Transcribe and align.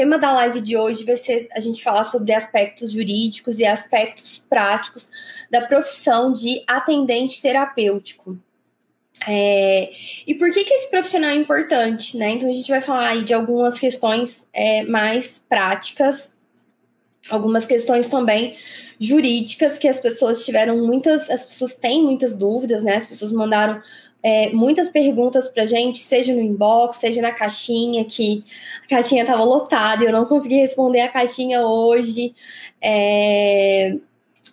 tema 0.00 0.16
da 0.16 0.32
live 0.32 0.62
de 0.62 0.78
hoje 0.78 1.04
vai 1.04 1.18
ser 1.18 1.46
a 1.52 1.60
gente 1.60 1.82
falar 1.82 2.04
sobre 2.04 2.32
aspectos 2.32 2.92
jurídicos 2.92 3.58
e 3.58 3.66
aspectos 3.66 4.42
práticos 4.48 5.10
da 5.50 5.66
profissão 5.66 6.32
de 6.32 6.64
atendente 6.66 7.42
terapêutico. 7.42 8.38
É, 9.28 9.92
e 10.26 10.34
por 10.36 10.50
que, 10.50 10.64
que 10.64 10.72
esse 10.72 10.90
profissional 10.90 11.28
é 11.28 11.34
importante, 11.34 12.16
né? 12.16 12.30
Então 12.30 12.48
a 12.48 12.52
gente 12.52 12.70
vai 12.70 12.80
falar 12.80 13.08
aí 13.08 13.24
de 13.24 13.34
algumas 13.34 13.78
questões 13.78 14.48
é, 14.54 14.84
mais 14.84 15.38
práticas, 15.38 16.32
algumas 17.28 17.66
questões 17.66 18.08
também 18.08 18.56
jurídicas 18.98 19.76
que 19.76 19.86
as 19.86 20.00
pessoas 20.00 20.46
tiveram 20.46 20.78
muitas, 20.78 21.28
as 21.28 21.44
pessoas 21.44 21.76
têm 21.76 22.02
muitas 22.02 22.34
dúvidas, 22.34 22.82
né? 22.82 22.96
As 22.96 23.04
pessoas 23.04 23.32
mandaram 23.32 23.82
é, 24.22 24.50
muitas 24.50 24.88
perguntas 24.88 25.48
pra 25.48 25.64
gente, 25.64 25.98
seja 25.98 26.34
no 26.34 26.42
inbox, 26.42 26.96
seja 26.96 27.22
na 27.22 27.32
caixinha, 27.32 28.04
que 28.04 28.44
a 28.84 28.88
caixinha 28.88 29.24
tava 29.24 29.44
lotada, 29.44 30.04
eu 30.04 30.12
não 30.12 30.26
consegui 30.26 30.56
responder 30.56 31.00
a 31.00 31.08
caixinha 31.08 31.66
hoje. 31.66 32.34
É, 32.82 33.96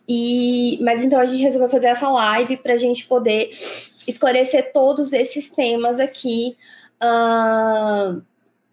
e, 0.08 0.80
mas 0.82 1.04
então 1.04 1.20
a 1.20 1.26
gente 1.26 1.44
resolveu 1.44 1.68
fazer 1.68 1.88
essa 1.88 2.10
live 2.10 2.58
para 2.58 2.74
a 2.74 2.78
gente 2.78 3.06
poder 3.06 3.50
esclarecer 4.08 4.72
todos 4.72 5.12
esses 5.12 5.50
temas 5.50 6.00
aqui 6.00 6.56
uh, 7.04 8.22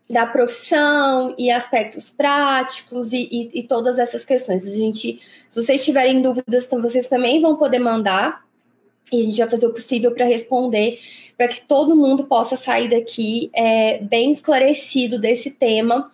da 0.09 0.27
profissão 0.27 1.35
e 1.37 1.51
aspectos 1.51 2.09
práticos 2.09 3.13
e, 3.13 3.29
e, 3.33 3.61
e, 3.61 3.63
todas 3.65 3.99
essas 3.99 4.25
questões. 4.25 4.65
A 4.65 4.71
gente, 4.71 5.19
se 5.49 5.61
vocês 5.61 5.85
tiverem 5.85 6.23
dúvidas, 6.23 6.67
então 6.67 6.81
vocês 6.81 7.09
também 7.09 7.41
vão 7.41 7.57
poder 7.57 7.81
mandar 7.81 8.44
e 9.13 9.21
a 9.21 9.23
gente 9.23 9.39
vai 9.39 9.49
fazer 9.49 9.67
o 9.67 9.73
possível 9.73 10.13
para 10.13 10.27
responder, 10.27 10.99
para 11.37 11.49
que 11.49 11.63
todo 11.63 11.97
mundo 11.97 12.25
possa 12.25 12.57
sair 12.57 12.89
daqui 12.89 13.51
é, 13.55 13.99
bem 13.99 14.33
esclarecido 14.33 15.19
desse 15.19 15.51
tema. 15.51 16.11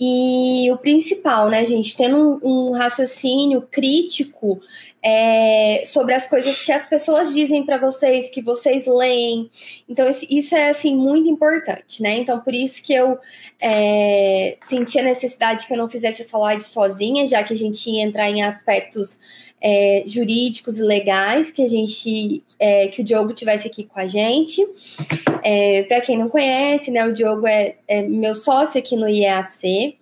E 0.00 0.70
o 0.72 0.76
principal, 0.76 1.48
né, 1.48 1.64
gente, 1.64 1.96
tendo 1.96 2.40
um, 2.42 2.68
um 2.68 2.72
raciocínio 2.72 3.62
crítico 3.70 4.60
é, 5.08 5.82
sobre 5.84 6.14
as 6.14 6.26
coisas 6.26 6.60
que 6.62 6.72
as 6.72 6.84
pessoas 6.84 7.32
dizem 7.32 7.64
para 7.64 7.78
vocês, 7.78 8.28
que 8.28 8.42
vocês 8.42 8.88
leem. 8.88 9.48
Então, 9.88 10.10
isso 10.28 10.56
é, 10.56 10.70
assim, 10.70 10.96
muito 10.96 11.28
importante, 11.28 12.02
né? 12.02 12.18
Então, 12.18 12.40
por 12.40 12.52
isso 12.52 12.82
que 12.82 12.92
eu 12.92 13.16
é, 13.60 14.56
senti 14.62 14.98
a 14.98 15.04
necessidade 15.04 15.64
que 15.64 15.72
eu 15.72 15.76
não 15.76 15.88
fizesse 15.88 16.22
essa 16.22 16.36
live 16.36 16.60
sozinha, 16.60 17.24
já 17.24 17.44
que 17.44 17.52
a 17.52 17.56
gente 17.56 17.88
ia 17.88 18.02
entrar 18.02 18.28
em 18.28 18.42
aspectos 18.42 19.16
é, 19.60 20.02
jurídicos 20.06 20.80
e 20.80 20.82
legais, 20.82 21.52
que 21.52 21.62
a 21.62 21.68
gente, 21.68 22.42
é, 22.58 22.88
que 22.88 23.00
o 23.00 23.04
Diogo 23.04 23.32
tivesse 23.32 23.68
aqui 23.68 23.84
com 23.84 24.00
a 24.00 24.06
gente. 24.08 24.55
É, 25.42 25.82
para 25.84 26.00
quem 26.00 26.18
não 26.18 26.28
conhece, 26.28 26.90
né, 26.90 27.06
o 27.06 27.12
Diogo 27.12 27.46
é, 27.46 27.76
é 27.86 28.02
meu 28.02 28.34
sócio 28.34 28.78
aqui 28.78 28.96
no 28.96 29.08
IEAC, 29.08 29.96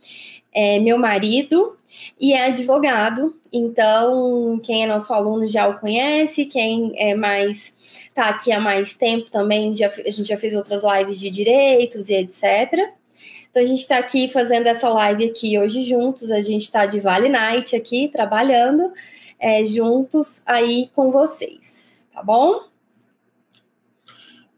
é 0.52 0.78
meu 0.80 0.98
marido, 0.98 1.77
e 2.20 2.33
é 2.33 2.47
advogado. 2.47 3.34
Então, 3.52 4.60
quem 4.62 4.82
é 4.82 4.86
nosso 4.86 5.12
aluno 5.12 5.47
já 5.47 5.69
o 5.69 5.78
conhece, 5.78 6.44
quem 6.44 6.92
é 6.97 7.14
mais 7.14 7.72
tá 8.14 8.28
aqui 8.28 8.52
há 8.52 8.60
mais 8.60 8.94
tempo 8.94 9.30
também, 9.30 9.75
já, 9.75 9.88
a 9.88 10.10
gente 10.10 10.25
já 10.25 10.36
fez 10.36 10.55
outras 10.55 10.82
lives 10.84 11.19
de 11.19 11.30
direitos 11.30 12.08
e 12.08 12.14
etc. 12.14 12.92
Então 13.50 13.62
a 13.62 13.66
gente 13.66 13.80
está 13.80 13.98
aqui 13.98 14.28
fazendo 14.28 14.66
essa 14.66 14.88
live 14.88 15.27
aqui 15.27 15.58
hoje 15.58 15.82
juntos. 15.82 16.32
A 16.32 16.41
gente 16.41 16.62
está 16.62 16.86
de 16.86 17.00
Vale 17.00 17.28
Night 17.28 17.77
aqui 17.77 18.08
trabalhando 18.08 18.92
é, 19.38 19.64
juntos 19.64 20.42
aí 20.47 20.91
com 20.94 21.10
vocês, 21.10 22.06
tá 22.12 22.22
bom? 22.22 22.60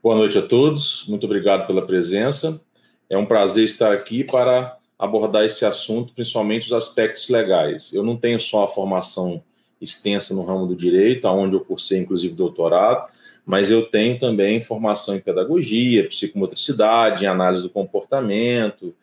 Boa 0.06 0.14
noite 0.14 0.38
a 0.38 0.42
todos. 0.42 1.04
Muito 1.08 1.26
obrigado 1.26 1.66
pela 1.66 1.84
presença. 1.84 2.62
É 3.10 3.18
um 3.18 3.26
prazer 3.26 3.64
estar 3.64 3.90
aqui 3.90 4.22
para 4.22 4.78
abordar 4.96 5.44
esse 5.44 5.64
assunto, 5.64 6.14
principalmente 6.14 6.66
os 6.66 6.72
aspectos 6.72 7.28
legais. 7.28 7.92
Eu 7.92 8.04
não 8.04 8.16
tenho 8.16 8.38
só 8.38 8.62
a 8.62 8.68
formação 8.68 9.42
extensa 9.80 10.32
no 10.32 10.44
ramo 10.44 10.64
do 10.64 10.76
direito, 10.76 11.26
aonde 11.26 11.56
eu 11.56 11.60
cursei 11.60 11.98
inclusive 11.98 12.36
doutorado, 12.36 13.10
mas 13.44 13.68
eu 13.68 13.82
tenho 13.82 14.16
também 14.16 14.60
formação 14.60 15.16
em 15.16 15.20
pedagogia, 15.20 16.06
psicomotricidade, 16.06 17.24
em 17.24 17.26
análise 17.26 17.64
do 17.64 17.70
comportamento, 17.70 18.94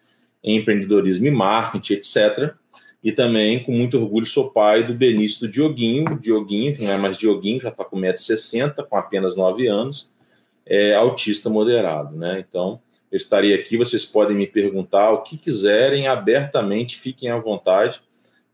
em 0.42 0.56
empreendedorismo 0.56 1.28
e 1.28 1.32
marketing, 1.32 1.96
etc. 1.96 2.54
E 3.04 3.12
também, 3.12 3.62
com 3.62 3.74
muito 3.74 4.00
orgulho, 4.00 4.26
sou 4.26 4.52
pai 4.52 4.88
do 4.88 4.94
Benício 4.94 5.42
do 5.42 5.50
Dioguinho. 5.50 6.18
Dioguinho, 6.18 6.78
não 6.80 6.92
é 6.92 6.98
mais 6.98 7.18
Dioguinho, 7.18 7.60
já 7.60 7.68
está 7.68 7.84
com 7.84 8.00
1,60m, 8.00 8.88
com 8.88 8.96
apenas 8.96 9.36
9 9.36 9.68
anos, 9.68 10.13
é 10.66 10.96
autista 10.96 11.50
moderado, 11.50 12.16
né? 12.16 12.44
Então, 12.48 12.82
eu 13.12 13.18
estarei 13.18 13.54
aqui, 13.54 13.78
vocês 13.78 14.06
podem 14.06 14.36
me 14.36 14.48
perguntar 14.48 15.12
o 15.12 15.22
que 15.22 15.38
quiserem, 15.38 16.08
abertamente, 16.08 16.98
fiquem 16.98 17.30
à 17.30 17.38
vontade. 17.38 18.02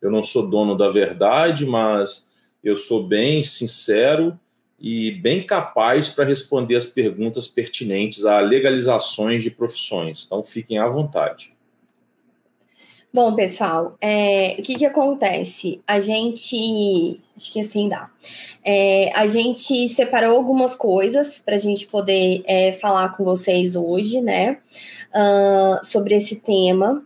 Eu 0.02 0.12
não 0.12 0.24
sou 0.24 0.48
dono 0.48 0.78
da 0.78 0.90
verdade, 0.90 1.66
mas 1.66 2.28
eu 2.64 2.76
sou 2.76 3.08
bem 3.08 3.42
sincero 3.44 4.38
e 4.80 5.12
bem 5.12 5.46
capaz 5.46 6.10
para 6.10 6.26
responder 6.26 6.76
as 6.76 6.86
perguntas 6.86 7.48
pertinentes 7.48 8.26
a 8.26 8.40
legalizações 8.40 9.44
de 9.44 9.52
profissões. 9.52 10.26
Então, 10.26 10.44
fiquem 10.44 10.78
à 10.78 10.88
vontade. 10.88 11.52
Bom, 13.12 13.34
pessoal, 13.34 13.98
é, 14.00 14.56
o 14.60 14.62
que, 14.62 14.76
que 14.76 14.86
acontece? 14.86 15.82
A 15.88 16.00
gente. 16.00 17.20
Acho 17.36 17.54
que 17.54 17.60
assim 17.62 17.90
dá. 17.90 18.08
É, 18.64 19.12
a 19.16 19.26
gente 19.26 19.90
separou 19.90 20.38
algumas 20.38 20.76
coisas 20.76 21.40
para 21.40 21.56
a 21.56 21.58
gente 21.58 21.88
poder 21.88 22.44
é, 22.46 22.72
falar 22.72 23.18
com 23.18 23.24
vocês 23.24 23.76
hoje, 23.76 24.22
né? 24.22 24.60
Uh, 25.10 25.84
sobre 25.84 26.14
esse 26.16 26.42
tema. 26.42 27.04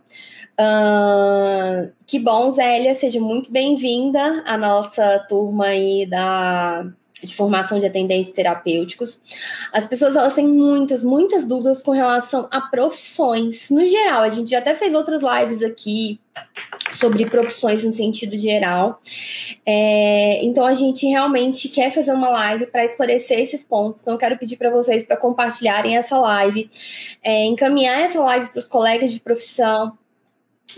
Uh, 0.60 1.90
que 2.06 2.18
bom, 2.18 2.50
Zélia, 2.50 2.92
seja 2.92 3.18
muito 3.18 3.50
bem-vinda 3.50 4.42
à 4.44 4.58
nossa 4.58 5.24
turma 5.26 5.66
aí 5.66 6.04
da 6.04 6.84
de 7.22 7.34
formação 7.34 7.78
de 7.78 7.86
atendentes 7.86 8.32
terapêuticos. 8.32 9.20
As 9.72 9.84
pessoas 9.84 10.16
elas 10.16 10.34
têm 10.34 10.48
muitas, 10.48 11.02
muitas 11.02 11.46
dúvidas 11.46 11.82
com 11.82 11.92
relação 11.92 12.48
a 12.50 12.60
profissões. 12.60 13.70
No 13.70 13.86
geral, 13.86 14.22
a 14.22 14.28
gente 14.28 14.50
já 14.50 14.58
até 14.58 14.74
fez 14.74 14.94
outras 14.94 15.22
lives 15.22 15.62
aqui 15.62 16.20
sobre 16.92 17.26
profissões 17.26 17.84
no 17.84 17.92
sentido 17.92 18.36
geral. 18.36 19.00
É, 19.64 20.44
então 20.44 20.66
a 20.66 20.74
gente 20.74 21.06
realmente 21.06 21.68
quer 21.68 21.90
fazer 21.92 22.12
uma 22.12 22.28
live 22.28 22.66
para 22.66 22.84
esclarecer 22.84 23.38
esses 23.38 23.62
pontos. 23.62 24.00
Então 24.02 24.14
eu 24.14 24.18
quero 24.18 24.36
pedir 24.36 24.56
para 24.56 24.70
vocês 24.70 25.04
para 25.04 25.16
compartilharem 25.16 25.96
essa 25.96 26.18
live, 26.18 26.68
é, 27.22 27.44
encaminhar 27.44 28.00
essa 28.00 28.20
live 28.20 28.48
para 28.48 28.58
os 28.58 28.66
colegas 28.66 29.12
de 29.12 29.20
profissão, 29.20 29.96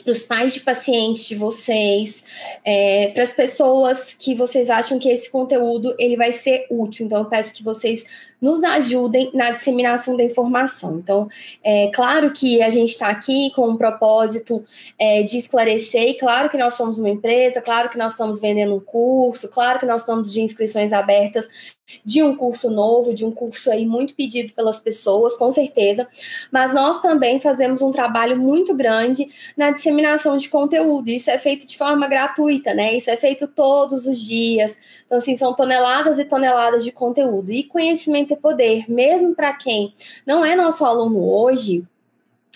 para 0.02 0.12
os 0.12 0.22
pais 0.22 0.54
de 0.54 0.60
pacientes 0.60 1.26
de 1.26 1.34
vocês, 1.34 2.22
é, 2.64 3.08
para 3.08 3.22
as 3.22 3.32
pessoas 3.32 4.14
que 4.18 4.34
vocês 4.34 4.70
acham 4.70 4.98
que 4.98 5.08
esse 5.08 5.30
conteúdo 5.30 5.94
ele 5.98 6.16
vai 6.16 6.32
ser 6.32 6.66
útil. 6.70 7.06
Então, 7.06 7.18
eu 7.20 7.24
peço 7.26 7.54
que 7.54 7.62
vocês 7.62 8.04
nos 8.40 8.62
ajudem 8.62 9.30
na 9.32 9.52
disseminação 9.52 10.14
da 10.14 10.22
informação. 10.22 10.98
Então, 10.98 11.28
é 11.64 11.90
claro 11.94 12.32
que 12.32 12.62
a 12.62 12.68
gente 12.68 12.90
está 12.90 13.08
aqui 13.08 13.50
com 13.54 13.68
um 13.68 13.76
propósito 13.76 14.62
é, 14.98 15.22
de 15.22 15.38
esclarecer, 15.38 16.08
e 16.10 16.14
claro 16.14 16.50
que 16.50 16.58
nós 16.58 16.74
somos 16.74 16.98
uma 16.98 17.08
empresa, 17.08 17.62
claro 17.62 17.88
que 17.88 17.98
nós 17.98 18.12
estamos 18.12 18.40
vendendo 18.40 18.74
um 18.74 18.80
curso, 18.80 19.48
claro 19.48 19.78
que 19.78 19.86
nós 19.86 20.02
estamos 20.02 20.32
de 20.32 20.40
inscrições 20.40 20.92
abertas 20.92 21.75
de 22.04 22.22
um 22.22 22.34
curso 22.34 22.70
novo, 22.70 23.14
de 23.14 23.24
um 23.24 23.30
curso 23.30 23.70
aí 23.70 23.86
muito 23.86 24.14
pedido 24.14 24.52
pelas 24.52 24.78
pessoas, 24.78 25.34
com 25.34 25.50
certeza, 25.50 26.08
mas 26.50 26.74
nós 26.74 27.00
também 27.00 27.40
fazemos 27.40 27.82
um 27.82 27.90
trabalho 27.90 28.36
muito 28.36 28.74
grande 28.74 29.28
na 29.56 29.70
disseminação 29.70 30.36
de 30.36 30.48
conteúdo. 30.48 31.08
Isso 31.08 31.30
é 31.30 31.38
feito 31.38 31.66
de 31.66 31.76
forma 31.76 32.08
gratuita, 32.08 32.74
né? 32.74 32.94
Isso 32.94 33.10
é 33.10 33.16
feito 33.16 33.46
todos 33.48 34.06
os 34.06 34.20
dias. 34.20 34.76
Então, 35.04 35.18
assim, 35.18 35.36
são 35.36 35.54
toneladas 35.54 36.18
e 36.18 36.24
toneladas 36.24 36.84
de 36.84 36.92
conteúdo. 36.92 37.52
E 37.52 37.62
conhecimento 37.62 38.34
é 38.34 38.36
poder, 38.36 38.90
mesmo 38.90 39.34
para 39.34 39.52
quem 39.54 39.92
não 40.26 40.44
é 40.44 40.56
nosso 40.56 40.84
aluno 40.84 41.22
hoje, 41.24 41.84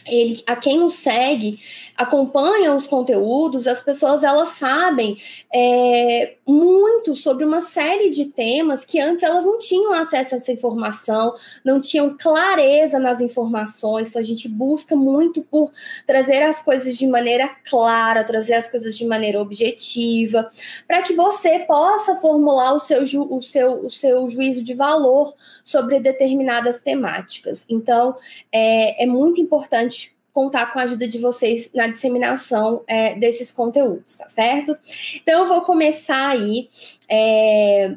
ele, 0.07 0.43
a 0.47 0.57
quem 0.57 0.79
nos 0.79 0.95
segue, 0.95 1.59
acompanha 1.97 2.75
os 2.75 2.87
conteúdos, 2.87 3.67
as 3.67 3.81
pessoas 3.81 4.23
elas 4.23 4.51
sabem 4.51 5.19
é, 5.53 6.35
muito 6.47 7.15
sobre 7.15 7.45
uma 7.45 7.61
série 7.61 8.11
de 8.11 8.27
temas 8.27 8.85
que 8.85 8.99
antes 8.99 9.23
elas 9.23 9.45
não 9.45 9.59
tinham 9.59 9.93
acesso 9.93 10.35
a 10.35 10.39
essa 10.39 10.53
informação, 10.53 11.35
não 11.65 11.81
tinham 11.81 12.17
clareza 12.19 12.99
nas 12.99 13.21
informações. 13.21 14.09
Então 14.09 14.21
a 14.21 14.25
gente 14.25 14.49
busca 14.49 14.97
muito 14.97 15.43
por 15.43 15.71
trazer 16.07 16.43
as 16.43 16.61
coisas 16.61 16.97
de 16.97 17.07
maneira 17.07 17.51
clara, 17.69 18.25
trazer 18.25 18.55
as 18.55 18.67
coisas 18.67 18.97
de 18.97 19.05
maneira 19.07 19.41
objetiva, 19.41 20.49
para 20.87 21.03
que 21.03 21.15
você 21.15 21.61
possa 21.61 22.17
formular 22.17 22.73
o 22.73 22.79
seu, 22.79 23.03
o, 23.03 23.43
seu, 23.43 23.87
o 23.87 23.91
seu 23.91 24.29
juízo 24.29 24.63
de 24.63 24.75
valor 24.75 25.35
sobre 25.65 26.01
determinadas 26.01 26.81
temáticas. 26.81 27.67
Então 27.69 28.17
é, 28.51 29.05
é 29.05 29.07
muito 29.07 29.41
importante 29.41 30.00
contar 30.33 30.73
com 30.73 30.79
a 30.79 30.83
ajuda 30.83 31.07
de 31.07 31.19
vocês 31.19 31.71
na 31.75 31.89
disseminação 31.89 32.83
é, 32.87 33.15
desses 33.15 33.51
conteúdos, 33.53 34.15
tá 34.15 34.29
certo? 34.29 34.77
Então, 35.17 35.41
eu 35.41 35.49
vou 35.49 35.63
começar 35.63 36.31
aí 36.31 36.69
é, 37.09 37.97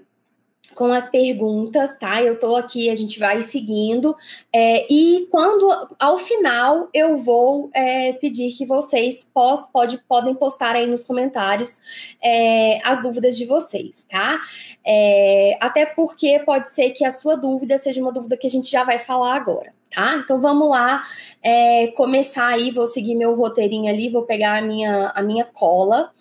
com 0.73 0.91
as 0.93 1.09
perguntas, 1.09 1.97
tá? 1.97 2.21
Eu 2.21 2.39
tô 2.39 2.55
aqui, 2.55 2.89
a 2.89 2.95
gente 2.95 3.19
vai 3.19 3.41
seguindo. 3.41 4.15
É, 4.51 4.85
e 4.91 5.27
quando, 5.31 5.69
ao 5.99 6.17
final, 6.17 6.89
eu 6.93 7.15
vou 7.17 7.69
é, 7.73 8.13
pedir 8.13 8.51
que 8.51 8.65
vocês 8.65 9.27
pos, 9.33 9.65
pode, 9.71 9.97
podem 10.07 10.33
postar 10.35 10.75
aí 10.75 10.87
nos 10.87 11.03
comentários 11.03 11.79
é, 12.21 12.79
as 12.83 13.01
dúvidas 13.01 13.37
de 13.37 13.45
vocês, 13.45 14.05
tá? 14.09 14.41
É, 14.85 15.57
até 15.59 15.85
porque 15.85 16.39
pode 16.39 16.69
ser 16.69 16.91
que 16.91 17.05
a 17.05 17.11
sua 17.11 17.35
dúvida 17.35 17.77
seja 17.77 18.01
uma 18.01 18.11
dúvida 18.11 18.37
que 18.37 18.47
a 18.47 18.49
gente 18.49 18.69
já 18.69 18.83
vai 18.83 18.99
falar 18.99 19.35
agora. 19.35 19.73
Tá? 19.93 20.15
Então 20.15 20.41
vamos 20.41 20.67
lá 20.69 21.03
é, 21.43 21.87
começar 21.89 22.47
aí, 22.47 22.71
vou 22.71 22.87
seguir 22.87 23.13
meu 23.13 23.35
roteirinho 23.35 23.87
ali, 23.87 24.09
vou 24.09 24.23
pegar 24.23 24.57
a 24.57 24.61
minha, 24.61 25.11
a 25.13 25.21
minha 25.21 25.45
cola. 25.45 26.11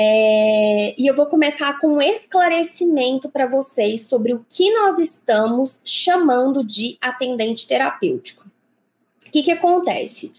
É, 0.00 0.94
e 0.96 1.08
eu 1.08 1.14
vou 1.14 1.26
começar 1.26 1.76
com 1.80 1.94
um 1.94 2.00
esclarecimento 2.00 3.28
para 3.28 3.46
vocês 3.46 4.06
sobre 4.06 4.32
o 4.32 4.46
que 4.48 4.72
nós 4.72 4.96
estamos 5.00 5.82
chamando 5.84 6.64
de 6.64 6.96
atendente 7.00 7.66
terapêutico. 7.66 8.48
O 9.26 9.30
que, 9.32 9.42
que 9.42 9.50
acontece? 9.50 10.32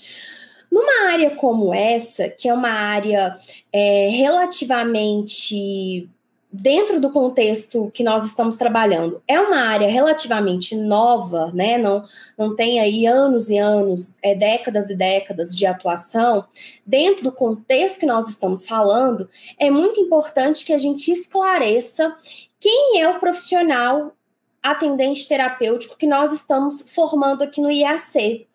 Numa 0.72 1.12
área 1.12 1.32
como 1.32 1.74
essa, 1.74 2.30
que 2.30 2.48
é 2.48 2.54
uma 2.54 2.70
área 2.70 3.36
é, 3.74 4.08
relativamente 4.08 6.08
dentro 6.52 7.00
do 7.00 7.12
contexto 7.12 7.92
que 7.94 8.04
nós 8.04 8.26
estamos 8.26 8.56
trabalhando, 8.56 9.22
é 9.28 9.40
uma 9.40 9.58
área 9.58 9.88
relativamente 9.88 10.76
nova, 10.76 11.52
né? 11.54 11.78
Não, 11.78 12.04
não 12.38 12.56
tem 12.56 12.80
aí 12.80 13.06
anos 13.06 13.50
e 13.50 13.58
anos, 13.58 14.14
é, 14.22 14.34
décadas 14.34 14.90
e 14.90 14.96
décadas 14.96 15.56
de 15.56 15.66
atuação. 15.66 16.46
Dentro 16.86 17.24
do 17.24 17.32
contexto 17.32 18.00
que 18.00 18.06
nós 18.06 18.28
estamos 18.28 18.66
falando, 18.66 19.30
é 19.60 19.70
muito 19.70 20.00
importante 20.00 20.66
que 20.66 20.74
a 20.74 20.78
gente 20.78 21.12
esclareça 21.12 22.16
quem 22.60 23.00
é 23.00 23.08
o 23.08 23.20
profissional 23.20 24.14
atendente 24.62 25.28
terapêutico 25.28 25.98
que 25.98 26.08
nós 26.08 26.34
estamos 26.34 26.82
formando 26.82 27.44
aqui 27.44 27.62
no 27.62 27.72
IAC. 27.72 28.48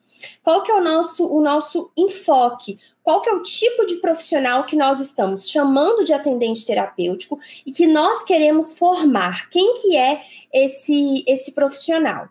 Qual 0.43 0.62
que 0.62 0.70
é 0.70 0.75
o 0.75 0.82
nosso, 0.82 1.26
o 1.26 1.40
nosso 1.40 1.90
enfoque? 1.97 2.79
Qual 3.04 3.20
que 3.20 3.28
é 3.28 3.34
o 3.34 3.42
tipo 3.42 3.84
de 3.84 3.96
profissional 3.96 4.64
que 4.64 4.74
nós 4.74 4.98
estamos 4.98 5.50
chamando 5.50 6.04
de 6.04 6.14
atendente 6.14 6.64
terapêutico 6.64 7.38
e 7.66 7.70
que 7.70 7.86
nós 7.86 8.24
queremos 8.24 8.78
formar? 8.78 9.50
Quem 9.50 9.74
que 9.74 9.94
é 9.94 10.22
esse, 10.50 11.22
esse 11.28 11.52
profissional? 11.52 12.30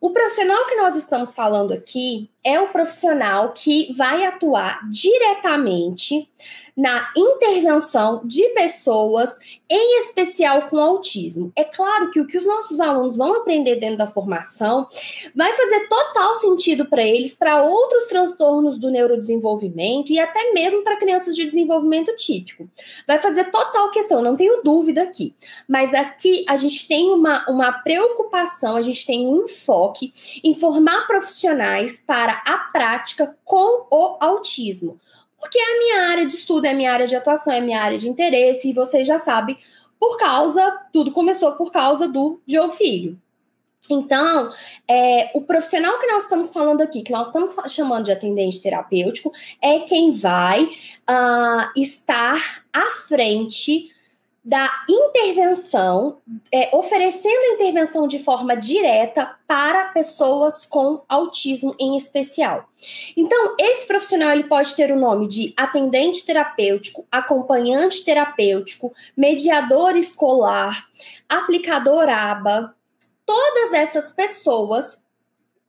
O 0.00 0.10
profissional 0.10 0.64
que 0.66 0.76
nós 0.76 0.96
estamos 0.96 1.34
falando 1.34 1.74
aqui 1.74 2.30
é 2.42 2.58
o 2.58 2.68
profissional 2.68 3.52
que 3.52 3.92
vai 3.92 4.24
atuar 4.24 4.80
diretamente 4.90 6.30
na 6.76 7.08
intervenção 7.16 8.20
de 8.24 8.42
pessoas, 8.48 9.38
em 9.70 10.00
especial 10.00 10.68
com 10.68 10.78
autismo. 10.78 11.52
É 11.54 11.62
claro 11.62 12.10
que 12.10 12.20
o 12.20 12.26
que 12.26 12.36
os 12.36 12.46
nossos 12.46 12.80
alunos 12.80 13.16
vão 13.16 13.36
aprender 13.36 13.76
dentro 13.76 13.98
da 13.98 14.06
formação 14.06 14.86
vai 15.34 15.52
fazer 15.52 15.88
total 15.88 16.34
sentido 16.36 16.86
para 16.86 17.02
eles, 17.02 17.34
para 17.34 17.62
outros 17.62 18.04
transtornos 18.04 18.78
do 18.78 18.90
neurodesenvolvimento 18.90 20.12
e 20.12 20.18
até 20.18 20.52
mesmo 20.52 20.82
para 20.82 20.96
crianças 20.96 21.36
de 21.36 21.44
desenvolvimento 21.44 22.14
típico. 22.16 22.68
Vai 23.06 23.18
fazer 23.18 23.50
total 23.50 23.90
questão, 23.90 24.20
não 24.20 24.36
tenho 24.36 24.62
dúvida 24.62 25.02
aqui. 25.02 25.34
Mas 25.68 25.94
aqui 25.94 26.44
a 26.48 26.56
gente 26.56 26.88
tem 26.88 27.10
uma, 27.10 27.48
uma 27.48 27.72
preocupação, 27.72 28.76
a 28.76 28.82
gente 28.82 29.06
tem 29.06 29.26
um 29.26 29.44
enfoque 29.44 30.12
em 30.42 30.52
formar 30.52 31.06
profissionais 31.06 32.02
para 32.04 32.42
a 32.44 32.58
prática 32.72 33.36
com 33.44 33.86
o 33.90 34.16
autismo 34.20 34.98
porque 35.44 35.58
é 35.58 35.62
a 35.62 35.78
minha 35.78 36.08
área 36.08 36.26
de 36.26 36.32
estudo, 36.32 36.64
é 36.64 36.70
a 36.70 36.74
minha 36.74 36.90
área 36.90 37.06
de 37.06 37.14
atuação, 37.14 37.52
é 37.52 37.58
a 37.58 37.60
minha 37.60 37.78
área 37.78 37.98
de 37.98 38.08
interesse, 38.08 38.70
e 38.70 38.72
vocês 38.72 39.06
já 39.06 39.18
sabem, 39.18 39.58
por 40.00 40.16
causa, 40.16 40.86
tudo 40.90 41.12
começou 41.12 41.52
por 41.52 41.70
causa 41.70 42.08
do 42.08 42.40
Diogo 42.46 42.72
Filho. 42.72 43.20
Então, 43.90 44.50
é, 44.88 45.30
o 45.34 45.42
profissional 45.42 45.98
que 45.98 46.06
nós 46.06 46.22
estamos 46.22 46.48
falando 46.48 46.80
aqui, 46.80 47.02
que 47.02 47.12
nós 47.12 47.26
estamos 47.26 47.54
chamando 47.70 48.06
de 48.06 48.12
atendente 48.12 48.62
terapêutico, 48.62 49.30
é 49.60 49.80
quem 49.80 50.10
vai 50.10 50.64
uh, 50.64 51.70
estar 51.76 52.64
à 52.72 52.86
frente 53.06 53.93
da 54.44 54.70
intervenção, 54.86 56.18
é, 56.52 56.68
oferecendo 56.76 57.54
intervenção 57.54 58.06
de 58.06 58.18
forma 58.18 58.54
direta 58.54 59.34
para 59.46 59.86
pessoas 59.86 60.66
com 60.66 61.02
autismo 61.08 61.74
em 61.80 61.96
especial. 61.96 62.68
Então, 63.16 63.56
esse 63.58 63.86
profissional 63.86 64.32
ele 64.32 64.44
pode 64.44 64.76
ter 64.76 64.92
o 64.92 65.00
nome 65.00 65.26
de 65.26 65.54
atendente 65.56 66.26
terapêutico, 66.26 67.06
acompanhante 67.10 68.04
terapêutico, 68.04 68.92
mediador 69.16 69.96
escolar, 69.96 70.84
aplicador 71.26 72.06
ABA. 72.10 72.74
Todas 73.24 73.72
essas 73.72 74.12
pessoas, 74.12 75.02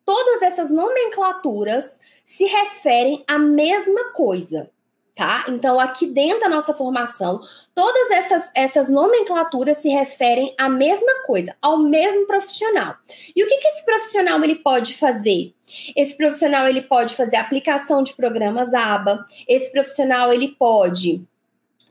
todas 0.04 0.42
essas 0.42 0.70
nomenclaturas 0.70 2.02
se 2.26 2.44
referem 2.44 3.24
à 3.26 3.40
mesma 3.40 4.12
coisa 4.12 4.70
tá? 5.16 5.46
Então, 5.48 5.80
aqui 5.80 6.06
dentro 6.08 6.42
da 6.42 6.50
nossa 6.50 6.74
formação, 6.74 7.40
todas 7.74 8.12
essas, 8.12 8.52
essas 8.54 8.90
nomenclaturas 8.90 9.78
se 9.78 9.88
referem 9.88 10.54
à 10.58 10.68
mesma 10.68 11.24
coisa, 11.26 11.56
ao 11.62 11.78
mesmo 11.80 12.28
profissional. 12.28 12.96
E 13.34 13.42
o 13.42 13.48
que, 13.48 13.58
que 13.58 13.68
esse 13.70 13.86
profissional 13.86 14.44
ele 14.44 14.56
pode 14.56 14.94
fazer? 14.94 15.54
Esse 15.96 16.18
profissional 16.18 16.68
ele 16.68 16.82
pode 16.82 17.16
fazer 17.16 17.38
aplicação 17.38 18.04
de 18.04 18.14
programas 18.14 18.74
ABA, 18.74 19.26
esse 19.48 19.72
profissional 19.72 20.34
ele 20.34 20.50
pode 20.50 21.26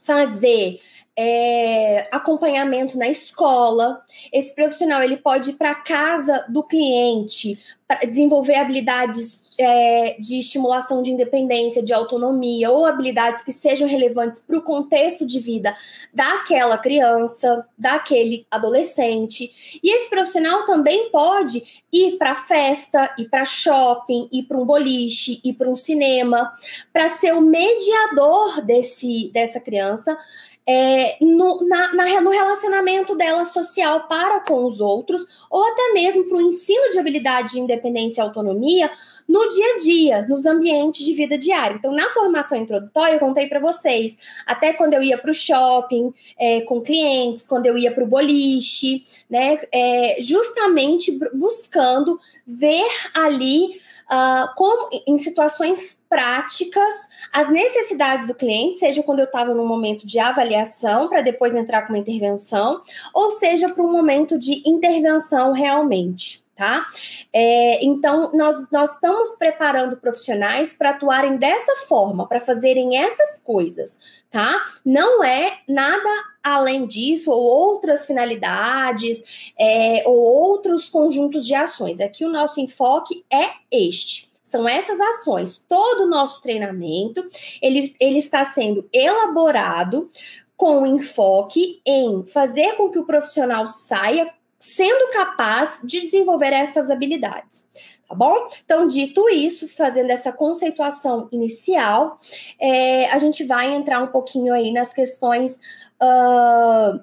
fazer 0.02 0.78
é, 1.16 2.08
acompanhamento 2.12 2.98
na 2.98 3.08
escola. 3.08 4.02
Esse 4.32 4.54
profissional 4.54 5.02
ele 5.02 5.16
pode 5.16 5.50
ir 5.50 5.54
para 5.54 5.74
casa 5.74 6.44
do 6.48 6.62
cliente 6.62 7.58
desenvolver 8.06 8.54
habilidades 8.54 9.44
é, 9.58 10.16
de 10.18 10.38
estimulação 10.38 11.02
de 11.02 11.10
independência, 11.10 11.82
de 11.82 11.92
autonomia 11.92 12.70
ou 12.70 12.86
habilidades 12.86 13.42
que 13.42 13.52
sejam 13.52 13.86
relevantes 13.86 14.40
para 14.40 14.56
o 14.56 14.62
contexto 14.62 15.26
de 15.26 15.38
vida 15.38 15.76
daquela 16.12 16.78
criança, 16.78 17.66
daquele 17.76 18.46
adolescente. 18.50 19.78
E 19.82 19.94
esse 19.94 20.08
profissional 20.08 20.64
também 20.64 21.10
pode 21.10 21.62
ir 21.92 22.16
para 22.16 22.34
festa, 22.34 23.14
ir 23.18 23.28
para 23.28 23.44
shopping, 23.44 24.28
ir 24.32 24.44
para 24.44 24.58
um 24.58 24.64
boliche, 24.64 25.40
ir 25.44 25.52
para 25.52 25.68
um 25.68 25.76
cinema, 25.76 26.52
para 26.92 27.08
ser 27.08 27.34
o 27.34 27.40
mediador 27.40 28.62
desse 28.62 29.30
dessa 29.32 29.60
criança 29.60 30.18
é, 30.66 31.16
no, 31.20 31.66
na, 31.66 31.92
na, 31.92 32.20
no 32.20 32.30
relacionamento 32.30 33.14
dela 33.14 33.44
social 33.44 34.08
para 34.08 34.40
com 34.40 34.64
os 34.64 34.80
outros, 34.80 35.26
ou 35.50 35.62
até 35.64 35.92
mesmo 35.92 36.24
para 36.28 36.38
o 36.38 36.42
ensino 36.42 36.90
de 36.90 36.98
habilidade 36.98 37.52
de 37.52 37.60
independência 37.60 38.20
e 38.20 38.24
autonomia 38.24 38.90
no 39.28 39.48
dia 39.48 39.74
a 39.74 39.76
dia, 39.78 40.26
nos 40.26 40.46
ambientes 40.46 41.04
de 41.04 41.12
vida 41.12 41.36
diária. 41.36 41.76
Então, 41.76 41.92
na 41.92 42.08
formação 42.10 42.58
introdutória, 42.58 43.14
eu 43.14 43.20
contei 43.20 43.46
para 43.46 43.60
vocês, 43.60 44.16
até 44.46 44.72
quando 44.72 44.94
eu 44.94 45.02
ia 45.02 45.18
para 45.18 45.30
o 45.30 45.34
shopping 45.34 46.12
é, 46.38 46.60
com 46.62 46.80
clientes, 46.80 47.46
quando 47.46 47.66
eu 47.66 47.76
ia 47.76 47.92
para 47.92 48.04
o 48.04 48.06
boliche, 48.06 49.02
né, 49.28 49.58
é, 49.72 50.16
justamente 50.20 51.18
buscando 51.32 52.18
ver 52.46 52.86
ali 53.14 53.80
uh, 54.10 54.54
como 54.56 54.90
em 55.06 55.18
situações 55.18 55.98
práticas 56.08 57.08
as 57.32 57.50
necessidades 57.50 58.26
do 58.26 58.34
cliente, 58.34 58.78
seja 58.78 59.02
quando 59.02 59.20
eu 59.20 59.24
estava 59.24 59.54
no 59.54 59.66
momento 59.66 60.06
de 60.06 60.18
avaliação 60.18 61.08
para 61.08 61.22
depois 61.22 61.54
entrar 61.54 61.82
com 61.82 61.92
uma 61.92 61.98
intervenção, 61.98 62.80
ou 63.12 63.30
seja 63.30 63.68
para 63.68 63.82
um 63.82 63.90
momento 63.90 64.38
de 64.38 64.62
intervenção 64.68 65.52
realmente 65.52 66.43
tá? 66.54 66.86
É, 67.32 67.84
então, 67.84 68.30
nós, 68.32 68.70
nós 68.70 68.94
estamos 68.94 69.34
preparando 69.36 69.96
profissionais 69.96 70.74
para 70.74 70.90
atuarem 70.90 71.36
dessa 71.36 71.74
forma, 71.86 72.28
para 72.28 72.40
fazerem 72.40 72.96
essas 72.96 73.38
coisas, 73.40 73.98
tá? 74.30 74.62
Não 74.84 75.22
é 75.22 75.58
nada 75.68 76.08
além 76.42 76.86
disso, 76.86 77.32
ou 77.32 77.42
outras 77.42 78.06
finalidades, 78.06 79.52
é, 79.58 80.02
ou 80.06 80.16
outros 80.16 80.88
conjuntos 80.88 81.46
de 81.46 81.54
ações. 81.54 82.00
Aqui 82.00 82.24
o 82.24 82.32
nosso 82.32 82.60
enfoque 82.60 83.24
é 83.32 83.50
este. 83.70 84.28
São 84.42 84.68
essas 84.68 85.00
ações. 85.00 85.56
Todo 85.56 86.04
o 86.04 86.06
nosso 86.06 86.42
treinamento, 86.42 87.26
ele, 87.62 87.96
ele 87.98 88.18
está 88.18 88.44
sendo 88.44 88.86
elaborado 88.92 90.08
com 90.56 90.86
enfoque 90.86 91.80
em 91.84 92.24
fazer 92.26 92.74
com 92.76 92.90
que 92.90 92.98
o 92.98 93.06
profissional 93.06 93.66
saia 93.66 94.32
sendo 94.64 95.10
capaz 95.12 95.78
de 95.84 96.00
desenvolver 96.00 96.50
estas 96.54 96.90
habilidades. 96.90 97.68
Tá 98.08 98.14
bom? 98.14 98.48
Então, 98.64 98.86
dito 98.86 99.28
isso, 99.28 99.68
fazendo 99.68 100.10
essa 100.10 100.32
conceituação 100.32 101.28
inicial, 101.30 102.18
é, 102.58 103.10
a 103.10 103.18
gente 103.18 103.44
vai 103.44 103.74
entrar 103.74 104.02
um 104.02 104.06
pouquinho 104.06 104.54
aí 104.54 104.72
nas 104.72 104.94
questões 104.94 105.60
uh, 106.00 106.98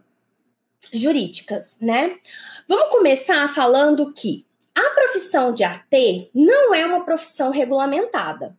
jurídicas, 0.91 1.77
né? 1.79 2.17
Vamos 2.67 2.89
começar 2.89 3.47
falando 3.53 4.11
que 4.11 4.43
a 4.73 4.89
profissão 4.95 5.53
de 5.53 5.63
AT 5.63 6.31
não 6.33 6.73
é 6.73 6.83
uma 6.83 7.05
profissão 7.05 7.51
regulamentada, 7.51 8.57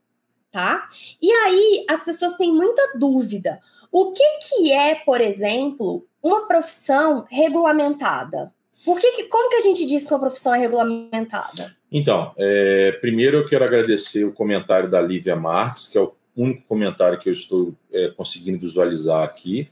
tá? 0.52 0.86
E 1.20 1.28
aí 1.28 1.84
as 1.88 2.04
pessoas 2.04 2.36
têm 2.36 2.52
muita 2.52 2.96
dúvida. 2.96 3.58
O 3.90 4.12
que, 4.12 4.38
que 4.38 4.72
é, 4.72 4.94
por 4.94 5.20
exemplo, 5.20 6.06
uma 6.22 6.46
profissão 6.46 7.26
regulamentada? 7.28 8.52
Por 8.84 8.98
que, 8.98 9.24
como 9.24 9.48
que 9.48 9.56
a 9.56 9.60
gente 9.60 9.86
diz 9.86 10.04
que 10.04 10.12
uma 10.12 10.20
profissão 10.20 10.54
é 10.54 10.58
regulamentada? 10.58 11.74
Então, 11.90 12.32
é, 12.36 12.92
primeiro 13.00 13.38
eu 13.38 13.46
quero 13.46 13.64
agradecer 13.64 14.24
o 14.24 14.32
comentário 14.32 14.90
da 14.90 15.00
Lívia 15.00 15.36
Marques, 15.36 15.86
que 15.86 15.96
é 15.96 16.00
o 16.00 16.12
único 16.36 16.62
comentário 16.66 17.18
que 17.18 17.28
eu 17.28 17.32
estou 17.32 17.74
é, 17.92 18.08
conseguindo 18.08 18.58
visualizar 18.58 19.22
aqui. 19.22 19.68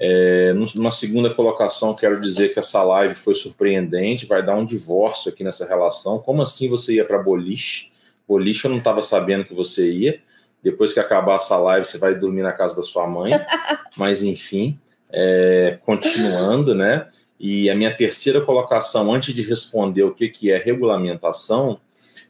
É, 0.00 0.52
numa 0.52 0.92
segunda 0.92 1.34
colocação, 1.34 1.94
quero 1.94 2.20
dizer 2.20 2.54
que 2.54 2.60
essa 2.60 2.82
live 2.84 3.14
foi 3.14 3.34
surpreendente, 3.34 4.26
vai 4.26 4.44
dar 4.44 4.54
um 4.54 4.64
divórcio 4.64 5.30
aqui 5.30 5.42
nessa 5.42 5.66
relação. 5.66 6.20
Como 6.20 6.40
assim 6.40 6.68
você 6.68 6.94
ia 6.94 7.04
para 7.04 7.18
boliche? 7.18 7.90
Boliche 8.26 8.64
eu 8.64 8.70
não 8.70 8.78
estava 8.78 9.02
sabendo 9.02 9.44
que 9.44 9.52
você 9.52 9.90
ia. 9.90 10.20
Depois 10.62 10.92
que 10.92 11.00
acabar 11.00 11.36
essa 11.36 11.56
live, 11.56 11.84
você 11.84 11.98
vai 11.98 12.14
dormir 12.14 12.42
na 12.42 12.52
casa 12.52 12.76
da 12.76 12.82
sua 12.82 13.06
mãe. 13.08 13.32
Mas 13.96 14.22
enfim, 14.22 14.78
é, 15.10 15.78
continuando, 15.84 16.74
né? 16.74 17.08
E 17.38 17.70
a 17.70 17.74
minha 17.74 17.94
terceira 17.94 18.40
colocação, 18.40 19.12
antes 19.12 19.34
de 19.34 19.42
responder 19.42 20.02
o 20.02 20.14
que, 20.14 20.28
que 20.28 20.50
é 20.50 20.58
regulamentação, 20.58 21.80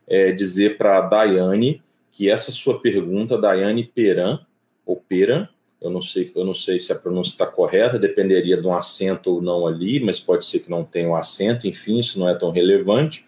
é 0.06 0.32
dizer 0.32 0.76
para 0.76 0.98
a 0.98 1.00
Daiane 1.00 1.82
que 2.12 2.30
essa 2.30 2.50
sua 2.50 2.80
pergunta, 2.80 3.38
Daiane 3.38 3.84
Peran, 3.84 4.40
ou 4.84 4.96
Peran, 4.96 5.48
eu 5.80 5.90
não 5.90 6.02
sei, 6.02 6.30
eu 6.34 6.44
não 6.44 6.54
sei 6.54 6.80
se 6.80 6.92
a 6.92 6.96
pronúncia 6.96 7.30
está 7.30 7.46
correta, 7.46 7.98
dependeria 7.98 8.56
de 8.56 8.66
um 8.66 8.74
acento 8.74 9.34
ou 9.34 9.40
não 9.40 9.66
ali, 9.66 10.00
mas 10.00 10.18
pode 10.18 10.44
ser 10.44 10.58
que 10.60 10.70
não 10.70 10.82
tenha 10.82 11.08
um 11.08 11.14
acento, 11.14 11.68
enfim, 11.68 12.00
isso 12.00 12.18
não 12.18 12.28
é 12.28 12.34
tão 12.34 12.50
relevante. 12.50 13.24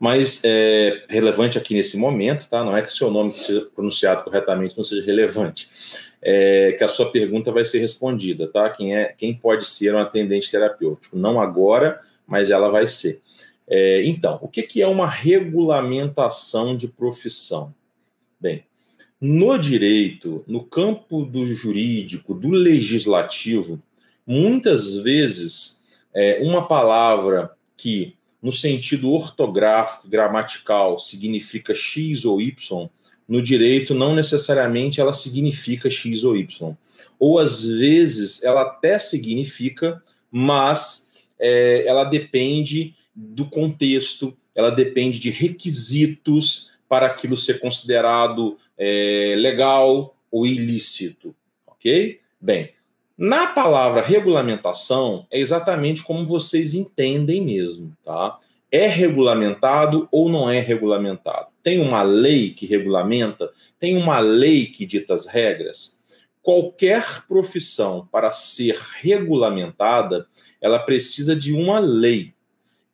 Mas 0.00 0.42
é 0.44 1.04
relevante 1.08 1.58
aqui 1.58 1.74
nesse 1.74 1.96
momento, 1.96 2.48
tá? 2.48 2.64
Não 2.64 2.76
é 2.76 2.82
que 2.82 2.90
seu 2.90 3.10
nome 3.10 3.30
seja 3.30 3.68
pronunciado 3.74 4.24
corretamente 4.24 4.76
não 4.76 4.82
seja 4.82 5.04
relevante 5.04 5.68
é, 6.22 6.72
que 6.72 6.84
a 6.84 6.88
sua 6.88 7.10
pergunta 7.10 7.50
vai 7.50 7.64
ser 7.64 7.80
respondida, 7.80 8.46
tá? 8.46 8.70
Quem 8.70 8.96
é, 8.96 9.06
quem 9.06 9.34
pode 9.34 9.66
ser 9.66 9.94
um 9.94 9.98
atendente 9.98 10.50
terapêutico? 10.50 11.18
Não 11.18 11.40
agora, 11.40 12.00
mas 12.26 12.50
ela 12.50 12.70
vai 12.70 12.86
ser. 12.86 13.20
É, 13.68 14.04
então, 14.04 14.38
o 14.40 14.48
que, 14.48 14.62
que 14.62 14.80
é 14.80 14.86
uma 14.86 15.08
regulamentação 15.08 16.76
de 16.76 16.86
profissão? 16.86 17.74
Bem, 18.40 18.64
no 19.20 19.56
direito, 19.58 20.44
no 20.46 20.64
campo 20.64 21.24
do 21.24 21.46
jurídico, 21.46 22.34
do 22.34 22.50
legislativo, 22.50 23.82
muitas 24.26 24.94
vezes 24.96 25.82
é, 26.14 26.40
uma 26.42 26.66
palavra 26.66 27.52
que, 27.76 28.16
no 28.40 28.52
sentido 28.52 29.10
ortográfico, 29.10 30.08
gramatical, 30.08 30.98
significa 30.98 31.74
X 31.74 32.24
ou 32.24 32.40
Y, 32.40 32.88
no 33.32 33.40
direito 33.40 33.94
não 33.94 34.14
necessariamente 34.14 35.00
ela 35.00 35.14
significa 35.14 35.88
X 35.88 36.22
ou 36.22 36.36
Y. 36.36 36.76
Ou 37.18 37.38
às 37.38 37.64
vezes 37.64 38.42
ela 38.42 38.60
até 38.60 38.98
significa, 38.98 40.02
mas 40.30 41.14
é, 41.38 41.86
ela 41.86 42.04
depende 42.04 42.94
do 43.14 43.46
contexto, 43.46 44.36
ela 44.54 44.68
depende 44.68 45.18
de 45.18 45.30
requisitos 45.30 46.72
para 46.86 47.06
aquilo 47.06 47.38
ser 47.38 47.58
considerado 47.58 48.58
é, 48.76 49.34
legal 49.38 50.14
ou 50.30 50.46
ilícito. 50.46 51.34
Ok? 51.66 52.20
Bem, 52.38 52.68
na 53.16 53.46
palavra 53.46 54.02
regulamentação 54.02 55.26
é 55.30 55.38
exatamente 55.38 56.02
como 56.02 56.26
vocês 56.26 56.74
entendem 56.74 57.40
mesmo, 57.40 57.96
tá? 58.04 58.38
É 58.74 58.86
regulamentado 58.86 60.08
ou 60.10 60.30
não 60.30 60.48
é 60.48 60.58
regulamentado? 60.58 61.48
Tem 61.62 61.78
uma 61.78 62.02
lei 62.02 62.50
que 62.50 62.64
regulamenta? 62.64 63.50
Tem 63.78 63.98
uma 63.98 64.18
lei 64.18 64.64
que 64.64 64.86
dita 64.86 65.12
as 65.12 65.26
regras? 65.26 66.00
Qualquer 66.40 67.26
profissão, 67.28 68.08
para 68.10 68.32
ser 68.32 68.78
regulamentada, 69.02 70.26
ela 70.58 70.78
precisa 70.78 71.36
de 71.36 71.52
uma 71.52 71.78
lei. 71.78 72.32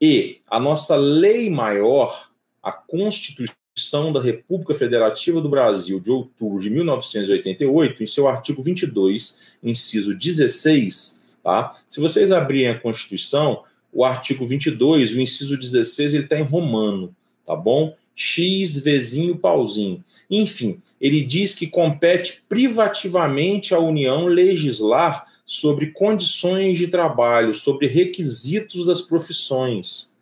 E 0.01 0.41
a 0.49 0.59
nossa 0.59 0.97
lei 0.97 1.49
maior, 1.49 2.29
a 2.61 2.73
Constituição 2.73 4.13
da 4.13 4.21
República 4.21 4.75
Federativa 4.75 5.41
do 5.41 5.49
Brasil, 5.49 6.01
de 6.01 6.11
outubro 6.11 6.61
de 6.61 6.71
1988, 6.71 8.03
em 8.03 8.07
seu 8.07 8.27
artigo 8.27 8.63
22, 8.63 9.57
inciso 9.63 10.15
16, 10.17 11.39
tá? 11.43 11.75
Se 11.89 12.01
vocês 12.01 12.33
abrirem 12.33 12.71
a 12.71 12.81
Constituição, 12.81 13.63
o 13.99 14.05
artigo 14.05 14.47
22, 14.47 15.11
o 15.11 15.21
inciso 15.21 15.59
16, 15.59 16.15
ele 16.15 16.23
está 16.23 16.39
em 16.39 16.45
romano, 16.45 17.13
tá 17.45 17.57
bom? 17.57 17.97
X, 18.15 18.79
Vzinho, 18.79 19.37
pauzinho. 19.37 20.05
Enfim, 20.31 20.81
ele 21.01 21.21
diz 21.21 21.53
que 21.53 21.67
compete 21.67 22.45
privativamente 22.49 23.75
à 23.75 23.81
União 23.81 24.27
legislar 24.27 25.27
sobre 25.45 25.89
condições 25.89 26.79
de 26.79 26.87
trabalho, 26.87 27.53
sobre 27.53 27.89
requisitos 27.89 28.87
das 28.87 29.01
profissões. 29.01 30.13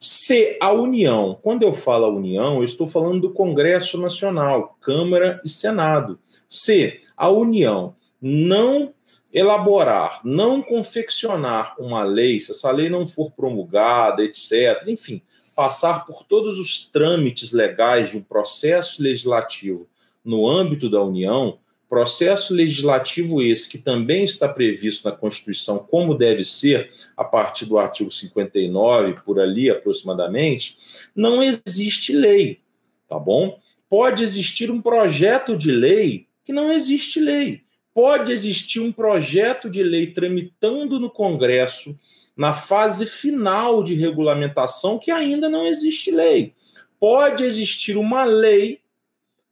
Se 0.00 0.56
a 0.60 0.72
União, 0.72 1.38
quando 1.40 1.62
eu 1.62 1.72
falo 1.72 2.06
a 2.06 2.12
União, 2.12 2.56
eu 2.56 2.64
estou 2.64 2.88
falando 2.88 3.20
do 3.20 3.32
Congresso 3.32 3.96
Nacional, 3.96 4.76
Câmara 4.80 5.40
e 5.44 5.48
Senado. 5.48 6.18
Se 6.48 6.98
a 7.16 7.28
União 7.28 7.94
não 8.20 8.92
elaborar, 9.32 10.20
não 10.24 10.60
confeccionar 10.60 11.74
uma 11.78 12.02
lei, 12.02 12.40
se 12.40 12.50
essa 12.50 12.70
lei 12.70 12.88
não 12.88 13.06
for 13.06 13.30
promulgada, 13.30 14.22
etc., 14.24 14.84
enfim, 14.88 15.22
passar 15.54 16.04
por 16.04 16.24
todos 16.24 16.58
os 16.58 16.86
trâmites 16.90 17.52
legais 17.52 18.10
de 18.10 18.16
um 18.16 18.22
processo 18.22 19.02
legislativo 19.02 19.88
no 20.24 20.48
âmbito 20.48 20.90
da 20.90 21.02
União, 21.02 21.58
processo 21.90 22.54
legislativo 22.54 23.42
esse 23.42 23.68
que 23.68 23.76
também 23.76 24.22
está 24.22 24.48
previsto 24.48 25.08
na 25.08 25.14
Constituição, 25.14 25.78
como 25.78 26.14
deve 26.14 26.44
ser, 26.44 26.88
a 27.16 27.24
partir 27.24 27.66
do 27.66 27.78
artigo 27.78 28.12
59, 28.12 29.14
por 29.24 29.40
ali 29.40 29.68
aproximadamente, 29.68 30.78
não 31.16 31.42
existe 31.42 32.12
lei, 32.12 32.60
tá 33.08 33.18
bom? 33.18 33.58
Pode 33.88 34.22
existir 34.22 34.70
um 34.70 34.80
projeto 34.80 35.56
de 35.56 35.72
lei 35.72 36.28
que 36.44 36.52
não 36.52 36.70
existe 36.70 37.18
lei. 37.18 37.64
Pode 37.92 38.32
existir 38.32 38.80
um 38.80 38.92
projeto 38.92 39.68
de 39.68 39.82
lei 39.82 40.08
tramitando 40.08 40.98
no 40.98 41.10
Congresso 41.10 41.98
na 42.36 42.52
fase 42.52 43.04
final 43.04 43.82
de 43.82 43.94
regulamentação 43.94 44.98
que 44.98 45.10
ainda 45.10 45.48
não 45.48 45.66
existe 45.66 46.10
lei. 46.10 46.54
Pode 46.98 47.44
existir 47.44 47.96
uma 47.96 48.24
lei 48.24 48.80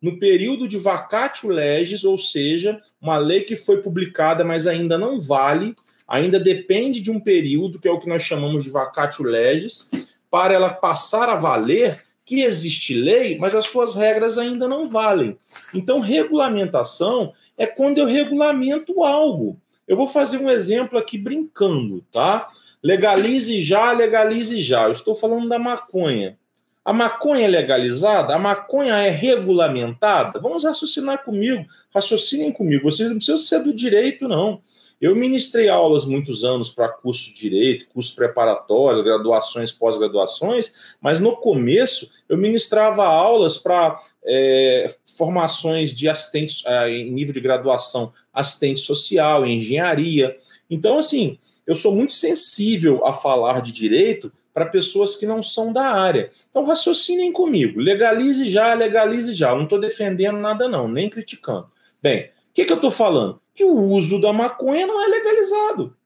no 0.01 0.19
período 0.19 0.69
de 0.69 0.79
vacatio 0.79 1.51
legis, 1.51 2.05
ou 2.05 2.17
seja, 2.17 2.81
uma 3.01 3.19
lei 3.19 3.41
que 3.41 3.57
foi 3.57 3.83
publicada, 3.83 4.45
mas 4.45 4.67
ainda 4.67 4.97
não 4.97 5.19
vale, 5.19 5.75
ainda 6.07 6.39
depende 6.39 7.01
de 7.01 7.11
um 7.11 7.21
período, 7.21 7.79
que 7.79 7.89
é 7.89 7.91
o 7.91 8.01
que 8.01 8.09
nós 8.09 8.23
chamamos 8.23 8.65
de 8.65 8.71
vacatio 8.71 9.25
legis, 9.25 9.91
para 10.31 10.55
ela 10.55 10.71
passar 10.71 11.29
a 11.29 11.37
valer 11.37 12.05
que 12.25 12.43
existe 12.43 12.95
lei, 12.95 13.39
mas 13.39 13.55
as 13.55 13.65
suas 13.65 13.95
regras 13.95 14.37
ainda 14.37 14.69
não 14.69 14.89
valem. 14.89 15.39
Então, 15.75 15.99
regulamentação 15.99 17.33
é 17.59 17.67
quando 17.67 17.99
eu 17.99 18.07
regulamento 18.07 19.03
algo. 19.03 19.61
Eu 19.87 19.97
vou 19.97 20.07
fazer 20.07 20.39
um 20.39 20.49
exemplo 20.49 20.99
aqui 20.99 21.19
brincando, 21.19 22.05
tá? 22.13 22.49
Legalize 22.83 23.61
já, 23.61 23.93
legalize 23.93 24.61
já. 24.61 24.85
Eu 24.85 24.93
estou 24.93 25.15
falando 25.15 25.49
da 25.49 25.59
maconha. 25.59 26.39
A 26.85 26.93
maconha 26.93 27.45
é 27.45 27.49
legalizada? 27.49 28.35
A 28.35 28.39
maconha 28.39 28.95
é 28.95 29.11
regulamentada? 29.11 30.41
Vamos 30.41 30.65
raciocinar 30.65 31.23
comigo, 31.23 31.67
raciocinem 31.93 32.53
comigo. 32.53 32.91
Vocês 32.91 33.09
não 33.11 33.17
precisam 33.17 33.41
ser 33.41 33.63
do 33.63 33.75
direito, 33.75 34.29
não. 34.29 34.63
Eu 35.01 35.15
ministrei 35.15 35.69
aulas 35.69 36.05
muitos 36.05 36.43
anos 36.43 36.71
para 36.71 36.89
curso 36.89 37.27
de 37.27 37.35
direito, 37.35 37.89
cursos 37.89 38.15
preparatórios, 38.15 39.05
graduações, 39.05 39.71
pós-graduações, 39.71 40.73
mas 41.01 41.21
no 41.21 41.37
começo 41.37 42.11
eu 42.29 42.37
ministrava 42.37 43.05
aulas 43.05 43.59
para 43.59 43.97
é, 44.25 44.93
formações 45.17 45.95
de 45.95 46.09
assistente 46.09 46.63
é, 46.67 46.91
em 46.91 47.13
nível 47.13 47.33
de 47.33 47.41
graduação, 47.41 48.13
assistente 48.33 48.81
social, 48.81 49.47
engenharia. 49.47 50.37
Então, 50.69 50.99
assim, 50.99 51.39
eu 51.65 51.77
sou 51.77 51.95
muito 51.95 52.13
sensível 52.13 53.07
a 53.07 53.13
falar 53.13 53.63
de 53.63 53.71
direito 53.71 54.33
para 54.53 54.67
pessoas 54.67 55.15
que 55.15 55.27
não 55.27 55.41
são 55.41 55.73
da 55.73 55.93
área. 55.93 56.31
Então, 56.51 56.65
raciocinem 56.65 57.31
comigo. 57.31 57.79
Legalize 57.79 58.51
já, 58.51 58.75
legalize 58.75 59.33
já. 59.33 59.51
Eu 59.51 59.57
não 59.57 59.65
estou 59.65 59.79
defendendo 59.79 60.39
nada, 60.39 60.67
não, 60.67 60.89
nem 60.89 61.09
criticando. 61.09 61.71
Bem, 62.03 62.25
o 62.25 62.31
que, 62.53 62.65
que 62.65 62.73
eu 62.73 62.77
estou 62.77 62.91
falando? 62.91 63.41
Que 63.59 63.65
o 63.65 63.75
uso 63.75 64.21
da 64.21 64.33
maconha 64.33 64.87
não 64.87 65.03
é 65.03 65.09
legalizado. 65.09 65.97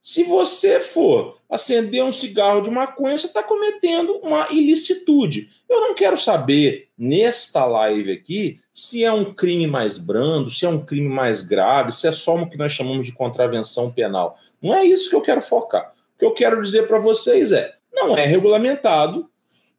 Se 0.00 0.24
você 0.24 0.80
for 0.80 1.38
acender 1.50 2.02
um 2.02 2.10
cigarro 2.10 2.62
de 2.62 2.70
maconha, 2.70 3.18
você 3.18 3.26
está 3.26 3.42
cometendo 3.42 4.18
uma 4.22 4.48
ilicitude. 4.50 5.50
Eu 5.68 5.82
não 5.82 5.94
quero 5.94 6.16
saber, 6.16 6.88
nesta 6.96 7.66
live 7.66 8.10
aqui, 8.10 8.58
se 8.72 9.04
é 9.04 9.12
um 9.12 9.34
crime 9.34 9.66
mais 9.66 9.98
brando, 9.98 10.48
se 10.48 10.64
é 10.64 10.68
um 10.70 10.82
crime 10.82 11.10
mais 11.10 11.46
grave, 11.46 11.92
se 11.92 12.08
é 12.08 12.12
só 12.12 12.36
o 12.36 12.48
que 12.48 12.56
nós 12.56 12.72
chamamos 12.72 13.04
de 13.04 13.12
contravenção 13.12 13.92
penal. 13.92 14.38
Não 14.62 14.74
é 14.74 14.82
isso 14.82 15.10
que 15.10 15.14
eu 15.14 15.20
quero 15.20 15.42
focar. 15.42 15.92
O 16.14 16.18
que 16.18 16.24
eu 16.24 16.32
quero 16.32 16.62
dizer 16.62 16.86
para 16.86 16.98
vocês 16.98 17.52
é: 17.52 17.74
não 17.92 18.16
é 18.16 18.24
regulamentado 18.24 19.28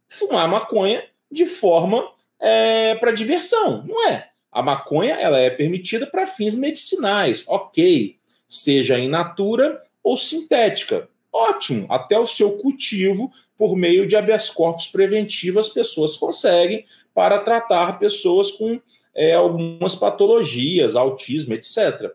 fumar 0.07 0.47
maconha 0.47 1.03
de 1.31 1.47
forma 1.47 2.07
é, 2.39 2.93
para 2.93 3.11
diversão. 3.11 3.83
Não 3.83 4.07
é. 4.09 4.29
A 4.55 4.61
maconha 4.61 5.15
ela 5.15 5.37
é 5.37 5.49
permitida 5.49 6.07
para 6.07 6.25
fins 6.25 6.55
medicinais, 6.55 7.43
ok. 7.45 8.15
Seja 8.47 8.97
in 8.97 9.09
natura 9.09 9.83
ou 10.01 10.15
sintética. 10.15 11.09
ótimo. 11.29 11.85
Até 11.89 12.17
o 12.17 12.25
seu 12.25 12.53
cultivo, 12.53 13.29
por 13.57 13.75
meio 13.75 14.07
de 14.07 14.15
habeas 14.15 14.49
corpus 14.49 14.87
preventivo, 14.87 15.59
as 15.59 15.67
pessoas 15.67 16.15
conseguem 16.15 16.85
para 17.13 17.39
tratar 17.39 17.99
pessoas 17.99 18.51
com 18.51 18.79
é, 19.13 19.33
algumas 19.33 19.93
patologias, 19.93 20.95
autismo, 20.95 21.53
etc. 21.53 22.13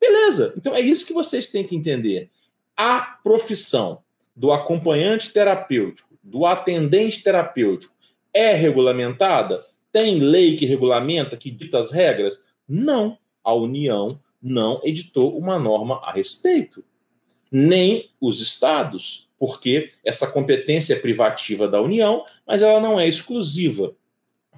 Beleza, 0.00 0.54
então 0.56 0.74
é 0.74 0.80
isso 0.80 1.06
que 1.06 1.12
vocês 1.12 1.48
têm 1.50 1.62
que 1.62 1.76
entender. 1.76 2.30
A 2.74 3.18
profissão 3.22 4.02
do 4.34 4.50
acompanhante 4.50 5.30
terapêutico, 5.30 6.08
do 6.22 6.46
atendente 6.46 7.22
terapêutico, 7.22 7.92
é 8.32 8.54
regulamentada? 8.54 9.62
Tem 9.92 10.18
lei 10.18 10.56
que 10.56 10.64
regulamenta, 10.64 11.36
que 11.36 11.50
dita 11.50 11.78
as 11.78 11.92
regras? 11.92 12.42
Não. 12.66 13.18
A 13.44 13.52
União 13.54 14.20
não 14.42 14.80
editou 14.82 15.36
uma 15.36 15.58
norma 15.58 16.00
a 16.02 16.12
respeito. 16.12 16.84
Nem 17.50 18.10
os 18.20 18.40
estados, 18.40 19.28
porque 19.38 19.90
essa 20.04 20.26
competência 20.26 20.94
é 20.94 20.98
privativa 20.98 21.68
da 21.68 21.82
União, 21.82 22.24
mas 22.46 22.62
ela 22.62 22.80
não 22.80 22.98
é 22.98 23.06
exclusiva. 23.06 23.94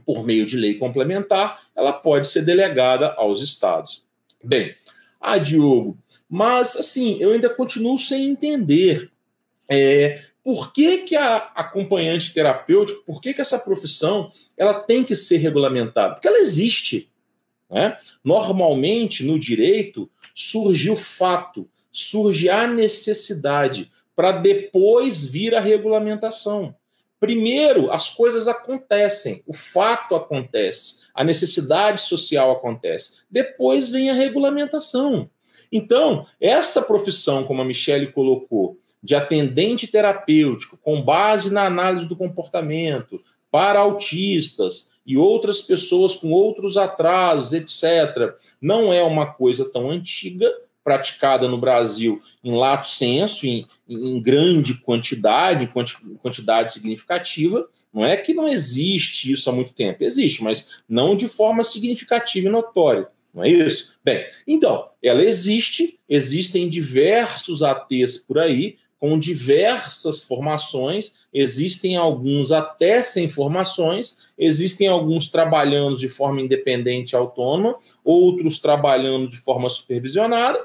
Por 0.07 0.25
meio 0.25 0.47
de 0.47 0.57
lei 0.57 0.75
complementar, 0.75 1.63
ela 1.75 1.93
pode 1.93 2.27
ser 2.27 2.43
delegada 2.43 3.15
aos 3.15 3.41
estados. 3.43 4.05
Bem, 4.43 4.75
ah, 5.21 5.39
Diogo, 5.39 5.99
mas 6.29 6.77
assim, 6.77 7.17
eu 7.19 7.33
ainda 7.33 7.49
continuo 7.49 7.99
sem 7.99 8.29
entender 8.29 9.11
é, 9.69 10.23
por 10.45 10.75
que, 10.75 10.99
que 10.99 11.17
a 11.17 11.37
acompanhante 11.55 12.35
terapêutico, 12.35 13.03
por 13.07 13.21
que, 13.23 13.33
que 13.33 13.41
essa 13.41 13.59
profissão 13.59 14.31
ela 14.59 14.75
tem 14.75 15.03
que 15.03 15.17
ser 15.17 15.39
regulamentada? 15.39 16.15
Porque 16.15 16.29
ela 16.29 16.39
existe. 16.39 17.11
Né? 17.71 17.97
Normalmente, 18.23 19.25
no 19.25 19.39
direito, 19.39 20.09
surge 20.35 20.91
o 20.91 20.97
fato, 20.97 21.67
surge 21.91 22.51
a 22.51 22.67
necessidade, 22.67 23.91
para 24.15 24.33
depois 24.33 25.25
vir 25.25 25.55
a 25.55 25.61
regulamentação. 25.61 26.77
Primeiro, 27.19 27.91
as 27.91 28.11
coisas 28.11 28.47
acontecem, 28.47 29.43
o 29.47 29.55
fato 29.55 30.15
acontece, 30.15 31.01
a 31.15 31.25
necessidade 31.25 32.03
social 32.03 32.53
acontece. 32.53 33.23
Depois 33.31 33.91
vem 33.91 34.11
a 34.11 34.15
regulamentação. 34.15 35.31
Então, 35.73 36.27
essa 36.39 36.83
profissão, 36.83 37.45
como 37.45 37.63
a 37.63 37.65
Michelle 37.65 38.13
colocou, 38.13 38.79
de 39.05 39.15
atendente 39.15 39.87
terapêutico 39.87 40.79
com 40.79 41.03
base 41.03 41.53
na 41.53 41.67
análise 41.67 42.07
do 42.07 42.17
comportamento 42.17 43.23
para 43.51 43.79
autistas 43.79 44.91
e 45.07 45.19
outras 45.19 45.61
pessoas 45.61 46.17
com 46.17 46.33
outros 46.33 46.79
atrasos, 46.79 47.53
etc., 47.53 48.35
não 48.61 48.91
é 48.91 49.03
uma 49.03 49.27
coisa 49.27 49.71
tão 49.71 49.91
antiga, 49.91 50.51
praticada 50.83 51.49
no 51.49 51.57
Brasil 51.57 52.21
em 52.43 52.55
lato 52.55 52.89
senso, 52.89 53.47
em, 53.47 53.67
em 53.89 54.21
grande 54.21 54.75
quantidade, 54.75 55.65
em 55.65 56.17
quantidade 56.19 56.75
significativa. 56.75 57.67
Não 57.93 58.05
é 58.05 58.19
que 58.19 58.35
não 58.35 58.47
existe 58.47 59.33
isso 59.33 59.49
há 59.49 59.53
muito 59.53 59.73
tempo, 59.73 60.05
existe, 60.05 60.45
mas 60.45 60.83
não 60.87 61.17
de 61.17 61.27
forma 61.27 61.65
significativa 61.65 62.49
e 62.49 62.51
notória. 62.51 63.09
Não 63.33 63.43
é 63.43 63.49
isso? 63.49 63.97
Bem, 64.05 64.25
então, 64.47 64.89
ela 65.03 65.25
existe, 65.25 65.99
existem 66.09 66.69
diversos 66.69 67.63
ATs 67.63 68.19
por 68.19 68.39
aí, 68.39 68.77
com 69.05 69.19
diversas 69.19 70.23
formações, 70.23 71.27
existem 71.31 71.95
alguns 71.95 72.51
até 72.51 73.03
sem 73.03 73.29
formações, 73.29 74.17
existem 74.39 74.89
alguns 74.89 75.29
trabalhando 75.29 75.99
de 75.99 76.09
forma 76.09 76.41
independente 76.41 77.11
e 77.11 77.17
autônoma, 77.17 77.77
outros 78.03 78.59
trabalhando 78.59 79.29
de 79.29 79.37
forma 79.37 79.69
supervisionada. 79.69 80.59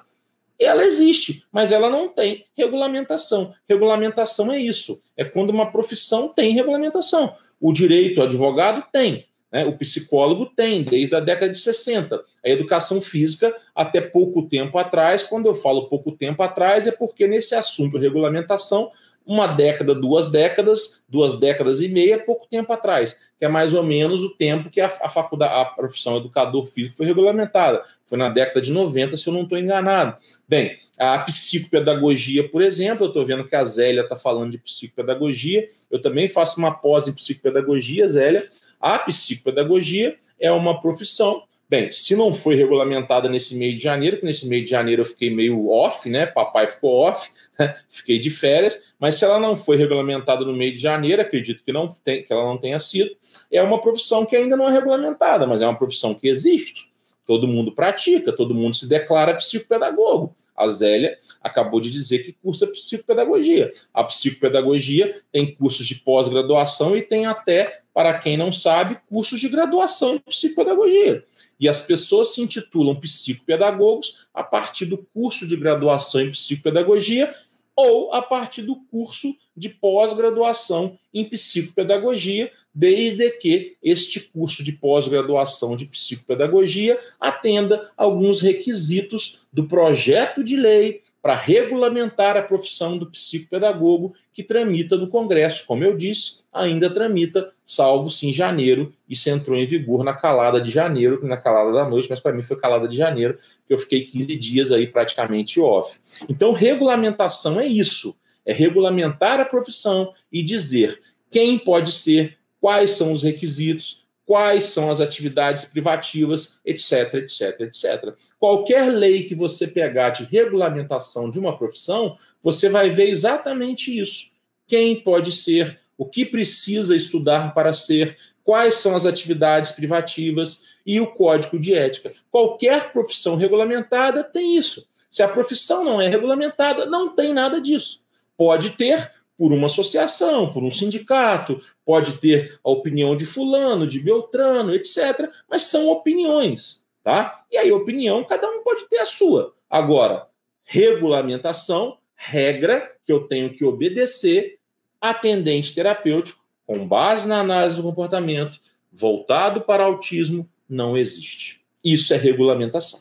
Ela 0.57 0.85
existe, 0.85 1.43
mas 1.51 1.73
ela 1.73 1.89
não 1.89 2.07
tem 2.07 2.45
regulamentação. 2.55 3.53
Regulamentação 3.67 4.53
é 4.53 4.57
isso, 4.57 5.01
é 5.17 5.25
quando 5.25 5.49
uma 5.49 5.69
profissão 5.69 6.29
tem 6.29 6.53
regulamentação. 6.53 7.35
O 7.59 7.73
direito, 7.73 8.21
o 8.21 8.23
advogado 8.23 8.85
tem, 8.89 9.25
né? 9.51 9.65
O 9.65 9.77
psicólogo 9.77 10.45
tem, 10.45 10.83
desde 10.83 11.15
a 11.15 11.19
década 11.19 11.51
de 11.51 11.57
60. 11.57 12.23
A 12.43 12.49
educação 12.49 13.01
física, 13.01 13.55
até 13.75 14.01
pouco 14.01 14.47
tempo 14.47 14.77
atrás, 14.77 15.23
quando 15.23 15.47
eu 15.47 15.55
falo 15.55 15.87
pouco 15.89 16.11
tempo 16.11 16.41
atrás, 16.43 16.87
é 16.87 16.91
porque 16.91 17.27
nesse 17.27 17.55
assunto 17.55 17.97
regulamentação, 17.97 18.91
uma 19.29 19.45
década, 19.45 19.93
duas 19.93 20.31
décadas, 20.31 21.03
duas 21.07 21.39
décadas 21.39 21.81
e 21.81 21.87
meia, 21.87 22.17
pouco 22.17 22.47
tempo 22.47 22.73
atrás, 22.73 23.19
que 23.37 23.45
é 23.45 23.47
mais 23.47 23.75
ou 23.75 23.83
menos 23.83 24.23
o 24.23 24.31
tempo 24.31 24.71
que 24.71 24.81
a, 24.81 24.87
a 24.87 25.07
faculdade, 25.07 25.53
a 25.53 25.65
profissão 25.65 26.17
educador 26.17 26.65
físico 26.65 26.97
foi 26.97 27.05
regulamentada. 27.05 27.83
Foi 28.07 28.17
na 28.17 28.27
década 28.27 28.59
de 28.59 28.71
90, 28.71 29.15
se 29.15 29.27
eu 29.27 29.33
não 29.33 29.43
estou 29.43 29.55
enganado. 29.59 30.17
Bem, 30.47 30.77
a 30.97 31.19
psicopedagogia, 31.19 32.49
por 32.49 32.63
exemplo, 32.63 33.05
eu 33.05 33.09
estou 33.09 33.23
vendo 33.23 33.45
que 33.45 33.55
a 33.55 33.63
Zélia 33.63 34.01
está 34.01 34.15
falando 34.15 34.49
de 34.49 34.57
psicopedagogia, 34.57 35.67
eu 35.91 36.01
também 36.01 36.27
faço 36.27 36.57
uma 36.57 36.73
pós 36.73 37.07
em 37.07 37.13
psicopedagogia, 37.13 38.07
Zélia. 38.07 38.49
A 38.79 38.99
psicopedagogia 38.99 40.17
é 40.39 40.51
uma 40.51 40.79
profissão. 40.81 41.43
Bem, 41.69 41.91
se 41.91 42.15
não 42.15 42.33
foi 42.33 42.55
regulamentada 42.55 43.29
nesse 43.29 43.55
mês 43.55 43.75
de 43.75 43.83
janeiro, 43.83 44.17
que 44.17 44.25
nesse 44.25 44.47
mês 44.47 44.63
de 44.63 44.71
janeiro 44.71 45.03
eu 45.03 45.05
fiquei 45.05 45.29
meio 45.29 45.69
off, 45.69 46.09
né? 46.09 46.25
Papai 46.25 46.65
ficou 46.65 46.95
off, 46.95 47.29
né? 47.59 47.75
fiquei 47.87 48.17
de 48.17 48.31
férias, 48.31 48.81
mas 48.99 49.17
se 49.17 49.25
ela 49.25 49.39
não 49.39 49.55
foi 49.55 49.77
regulamentada 49.77 50.43
no 50.43 50.53
mês 50.53 50.73
de 50.73 50.79
janeiro, 50.79 51.21
acredito 51.21 51.63
que, 51.63 51.71
não 51.71 51.85
tem, 51.87 52.23
que 52.23 52.33
ela 52.33 52.43
não 52.43 52.57
tenha 52.57 52.79
sido, 52.79 53.15
é 53.51 53.61
uma 53.61 53.79
profissão 53.79 54.25
que 54.25 54.35
ainda 54.35 54.57
não 54.57 54.67
é 54.67 54.71
regulamentada, 54.71 55.45
mas 55.45 55.61
é 55.61 55.67
uma 55.67 55.77
profissão 55.77 56.15
que 56.15 56.27
existe. 56.27 56.89
Todo 57.27 57.47
mundo 57.47 57.71
pratica, 57.71 58.35
todo 58.35 58.55
mundo 58.55 58.75
se 58.75 58.89
declara 58.89 59.35
psicopedagogo. 59.35 60.35
A 60.57 60.67
Zélia 60.69 61.15
acabou 61.39 61.79
de 61.79 61.91
dizer 61.91 62.23
que 62.23 62.33
cursa 62.33 62.65
psicopedagogia. 62.65 63.69
A 63.93 64.03
psicopedagogia 64.03 65.21
tem 65.31 65.53
cursos 65.53 65.85
de 65.85 65.95
pós-graduação 65.95 66.97
e 66.97 67.03
tem 67.03 67.27
até 67.27 67.78
para 67.93 68.17
quem 68.19 68.37
não 68.37 68.51
sabe, 68.51 68.99
cursos 69.07 69.39
de 69.39 69.49
graduação 69.49 70.15
em 70.15 70.19
psicopedagogia. 70.19 71.23
E 71.59 71.67
as 71.67 71.81
pessoas 71.81 72.33
se 72.33 72.41
intitulam 72.41 72.95
psicopedagogos 72.95 74.27
a 74.33 74.43
partir 74.43 74.85
do 74.85 74.97
curso 74.97 75.45
de 75.45 75.57
graduação 75.57 76.21
em 76.21 76.31
psicopedagogia 76.31 77.33
ou 77.75 78.13
a 78.13 78.21
partir 78.21 78.61
do 78.61 78.75
curso 78.75 79.35
de 79.55 79.69
pós-graduação 79.69 80.97
em 81.13 81.23
psicopedagogia, 81.23 82.51
desde 82.73 83.29
que 83.31 83.77
este 83.81 84.19
curso 84.19 84.63
de 84.63 84.73
pós-graduação 84.73 85.75
de 85.75 85.85
psicopedagogia 85.85 86.99
atenda 87.19 87.89
alguns 87.95 88.41
requisitos 88.41 89.41
do 89.51 89.65
projeto 89.65 90.43
de 90.43 90.55
lei 90.55 91.01
para 91.21 91.35
regulamentar 91.35 92.37
a 92.37 92.41
profissão 92.41 92.97
do 92.97 93.05
psicopedagogo 93.05 94.15
que 94.33 94.43
tramita 94.43 94.95
no 94.95 95.09
Congresso. 95.09 95.65
Como 95.65 95.83
eu 95.83 95.97
disse, 95.97 96.41
ainda 96.51 96.89
tramita, 96.89 97.51
salvo-se 97.65 98.27
em 98.27 98.33
janeiro, 98.33 98.93
isso 99.07 99.29
entrou 99.29 99.57
em 99.57 99.65
vigor 99.65 100.03
na 100.03 100.13
calada 100.13 100.61
de 100.61 100.71
janeiro, 100.71 101.19
na 101.25 101.35
calada 101.35 101.73
da 101.73 101.87
noite, 101.87 102.07
mas 102.09 102.19
para 102.19 102.31
mim 102.31 102.43
foi 102.43 102.57
calada 102.57 102.87
de 102.87 102.95
janeiro, 102.95 103.37
que 103.67 103.73
eu 103.73 103.77
fiquei 103.77 104.05
15 104.05 104.35
dias 104.37 104.71
aí 104.71 104.87
praticamente 104.87 105.59
off. 105.59 105.99
Então, 106.29 106.51
regulamentação 106.53 107.59
é 107.59 107.67
isso, 107.67 108.15
é 108.45 108.53
regulamentar 108.53 109.39
a 109.39 109.45
profissão 109.45 110.13
e 110.31 110.41
dizer 110.41 111.01
quem 111.29 111.57
pode 111.57 111.91
ser, 111.91 112.37
quais 112.61 112.91
são 112.91 113.11
os 113.11 113.21
requisitos, 113.21 113.98
quais 114.29 114.65
são 114.65 114.91
as 114.91 115.01
atividades 115.01 115.65
privativas, 115.65 116.59
etc, 116.63 117.15
etc, 117.15 117.61
etc. 117.61 118.13
Qualquer 118.37 118.87
lei 118.91 119.23
que 119.23 119.33
você 119.33 119.65
pegar 119.65 120.11
de 120.11 120.23
regulamentação 120.23 121.31
de 121.31 121.39
uma 121.39 121.57
profissão, 121.57 122.15
você 122.39 122.69
vai 122.69 122.91
ver 122.91 123.09
exatamente 123.09 123.99
isso. 123.99 124.29
Quem 124.67 125.01
pode 125.01 125.31
ser, 125.31 125.79
o 125.97 126.05
que 126.05 126.23
precisa 126.23 126.95
estudar 126.95 127.55
para 127.55 127.73
ser, 127.73 128.15
quais 128.43 128.75
são 128.75 128.93
as 128.93 129.07
atividades 129.07 129.71
privativas 129.71 130.65
e 130.85 131.01
o 131.01 131.07
código 131.07 131.59
de 131.59 131.73
ética. 131.73 132.13
Qualquer 132.29 132.93
profissão 132.93 133.35
regulamentada 133.35 134.23
tem 134.23 134.55
isso. 134.55 134.87
Se 135.09 135.23
a 135.23 135.27
profissão 135.27 135.83
não 135.83 135.99
é 135.99 136.07
regulamentada, 136.07 136.85
não 136.85 137.15
tem 137.15 137.33
nada 137.33 137.59
disso. 137.59 138.05
Pode 138.37 138.69
ter 138.77 139.11
por 139.39 139.53
uma 139.53 139.67
associação, 139.67 140.51
por 140.51 140.65
um 140.65 140.69
sindicato, 140.69 141.63
pode 141.85 142.17
ter 142.17 142.59
a 142.61 142.69
opinião 142.69 143.15
de 143.15 143.25
fulano, 143.25 143.87
de 143.87 143.97
Beltrano, 143.97 144.75
etc. 144.75 145.31
Mas 145.49 145.61
são 145.61 145.87
opiniões, 145.87 146.83
tá? 147.01 147.45
E 147.49 147.57
aí, 147.57 147.71
opinião, 147.71 148.21
cada 148.25 148.49
um 148.49 148.61
pode 148.61 148.89
ter 148.89 148.97
a 148.97 149.05
sua. 149.05 149.55
Agora, 149.69 150.27
regulamentação, 150.65 151.97
regra 152.13 152.91
que 153.05 153.13
eu 153.13 153.29
tenho 153.29 153.53
que 153.53 153.63
obedecer, 153.63 154.59
atendente 154.99 155.73
terapêutico, 155.73 156.43
com 156.67 156.85
base 156.85 157.25
na 157.25 157.39
análise 157.39 157.77
do 157.77 157.83
comportamento, 157.83 158.59
voltado 158.91 159.61
para 159.61 159.85
autismo, 159.85 160.45
não 160.67 160.97
existe. 160.97 161.61
Isso 161.81 162.13
é 162.13 162.17
regulamentação. 162.17 162.99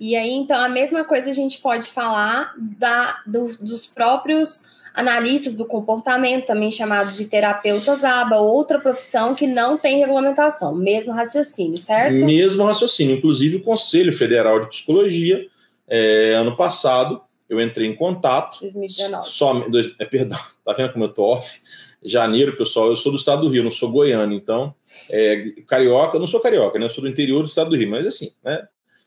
E 0.00 0.16
aí, 0.16 0.32
então, 0.32 0.60
a 0.60 0.68
mesma 0.68 1.04
coisa 1.04 1.30
a 1.30 1.32
gente 1.32 1.60
pode 1.60 1.86
falar 1.86 2.56
da, 2.58 3.22
do, 3.24 3.56
dos 3.58 3.86
próprios 3.86 4.71
analistas 4.94 5.56
do 5.56 5.66
comportamento, 5.66 6.46
também 6.46 6.70
chamados 6.70 7.16
de 7.16 7.26
terapeutas 7.26 8.04
ABA, 8.04 8.36
outra 8.38 8.78
profissão 8.78 9.34
que 9.34 9.46
não 9.46 9.78
tem 9.78 9.98
regulamentação, 9.98 10.74
mesmo 10.74 11.12
raciocínio, 11.12 11.78
certo? 11.78 12.24
Mesmo 12.24 12.64
raciocínio. 12.64 13.16
Inclusive, 13.16 13.56
o 13.56 13.62
Conselho 13.62 14.12
Federal 14.12 14.60
de 14.60 14.68
Psicologia, 14.68 15.46
é, 15.88 16.34
ano 16.34 16.56
passado, 16.56 17.20
eu 17.48 17.60
entrei 17.60 17.88
em 17.88 17.94
contato. 17.94 18.60
2019. 18.60 19.28
Só, 19.28 19.54
dois, 19.68 19.94
é, 19.98 20.04
perdão, 20.04 20.38
tá 20.64 20.72
vendo 20.72 20.92
como 20.92 21.04
eu 21.04 21.12
tô 21.12 21.24
off? 21.24 21.60
Janeiro, 22.04 22.56
pessoal, 22.56 22.88
eu 22.88 22.96
sou 22.96 23.12
do 23.12 23.18
estado 23.18 23.42
do 23.42 23.48
Rio, 23.48 23.62
não 23.62 23.70
sou 23.70 23.90
goiano, 23.90 24.32
então, 24.32 24.74
é, 25.08 25.52
carioca, 25.68 26.16
eu 26.16 26.20
não 26.20 26.26
sou 26.26 26.40
carioca, 26.40 26.78
né? 26.78 26.84
Eu 26.84 26.90
sou 26.90 27.02
do 27.02 27.08
interior 27.08 27.42
do 27.42 27.48
estado 27.48 27.70
do 27.70 27.76
Rio, 27.76 27.88
mas 27.88 28.06
assim, 28.06 28.32
né? 28.42 28.66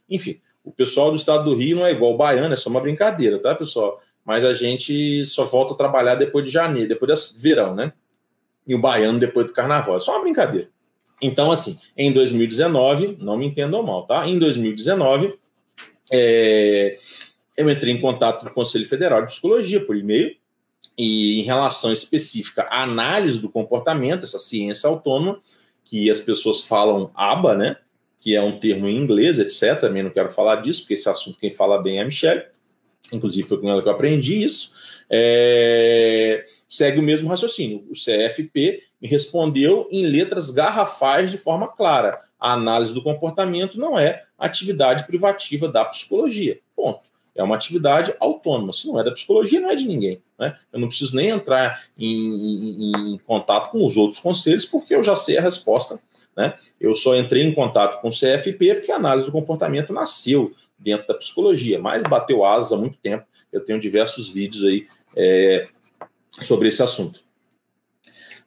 Enfim, 0.09 0.39
o 0.63 0.71
pessoal 0.71 1.09
do 1.09 1.17
estado 1.17 1.43
do 1.43 1.55
Rio 1.55 1.77
não 1.77 1.85
é 1.85 1.91
igual 1.91 2.13
o 2.13 2.17
baiano, 2.17 2.53
é 2.53 2.57
só 2.57 2.69
uma 2.69 2.79
brincadeira, 2.79 3.37
tá, 3.39 3.53
pessoal? 3.53 4.01
Mas 4.25 4.43
a 4.43 4.53
gente 4.53 5.23
só 5.25 5.45
volta 5.45 5.73
a 5.73 5.77
trabalhar 5.77 6.15
depois 6.15 6.43
de 6.43 6.51
janeiro, 6.51 6.89
depois 6.89 7.31
do 7.31 7.39
verão, 7.39 7.75
né? 7.75 7.93
E 8.67 8.73
o 8.73 8.79
baiano 8.79 9.19
depois 9.19 9.45
do 9.45 9.53
carnaval, 9.53 9.97
é 9.97 9.99
só 9.99 10.13
uma 10.13 10.21
brincadeira. 10.21 10.67
Então, 11.21 11.51
assim, 11.51 11.77
em 11.95 12.11
2019, 12.11 13.17
não 13.21 13.37
me 13.37 13.45
entendam 13.45 13.83
mal, 13.83 14.05
tá? 14.05 14.27
Em 14.27 14.37
2019, 14.37 15.37
é, 16.11 16.97
eu 17.55 17.69
entrei 17.69 17.93
em 17.93 18.01
contato 18.01 18.43
com 18.43 18.51
o 18.51 18.53
Conselho 18.53 18.85
Federal 18.85 19.21
de 19.21 19.27
Psicologia 19.27 19.83
por 19.85 19.95
e-mail 19.95 20.35
e 20.97 21.39
em 21.39 21.43
relação 21.43 21.91
específica 21.91 22.63
à 22.63 22.83
análise 22.83 23.39
do 23.39 23.49
comportamento, 23.49 24.23
essa 24.23 24.39
ciência 24.39 24.89
autônoma, 24.89 25.39
que 25.83 26.09
as 26.09 26.19
pessoas 26.21 26.63
falam 26.63 27.11
ABA, 27.15 27.55
né? 27.55 27.77
Que 28.19 28.35
é 28.35 28.41
um 28.41 28.59
termo 28.59 28.87
em 28.87 28.97
inglês, 28.97 29.39
etc. 29.39 29.79
Também 29.79 30.03
não 30.03 30.09
quero 30.09 30.31
falar 30.31 30.57
disso, 30.57 30.81
porque 30.81 30.95
esse 30.95 31.07
assunto 31.07 31.37
quem 31.39 31.51
fala 31.51 31.81
bem 31.81 31.99
é 31.99 32.01
a 32.01 32.05
Michelle. 32.05 32.43
Inclusive 33.11 33.47
foi 33.47 33.59
com 33.59 33.69
ela 33.69 33.81
que 33.81 33.87
eu 33.87 33.93
aprendi 33.93 34.43
isso. 34.43 34.71
É... 35.09 36.45
Segue 36.67 36.99
o 36.99 37.03
mesmo 37.03 37.29
raciocínio. 37.29 37.85
O 37.89 37.93
CFP 37.93 38.81
me 39.01 39.07
respondeu 39.07 39.87
em 39.91 40.05
letras 40.05 40.51
garrafais 40.51 41.31
de 41.31 41.37
forma 41.37 41.67
clara. 41.67 42.19
A 42.39 42.53
análise 42.53 42.93
do 42.93 43.03
comportamento 43.03 43.79
não 43.79 43.97
é 43.97 44.23
atividade 44.37 45.05
privativa 45.05 45.67
da 45.67 45.85
psicologia. 45.85 46.59
Ponto. 46.75 47.15
É 47.35 47.43
uma 47.43 47.55
atividade 47.55 48.13
autônoma. 48.19 48.71
Se 48.71 48.87
não 48.87 48.99
é 48.99 49.03
da 49.03 49.11
psicologia, 49.11 49.59
não 49.59 49.69
é 49.69 49.75
de 49.75 49.85
ninguém. 49.85 50.21
Né? 50.39 50.57
Eu 50.71 50.79
não 50.79 50.87
preciso 50.87 51.15
nem 51.15 51.29
entrar 51.29 51.83
em, 51.97 52.07
em, 52.07 53.13
em 53.13 53.17
contato 53.19 53.71
com 53.71 53.85
os 53.85 53.97
outros 53.97 54.19
conselhos, 54.19 54.65
porque 54.65 54.95
eu 54.95 55.03
já 55.03 55.15
sei 55.15 55.37
a 55.37 55.41
resposta. 55.41 55.99
Né? 56.35 56.53
Eu 56.79 56.95
só 56.95 57.15
entrei 57.15 57.43
em 57.43 57.53
contato 57.53 58.01
com 58.01 58.09
o 58.09 58.11
CFP 58.11 58.75
porque 58.75 58.91
a 58.91 58.95
análise 58.97 59.25
do 59.25 59.31
comportamento 59.31 59.93
nasceu 59.93 60.51
dentro 60.77 61.07
da 61.07 61.13
psicologia, 61.13 61.79
mas 61.79 62.03
bateu 62.03 62.45
asas 62.45 62.73
há 62.73 62.77
muito 62.77 62.97
tempo. 62.97 63.25
Eu 63.51 63.63
tenho 63.63 63.79
diversos 63.79 64.29
vídeos 64.29 64.63
aí 64.63 64.87
é, 65.15 65.67
sobre 66.41 66.67
esse 66.67 66.83
assunto. 66.83 67.23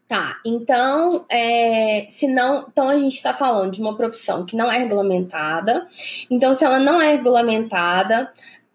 Tá, 0.08 0.40
então, 0.44 1.26
é, 1.30 2.06
se 2.08 2.26
não, 2.26 2.66
então 2.66 2.88
a 2.88 2.96
gente 2.96 3.14
está 3.14 3.34
falando 3.34 3.72
de 3.72 3.80
uma 3.80 3.94
profissão 3.94 4.46
que 4.46 4.56
não 4.56 4.72
é 4.72 4.78
regulamentada. 4.78 5.86
Então, 6.30 6.54
se 6.54 6.64
ela 6.64 6.78
não 6.78 6.98
é 6.98 7.12
regulamentada, 7.12 8.32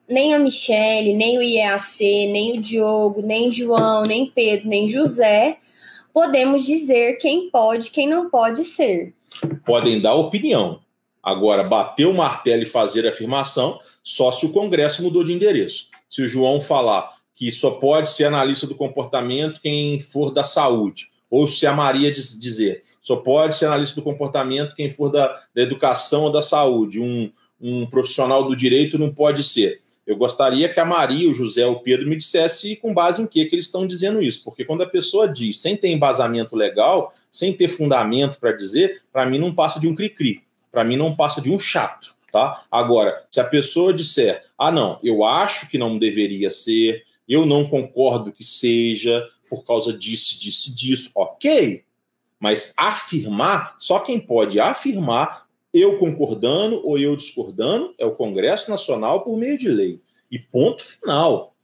nem 0.08 0.36
a 0.36 0.40
Michele, 0.40 1.16
nem 1.16 1.40
o 1.40 1.42
IEAC, 1.42 2.28
nem 2.32 2.58
o 2.58 2.62
Diogo, 2.62 3.24
nem 3.24 3.50
João, 3.50 4.04
nem 4.04 4.28
Pedro, 4.28 4.70
nem 4.70 4.88
José, 4.88 5.58
podemos 6.14 6.68
dizer 6.68 7.18
quem 7.18 7.50
pode, 7.50 7.90
quem 7.90 8.08
não 8.08 8.30
pode 8.30 8.64
ser. 8.64 9.12
Podem 9.66 10.00
dar 10.00 10.14
opinião. 10.14 10.83
Agora, 11.24 11.64
bater 11.64 12.06
o 12.06 12.14
martelo 12.14 12.64
e 12.64 12.66
fazer 12.66 13.08
afirmação 13.08 13.80
só 14.04 14.30
se 14.32 14.46
o 14.46 14.52
Congresso 14.52 15.02
mudou 15.02 15.24
de 15.24 15.32
endereço. 15.32 15.88
Se 16.10 16.22
o 16.22 16.28
João 16.28 16.60
falar 16.60 17.14
que 17.34 17.52
só 17.52 17.72
pode 17.72 18.10
ser 18.10 18.26
analista 18.26 18.68
do 18.68 18.76
comportamento 18.76 19.62
quem 19.62 20.00
for 20.00 20.32
da 20.32 20.44
saúde, 20.44 21.10
ou 21.30 21.48
se 21.48 21.66
a 21.66 21.74
Maria 21.74 22.12
dizer 22.12 22.84
só 23.02 23.16
pode 23.16 23.56
ser 23.56 23.66
analista 23.66 23.96
do 23.96 24.04
comportamento 24.04 24.76
quem 24.76 24.90
for 24.90 25.10
da, 25.10 25.42
da 25.56 25.62
educação 25.62 26.24
ou 26.24 26.32
da 26.32 26.42
saúde, 26.42 27.00
um, 27.00 27.32
um 27.60 27.86
profissional 27.86 28.44
do 28.44 28.56
direito 28.56 29.00
não 29.00 29.12
pode 29.12 29.44
ser. 29.44 29.82
Eu 30.06 30.18
gostaria 30.18 30.68
que 30.68 30.80
a 30.80 30.86
Maria, 30.86 31.30
o 31.30 31.34
José, 31.34 31.66
o 31.66 31.80
Pedro 31.80 32.08
me 32.08 32.18
dissesse 32.18 32.76
com 32.76 32.94
base 32.94 33.22
em 33.22 33.28
que, 33.28 33.46
que 33.46 33.56
eles 33.56 33.66
estão 33.66 33.88
dizendo 33.88 34.22
isso, 34.22 34.44
porque 34.44 34.66
quando 34.66 34.84
a 34.84 34.90
pessoa 34.90 35.28
diz 35.28 35.60
sem 35.60 35.78
ter 35.78 35.88
embasamento 35.88 36.58
legal, 36.58 37.14
sem 37.32 37.54
ter 37.54 37.70
fundamento 37.70 38.38
para 38.38 38.52
dizer, 38.52 39.02
para 39.12 39.26
mim 39.26 39.40
não 39.40 39.56
passa 39.56 39.80
de 39.80 39.88
um 39.88 39.96
cri-cri, 39.96 40.43
para 40.74 40.84
mim 40.84 40.98
não 40.98 41.16
passa 41.16 41.40
de 41.40 41.52
um 41.52 41.60
chato, 41.60 42.16
tá? 42.32 42.66
Agora, 42.72 43.24
se 43.30 43.40
a 43.40 43.44
pessoa 43.44 43.94
disser, 43.94 44.44
ah, 44.58 44.72
não, 44.72 45.00
eu 45.04 45.24
acho 45.24 45.70
que 45.70 45.78
não 45.78 46.00
deveria 46.00 46.50
ser, 46.50 47.06
eu 47.30 47.46
não 47.46 47.70
concordo 47.70 48.32
que 48.32 48.44
seja, 48.44 49.24
por 49.48 49.64
causa 49.64 49.94
disso, 49.94 50.40
disso, 50.42 50.76
disso, 50.76 51.12
ok, 51.14 51.84
mas 52.40 52.74
afirmar, 52.76 53.76
só 53.78 54.00
quem 54.00 54.20
pode 54.20 54.60
afirmar 54.60 55.48
eu 55.72 56.00
concordando 56.00 56.82
ou 56.84 56.98
eu 56.98 57.16
discordando, 57.16 57.94
é 58.00 58.06
o 58.06 58.16
Congresso 58.16 58.70
Nacional 58.70 59.24
por 59.24 59.38
meio 59.38 59.58
de 59.58 59.70
lei. 59.70 60.00
E 60.30 60.40
ponto 60.40 60.84
final. 60.84 61.56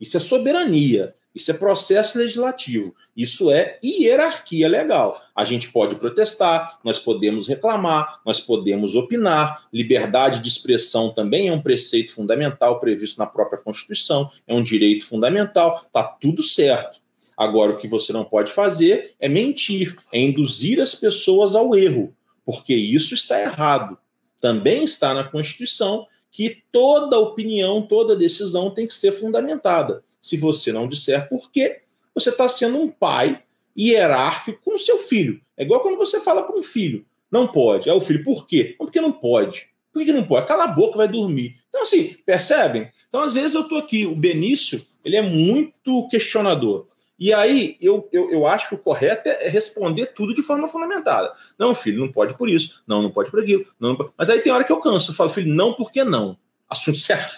Isso 0.00 0.16
é 0.16 0.20
soberania. 0.20 1.14
Isso 1.34 1.50
é 1.50 1.54
processo 1.54 2.18
legislativo. 2.18 2.94
Isso 3.16 3.50
é 3.50 3.78
hierarquia 3.82 4.68
legal. 4.68 5.20
A 5.34 5.44
gente 5.44 5.70
pode 5.72 5.96
protestar, 5.96 6.78
nós 6.84 6.98
podemos 6.98 7.48
reclamar, 7.48 8.20
nós 8.24 8.40
podemos 8.40 8.94
opinar. 8.94 9.66
Liberdade 9.72 10.40
de 10.40 10.48
expressão 10.48 11.10
também 11.10 11.48
é 11.48 11.52
um 11.52 11.62
preceito 11.62 12.12
fundamental 12.12 12.80
previsto 12.80 13.18
na 13.18 13.26
própria 13.26 13.60
Constituição, 13.60 14.30
é 14.46 14.54
um 14.54 14.62
direito 14.62 15.06
fundamental, 15.06 15.82
está 15.86 16.02
tudo 16.02 16.42
certo. 16.42 17.00
Agora, 17.36 17.72
o 17.72 17.78
que 17.78 17.88
você 17.88 18.12
não 18.12 18.24
pode 18.24 18.52
fazer 18.52 19.14
é 19.18 19.28
mentir, 19.28 19.96
é 20.12 20.20
induzir 20.20 20.80
as 20.80 20.94
pessoas 20.94 21.56
ao 21.56 21.74
erro 21.74 22.14
porque 22.44 22.74
isso 22.74 23.14
está 23.14 23.40
errado. 23.40 23.98
Também 24.40 24.84
está 24.84 25.14
na 25.14 25.24
Constituição 25.24 26.06
que 26.30 26.62
toda 26.72 27.18
opinião, 27.18 27.82
toda 27.82 28.16
decisão 28.16 28.70
tem 28.70 28.86
que 28.86 28.94
ser 28.94 29.12
fundamentada. 29.12 30.02
Se 30.22 30.38
você 30.38 30.72
não 30.72 30.88
disser 30.88 31.28
por 31.28 31.50
quê, 31.50 31.82
você 32.14 32.30
está 32.30 32.48
sendo 32.48 32.80
um 32.80 32.88
pai 32.88 33.42
hierárquico 33.76 34.60
com 34.64 34.78
seu 34.78 34.96
filho. 34.96 35.40
É 35.56 35.64
igual 35.64 35.80
quando 35.80 35.98
você 35.98 36.20
fala 36.20 36.44
para 36.44 36.56
um 36.56 36.62
filho, 36.62 37.04
não 37.30 37.48
pode. 37.48 37.90
É 37.90 37.92
o 37.92 38.00
filho, 38.00 38.22
por 38.22 38.46
quê? 38.46 38.74
Porque 38.78 39.00
não 39.00 39.12
pode. 39.12 39.68
Por 39.92 40.04
que 40.04 40.12
não 40.12 40.24
pode? 40.24 40.46
Cala 40.46 40.64
a 40.64 40.68
boca, 40.68 40.96
vai 40.96 41.08
dormir. 41.08 41.56
Então, 41.68 41.82
assim, 41.82 42.16
percebem? 42.24 42.90
Então, 43.08 43.20
às 43.20 43.34
vezes 43.34 43.54
eu 43.54 43.62
estou 43.62 43.78
aqui, 43.78 44.06
o 44.06 44.14
Benício, 44.14 44.84
ele 45.04 45.16
é 45.16 45.22
muito 45.22 46.08
questionador. 46.08 46.86
E 47.18 47.32
aí 47.32 47.76
eu, 47.80 48.08
eu, 48.10 48.30
eu 48.30 48.46
acho 48.46 48.68
que 48.68 48.74
o 48.74 48.78
correto 48.78 49.28
é 49.28 49.48
responder 49.48 50.06
tudo 50.06 50.34
de 50.34 50.42
forma 50.42 50.66
fundamentada. 50.66 51.32
Não, 51.58 51.74
filho, 51.74 52.00
não 52.00 52.10
pode 52.10 52.36
por 52.36 52.48
isso, 52.48 52.82
não, 52.86 53.02
não 53.02 53.10
pode 53.10 53.30
por 53.30 53.40
aquilo. 53.40 53.66
Não, 53.78 53.92
não. 53.92 54.12
Mas 54.16 54.30
aí 54.30 54.40
tem 54.40 54.52
hora 54.52 54.64
que 54.64 54.72
eu 54.72 54.80
canso, 54.80 55.10
eu 55.10 55.14
falo, 55.14 55.30
filho, 55.30 55.54
não, 55.54 55.74
por 55.74 55.92
que 55.92 56.02
não? 56.02 56.36
Assunto 56.72 56.96
certo. 56.98 57.34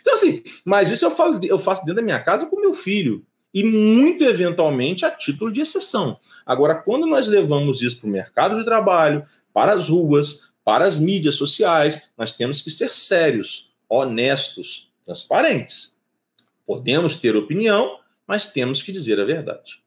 Então, 0.00 0.14
assim, 0.14 0.42
mas 0.64 0.90
isso 0.90 1.04
eu, 1.04 1.10
falo, 1.10 1.40
eu 1.42 1.58
faço 1.58 1.82
dentro 1.82 1.96
da 1.96 2.02
minha 2.02 2.20
casa 2.20 2.46
com 2.46 2.60
meu 2.60 2.74
filho. 2.74 3.24
E 3.52 3.62
muito 3.62 4.24
eventualmente 4.24 5.06
a 5.06 5.10
título 5.10 5.50
de 5.50 5.60
exceção. 5.60 6.18
Agora, 6.44 6.74
quando 6.74 7.06
nós 7.06 7.28
levamos 7.28 7.82
isso 7.82 8.00
para 8.00 8.08
o 8.08 8.10
mercado 8.10 8.58
de 8.58 8.64
trabalho, 8.64 9.24
para 9.52 9.72
as 9.72 9.88
ruas, 9.88 10.48
para 10.64 10.84
as 10.84 10.98
mídias 10.98 11.36
sociais, 11.36 12.02
nós 12.18 12.36
temos 12.36 12.60
que 12.60 12.70
ser 12.70 12.92
sérios, 12.92 13.72
honestos, 13.88 14.90
transparentes. 15.04 15.96
Podemos 16.66 17.20
ter 17.20 17.36
opinião, 17.36 18.00
mas 18.26 18.50
temos 18.50 18.82
que 18.82 18.90
dizer 18.90 19.20
a 19.20 19.24
verdade. 19.24 19.84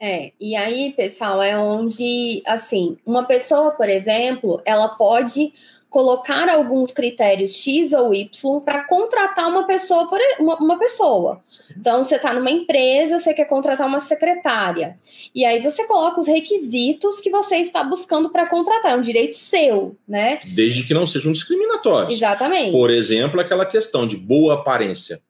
É, 0.00 0.32
e 0.40 0.54
aí, 0.54 0.92
pessoal, 0.92 1.42
é 1.42 1.58
onde, 1.58 2.42
assim, 2.46 2.98
uma 3.04 3.24
pessoa, 3.24 3.72
por 3.72 3.88
exemplo, 3.88 4.62
ela 4.64 4.88
pode 4.88 5.52
colocar 5.88 6.48
alguns 6.48 6.92
critérios 6.92 7.52
X 7.52 7.92
ou 7.92 8.12
Y 8.14 8.60
para 8.60 8.84
contratar 8.86 9.48
uma 9.48 9.66
pessoa 9.66 10.08
por 10.08 10.18
uma, 10.38 10.56
uma 10.56 10.78
pessoa. 10.78 11.42
Então, 11.76 12.02
você 12.02 12.16
está 12.16 12.34
numa 12.34 12.50
empresa, 12.50 13.18
você 13.18 13.32
quer 13.32 13.46
contratar 13.46 13.86
uma 13.86 14.00
secretária. 14.00 14.98
E 15.34 15.44
aí 15.44 15.62
você 15.62 15.86
coloca 15.86 16.20
os 16.20 16.26
requisitos 16.26 17.20
que 17.20 17.30
você 17.30 17.56
está 17.56 17.82
buscando 17.84 18.30
para 18.30 18.46
contratar. 18.46 18.92
É 18.92 18.96
um 18.96 19.00
direito 19.00 19.36
seu, 19.36 19.96
né? 20.06 20.38
Desde 20.54 20.84
que 20.84 20.92
não 20.92 21.06
sejam 21.06 21.32
discriminatórios. 21.32 22.12
Exatamente. 22.12 22.72
Por 22.72 22.90
exemplo, 22.90 23.40
aquela 23.40 23.64
questão 23.64 24.06
de 24.06 24.16
boa 24.16 24.54
aparência. 24.54 25.22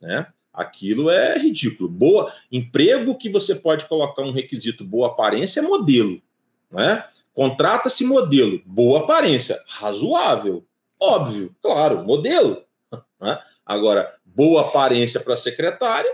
Né? 0.00 0.26
Aquilo 0.52 1.08
é 1.08 1.38
ridículo. 1.38 1.88
Boa 1.88 2.32
emprego 2.50 3.16
que 3.16 3.30
você 3.30 3.54
pode 3.54 3.86
colocar 3.86 4.22
um 4.22 4.32
requisito 4.32 4.84
boa 4.84 5.08
aparência 5.08 5.60
é 5.60 5.62
modelo, 5.62 6.20
né? 6.70 7.04
Contrata-se 7.34 8.04
modelo, 8.04 8.60
boa 8.64 9.00
aparência, 9.00 9.60
razoável, 9.66 10.64
óbvio, 10.98 11.54
claro, 11.62 12.04
modelo. 12.04 12.62
Né? 13.20 13.38
Agora, 13.66 14.14
boa 14.24 14.62
aparência 14.62 15.20
para 15.20 15.36
secretária, 15.36 16.10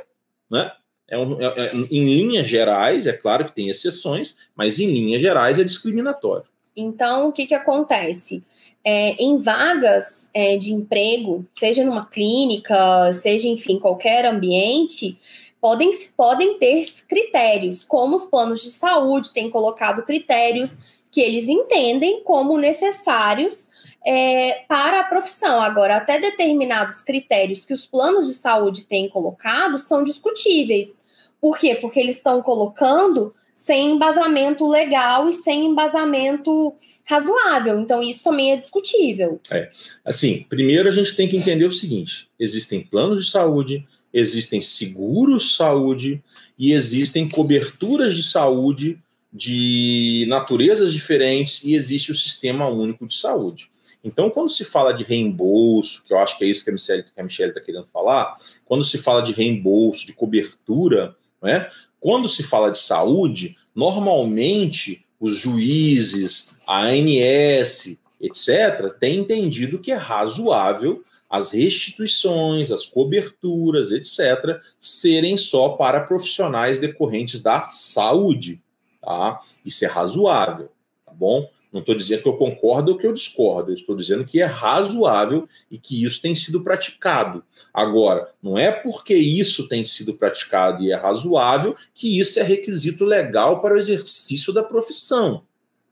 né? 0.50 0.72
É 1.08 1.16
um, 1.16 1.40
é, 1.40 1.46
é, 1.46 1.70
em 1.72 2.04
linhas 2.04 2.48
gerais, 2.48 3.06
é 3.06 3.12
claro 3.12 3.44
que 3.44 3.52
tem 3.52 3.68
exceções, 3.68 4.38
mas 4.56 4.80
em 4.80 4.86
linhas 4.86 5.22
gerais 5.22 5.56
é 5.56 5.62
discriminatório. 5.62 6.46
Então, 6.74 7.28
o 7.28 7.32
que, 7.32 7.46
que 7.46 7.54
acontece? 7.54 8.44
é, 8.86 9.20
em 9.20 9.38
vagas 9.38 10.30
é, 10.32 10.56
de 10.56 10.72
emprego, 10.72 11.44
seja 11.56 11.84
numa 11.84 12.06
clínica, 12.06 13.12
seja, 13.12 13.48
enfim, 13.48 13.80
qualquer 13.80 14.24
ambiente, 14.24 15.18
podem, 15.60 15.90
podem 16.16 16.56
ter 16.60 16.86
critérios, 17.08 17.82
como 17.82 18.14
os 18.14 18.26
planos 18.26 18.62
de 18.62 18.70
saúde 18.70 19.34
têm 19.34 19.50
colocado 19.50 20.04
critérios 20.04 20.78
que 21.16 21.22
eles 21.22 21.48
entendem 21.48 22.22
como 22.22 22.58
necessários 22.58 23.70
é, 24.06 24.64
para 24.68 25.00
a 25.00 25.04
profissão. 25.04 25.62
Agora, 25.62 25.96
até 25.96 26.20
determinados 26.20 27.00
critérios 27.00 27.64
que 27.64 27.72
os 27.72 27.86
planos 27.86 28.26
de 28.26 28.34
saúde 28.34 28.82
têm 28.82 29.08
colocado 29.08 29.78
são 29.78 30.04
discutíveis. 30.04 31.00
Por 31.40 31.56
quê? 31.56 31.74
Porque 31.76 31.98
eles 31.98 32.18
estão 32.18 32.42
colocando 32.42 33.34
sem 33.54 33.92
embasamento 33.92 34.68
legal 34.68 35.26
e 35.26 35.32
sem 35.32 35.64
embasamento 35.64 36.74
razoável. 37.06 37.80
Então, 37.80 38.02
isso 38.02 38.22
também 38.22 38.52
é 38.52 38.58
discutível. 38.58 39.40
É. 39.50 39.70
Assim, 40.04 40.44
primeiro 40.46 40.86
a 40.86 40.92
gente 40.92 41.16
tem 41.16 41.26
que 41.26 41.38
entender 41.38 41.64
o 41.64 41.72
seguinte: 41.72 42.28
existem 42.38 42.82
planos 42.82 43.24
de 43.24 43.30
saúde, 43.30 43.88
existem 44.12 44.60
seguros 44.60 45.56
saúde 45.56 46.22
e 46.58 46.74
existem 46.74 47.26
coberturas 47.26 48.14
de 48.14 48.22
saúde 48.22 48.98
de 49.36 50.24
naturezas 50.28 50.92
diferentes 50.92 51.62
e 51.62 51.74
existe 51.74 52.10
o 52.10 52.14
sistema 52.14 52.68
único 52.68 53.06
de 53.06 53.14
saúde. 53.14 53.70
Então, 54.02 54.30
quando 54.30 54.50
se 54.50 54.64
fala 54.64 54.92
de 54.92 55.04
reembolso, 55.04 56.02
que 56.04 56.12
eu 56.12 56.18
acho 56.18 56.38
que 56.38 56.44
é 56.44 56.48
isso 56.48 56.64
que 56.64 56.70
a 56.70 57.22
Michelle 57.22 57.50
está 57.50 57.60
querendo 57.60 57.86
falar, 57.92 58.36
quando 58.64 58.84
se 58.84 58.98
fala 58.98 59.20
de 59.20 59.32
reembolso, 59.32 60.06
de 60.06 60.12
cobertura, 60.12 61.14
né, 61.42 61.68
quando 62.00 62.28
se 62.28 62.42
fala 62.42 62.70
de 62.70 62.78
saúde, 62.78 63.56
normalmente 63.74 65.04
os 65.20 65.36
juízes, 65.36 66.56
a 66.66 66.84
ANS, 66.84 67.98
etc., 68.20 68.94
têm 68.98 69.18
entendido 69.18 69.78
que 69.78 69.90
é 69.90 69.96
razoável 69.96 71.04
as 71.28 71.50
restituições, 71.50 72.70
as 72.70 72.86
coberturas, 72.86 73.90
etc., 73.90 74.60
serem 74.80 75.36
só 75.36 75.70
para 75.70 76.00
profissionais 76.00 76.78
decorrentes 76.78 77.42
da 77.42 77.62
saúde. 77.62 78.62
Tá? 79.06 79.40
Isso 79.64 79.84
é 79.84 79.88
razoável, 79.88 80.68
tá 81.04 81.12
bom? 81.12 81.48
Não 81.72 81.78
estou 81.78 81.94
dizendo 81.94 82.22
que 82.22 82.28
eu 82.28 82.36
concordo 82.36 82.90
ou 82.90 82.98
que 82.98 83.06
eu 83.06 83.12
discordo, 83.12 83.70
eu 83.70 83.76
estou 83.76 83.94
dizendo 83.94 84.24
que 84.24 84.40
é 84.40 84.44
razoável 84.44 85.48
e 85.70 85.78
que 85.78 86.02
isso 86.02 86.20
tem 86.20 86.34
sido 86.34 86.64
praticado. 86.64 87.44
Agora, 87.72 88.32
não 88.42 88.58
é 88.58 88.72
porque 88.72 89.14
isso 89.14 89.68
tem 89.68 89.84
sido 89.84 90.14
praticado 90.14 90.82
e 90.82 90.90
é 90.90 90.96
razoável 90.96 91.76
que 91.94 92.18
isso 92.18 92.40
é 92.40 92.42
requisito 92.42 93.04
legal 93.04 93.62
para 93.62 93.76
o 93.76 93.78
exercício 93.78 94.52
da 94.52 94.64
profissão. 94.64 95.44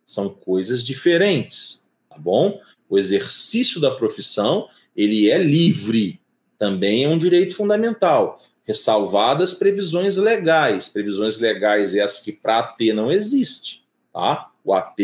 São 0.05 0.29
coisas 0.29 0.85
diferentes, 0.85 1.87
tá 2.11 2.19
bom? 2.19 2.59
O 2.89 2.99
exercício 2.99 3.81
da 3.81 3.93
profissão, 3.93 4.69
ele 4.97 5.31
é 5.31 5.39
livre, 5.39 6.21
também 6.59 7.05
é 7.05 7.09
um 7.09 7.17
direito 7.17 7.55
fundamental 7.55 8.41
ressalvadas 8.65 9.55
previsões 9.55 10.17
legais. 10.17 10.89
Previsões 10.89 11.39
legais 11.39 11.95
essas 11.95 12.21
que 12.21 12.33
para 12.33 12.61
AT 12.61 12.81
não 12.95 13.13
existe, 13.13 13.85
tá? 14.13 14.51
O 14.65 14.73
AT, 14.73 14.97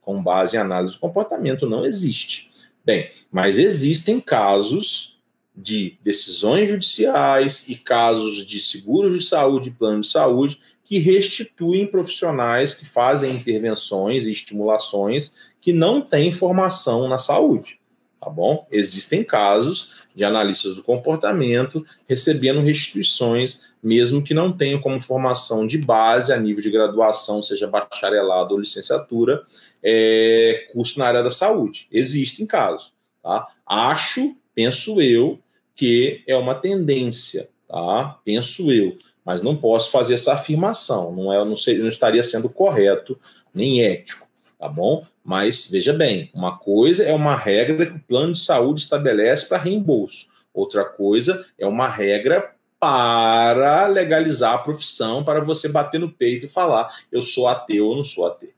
com 0.00 0.22
base 0.22 0.56
em 0.56 0.60
análise 0.60 0.94
do 0.94 1.00
comportamento, 1.00 1.68
não 1.68 1.86
existe. 1.86 2.50
Bem, 2.84 3.10
mas 3.30 3.58
existem 3.58 4.20
casos 4.20 5.18
de 5.56 5.96
decisões 6.02 6.68
judiciais 6.68 7.68
e 7.68 7.76
casos 7.76 8.44
de 8.44 8.60
seguros 8.60 9.18
de 9.18 9.24
saúde, 9.28 9.70
plano 9.70 10.00
de 10.00 10.08
saúde, 10.08 10.60
que 10.84 10.98
restituem 10.98 11.86
profissionais 11.86 12.74
que 12.74 12.84
fazem 12.84 13.32
intervenções 13.32 14.26
e 14.26 14.32
estimulações 14.32 15.34
que 15.60 15.72
não 15.72 16.02
têm 16.02 16.30
formação 16.30 17.08
na 17.08 17.16
saúde, 17.16 17.80
tá 18.24 18.30
bom? 18.30 18.66
Existem 18.70 19.22
casos 19.22 20.04
de 20.14 20.24
analistas 20.24 20.74
do 20.74 20.82
comportamento, 20.82 21.84
recebendo 22.08 22.60
restituições, 22.60 23.66
mesmo 23.82 24.22
que 24.22 24.32
não 24.32 24.50
tenham 24.50 24.80
como 24.80 25.00
formação 25.00 25.66
de 25.66 25.76
base 25.76 26.32
a 26.32 26.36
nível 26.36 26.62
de 26.62 26.70
graduação, 26.70 27.42
seja 27.42 27.66
bacharelado 27.66 28.54
ou 28.54 28.60
licenciatura, 28.60 29.42
é, 29.82 30.68
curso 30.72 30.98
na 30.98 31.06
área 31.06 31.22
da 31.22 31.30
saúde. 31.30 31.86
Existem 31.92 32.46
casos. 32.46 32.92
Tá? 33.22 33.46
Acho, 33.66 34.36
penso 34.54 35.00
eu, 35.00 35.38
que 35.74 36.22
é 36.26 36.36
uma 36.36 36.54
tendência, 36.54 37.48
tá? 37.68 38.18
Penso 38.24 38.70
eu, 38.70 38.96
mas 39.24 39.42
não 39.42 39.56
posso 39.56 39.90
fazer 39.90 40.14
essa 40.14 40.34
afirmação, 40.34 41.12
não 41.14 41.32
é, 41.32 41.38
não, 41.38 41.54
não 41.56 41.88
estaria 41.88 42.22
sendo 42.22 42.48
correto 42.48 43.18
nem 43.52 43.82
ético 43.82 44.24
tá 44.64 44.68
bom? 44.68 45.04
Mas 45.24 45.70
veja 45.70 45.92
bem, 45.92 46.30
uma 46.34 46.58
coisa 46.58 47.02
é 47.02 47.14
uma 47.14 47.34
regra 47.34 47.86
que 47.86 47.96
o 47.96 48.00
plano 48.00 48.34
de 48.34 48.40
saúde 48.40 48.82
estabelece 48.82 49.48
para 49.48 49.56
reembolso, 49.56 50.28
outra 50.52 50.84
coisa 50.84 51.46
é 51.58 51.66
uma 51.66 51.88
regra 51.88 52.52
para 52.78 53.86
legalizar 53.86 54.52
a 54.52 54.58
profissão, 54.58 55.24
para 55.24 55.40
você 55.40 55.70
bater 55.70 55.98
no 55.98 56.12
peito 56.12 56.44
e 56.44 56.48
falar 56.50 56.94
eu 57.10 57.22
sou 57.22 57.48
ateu 57.48 57.86
ou 57.86 57.96
não 57.96 58.04
sou 58.04 58.26
ateu. 58.26 58.50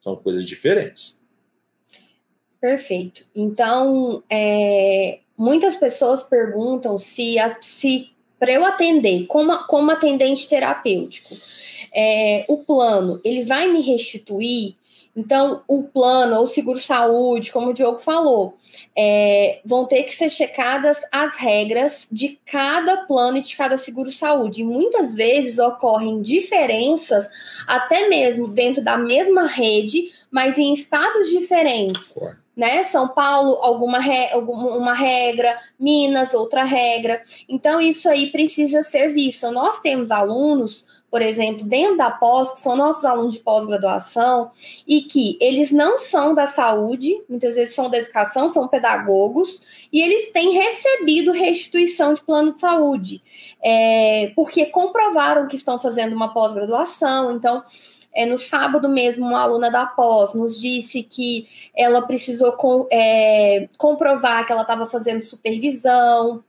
São 0.00 0.16
coisas 0.16 0.44
diferentes. 0.44 1.20
Perfeito. 2.60 3.24
Então, 3.34 4.22
é, 4.28 5.20
muitas 5.36 5.76
pessoas 5.76 6.24
perguntam 6.24 6.98
se, 6.98 7.36
se 7.60 8.10
para 8.38 8.52
eu 8.52 8.64
atender 8.64 9.26
como, 9.26 9.56
como 9.66 9.92
atendente 9.92 10.48
terapêutico, 10.48 11.36
é, 11.94 12.44
o 12.48 12.58
plano 12.58 13.20
ele 13.24 13.42
vai 13.42 13.72
me 13.72 13.80
restituir 13.80 14.74
então, 15.18 15.62
o 15.66 15.82
plano 15.82 16.36
ou 16.36 16.46
seguro-saúde, 16.46 17.50
como 17.50 17.70
o 17.70 17.74
Diogo 17.74 17.98
falou, 17.98 18.56
é, 18.96 19.60
vão 19.64 19.84
ter 19.84 20.04
que 20.04 20.14
ser 20.14 20.30
checadas 20.30 20.96
as 21.10 21.36
regras 21.36 22.06
de 22.12 22.38
cada 22.46 22.98
plano 22.98 23.38
e 23.38 23.40
de 23.40 23.56
cada 23.56 23.76
seguro-saúde. 23.76 24.60
E 24.60 24.64
muitas 24.64 25.16
vezes 25.16 25.58
ocorrem 25.58 26.22
diferenças, 26.22 27.28
até 27.66 28.08
mesmo 28.08 28.46
dentro 28.46 28.80
da 28.84 28.96
mesma 28.96 29.48
rede, 29.48 30.12
mas 30.30 30.56
em 30.56 30.72
estados 30.72 31.28
diferentes. 31.30 32.14
Né? 32.56 32.84
São 32.84 33.08
Paulo, 33.08 33.58
alguma, 33.60 33.98
re, 33.98 34.30
alguma 34.30 34.94
regra, 34.94 35.58
Minas, 35.80 36.32
outra 36.32 36.62
regra. 36.62 37.20
Então, 37.48 37.80
isso 37.80 38.08
aí 38.08 38.30
precisa 38.30 38.84
ser 38.84 39.08
visto. 39.08 39.50
Nós 39.50 39.80
temos 39.80 40.12
alunos 40.12 40.86
por 41.10 41.22
exemplo, 41.22 41.64
dentro 41.64 41.96
da 41.96 42.10
pós, 42.10 42.52
que 42.52 42.60
são 42.60 42.76
nossos 42.76 43.04
alunos 43.04 43.32
de 43.32 43.40
pós-graduação, 43.40 44.50
e 44.86 45.02
que 45.02 45.38
eles 45.40 45.70
não 45.70 45.98
são 45.98 46.34
da 46.34 46.46
saúde, 46.46 47.22
muitas 47.28 47.54
vezes 47.54 47.74
são 47.74 47.88
da 47.88 47.98
educação, 47.98 48.48
são 48.48 48.68
pedagogos, 48.68 49.62
e 49.92 50.02
eles 50.02 50.30
têm 50.32 50.52
recebido 50.52 51.32
restituição 51.32 52.12
de 52.12 52.20
plano 52.20 52.52
de 52.52 52.60
saúde, 52.60 53.22
é, 53.62 54.32
porque 54.36 54.66
comprovaram 54.66 55.48
que 55.48 55.56
estão 55.56 55.80
fazendo 55.80 56.14
uma 56.14 56.32
pós-graduação, 56.32 57.32
então. 57.36 57.62
É, 58.10 58.24
no 58.26 58.38
sábado 58.38 58.88
mesmo, 58.88 59.26
uma 59.26 59.42
aluna 59.42 59.70
da 59.70 59.86
pós 59.86 60.34
nos 60.34 60.60
disse 60.60 61.04
que 61.04 61.46
ela 61.76 62.04
precisou 62.04 62.52
com, 62.52 62.88
é, 62.90 63.68
comprovar 63.76 64.44
que 64.44 64.50
ela 64.50 64.62
estava 64.62 64.86
fazendo 64.86 65.22
supervisão, 65.22 66.42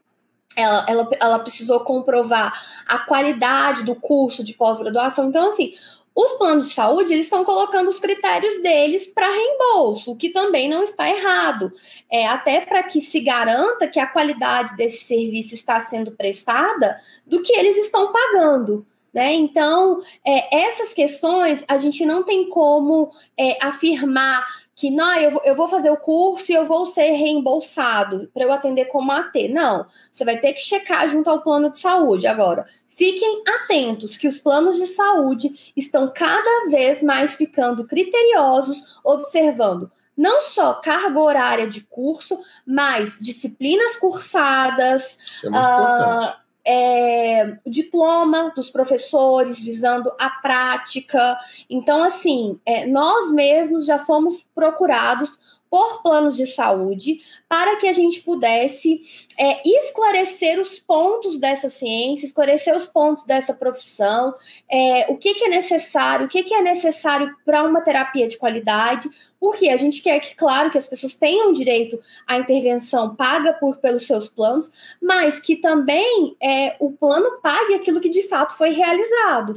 ela, 0.55 0.85
ela, 0.88 1.09
ela 1.19 1.39
precisou 1.39 1.81
comprovar 1.81 2.53
a 2.85 2.99
qualidade 2.99 3.83
do 3.83 3.95
curso 3.95 4.43
de 4.43 4.53
pós-graduação. 4.53 5.29
Então, 5.29 5.47
assim, 5.47 5.73
os 6.15 6.31
planos 6.33 6.67
de 6.67 6.73
saúde 6.73 7.13
eles 7.13 7.25
estão 7.25 7.45
colocando 7.45 7.89
os 7.89 7.99
critérios 7.99 8.62
deles 8.62 9.07
para 9.07 9.29
reembolso, 9.29 10.12
o 10.12 10.15
que 10.17 10.29
também 10.29 10.67
não 10.67 10.83
está 10.83 11.09
errado. 11.09 11.71
É, 12.12 12.27
até 12.27 12.62
para 12.62 12.83
que 12.83 12.99
se 12.99 13.21
garanta 13.21 13.88
que 13.88 13.99
a 13.99 14.07
qualidade 14.07 14.75
desse 14.75 15.05
serviço 15.05 15.53
está 15.53 15.79
sendo 15.79 16.12
prestada 16.12 16.99
do 17.25 17.41
que 17.41 17.53
eles 17.53 17.77
estão 17.77 18.12
pagando. 18.12 18.85
Né? 19.13 19.33
Então, 19.33 20.03
é, 20.25 20.67
essas 20.67 20.93
questões 20.93 21.63
a 21.67 21.77
gente 21.77 22.05
não 22.05 22.23
tem 22.23 22.49
como 22.49 23.12
é, 23.38 23.57
afirmar 23.62 24.45
que 24.79 24.89
não, 24.89 25.13
eu, 25.15 25.41
eu 25.43 25.55
vou 25.55 25.67
fazer 25.67 25.89
o 25.89 25.97
curso 25.97 26.49
e 26.49 26.55
eu 26.55 26.65
vou 26.65 26.85
ser 26.85 27.11
reembolsado 27.11 28.31
para 28.33 28.45
eu 28.45 28.53
atender 28.53 28.85
como 28.85 29.11
AT. 29.11 29.49
Não, 29.49 29.85
você 30.09 30.23
vai 30.23 30.37
ter 30.37 30.53
que 30.53 30.61
checar 30.61 31.05
junto 31.09 31.29
ao 31.29 31.41
plano 31.41 31.69
de 31.69 31.77
saúde. 31.77 32.27
Agora, 32.27 32.65
fiquem 32.87 33.43
atentos 33.45 34.15
que 34.15 34.25
os 34.25 34.37
planos 34.37 34.77
de 34.77 34.85
saúde 34.85 35.73
estão 35.75 36.09
cada 36.15 36.69
vez 36.69 37.03
mais 37.03 37.35
ficando 37.35 37.85
criteriosos, 37.85 39.01
observando 39.03 39.91
não 40.15 40.41
só 40.43 40.75
carga 40.75 41.19
horária 41.19 41.67
de 41.67 41.81
curso, 41.81 42.39
mas 42.65 43.19
disciplinas 43.19 43.97
cursadas. 43.97 45.17
Isso 45.19 45.47
é 45.47 45.49
muito 45.49 45.61
uh, 45.61 45.67
importante 45.67 46.37
é, 46.71 47.58
diploma 47.65 48.53
dos 48.55 48.69
professores 48.69 49.60
visando 49.60 50.12
a 50.19 50.29
prática. 50.29 51.36
Então, 51.67 52.03
assim, 52.03 52.60
é, 52.63 52.86
nós 52.86 53.32
mesmos 53.32 53.88
já 53.88 53.97
fomos 53.97 54.45
procurados 54.53 55.58
por 55.69 56.01
planos 56.01 56.36
de 56.36 56.47
saúde 56.47 57.21
para 57.47 57.77
que 57.77 57.88
a 57.88 57.93
gente 57.93 58.21
pudesse 58.21 59.01
é, 59.38 59.67
esclarecer 59.67 60.60
os 60.60 60.79
pontos 60.79 61.39
dessa 61.39 61.69
ciência, 61.69 62.25
esclarecer 62.25 62.75
os 62.75 62.88
pontos 62.88 63.23
dessa 63.23 63.53
profissão, 63.53 64.34
é, 64.69 65.08
o 65.10 65.17
que, 65.17 65.34
que, 65.34 65.45
é 65.45 65.49
necessário, 65.49 66.25
o 66.25 66.29
que, 66.29 66.43
que 66.43 66.53
é 66.53 66.62
necessário 66.62 67.36
para 67.45 67.63
uma 67.63 67.82
terapia 67.82 68.27
de 68.27 68.38
qualidade, 68.38 69.10
porque 69.39 69.69
a 69.69 69.77
gente 69.77 70.01
quer 70.01 70.19
que, 70.19 70.36
claro, 70.36 70.69
que 70.69 70.77
as 70.77 70.86
pessoas 70.86 71.15
tenham 71.15 71.51
direito 71.51 71.99
à 72.27 72.38
intervenção 72.38 73.15
paga 73.15 73.53
por, 73.53 73.77
pelos 73.77 74.05
seus 74.05 74.27
planos, 74.27 74.71
mas 75.01 75.39
que 75.39 75.55
também 75.55 76.36
é, 76.41 76.75
o 76.79 76.91
plano 76.91 77.39
pague 77.41 77.73
aquilo 77.73 78.01
que 78.01 78.10
de 78.10 78.23
fato 78.23 78.58
foi 78.58 78.71
realizado. 78.71 79.53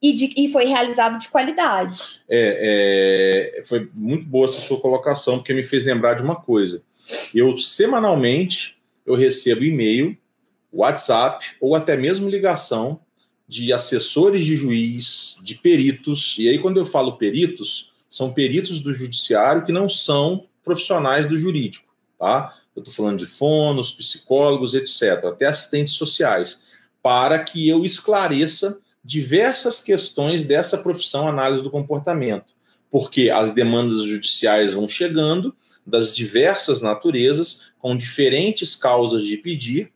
E, 0.00 0.12
de, 0.12 0.34
e 0.36 0.52
foi 0.52 0.66
realizado 0.66 1.18
de 1.18 1.28
qualidade. 1.28 2.22
É, 2.28 3.54
é, 3.58 3.64
foi 3.64 3.88
muito 3.94 4.26
boa 4.26 4.46
essa 4.46 4.60
sua 4.60 4.80
colocação, 4.80 5.38
porque 5.38 5.54
me 5.54 5.64
fez 5.64 5.84
lembrar 5.84 6.14
de 6.14 6.22
uma 6.22 6.36
coisa. 6.36 6.82
Eu, 7.34 7.56
semanalmente, 7.56 8.78
eu 9.04 9.14
recebo 9.14 9.64
e-mail, 9.64 10.16
WhatsApp 10.72 11.44
ou 11.60 11.74
até 11.74 11.96
mesmo 11.96 12.28
ligação 12.28 13.00
de 13.48 13.72
assessores 13.72 14.44
de 14.44 14.56
juiz, 14.56 15.40
de 15.42 15.54
peritos. 15.54 16.36
E 16.38 16.48
aí, 16.48 16.58
quando 16.58 16.78
eu 16.78 16.84
falo 16.84 17.16
peritos, 17.16 17.92
são 18.08 18.32
peritos 18.32 18.80
do 18.80 18.92
judiciário 18.92 19.64
que 19.64 19.72
não 19.72 19.88
são 19.88 20.46
profissionais 20.64 21.28
do 21.28 21.38
jurídico, 21.38 21.86
tá? 22.18 22.54
Eu 22.74 22.80
estou 22.80 22.92
falando 22.92 23.18
de 23.18 23.26
fonos, 23.26 23.92
psicólogos, 23.92 24.74
etc., 24.74 25.24
até 25.26 25.46
assistentes 25.46 25.94
sociais, 25.94 26.64
para 27.02 27.38
que 27.38 27.68
eu 27.68 27.84
esclareça 27.84 28.80
diversas 29.06 29.80
questões 29.80 30.42
dessa 30.42 30.78
profissão 30.78 31.28
análise 31.28 31.62
do 31.62 31.70
comportamento, 31.70 32.52
porque 32.90 33.30
as 33.30 33.54
demandas 33.54 34.02
judiciais 34.02 34.72
vão 34.72 34.88
chegando 34.88 35.54
das 35.86 36.14
diversas 36.14 36.82
naturezas, 36.82 37.70
com 37.78 37.96
diferentes 37.96 38.74
causas 38.74 39.24
de 39.24 39.36
pedir, 39.36 39.92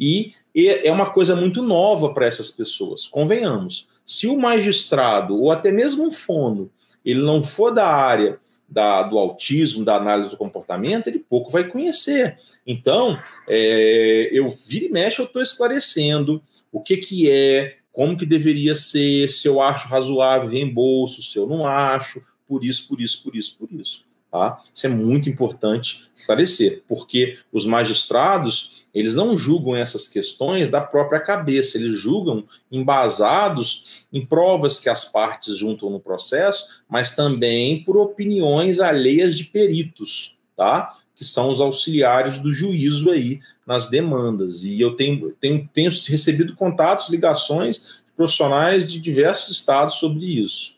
e 0.00 0.32
é 0.56 0.90
uma 0.90 1.10
coisa 1.10 1.36
muito 1.36 1.62
nova 1.62 2.14
para 2.14 2.26
essas 2.26 2.50
pessoas. 2.50 3.06
Convenhamos, 3.06 3.86
se 4.06 4.26
o 4.26 4.38
magistrado 4.38 5.36
ou 5.36 5.52
até 5.52 5.70
mesmo 5.70 6.06
um 6.06 6.10
fono 6.10 6.70
ele 7.04 7.20
não 7.20 7.42
for 7.42 7.70
da 7.70 7.86
área 7.86 8.40
da, 8.66 9.02
do 9.02 9.18
autismo, 9.18 9.84
da 9.84 9.96
análise 9.96 10.30
do 10.30 10.38
comportamento, 10.38 11.08
ele 11.08 11.18
pouco 11.18 11.50
vai 11.50 11.64
conhecer. 11.64 12.38
Então, 12.66 13.18
é, 13.46 14.30
eu 14.32 14.48
vira 14.48 14.86
e 14.86 14.90
mexe, 14.90 15.20
eu 15.20 15.26
estou 15.26 15.42
esclarecendo 15.42 16.42
o 16.72 16.80
que, 16.80 16.96
que 16.96 17.30
é, 17.30 17.76
como 17.94 18.16
que 18.16 18.26
deveria 18.26 18.74
ser, 18.74 19.30
se 19.30 19.46
eu 19.46 19.62
acho 19.62 19.88
razoável 19.88 20.50
reembolso, 20.50 21.22
se 21.22 21.38
eu 21.38 21.46
não 21.46 21.64
acho, 21.64 22.20
por 22.46 22.64
isso, 22.64 22.88
por 22.88 23.00
isso, 23.00 23.22
por 23.22 23.36
isso, 23.36 23.56
por 23.56 23.72
isso. 23.72 24.04
Tá? 24.30 24.60
Isso 24.74 24.86
é 24.86 24.90
muito 24.90 25.30
importante 25.30 26.10
esclarecer, 26.12 26.82
porque 26.88 27.38
os 27.52 27.66
magistrados 27.66 28.84
eles 28.92 29.14
não 29.14 29.38
julgam 29.38 29.76
essas 29.76 30.08
questões 30.08 30.68
da 30.68 30.80
própria 30.80 31.20
cabeça, 31.20 31.78
eles 31.78 31.98
julgam 31.98 32.44
embasados 32.70 34.06
em 34.12 34.26
provas 34.26 34.80
que 34.80 34.88
as 34.88 35.04
partes 35.04 35.56
juntam 35.56 35.88
no 35.88 36.00
processo, 36.00 36.82
mas 36.88 37.14
também 37.14 37.84
por 37.84 37.96
opiniões 37.96 38.80
alheias 38.80 39.36
de 39.36 39.44
peritos, 39.44 40.36
tá? 40.56 40.96
Que 41.16 41.24
são 41.24 41.50
os 41.50 41.60
auxiliares 41.60 42.38
do 42.38 42.52
juízo 42.52 43.10
aí 43.10 43.40
nas 43.66 43.88
demandas. 43.88 44.64
E 44.64 44.80
eu 44.80 44.96
tenho, 44.96 45.32
tenho, 45.40 45.68
tenho 45.72 45.90
recebido 45.90 46.54
contatos, 46.56 47.08
ligações 47.08 47.78
de 47.78 48.12
profissionais 48.16 48.86
de 48.86 49.00
diversos 49.00 49.56
estados 49.56 49.94
sobre 49.94 50.24
isso. 50.24 50.74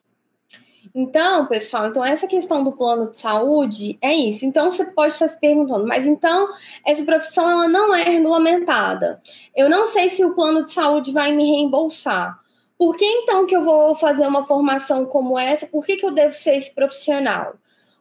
Então, 0.94 1.44
pessoal, 1.44 1.88
então 1.88 2.02
essa 2.02 2.26
questão 2.26 2.64
do 2.64 2.72
plano 2.72 3.10
de 3.10 3.18
saúde 3.18 3.98
é 4.00 4.14
isso. 4.14 4.46
Então 4.46 4.70
você 4.70 4.86
pode 4.86 5.12
estar 5.12 5.28
se 5.28 5.38
perguntando, 5.38 5.86
mas 5.86 6.06
então 6.06 6.48
essa 6.86 7.04
profissão 7.04 7.50
ela 7.50 7.68
não 7.68 7.94
é 7.94 8.02
regulamentada. 8.02 9.20
Eu 9.54 9.68
não 9.68 9.86
sei 9.86 10.08
se 10.08 10.24
o 10.24 10.34
plano 10.34 10.64
de 10.64 10.72
saúde 10.72 11.12
vai 11.12 11.32
me 11.36 11.44
reembolsar. 11.44 12.40
Por 12.78 12.96
que 12.96 13.04
então 13.04 13.46
que 13.46 13.54
eu 13.54 13.62
vou 13.62 13.94
fazer 13.94 14.26
uma 14.26 14.44
formação 14.44 15.04
como 15.04 15.38
essa? 15.38 15.66
Por 15.66 15.84
que, 15.84 15.96
que 15.96 16.06
eu 16.06 16.12
devo 16.12 16.32
ser 16.32 16.56
esse 16.56 16.74
profissional? 16.74 17.54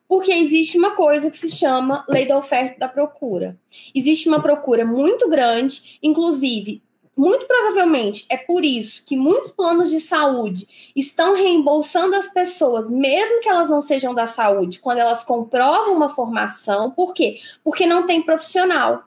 Porque 0.07 0.31
existe 0.31 0.77
uma 0.77 0.91
coisa 0.91 1.31
que 1.31 1.37
se 1.37 1.49
chama 1.49 2.05
lei 2.07 2.27
da 2.27 2.37
oferta 2.37 2.75
e 2.75 2.79
da 2.79 2.87
procura. 2.87 3.57
Existe 3.93 4.29
uma 4.29 4.41
procura 4.41 4.85
muito 4.85 5.29
grande, 5.29 5.97
inclusive 6.01 6.83
muito 7.17 7.47
provavelmente 7.47 8.25
é 8.29 8.35
por 8.35 8.65
isso 8.65 9.05
que 9.05 9.15
muitos 9.15 9.51
planos 9.51 9.89
de 9.89 10.01
saúde 10.01 10.91
estão 10.93 11.33
reembolsando 11.33 12.15
as 12.15 12.27
pessoas, 12.27 12.89
mesmo 12.89 13.39
que 13.39 13.47
elas 13.47 13.69
não 13.69 13.81
sejam 13.81 14.13
da 14.13 14.27
saúde, 14.27 14.79
quando 14.79 14.97
elas 14.97 15.23
comprovam 15.23 15.95
uma 15.95 16.09
formação. 16.09 16.91
Por 16.91 17.13
quê? 17.13 17.37
Porque 17.63 17.85
não 17.85 18.05
tem 18.05 18.21
profissional. 18.21 19.03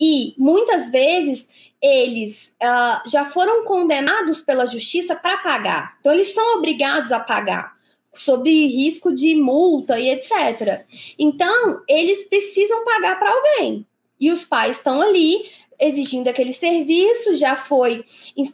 E 0.00 0.34
muitas 0.38 0.90
vezes 0.90 1.48
eles 1.82 2.54
uh, 2.62 3.08
já 3.08 3.24
foram 3.24 3.64
condenados 3.64 4.40
pela 4.40 4.66
justiça 4.66 5.14
para 5.14 5.38
pagar. 5.38 5.96
Então, 6.00 6.12
eles 6.12 6.32
são 6.32 6.58
obrigados 6.58 7.12
a 7.12 7.20
pagar, 7.20 7.76
sob 8.20 8.50
risco 8.50 9.14
de 9.14 9.34
multa 9.34 9.98
e 9.98 10.10
etc. 10.10 10.84
Então, 11.18 11.82
eles 11.88 12.24
precisam 12.24 12.84
pagar 12.84 13.18
para 13.18 13.30
alguém. 13.30 13.86
E 14.20 14.30
os 14.30 14.44
pais 14.44 14.76
estão 14.76 15.00
ali 15.00 15.48
exigindo 15.80 16.26
aquele 16.26 16.52
serviço, 16.52 17.36
já 17.36 17.54
foi, 17.54 18.04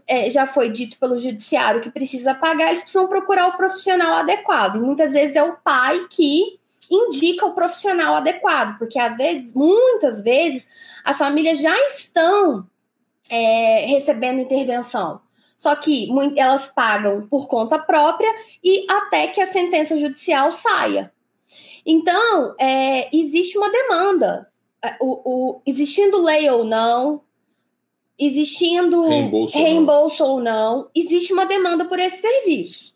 é, 0.06 0.30
já 0.30 0.46
foi 0.46 0.70
dito 0.70 0.98
pelo 0.98 1.18
judiciário 1.18 1.80
que 1.80 1.90
precisa 1.90 2.34
pagar, 2.34 2.68
eles 2.68 2.82
precisam 2.82 3.08
procurar 3.08 3.48
o 3.48 3.56
profissional 3.56 4.16
adequado. 4.16 4.76
E 4.76 4.80
muitas 4.80 5.12
vezes 5.12 5.34
é 5.34 5.42
o 5.42 5.56
pai 5.56 6.06
que 6.10 6.58
indica 6.90 7.46
o 7.46 7.54
profissional 7.54 8.16
adequado, 8.16 8.78
porque 8.78 8.98
às 8.98 9.16
vezes, 9.16 9.54
muitas 9.54 10.22
vezes, 10.22 10.68
as 11.02 11.16
famílias 11.16 11.58
já 11.60 11.74
estão 11.88 12.66
é, 13.30 13.86
recebendo 13.86 14.40
intervenção. 14.40 15.20
Só 15.56 15.74
que 15.76 16.08
elas 16.36 16.68
pagam 16.68 17.26
por 17.28 17.48
conta 17.48 17.78
própria 17.78 18.32
e 18.62 18.86
até 18.90 19.28
que 19.28 19.40
a 19.40 19.46
sentença 19.46 19.96
judicial 19.96 20.52
saia. 20.52 21.12
Então, 21.86 22.54
é, 22.58 23.08
existe 23.16 23.56
uma 23.56 23.70
demanda 23.70 24.48
é, 24.84 24.96
o, 25.00 25.20
o, 25.24 25.62
existindo 25.64 26.22
lei 26.22 26.48
ou 26.50 26.64
não, 26.64 27.22
existindo 28.18 29.08
reembolso, 29.08 29.58
reembolso 29.58 30.24
ou, 30.24 30.40
não. 30.40 30.72
ou 30.72 30.82
não, 30.82 30.90
existe 30.94 31.32
uma 31.32 31.46
demanda 31.46 31.86
por 31.86 31.98
esse 31.98 32.20
serviço. 32.20 32.94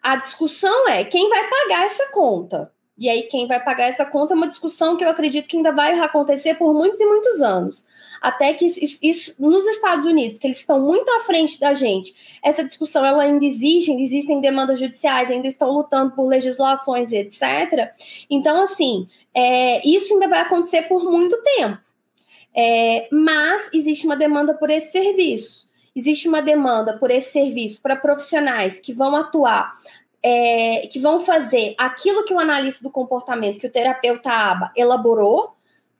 A 0.00 0.16
discussão 0.16 0.88
é 0.88 1.02
quem 1.02 1.28
vai 1.28 1.48
pagar 1.48 1.86
essa 1.86 2.08
conta. 2.12 2.72
E 2.96 3.08
aí, 3.08 3.24
quem 3.24 3.48
vai 3.48 3.62
pagar 3.62 3.86
essa 3.86 4.06
conta 4.06 4.34
é 4.34 4.36
uma 4.36 4.46
discussão 4.46 4.96
que 4.96 5.04
eu 5.04 5.08
acredito 5.08 5.48
que 5.48 5.56
ainda 5.56 5.72
vai 5.72 5.98
acontecer 5.98 6.54
por 6.54 6.72
muitos 6.72 7.00
e 7.00 7.04
muitos 7.04 7.42
anos. 7.42 7.84
Até 8.22 8.54
que 8.54 8.66
isso, 8.66 8.98
isso, 9.02 9.34
nos 9.38 9.66
Estados 9.66 10.06
Unidos, 10.06 10.38
que 10.38 10.46
eles 10.46 10.60
estão 10.60 10.80
muito 10.80 11.10
à 11.10 11.20
frente 11.20 11.58
da 11.58 11.74
gente, 11.74 12.38
essa 12.40 12.62
discussão 12.64 13.04
ela 13.04 13.24
ainda 13.24 13.44
existe, 13.44 13.90
ainda 13.90 14.02
existem 14.02 14.40
demandas 14.40 14.78
judiciais, 14.78 15.28
ainda 15.28 15.48
estão 15.48 15.72
lutando 15.72 16.14
por 16.14 16.28
legislações 16.28 17.12
etc. 17.12 17.90
Então, 18.30 18.62
assim, 18.62 19.08
é, 19.34 19.86
isso 19.86 20.14
ainda 20.14 20.28
vai 20.28 20.40
acontecer 20.40 20.82
por 20.82 21.02
muito 21.04 21.36
tempo. 21.42 21.78
É, 22.56 23.08
mas 23.10 23.70
existe 23.74 24.06
uma 24.06 24.16
demanda 24.16 24.54
por 24.54 24.70
esse 24.70 24.92
serviço. 24.92 25.64
Existe 25.96 26.28
uma 26.28 26.40
demanda 26.40 26.96
por 26.98 27.10
esse 27.10 27.32
serviço 27.32 27.82
para 27.82 27.96
profissionais 27.96 28.78
que 28.78 28.92
vão 28.92 29.14
atuar 29.16 29.72
é, 30.24 30.88
que 30.90 30.98
vão 30.98 31.20
fazer 31.20 31.74
aquilo 31.76 32.24
que 32.24 32.32
o 32.32 32.40
analista 32.40 32.82
do 32.82 32.90
comportamento, 32.90 33.60
que 33.60 33.66
o 33.66 33.70
terapeuta 33.70 34.30
ABA 34.30 34.72
elaborou, 34.74 35.54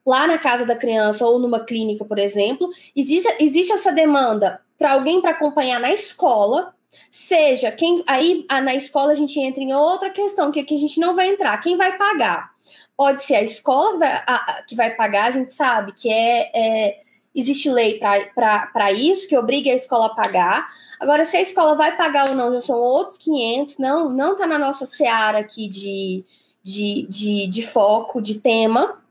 lá 0.04 0.26
na 0.26 0.38
casa 0.38 0.64
da 0.64 0.74
criança 0.74 1.26
ou 1.26 1.38
numa 1.38 1.60
clínica, 1.60 2.06
por 2.06 2.18
exemplo, 2.18 2.66
existe, 2.96 3.28
existe 3.38 3.74
essa 3.74 3.92
demanda 3.92 4.62
para 4.78 4.92
alguém 4.92 5.20
para 5.20 5.32
acompanhar 5.32 5.78
na 5.78 5.92
escola, 5.92 6.74
seja 7.10 7.70
quem. 7.70 8.02
Aí 8.06 8.46
na 8.48 8.74
escola 8.74 9.12
a 9.12 9.14
gente 9.14 9.38
entra 9.38 9.62
em 9.62 9.74
outra 9.74 10.08
questão, 10.08 10.50
que 10.50 10.60
aqui 10.60 10.74
a 10.74 10.78
gente 10.78 10.98
não 10.98 11.14
vai 11.14 11.28
entrar. 11.28 11.58
Quem 11.58 11.76
vai 11.76 11.98
pagar? 11.98 12.50
Pode 12.96 13.22
ser 13.22 13.36
a 13.36 13.42
escola 13.42 13.92
que 13.92 13.98
vai, 13.98 14.22
a, 14.26 14.62
que 14.68 14.74
vai 14.74 14.94
pagar, 14.94 15.26
a 15.26 15.30
gente 15.30 15.52
sabe 15.52 15.92
que 15.92 16.08
é, 16.10 16.50
é 16.54 17.03
existe 17.34 17.70
lei 17.70 17.98
para 17.98 18.92
isso, 18.92 19.28
que 19.28 19.36
obriga 19.36 19.70
a 19.70 19.74
escola 19.74 20.06
a 20.06 20.14
pagar. 20.14 20.68
Agora, 21.00 21.24
se 21.24 21.36
a 21.36 21.42
escola 21.42 21.74
vai 21.74 21.96
pagar 21.96 22.28
ou 22.28 22.34
não, 22.34 22.52
já 22.52 22.60
são 22.60 22.76
outros 22.76 23.18
500, 23.18 23.78
não 23.78 24.10
não 24.10 24.32
está 24.32 24.46
na 24.46 24.58
nossa 24.58 24.86
seara 24.86 25.38
aqui 25.38 25.68
de, 25.68 26.24
de, 26.62 27.06
de, 27.08 27.46
de 27.46 27.66
foco, 27.66 28.22
de 28.22 28.40
tema, 28.40 29.02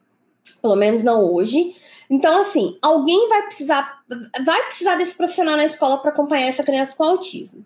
pelo 0.62 0.76
menos 0.76 1.04
não 1.04 1.24
hoje. 1.24 1.76
Então, 2.10 2.42
assim, 2.42 2.78
alguém 2.82 3.28
vai 3.28 3.44
precisar, 3.44 4.04
vai 4.46 4.66
precisar 4.66 4.96
desse 4.96 5.16
profissional 5.16 5.58
na 5.58 5.66
escola 5.66 5.98
para 5.98 6.12
acompanhar 6.12 6.48
essa 6.48 6.64
criança 6.64 6.96
com 6.96 7.04
autismo. 7.04 7.66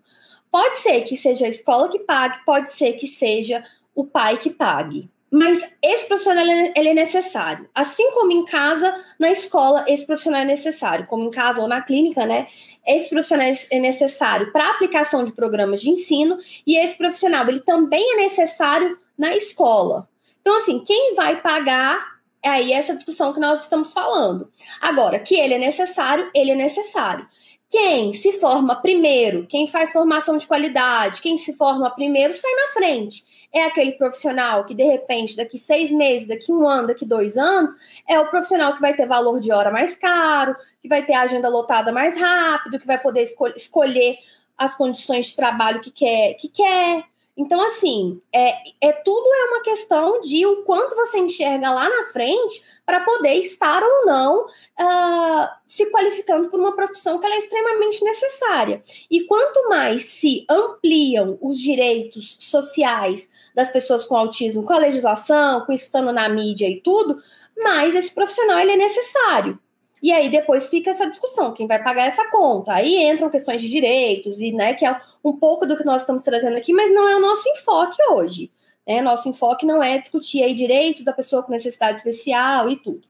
Pode 0.52 0.80
ser 0.80 1.02
que 1.02 1.18
seja 1.18 1.46
a 1.46 1.50
escola 1.50 1.90
que 1.90 2.00
pague, 2.00 2.44
pode 2.46 2.72
ser 2.72 2.94
que 2.94 3.08
seja 3.08 3.64
o 3.94 4.06
pai 4.06 4.38
que 4.38 4.50
pague. 4.50 5.10
Mas 5.32 5.62
esse 5.82 6.08
profissional 6.08 6.46
ele 6.46 6.90
é 6.90 6.94
necessário. 6.94 7.70
Assim 7.76 8.12
como 8.12 8.32
em 8.32 8.46
casa, 8.46 8.96
na 9.20 9.30
escola, 9.30 9.84
esse 9.88 10.06
profissional 10.06 10.42
é 10.42 10.46
necessário. 10.46 11.06
Como 11.06 11.24
em 11.24 11.32
casa 11.32 11.62
ou 11.62 11.68
na 11.68 11.82
clínica, 11.82 12.26
né? 12.26 12.48
Esse 12.86 13.10
profissional 13.10 13.48
é 13.70 13.80
necessário 13.80 14.52
para 14.54 14.66
a 14.66 14.72
aplicação 14.72 15.26
de 15.26 15.34
programas 15.34 15.82
de 15.82 15.90
ensino 15.90 16.38
e 16.66 16.78
esse 16.78 16.98
profissional 16.98 17.48
ele 17.50 17.60
também 17.60 18.14
é 18.14 18.16
necessário 18.16 18.98
na 19.18 19.36
escola. 19.36 20.08
Então, 20.42 20.58
assim, 20.58 20.80
quem 20.80 21.14
vai 21.14 21.42
pagar 21.42 22.18
é 22.42 22.48
aí 22.48 22.72
essa 22.72 22.96
discussão 22.96 23.34
que 23.34 23.40
nós 23.40 23.64
estamos 23.64 23.92
falando. 23.92 24.50
Agora, 24.80 25.20
que 25.20 25.36
ele 25.36 25.56
é 25.56 25.58
necessário, 25.58 26.32
ele 26.34 26.52
é 26.52 26.56
necessário. 26.56 27.28
Quem 27.70 28.14
se 28.14 28.32
forma 28.40 28.82
primeiro, 28.82 29.46
quem 29.46 29.68
faz 29.68 29.92
formação 29.92 30.38
de 30.38 30.48
qualidade, 30.48 31.22
quem 31.22 31.38
se 31.38 31.52
forma 31.52 31.90
primeiro, 31.90 32.34
sai 32.34 32.54
na 32.56 32.68
frente 32.70 33.37
é 33.54 33.64
aquele 33.64 33.94
profissional 33.94 34.66
que, 34.66 34.76
de 34.76 34.84
repente, 34.84 35.36
daqui 35.36 35.58
seis 35.58 35.92
meses, 35.92 36.28
daqui 36.28 36.52
um 36.52 36.68
ano, 36.68 36.88
daqui 36.88 37.06
dois 37.06 37.38
anos, 37.38 37.74
é 38.08 38.20
o 38.20 38.28
profissional 38.30 38.76
que 38.76 38.82
vai 38.82 38.94
ter 38.94 39.06
valor 39.06 39.40
de 39.40 39.52
hora 39.52 39.72
mais 39.72 39.96
caro, 39.96 40.56
que 40.82 40.88
vai 40.88 41.06
ter 41.06 41.14
a 41.14 41.22
agenda 41.22 41.50
lotada 41.50 41.92
mais 41.92 42.18
rápido, 42.20 42.80
que 42.80 42.88
vai 42.88 43.02
poder 43.02 43.24
escol 43.24 43.50
escolher 43.56 44.18
as 44.58 44.76
condições 44.76 45.28
de 45.28 45.36
trabalho 45.36 45.80
que 45.80 45.92
quer, 45.92 46.34
que 46.34 46.50
quer. 46.50 47.04
Então, 47.38 47.62
assim, 47.62 48.20
é, 48.34 48.56
é 48.82 48.92
tudo 48.92 49.28
é 49.32 49.46
uma 49.52 49.62
questão 49.62 50.20
de 50.20 50.44
o 50.48 50.64
quanto 50.64 50.96
você 50.96 51.20
enxerga 51.20 51.70
lá 51.70 51.88
na 51.88 52.06
frente 52.06 52.64
para 52.84 53.02
poder 53.02 53.36
estar 53.36 53.84
ou 53.84 54.06
não 54.08 54.46
uh, 54.46 55.48
se 55.68 55.92
qualificando 55.92 56.50
por 56.50 56.60
uma 56.60 56.76
profissão 56.76 57.20
que 57.20 57.28
é 57.28 57.38
extremamente 57.38 58.04
necessária. 58.04 58.82
E 59.12 59.26
quanto 59.26 59.70
mais 59.70 60.04
se 60.06 60.48
ampliam 60.50 61.38
os 61.40 61.60
direitos 61.60 62.38
sociais 62.40 63.30
das 63.54 63.70
pessoas 63.70 64.08
com 64.08 64.18
autismo, 64.18 64.64
com 64.64 64.74
a 64.74 64.80
legislação, 64.80 65.62
com 65.62 65.72
isso 65.72 65.84
estando 65.84 66.12
na 66.12 66.28
mídia 66.28 66.68
e 66.68 66.82
tudo, 66.82 67.22
mais 67.62 67.94
esse 67.94 68.14
profissional 68.14 68.58
ele 68.60 68.72
é 68.72 68.78
necessário. 68.78 69.60
E 70.02 70.12
aí 70.12 70.30
depois 70.30 70.70
fica 70.70 70.92
essa 70.92 71.10
discussão, 71.10 71.54
quem 71.54 71.66
vai 71.66 71.84
pagar 71.84 72.08
essa 72.08 72.30
conta? 72.30 72.74
Aí 72.74 73.04
entram 73.04 73.30
questões 73.30 73.62
de 73.62 73.70
direitos, 73.70 74.40
e 74.40 74.52
né, 74.52 74.74
que 74.74 74.86
é 74.86 74.98
um 75.24 75.38
pouco 75.38 75.66
do 75.66 75.76
que 75.76 75.84
nós 75.84 76.02
estamos 76.02 76.24
trazendo 76.24 76.56
aqui, 76.56 76.72
mas 76.72 76.94
não 76.94 77.08
é 77.08 77.16
o 77.16 77.22
nosso 77.22 77.48
enfoque 77.50 77.98
hoje. 78.12 78.52
Né? 78.88 79.02
Nosso 79.02 79.28
enfoque 79.28 79.66
não 79.66 79.84
é 79.84 79.98
discutir 79.98 80.44
aí 80.44 80.54
direitos 80.54 81.04
da 81.04 81.12
pessoa 81.12 81.44
com 81.44 81.52
necessidade 81.52 81.98
especial 81.98 82.70
e 82.70 82.78
tudo. 82.78 83.02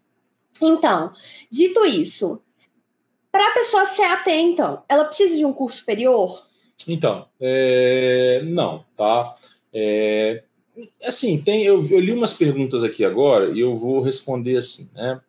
Então, 0.61 1.11
dito 1.51 1.85
isso, 1.85 2.41
para 3.31 3.49
a 3.49 3.53
pessoa 3.53 3.85
ser 3.85 4.03
AT, 4.03 4.31
então, 4.31 4.81
ela 4.89 5.05
precisa 5.05 5.35
de 5.35 5.45
um 5.45 5.53
curso 5.53 5.77
superior? 5.77 6.47
Então, 6.87 7.27
é... 7.39 8.41
não, 8.45 8.83
tá? 8.95 9.35
É... 9.73 10.43
Assim, 11.03 11.41
tem, 11.41 11.63
eu, 11.63 11.85
eu 11.89 11.99
li 11.99 12.11
umas 12.11 12.33
perguntas 12.33 12.83
aqui 12.83 13.03
agora 13.03 13.51
e 13.51 13.59
eu 13.59 13.75
vou 13.75 13.99
responder 13.99 14.57
assim, 14.57 14.89
né? 14.93 15.19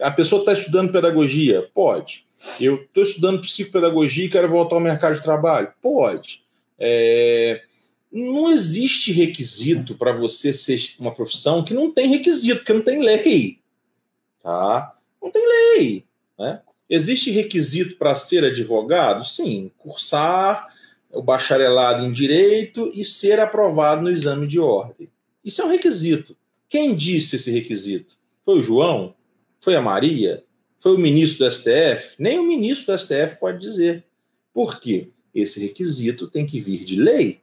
A 0.00 0.10
pessoa 0.10 0.40
está 0.40 0.52
estudando 0.52 0.92
pedagogia? 0.92 1.68
Pode. 1.74 2.26
Eu 2.60 2.76
estou 2.76 3.02
estudando 3.02 3.40
psicopedagogia 3.40 4.26
e 4.26 4.28
quero 4.28 4.48
voltar 4.48 4.76
ao 4.76 4.80
mercado 4.80 5.14
de 5.14 5.22
trabalho? 5.22 5.72
Pode. 5.80 6.42
É... 6.78 7.62
Não 8.12 8.50
existe 8.52 9.12
requisito 9.12 9.96
para 9.96 10.12
você 10.12 10.52
ser 10.52 10.80
uma 11.00 11.12
profissão 11.12 11.64
que 11.64 11.74
não 11.74 11.90
tem 11.90 12.08
requisito, 12.08 12.58
porque 12.58 12.72
não 12.72 12.82
tem 12.82 13.00
lei. 13.00 13.58
Tá? 14.42 14.94
Não 15.20 15.30
tem 15.30 15.42
lei. 15.46 16.04
Né? 16.38 16.60
Existe 16.88 17.30
requisito 17.30 17.96
para 17.96 18.14
ser 18.14 18.44
advogado? 18.44 19.24
Sim, 19.24 19.70
cursar 19.78 20.68
o 21.10 21.22
bacharelado 21.22 22.04
em 22.04 22.12
direito 22.12 22.90
e 22.94 23.04
ser 23.04 23.40
aprovado 23.40 24.02
no 24.02 24.10
exame 24.10 24.46
de 24.46 24.60
ordem. 24.60 25.08
Isso 25.44 25.62
é 25.62 25.64
um 25.64 25.70
requisito. 25.70 26.36
Quem 26.68 26.94
disse 26.94 27.36
esse 27.36 27.50
requisito? 27.50 28.16
Foi 28.44 28.58
o 28.58 28.62
João? 28.62 29.14
Foi 29.64 29.74
a 29.74 29.80
Maria? 29.80 30.44
Foi 30.78 30.94
o 30.94 30.98
ministro 30.98 31.46
do 31.46 31.50
STF? 31.50 32.16
Nem 32.18 32.38
o 32.38 32.42
ministro 32.42 32.92
do 32.92 32.98
STF 32.98 33.36
pode 33.40 33.58
dizer. 33.58 34.04
Por 34.52 34.78
quê? 34.78 35.08
Esse 35.34 35.58
requisito 35.58 36.28
tem 36.28 36.44
que 36.44 36.60
vir 36.60 36.84
de 36.84 37.00
lei. 37.00 37.40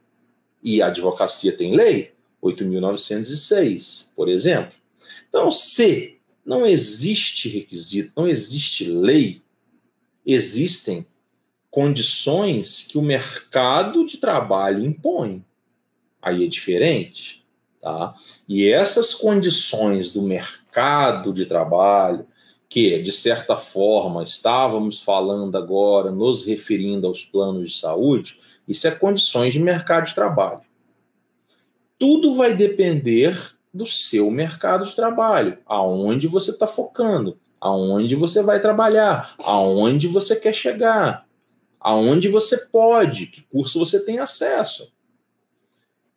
E 0.61 0.83
a 0.83 0.85
advocacia 0.85 1.51
tem 1.51 1.75
lei, 1.75 2.11
8.906, 2.43 4.11
por 4.15 4.29
exemplo. 4.29 4.71
Então, 5.27 5.51
se 5.51 6.19
não 6.45 6.63
existe 6.63 7.49
requisito, 7.49 8.11
não 8.15 8.27
existe 8.27 8.85
lei, 8.85 9.41
existem 10.23 11.03
condições 11.71 12.85
que 12.87 12.99
o 12.99 13.01
mercado 13.01 14.05
de 14.05 14.17
trabalho 14.17 14.85
impõe. 14.85 15.43
Aí 16.21 16.45
é 16.45 16.47
diferente, 16.47 17.43
tá? 17.81 18.13
E 18.47 18.67
essas 18.67 19.15
condições 19.15 20.11
do 20.11 20.21
mercado 20.21 20.60
de 21.33 21.45
trabalho, 21.45 22.25
que 22.69 23.01
de 23.01 23.11
certa 23.11 23.57
forma 23.57 24.23
estávamos 24.23 25.01
falando 25.01 25.57
agora, 25.57 26.09
nos 26.09 26.45
referindo 26.45 27.05
aos 27.05 27.25
planos 27.25 27.71
de 27.71 27.77
saúde, 27.77 28.39
isso 28.67 28.87
é 28.87 28.91
condições 28.91 29.51
de 29.51 29.59
mercado 29.59 30.05
de 30.05 30.15
trabalho. 30.15 30.61
Tudo 31.99 32.33
vai 32.33 32.55
depender 32.55 33.37
do 33.73 33.85
seu 33.85 34.31
mercado 34.31 34.85
de 34.85 34.95
trabalho, 34.95 35.57
aonde 35.65 36.27
você 36.27 36.51
está 36.51 36.65
focando, 36.65 37.37
aonde 37.59 38.15
você 38.15 38.41
vai 38.41 38.59
trabalhar, 38.59 39.35
aonde 39.39 40.07
você 40.07 40.35
quer 40.35 40.53
chegar, 40.53 41.27
aonde 41.79 42.27
você 42.27 42.57
pode, 42.57 43.27
que 43.27 43.41
curso 43.41 43.79
você 43.79 43.99
tem 43.99 44.19
acesso. 44.19 44.91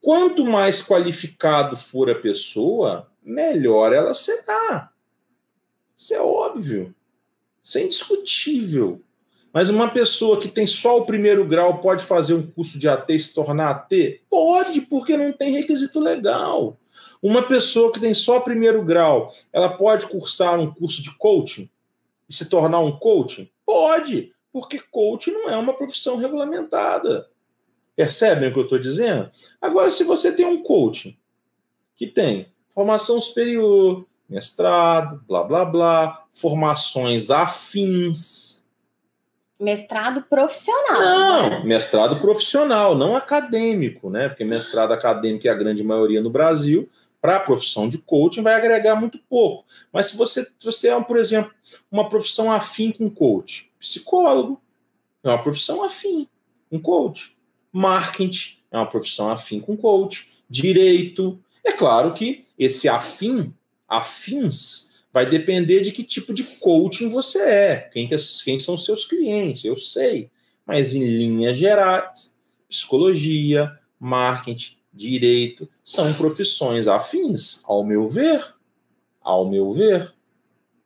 Quanto 0.00 0.44
mais 0.44 0.86
qualificado 0.86 1.76
for 1.76 2.10
a 2.10 2.14
pessoa, 2.14 3.10
melhor 3.24 3.92
ela 3.92 4.14
será. 4.14 4.90
Isso 5.96 6.14
é 6.14 6.20
óbvio. 6.20 6.94
Isso 7.62 7.78
é 7.78 7.82
indiscutível. 7.82 9.00
Mas 9.52 9.70
uma 9.70 9.88
pessoa 9.88 10.40
que 10.40 10.48
tem 10.48 10.66
só 10.66 10.98
o 10.98 11.06
primeiro 11.06 11.46
grau 11.46 11.80
pode 11.80 12.02
fazer 12.02 12.34
um 12.34 12.44
curso 12.44 12.78
de 12.78 12.88
AT 12.88 13.08
e 13.10 13.20
se 13.20 13.32
tornar 13.32 13.70
AT? 13.70 14.20
Pode, 14.28 14.80
porque 14.82 15.16
não 15.16 15.32
tem 15.32 15.52
requisito 15.52 16.00
legal. 16.00 16.76
Uma 17.22 17.46
pessoa 17.46 17.92
que 17.92 18.00
tem 18.00 18.12
só 18.12 18.40
primeiro 18.40 18.84
grau, 18.84 19.32
ela 19.52 19.68
pode 19.68 20.06
cursar 20.06 20.58
um 20.58 20.74
curso 20.74 21.00
de 21.00 21.16
coaching 21.16 21.70
e 22.28 22.34
se 22.34 22.46
tornar 22.46 22.80
um 22.80 22.98
coaching? 22.98 23.48
Pode, 23.64 24.32
porque 24.52 24.78
coaching 24.90 25.30
não 25.30 25.48
é 25.48 25.56
uma 25.56 25.72
profissão 25.72 26.16
regulamentada. 26.16 27.30
Percebem 27.96 28.48
o 28.48 28.52
que 28.52 28.58
eu 28.58 28.64
estou 28.64 28.78
dizendo? 28.78 29.30
Agora, 29.60 29.90
se 29.90 30.02
você 30.02 30.32
tem 30.32 30.44
um 30.44 30.62
coaching 30.62 31.16
que 31.96 32.08
tem 32.08 32.52
formação 32.74 33.20
superior, 33.20 34.04
mestrado, 34.28 35.22
blá 35.26 35.42
blá 35.42 35.64
blá, 35.64 36.24
formações 36.32 37.30
afins, 37.30 38.54
Mestrado 39.58 40.22
profissional. 40.22 41.00
Não, 41.00 41.50
né? 41.50 41.62
mestrado 41.64 42.20
profissional, 42.20 42.96
não 42.96 43.14
acadêmico, 43.14 44.10
né? 44.10 44.28
Porque 44.28 44.44
mestrado 44.44 44.92
acadêmico 44.92 45.46
é 45.46 45.50
a 45.50 45.54
grande 45.54 45.82
maioria 45.84 46.20
no 46.20 46.28
Brasil. 46.28 46.88
Para 47.20 47.36
a 47.36 47.40
profissão 47.40 47.88
de 47.88 47.96
coaching 47.98 48.42
vai 48.42 48.54
agregar 48.54 48.96
muito 48.96 49.18
pouco. 49.18 49.64
Mas 49.92 50.06
se 50.06 50.16
você, 50.16 50.44
se 50.44 50.64
você 50.64 50.88
é, 50.88 51.00
por 51.00 51.16
exemplo, 51.16 51.52
uma 51.90 52.08
profissão 52.08 52.52
afim 52.52 52.90
com 52.90 53.08
coach, 53.08 53.72
psicólogo 53.78 54.60
é 55.22 55.28
uma 55.28 55.42
profissão 55.42 55.82
afim 55.82 56.28
com 56.68 56.78
coach, 56.78 57.34
marketing 57.72 58.58
é 58.70 58.76
uma 58.76 58.86
profissão 58.86 59.30
afim 59.30 59.60
com 59.60 59.76
coach, 59.76 60.28
direito. 60.50 61.38
É 61.64 61.72
claro 61.72 62.12
que 62.12 62.43
esse 62.58 62.88
afim, 62.88 63.52
afins, 63.88 64.94
vai 65.12 65.28
depender 65.28 65.80
de 65.80 65.92
que 65.92 66.02
tipo 66.02 66.34
de 66.34 66.42
coaching 66.42 67.08
você 67.08 67.38
é, 67.40 67.76
quem, 67.92 68.08
que, 68.08 68.16
quem 68.44 68.58
são 68.58 68.76
seus 68.76 69.04
clientes, 69.04 69.64
eu 69.64 69.76
sei. 69.76 70.30
Mas 70.66 70.94
em 70.94 71.04
linhas 71.04 71.56
gerais, 71.58 72.36
psicologia, 72.68 73.78
marketing, 73.98 74.76
direito 74.92 75.68
são 75.82 76.12
profissões 76.14 76.86
afins, 76.88 77.62
ao 77.64 77.84
meu 77.84 78.08
ver. 78.08 78.44
Ao 79.20 79.48
meu 79.48 79.70
ver. 79.70 80.12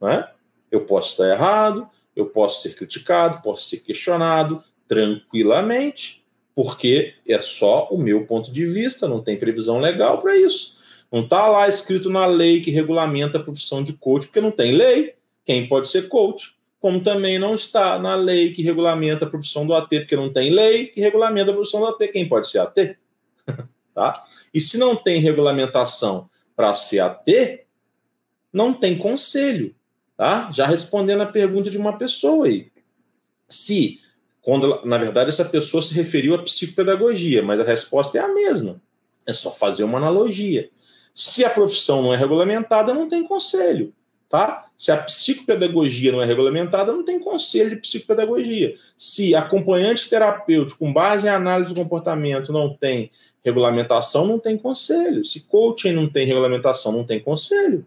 Né? 0.01 0.29
Eu 0.71 0.85
posso 0.85 1.11
estar 1.13 1.29
errado, 1.29 1.89
eu 2.15 2.27
posso 2.27 2.63
ser 2.63 2.75
criticado, 2.75 3.43
posso 3.43 3.69
ser 3.69 3.79
questionado 3.79 4.63
tranquilamente, 4.87 6.25
porque 6.55 7.15
é 7.27 7.41
só 7.41 7.89
o 7.91 7.99
meu 7.99 8.27
ponto 8.27 8.51
de 8.51 8.67
vista, 8.67 9.07
não 9.07 9.23
tem 9.23 9.39
previsão 9.39 9.79
legal 9.79 10.19
para 10.19 10.37
isso. 10.37 10.78
Não 11.11 11.21
está 11.21 11.47
lá 11.49 11.67
escrito 11.67 12.11
na 12.11 12.27
lei 12.27 12.61
que 12.61 12.71
regulamenta 12.71 13.39
a 13.39 13.43
profissão 13.43 13.83
de 13.83 13.95
coach, 13.95 14.27
porque 14.27 14.41
não 14.41 14.51
tem 14.51 14.73
lei. 14.73 15.15
Quem 15.45 15.67
pode 15.67 15.89
ser 15.89 16.09
coach? 16.09 16.55
Como 16.79 17.01
também 17.01 17.39
não 17.39 17.55
está 17.55 17.99
na 17.99 18.15
lei 18.15 18.53
que 18.53 18.63
regulamenta 18.63 19.25
a 19.25 19.29
profissão 19.29 19.67
do 19.67 19.75
AT, 19.75 19.89
porque 19.89 20.15
não 20.15 20.29
tem 20.29 20.51
lei 20.51 20.87
que 20.87 21.01
regulamenta 21.01 21.51
a 21.51 21.55
profissão 21.55 21.81
do 21.81 21.87
AT. 21.87 22.09
Quem 22.09 22.29
pode 22.29 22.49
ser 22.49 22.59
AT? 22.59 22.97
tá? 23.95 24.25
E 24.53 24.61
se 24.61 24.79
não 24.79 24.95
tem 24.95 25.21
regulamentação 25.21 26.29
para 26.55 26.75
ser 26.75 27.01
AT, 27.01 27.27
não 28.53 28.73
tem 28.73 28.97
conselho. 28.97 29.75
Tá? 30.17 30.51
Já 30.53 30.67
respondendo 30.67 31.23
a 31.23 31.27
pergunta 31.27 31.71
de 31.71 31.79
uma 31.79 31.97
pessoa 31.97 32.47
aí. 32.47 32.71
Se, 33.49 34.01
quando, 34.43 34.85
na 34.85 34.99
verdade, 34.99 35.31
essa 35.31 35.45
pessoa 35.45 35.83
se 35.83 35.95
referiu 35.95 36.35
à 36.35 36.43
psicopedagogia, 36.43 37.43
mas 37.43 37.61
a 37.61 37.65
resposta 37.65 38.19
é 38.19 38.21
a 38.21 38.29
mesma. 38.29 38.81
É 39.25 39.33
só 39.33 39.51
fazer 39.51 39.85
uma 39.85 39.99
analogia. 39.99 40.71
Se 41.19 41.45
a 41.45 41.51
profissão 41.51 42.01
não 42.01 42.15
é 42.15 42.17
regulamentada, 42.17 42.95
não 42.95 43.09
tem 43.09 43.25
conselho. 43.25 43.93
Tá? 44.29 44.67
Se 44.77 44.93
a 44.93 44.97
psicopedagogia 44.97 46.13
não 46.13 46.23
é 46.23 46.25
regulamentada, 46.25 46.93
não 46.93 47.05
tem 47.05 47.19
conselho 47.19 47.71
de 47.71 47.77
psicopedagogia. 47.77 48.77
Se 48.97 49.35
acompanhante 49.35 50.09
terapêutico 50.09 50.79
com 50.79 50.93
base 50.93 51.27
em 51.27 51.31
análise 51.31 51.75
do 51.75 51.81
comportamento 51.81 52.53
não 52.53 52.73
tem 52.73 53.11
regulamentação, 53.45 54.29
não 54.29 54.39
tem 54.39 54.57
conselho. 54.57 55.25
Se 55.25 55.41
coaching 55.49 55.91
não 55.91 56.09
tem 56.09 56.25
regulamentação, 56.25 56.93
não 56.93 57.03
tem 57.03 57.19
conselho. 57.19 57.85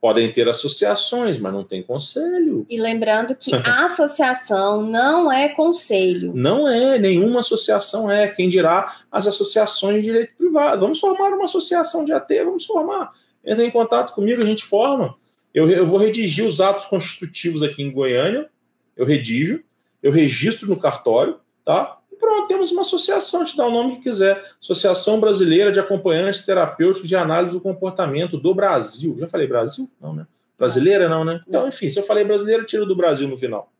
Podem 0.00 0.32
ter 0.32 0.48
associações, 0.48 1.38
mas 1.38 1.52
não 1.52 1.62
tem 1.62 1.82
conselho. 1.82 2.64
E 2.70 2.80
lembrando 2.80 3.34
que 3.34 3.54
a 3.54 3.84
associação 3.84 4.82
não 4.82 5.30
é 5.30 5.50
conselho. 5.50 6.32
Não 6.34 6.66
é, 6.66 6.98
nenhuma 6.98 7.40
associação 7.40 8.10
é. 8.10 8.28
Quem 8.28 8.48
dirá 8.48 8.96
as 9.12 9.26
associações 9.26 9.96
de 9.96 10.02
direito 10.02 10.32
privado. 10.38 10.80
Vamos 10.80 10.98
formar 10.98 11.28
uma 11.34 11.44
associação 11.44 12.04
de 12.04 12.12
AT, 12.12 12.28
vamos 12.44 12.64
formar. 12.64 13.12
Entra 13.44 13.64
em 13.64 13.70
contato 13.70 14.14
comigo, 14.14 14.42
a 14.42 14.46
gente 14.46 14.64
forma. 14.64 15.14
Eu, 15.52 15.68
eu 15.70 15.86
vou 15.86 15.98
redigir 15.98 16.46
os 16.46 16.60
atos 16.60 16.86
constitutivos 16.86 17.62
aqui 17.62 17.82
em 17.82 17.92
Goiânia, 17.92 18.48
eu 18.96 19.04
redijo, 19.04 19.62
eu 20.02 20.12
registro 20.12 20.68
no 20.68 20.76
cartório, 20.76 21.36
tá? 21.64 21.99
Pronto, 22.20 22.46
temos 22.46 22.70
uma 22.70 22.82
associação, 22.82 23.44
te 23.44 23.56
dá 23.56 23.66
o 23.66 23.70
nome 23.70 23.96
que 23.96 24.02
quiser. 24.02 24.40
Associação 24.60 25.18
Brasileira 25.18 25.72
de 25.72 25.80
Acompanhantes 25.80 26.44
Terapêuticos 26.44 27.08
de 27.08 27.16
Análise 27.16 27.54
do 27.54 27.60
Comportamento 27.60 28.36
do 28.36 28.54
Brasil. 28.54 29.16
Já 29.18 29.26
falei 29.26 29.46
Brasil? 29.46 29.90
Não, 30.00 30.14
né? 30.14 30.26
Brasileira 30.58 31.08
não, 31.08 31.24
né? 31.24 31.40
Então, 31.48 31.66
enfim, 31.66 31.90
se 31.90 31.98
eu 31.98 32.02
falei 32.02 32.22
brasileira, 32.22 32.62
tiro 32.64 32.84
do 32.84 32.94
Brasil 32.94 33.26
no 33.26 33.38
final. 33.38 33.72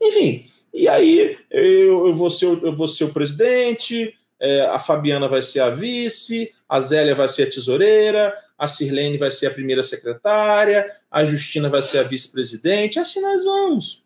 Enfim, 0.00 0.44
e 0.72 0.86
aí 0.86 1.36
eu, 1.50 2.06
eu, 2.06 2.14
vou, 2.14 2.30
ser, 2.30 2.46
eu 2.46 2.74
vou 2.74 2.86
ser 2.86 3.04
o 3.04 3.12
presidente, 3.12 4.14
é, 4.38 4.60
a 4.66 4.78
Fabiana 4.78 5.26
vai 5.26 5.42
ser 5.42 5.58
a 5.58 5.70
vice, 5.70 6.52
a 6.68 6.80
Zélia 6.80 7.16
vai 7.16 7.28
ser 7.28 7.44
a 7.44 7.50
tesoureira, 7.50 8.32
a 8.56 8.68
Sirlene 8.68 9.18
vai 9.18 9.32
ser 9.32 9.46
a 9.46 9.50
primeira 9.50 9.82
secretária, 9.82 10.88
a 11.10 11.24
Justina 11.24 11.68
vai 11.68 11.82
ser 11.82 11.98
a 11.98 12.02
vice-presidente, 12.04 13.00
assim 13.00 13.20
nós 13.20 13.44
vamos. 13.44 14.04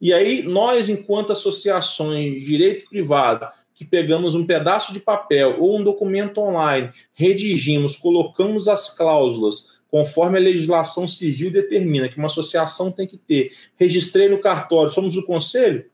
E 0.00 0.12
aí, 0.14 0.42
nós, 0.42 0.88
enquanto 0.88 1.32
associações 1.32 2.34
de 2.34 2.40
direito 2.40 2.88
privado, 2.88 3.46
que 3.74 3.84
pegamos 3.84 4.34
um 4.34 4.46
pedaço 4.46 4.92
de 4.92 5.00
papel 5.00 5.56
ou 5.60 5.78
um 5.78 5.84
documento 5.84 6.38
online, 6.38 6.90
redigimos, 7.12 7.96
colocamos 7.96 8.68
as 8.68 8.94
cláusulas 8.96 9.80
conforme 9.90 10.38
a 10.38 10.40
legislação 10.40 11.08
civil 11.08 11.50
determina 11.50 12.08
que 12.08 12.16
uma 12.16 12.26
associação 12.26 12.92
tem 12.92 13.06
que 13.06 13.18
ter, 13.18 13.52
registrei 13.76 14.28
no 14.28 14.38
cartório, 14.38 14.88
somos 14.88 15.16
o 15.16 15.26
conselho? 15.26 15.90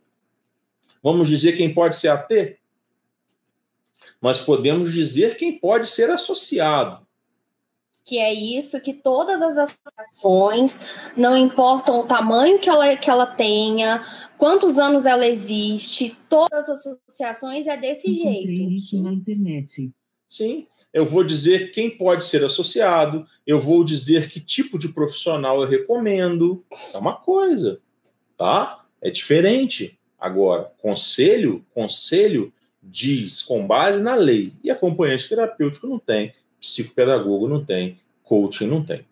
Vamos 1.03 1.29
dizer 1.29 1.57
quem 1.57 1.73
pode 1.73 1.97
ser 1.97 2.09
AT? 2.09 2.59
Nós 4.21 4.41
podemos 4.41 4.93
dizer 4.93 5.37
quem 5.37 5.59
pode 5.59 5.87
ser 5.87 6.11
associado 6.11 7.06
que 8.07 8.19
é 8.19 8.33
isso, 8.33 8.81
que 8.81 8.95
todas 8.95 9.43
as 9.43 9.59
associações, 9.59 10.81
não 11.17 11.37
importam 11.37 11.99
o 11.99 12.07
tamanho 12.07 12.61
que 12.61 12.71
ela, 12.71 12.97
que 12.97 13.11
ela 13.11 13.27
tenha, 13.27 14.01
quantos 14.39 14.79
anos 14.79 15.07
ela 15.07 15.27
existe, 15.27 16.17
todas 16.29 16.69
as 16.69 16.87
associações 16.87 17.67
é 17.67 17.77
desse 17.77 18.09
Encontrei 18.09 18.47
jeito. 18.47 18.73
Isso 18.73 19.03
na 19.03 19.13
internet. 19.13 19.91
Sim, 20.25 20.69
eu 20.93 21.05
vou 21.05 21.25
dizer 21.25 21.73
quem 21.73 21.91
pode 21.91 22.25
ser 22.25 22.45
associado, 22.45 23.27
eu 23.45 23.59
vou 23.59 23.83
dizer 23.83 24.29
que 24.29 24.39
tipo 24.39 24.79
de 24.79 24.89
profissional 24.91 25.61
eu 25.61 25.69
recomendo. 25.69 26.65
É 26.95 26.99
uma 26.99 27.17
coisa, 27.17 27.81
tá? 28.37 28.85
É 29.03 29.11
diferente. 29.11 29.99
Agora, 30.17 30.71
conselho, 30.79 31.67
conselho 31.75 32.53
diz 32.81 33.43
com 33.43 33.67
base 33.67 34.01
na 34.01 34.15
lei. 34.15 34.53
E 34.63 34.71
acompanhante 34.71 35.29
terapêutico 35.29 35.89
não 35.89 35.99
tem 35.99 36.33
psicopedagogo 36.61 37.49
não 37.49 37.65
tem, 37.65 37.99
coaching 38.23 38.67
não 38.67 38.85
tem. 38.85 39.05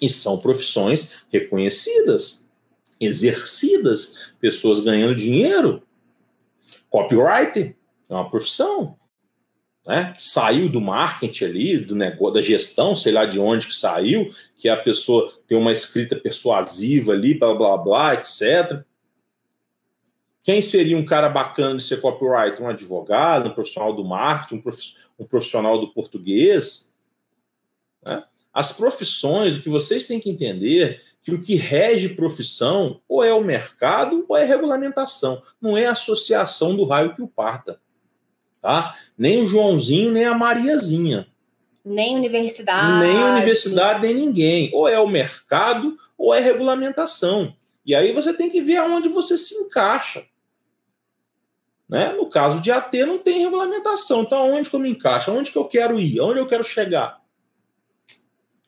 E 0.00 0.08
são 0.08 0.38
profissões 0.38 1.12
reconhecidas, 1.30 2.46
exercidas, 3.00 4.32
pessoas 4.40 4.80
ganhando 4.80 5.14
dinheiro. 5.14 5.82
Copyright 6.88 7.76
é 8.08 8.14
uma 8.14 8.28
profissão. 8.28 8.96
Né, 9.86 10.14
saiu 10.18 10.68
do 10.68 10.82
marketing 10.82 11.44
ali, 11.46 11.78
do 11.78 11.94
negócio, 11.94 12.34
da 12.34 12.42
gestão, 12.42 12.94
sei 12.94 13.10
lá 13.10 13.24
de 13.24 13.40
onde 13.40 13.66
que 13.66 13.74
saiu, 13.74 14.30
que 14.58 14.68
a 14.68 14.76
pessoa 14.76 15.32
tem 15.46 15.56
uma 15.56 15.72
escrita 15.72 16.14
persuasiva 16.14 17.12
ali, 17.12 17.38
blá 17.38 17.54
blá 17.54 17.78
blá, 17.78 18.14
etc. 18.14 18.84
Quem 20.48 20.62
seria 20.62 20.96
um 20.96 21.04
cara 21.04 21.28
bacana 21.28 21.76
de 21.76 21.82
ser 21.82 22.00
copyright? 22.00 22.62
Um 22.62 22.68
advogado, 22.70 23.50
um 23.50 23.52
profissional 23.52 23.92
do 23.92 24.02
marketing, 24.02 24.62
um 25.18 25.26
profissional 25.26 25.78
do 25.78 25.92
português. 25.92 26.90
Né? 28.02 28.24
As 28.50 28.72
profissões, 28.72 29.58
o 29.58 29.62
que 29.62 29.68
vocês 29.68 30.06
têm 30.06 30.18
que 30.18 30.30
entender 30.30 31.02
que 31.22 31.34
o 31.34 31.42
que 31.42 31.54
rege 31.54 32.14
profissão 32.14 32.98
ou 33.06 33.22
é 33.22 33.30
o 33.30 33.44
mercado 33.44 34.24
ou 34.26 34.34
é 34.34 34.42
regulamentação, 34.42 35.42
não 35.60 35.76
é 35.76 35.84
a 35.84 35.92
associação 35.92 36.74
do 36.74 36.86
raio 36.86 37.14
que 37.14 37.20
o 37.20 37.28
parta. 37.28 37.78
Tá? 38.62 38.96
Nem 39.18 39.42
o 39.42 39.46
Joãozinho, 39.46 40.12
nem 40.12 40.24
a 40.24 40.32
Mariazinha. 40.32 41.28
Nem 41.84 42.16
universidade. 42.16 43.06
Nem 43.06 43.22
universidade, 43.22 44.00
nem 44.00 44.14
ninguém. 44.14 44.70
Ou 44.72 44.88
é 44.88 44.98
o 44.98 45.06
mercado 45.06 45.98
ou 46.16 46.32
é 46.32 46.40
regulamentação. 46.40 47.54
E 47.84 47.94
aí 47.94 48.14
você 48.14 48.32
tem 48.32 48.48
que 48.48 48.62
ver 48.62 48.78
aonde 48.78 49.10
você 49.10 49.36
se 49.36 49.54
encaixa. 49.54 50.24
Né? 51.88 52.12
No 52.12 52.28
caso 52.28 52.60
de 52.60 52.70
AT, 52.70 52.92
não 53.06 53.18
tem 53.18 53.40
regulamentação. 53.40 54.22
Então, 54.22 54.38
aonde 54.38 54.68
que 54.68 54.76
eu 54.76 54.80
me 54.80 54.90
encaixo? 54.90 55.30
Aonde 55.30 55.50
que 55.50 55.56
eu 55.56 55.64
quero 55.64 55.98
ir? 55.98 56.20
Aonde 56.20 56.38
eu 56.38 56.46
quero 56.46 56.62
chegar? 56.62 57.20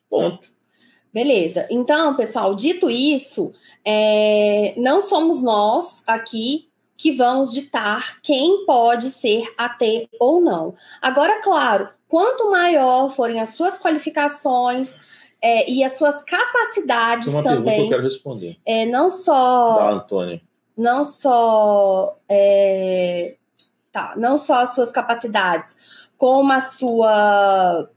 Ponto. 0.09 0.49
Beleza. 1.13 1.67
Então, 1.69 2.15
pessoal, 2.15 2.55
dito 2.55 2.89
isso, 2.89 3.53
é... 3.85 4.73
não 4.77 5.01
somos 5.01 5.43
nós 5.43 6.01
aqui 6.07 6.69
que 6.97 7.11
vamos 7.11 7.51
ditar 7.51 8.21
quem 8.21 8.65
pode 8.65 9.09
ser 9.09 9.53
AT 9.57 10.07
ou 10.19 10.39
não. 10.41 10.73
Agora, 11.01 11.41
claro, 11.41 11.89
quanto 12.07 12.49
maior 12.49 13.09
forem 13.09 13.39
as 13.39 13.49
suas 13.49 13.79
qualificações 13.79 14.99
é, 15.41 15.67
e 15.67 15.83
as 15.83 15.93
suas 15.93 16.21
capacidades 16.21 17.25
Tem 17.25 17.33
uma 17.33 17.43
também. 17.43 17.63
Pergunta 17.63 17.75
que 17.75 17.81
eu 17.81 17.89
quero 17.89 18.03
responder. 18.03 18.57
É, 18.63 18.85
não 18.85 19.09
só. 19.09 19.77
Da 19.77 19.89
Antônia 19.91 20.41
não 20.77 21.05
só 21.05 22.17
é, 22.29 23.35
tá, 23.91 24.13
não 24.17 24.37
só 24.37 24.61
as 24.61 24.73
suas 24.73 24.91
capacidades, 24.91 25.75
como 26.17 26.51
a 26.51 26.59
sua 26.59 27.89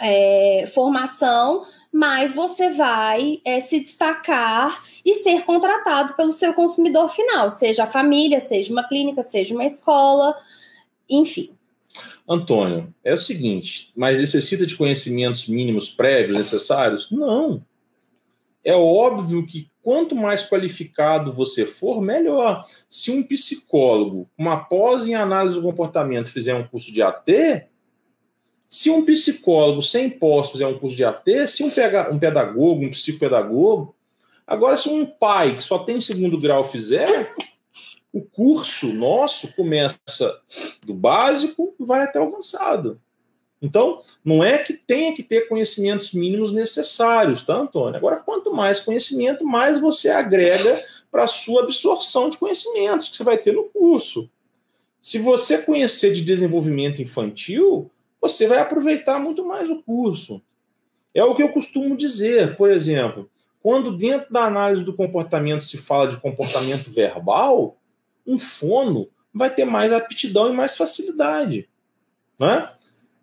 é, 0.00 0.64
formação, 0.74 1.64
mas 1.92 2.34
você 2.34 2.70
vai 2.70 3.40
é, 3.44 3.60
se 3.60 3.80
destacar 3.80 4.82
e 5.04 5.14
ser 5.14 5.44
contratado 5.44 6.14
pelo 6.14 6.32
seu 6.32 6.52
consumidor 6.52 7.08
final, 7.08 7.48
seja 7.48 7.84
a 7.84 7.86
família, 7.86 8.40
seja 8.40 8.72
uma 8.72 8.86
clínica, 8.86 9.22
seja 9.22 9.54
uma 9.54 9.64
escola, 9.64 10.36
enfim. 11.08 11.50
Antônio, 12.28 12.92
é 13.04 13.14
o 13.14 13.18
seguinte, 13.18 13.92
mas 13.96 14.18
necessita 14.18 14.66
de 14.66 14.76
conhecimentos 14.76 15.46
mínimos 15.46 15.88
prévios 15.88 16.36
necessários? 16.36 17.10
Não. 17.10 17.62
É 18.64 18.74
óbvio 18.74 19.46
que 19.46 19.70
quanto 19.86 20.16
mais 20.16 20.42
qualificado 20.42 21.32
você 21.32 21.64
for, 21.64 22.02
melhor. 22.02 22.66
Se 22.88 23.12
um 23.12 23.22
psicólogo, 23.22 24.28
uma 24.36 24.64
pós 24.64 25.06
em 25.06 25.14
análise 25.14 25.54
do 25.54 25.62
comportamento, 25.62 26.28
fizer 26.28 26.56
um 26.56 26.66
curso 26.66 26.92
de 26.92 27.00
AT, 27.00 27.68
se 28.68 28.90
um 28.90 29.04
psicólogo 29.04 29.80
sem 29.80 30.10
pós 30.10 30.50
fizer 30.50 30.66
um 30.66 30.76
curso 30.76 30.96
de 30.96 31.04
AT, 31.04 31.46
se 31.46 31.62
um, 31.62 31.70
um 32.10 32.18
pedagogo, 32.18 32.84
um 32.84 32.90
psicopedagogo, 32.90 33.94
agora 34.44 34.76
se 34.76 34.88
um 34.88 35.06
pai 35.06 35.54
que 35.54 35.62
só 35.62 35.78
tem 35.78 36.00
segundo 36.00 36.40
grau 36.40 36.64
fizer, 36.64 37.32
o 38.12 38.22
curso 38.22 38.92
nosso 38.92 39.52
começa 39.52 40.36
do 40.84 40.94
básico 40.94 41.76
e 41.78 41.84
vai 41.84 42.02
até 42.02 42.18
o 42.18 42.24
avançado. 42.24 43.00
Então, 43.66 44.00
não 44.24 44.44
é 44.44 44.58
que 44.58 44.72
tenha 44.72 45.12
que 45.12 45.24
ter 45.24 45.48
conhecimentos 45.48 46.12
mínimos 46.12 46.52
necessários, 46.52 47.42
tá, 47.42 47.56
Antônio? 47.56 47.96
Agora, 47.96 48.20
quanto 48.20 48.54
mais 48.54 48.78
conhecimento, 48.78 49.44
mais 49.44 49.80
você 49.80 50.08
agrega 50.08 50.80
para 51.10 51.24
a 51.24 51.26
sua 51.26 51.64
absorção 51.64 52.30
de 52.30 52.38
conhecimentos 52.38 53.08
que 53.08 53.16
você 53.16 53.24
vai 53.24 53.36
ter 53.36 53.52
no 53.52 53.64
curso. 53.64 54.30
Se 55.02 55.18
você 55.18 55.58
conhecer 55.58 56.12
de 56.12 56.22
desenvolvimento 56.22 57.02
infantil, 57.02 57.90
você 58.20 58.46
vai 58.46 58.58
aproveitar 58.58 59.18
muito 59.18 59.44
mais 59.44 59.68
o 59.68 59.82
curso. 59.82 60.40
É 61.12 61.24
o 61.24 61.34
que 61.34 61.42
eu 61.42 61.48
costumo 61.48 61.96
dizer, 61.96 62.56
por 62.56 62.70
exemplo, 62.70 63.28
quando 63.60 63.96
dentro 63.96 64.32
da 64.32 64.44
análise 64.44 64.84
do 64.84 64.94
comportamento 64.94 65.60
se 65.60 65.76
fala 65.76 66.06
de 66.06 66.18
comportamento 66.18 66.88
verbal, 66.90 67.76
um 68.24 68.38
fono 68.38 69.08
vai 69.34 69.52
ter 69.52 69.64
mais 69.64 69.92
aptidão 69.92 70.52
e 70.52 70.56
mais 70.56 70.76
facilidade. 70.76 71.68
Né? 72.38 72.68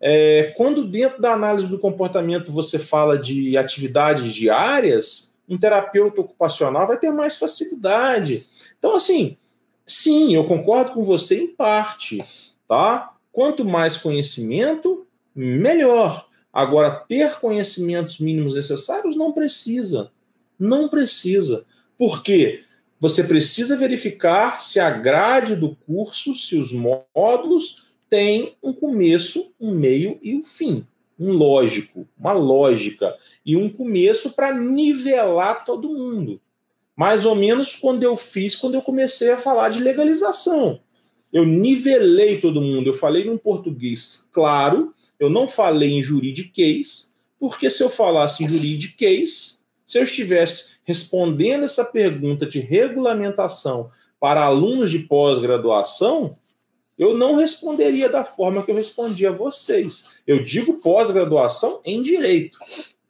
É, 0.06 0.52
quando 0.54 0.84
dentro 0.84 1.18
da 1.18 1.32
análise 1.32 1.66
do 1.66 1.78
comportamento 1.78 2.52
você 2.52 2.78
fala 2.78 3.18
de 3.18 3.56
atividades 3.56 4.34
diárias, 4.34 5.34
um 5.48 5.56
terapeuta 5.56 6.20
ocupacional 6.20 6.86
vai 6.86 6.98
ter 6.98 7.10
mais 7.10 7.38
facilidade. 7.38 8.46
Então, 8.78 8.94
assim, 8.94 9.38
sim, 9.86 10.34
eu 10.34 10.44
concordo 10.44 10.92
com 10.92 11.02
você 11.02 11.40
em 11.40 11.46
parte, 11.46 12.22
tá? 12.68 13.14
Quanto 13.32 13.64
mais 13.64 13.96
conhecimento, 13.96 15.06
melhor. 15.34 16.28
Agora, 16.52 16.90
ter 16.90 17.36
conhecimentos 17.40 18.18
mínimos 18.18 18.56
necessários 18.56 19.16
não 19.16 19.32
precisa. 19.32 20.10
Não 20.58 20.86
precisa. 20.86 21.64
Por 21.96 22.22
quê? 22.22 22.62
Você 23.00 23.24
precisa 23.24 23.74
verificar 23.74 24.62
se 24.62 24.78
a 24.78 24.90
grade 24.90 25.56
do 25.56 25.74
curso, 25.74 26.34
se 26.34 26.56
os 26.56 26.72
módulos 26.72 27.83
tem 28.14 28.54
um 28.62 28.72
começo, 28.72 29.50
um 29.60 29.72
meio 29.72 30.20
e 30.22 30.36
um 30.36 30.40
fim. 30.40 30.86
Um 31.18 31.32
lógico, 31.32 32.06
uma 32.16 32.32
lógica. 32.32 33.12
E 33.44 33.56
um 33.56 33.68
começo 33.68 34.34
para 34.34 34.56
nivelar 34.56 35.64
todo 35.64 35.88
mundo. 35.88 36.40
Mais 36.94 37.26
ou 37.26 37.34
menos 37.34 37.74
quando 37.74 38.04
eu 38.04 38.16
fiz, 38.16 38.54
quando 38.54 38.74
eu 38.74 38.82
comecei 38.82 39.32
a 39.32 39.36
falar 39.36 39.70
de 39.70 39.80
legalização. 39.80 40.78
Eu 41.32 41.44
nivelei 41.44 42.38
todo 42.38 42.62
mundo. 42.62 42.86
Eu 42.86 42.94
falei 42.94 43.24
num 43.24 43.36
português 43.36 44.30
claro, 44.32 44.94
eu 45.18 45.28
não 45.28 45.48
falei 45.48 45.94
em 45.94 46.02
juridiquês, 46.02 47.12
porque 47.40 47.68
se 47.68 47.82
eu 47.82 47.90
falasse 47.90 48.44
em 48.44 48.46
juridiquês, 48.46 49.64
se 49.84 49.98
eu 49.98 50.04
estivesse 50.04 50.74
respondendo 50.84 51.64
essa 51.64 51.84
pergunta 51.84 52.46
de 52.46 52.60
regulamentação 52.60 53.90
para 54.20 54.44
alunos 54.44 54.92
de 54.92 55.00
pós-graduação, 55.00 56.38
eu 56.98 57.16
não 57.16 57.36
responderia 57.36 58.08
da 58.08 58.24
forma 58.24 58.62
que 58.62 58.70
eu 58.70 58.76
respondi 58.76 59.26
a 59.26 59.32
vocês. 59.32 60.20
Eu 60.26 60.42
digo 60.42 60.80
pós-graduação 60.80 61.80
em 61.84 62.02
direito, 62.02 62.58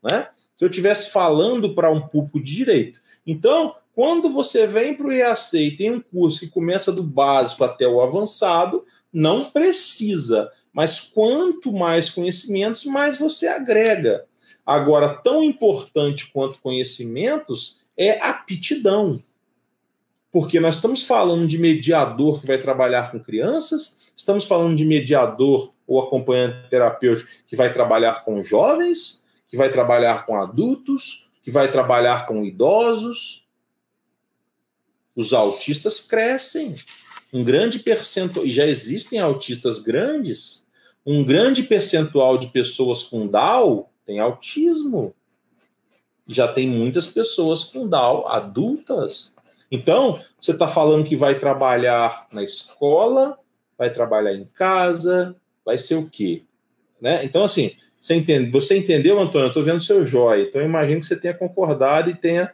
né? 0.03 0.29
Se 0.57 0.65
eu 0.65 0.69
estivesse 0.69 1.11
falando 1.11 1.75
para 1.75 1.91
um 1.91 2.01
público 2.01 2.41
de 2.41 2.55
direito. 2.55 3.01
Então, 3.27 3.75
quando 3.95 4.31
você 4.31 4.67
vem 4.67 4.95
para 4.95 5.07
o 5.07 5.13
IAC 5.13 5.57
e 5.57 5.77
tem 5.77 5.91
um 5.91 6.01
curso 6.01 6.41
que 6.41 6.49
começa 6.49 6.93
do 6.93 7.03
básico 7.03 7.65
até 7.65 7.87
o 7.87 8.01
avançado, 8.01 8.85
não 9.13 9.45
precisa. 9.45 10.51
Mas 10.73 11.01
quanto 11.01 11.73
mais 11.73 12.11
conhecimentos, 12.11 12.85
mais 12.85 13.17
você 13.17 13.47
agrega. 13.47 14.25
Agora, 14.67 15.15
tão 15.15 15.43
importante 15.43 16.31
quanto 16.33 16.61
conhecimentos 16.61 17.79
é 17.97 18.19
aptidão. 18.21 19.21
Porque 20.35 20.59
nós 20.59 20.75
estamos 20.75 21.05
falando 21.05 21.47
de 21.47 21.57
mediador 21.57 22.41
que 22.41 22.47
vai 22.49 22.59
trabalhar 22.59 23.13
com 23.13 23.21
crianças, 23.21 24.01
estamos 24.17 24.45
falando 24.45 24.77
de 24.77 24.85
mediador 24.85 25.73
ou 25.87 26.03
acompanhante 26.03 26.69
terapêutico 26.69 27.31
que 27.47 27.55
vai 27.55 27.73
trabalhar 27.73 28.25
com 28.25 28.43
jovens, 28.43 29.23
que 29.47 29.57
vai 29.57 29.71
trabalhar 29.71 30.27
com 30.27 30.35
adultos, 30.35 31.31
que 31.41 31.53
vai 31.53 31.71
trabalhar 31.71 32.27
com 32.27 32.45
idosos. 32.45 33.47
Os 35.15 35.33
autistas 35.33 36.01
crescem. 36.01 36.75
Um 37.33 37.45
grande 37.45 37.79
percentual, 37.79 38.45
e 38.45 38.51
já 38.51 38.67
existem 38.67 39.21
autistas 39.21 39.79
grandes, 39.79 40.67
um 41.07 41.23
grande 41.23 41.63
percentual 41.63 42.37
de 42.37 42.49
pessoas 42.49 43.05
com 43.05 43.29
Down 43.29 43.87
tem 44.05 44.19
autismo. 44.19 45.15
Já 46.27 46.49
tem 46.49 46.69
muitas 46.69 47.07
pessoas 47.07 47.63
com 47.63 47.89
Down 47.89 48.27
adultas 48.27 49.34
então, 49.75 50.21
você 50.41 50.53
está 50.53 50.69
falando 50.69 51.05
que 51.05 51.17
vai 51.17 51.39
trabalhar 51.39 52.27
na 52.31 52.43
escola, 52.43 53.39
vai 53.77 53.91
trabalhar 53.91 54.33
em 54.33 54.45
casa, 54.45 55.35
vai 55.65 55.77
ser 55.79 55.97
o 55.97 56.09
quê? 56.09 56.43
Né? 57.01 57.25
Então, 57.25 57.45
assim, 57.45 57.73
você, 58.01 58.15
entende, 58.15 58.51
você 58.51 58.77
entendeu, 58.79 59.19
Antônio? 59.19 59.47
Eu 59.47 59.49
estou 59.49 59.63
vendo 59.63 59.81
seu 59.81 60.05
jóia. 60.05 60.43
Então, 60.43 60.63
imagino 60.63 61.01
que 61.01 61.07
você 61.07 61.17
tenha 61.17 61.35
concordado 61.35 62.09
e 62.09 62.15
tenha 62.15 62.53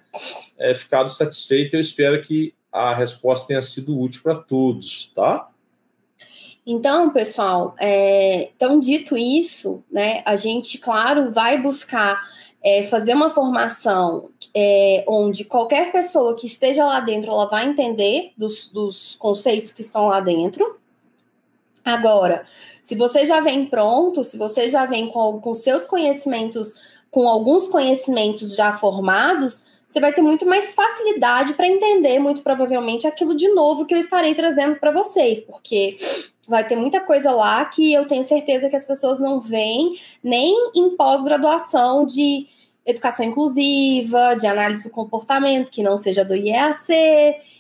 é, 0.59 0.75
ficado 0.75 1.09
satisfeito. 1.11 1.77
Eu 1.77 1.81
espero 1.81 2.23
que 2.23 2.55
a 2.73 2.95
resposta 2.95 3.49
tenha 3.49 3.61
sido 3.61 3.99
útil 3.99 4.23
para 4.23 4.37
todos, 4.37 5.13
tá? 5.15 5.49
Então, 6.67 7.11
pessoal, 7.11 7.75
é, 7.81 8.51
então 8.55 8.79
dito 8.79 9.17
isso, 9.17 9.83
né, 9.91 10.23
a 10.25 10.37
gente, 10.37 10.79
claro, 10.79 11.33
vai 11.33 11.61
buscar 11.61 12.23
é, 12.63 12.85
fazer 12.85 13.15
uma 13.15 13.31
formação 13.31 14.29
é, 14.55 15.05
onde 15.09 15.45
qualquer 15.45 15.91
pessoa 15.93 16.37
que 16.37 16.47
esteja 16.47 16.85
lá 16.85 17.01
dentro 17.01 17.31
ela 17.31 17.47
vai 17.47 17.67
entender 17.67 18.33
dos, 18.37 18.69
dos 18.69 19.15
conceitos 19.17 19.73
que 19.73 19.81
estão 19.81 20.09
lá 20.09 20.21
dentro. 20.21 20.79
Agora, 21.85 22.45
se 22.83 22.95
você 22.95 23.25
já 23.25 23.41
vem 23.41 23.67
pronto, 23.67 24.23
se 24.23 24.37
você 24.37 24.69
já 24.69 24.85
vem 24.85 25.09
com, 25.09 25.41
com 25.41 25.55
seus 25.55 25.87
conhecimentos, 25.87 26.75
com 27.11 27.27
alguns 27.27 27.67
conhecimentos 27.69 28.55
já 28.55 28.73
formados, 28.75 29.65
você 29.91 29.99
vai 29.99 30.13
ter 30.13 30.23
muito 30.23 30.47
mais 30.47 30.73
facilidade 30.73 31.55
para 31.55 31.67
entender, 31.67 32.21
muito 32.21 32.43
provavelmente, 32.43 33.09
aquilo 33.09 33.35
de 33.35 33.49
novo 33.49 33.85
que 33.85 33.93
eu 33.93 33.99
estarei 33.99 34.37
trazendo 34.37 34.77
para 34.77 34.93
vocês, 34.93 35.41
porque 35.41 35.97
vai 36.47 36.65
ter 36.67 36.77
muita 36.77 37.01
coisa 37.01 37.33
lá 37.33 37.65
que 37.65 37.93
eu 37.93 38.07
tenho 38.07 38.23
certeza 38.23 38.69
que 38.69 38.77
as 38.77 38.87
pessoas 38.87 39.19
não 39.19 39.41
veem 39.41 39.99
nem 40.23 40.55
em 40.77 40.91
pós-graduação 40.97 42.07
de 42.07 42.47
educação 42.87 43.27
inclusiva, 43.27 44.37
de 44.37 44.47
análise 44.47 44.85
do 44.85 44.91
comportamento, 44.91 45.73
que 45.73 45.83
não 45.83 45.97
seja 45.97 46.25
do 46.25 46.37
IEAC, 46.37 46.87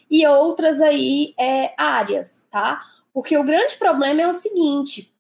e 0.09 0.25
outras 0.25 0.81
aí 0.81 1.35
é, 1.37 1.75
áreas, 1.77 2.47
tá? 2.49 2.81
Porque 3.13 3.37
o 3.37 3.45
grande 3.45 3.77
problema 3.77 4.23
é 4.23 4.29
o 4.29 4.35
seguinte: 4.35 5.13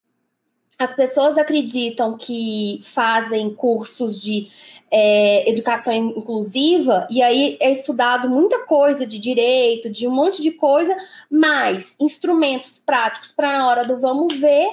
as 0.78 0.94
pessoas 0.94 1.36
acreditam 1.36 2.16
que 2.16 2.80
fazem 2.84 3.52
cursos 3.52 4.20
de 4.22 4.48
é, 4.91 5.49
educação 5.49 5.93
inclusiva, 5.93 7.07
e 7.11 7.22
aí 7.22 7.57
é 7.61 7.70
estudado 7.70 8.28
muita 8.28 8.64
coisa 8.66 9.07
de 9.07 9.20
direito, 9.20 9.88
de 9.88 10.09
um 10.09 10.11
monte 10.11 10.43
de 10.43 10.51
coisa, 10.53 10.97
mas 11.30 11.95
instrumentos 12.01 12.78
práticos 12.78 13.32
para 13.32 13.59
na 13.59 13.68
hora 13.68 13.84
do 13.84 13.99
vamos 13.99 14.34
ver, 14.34 14.68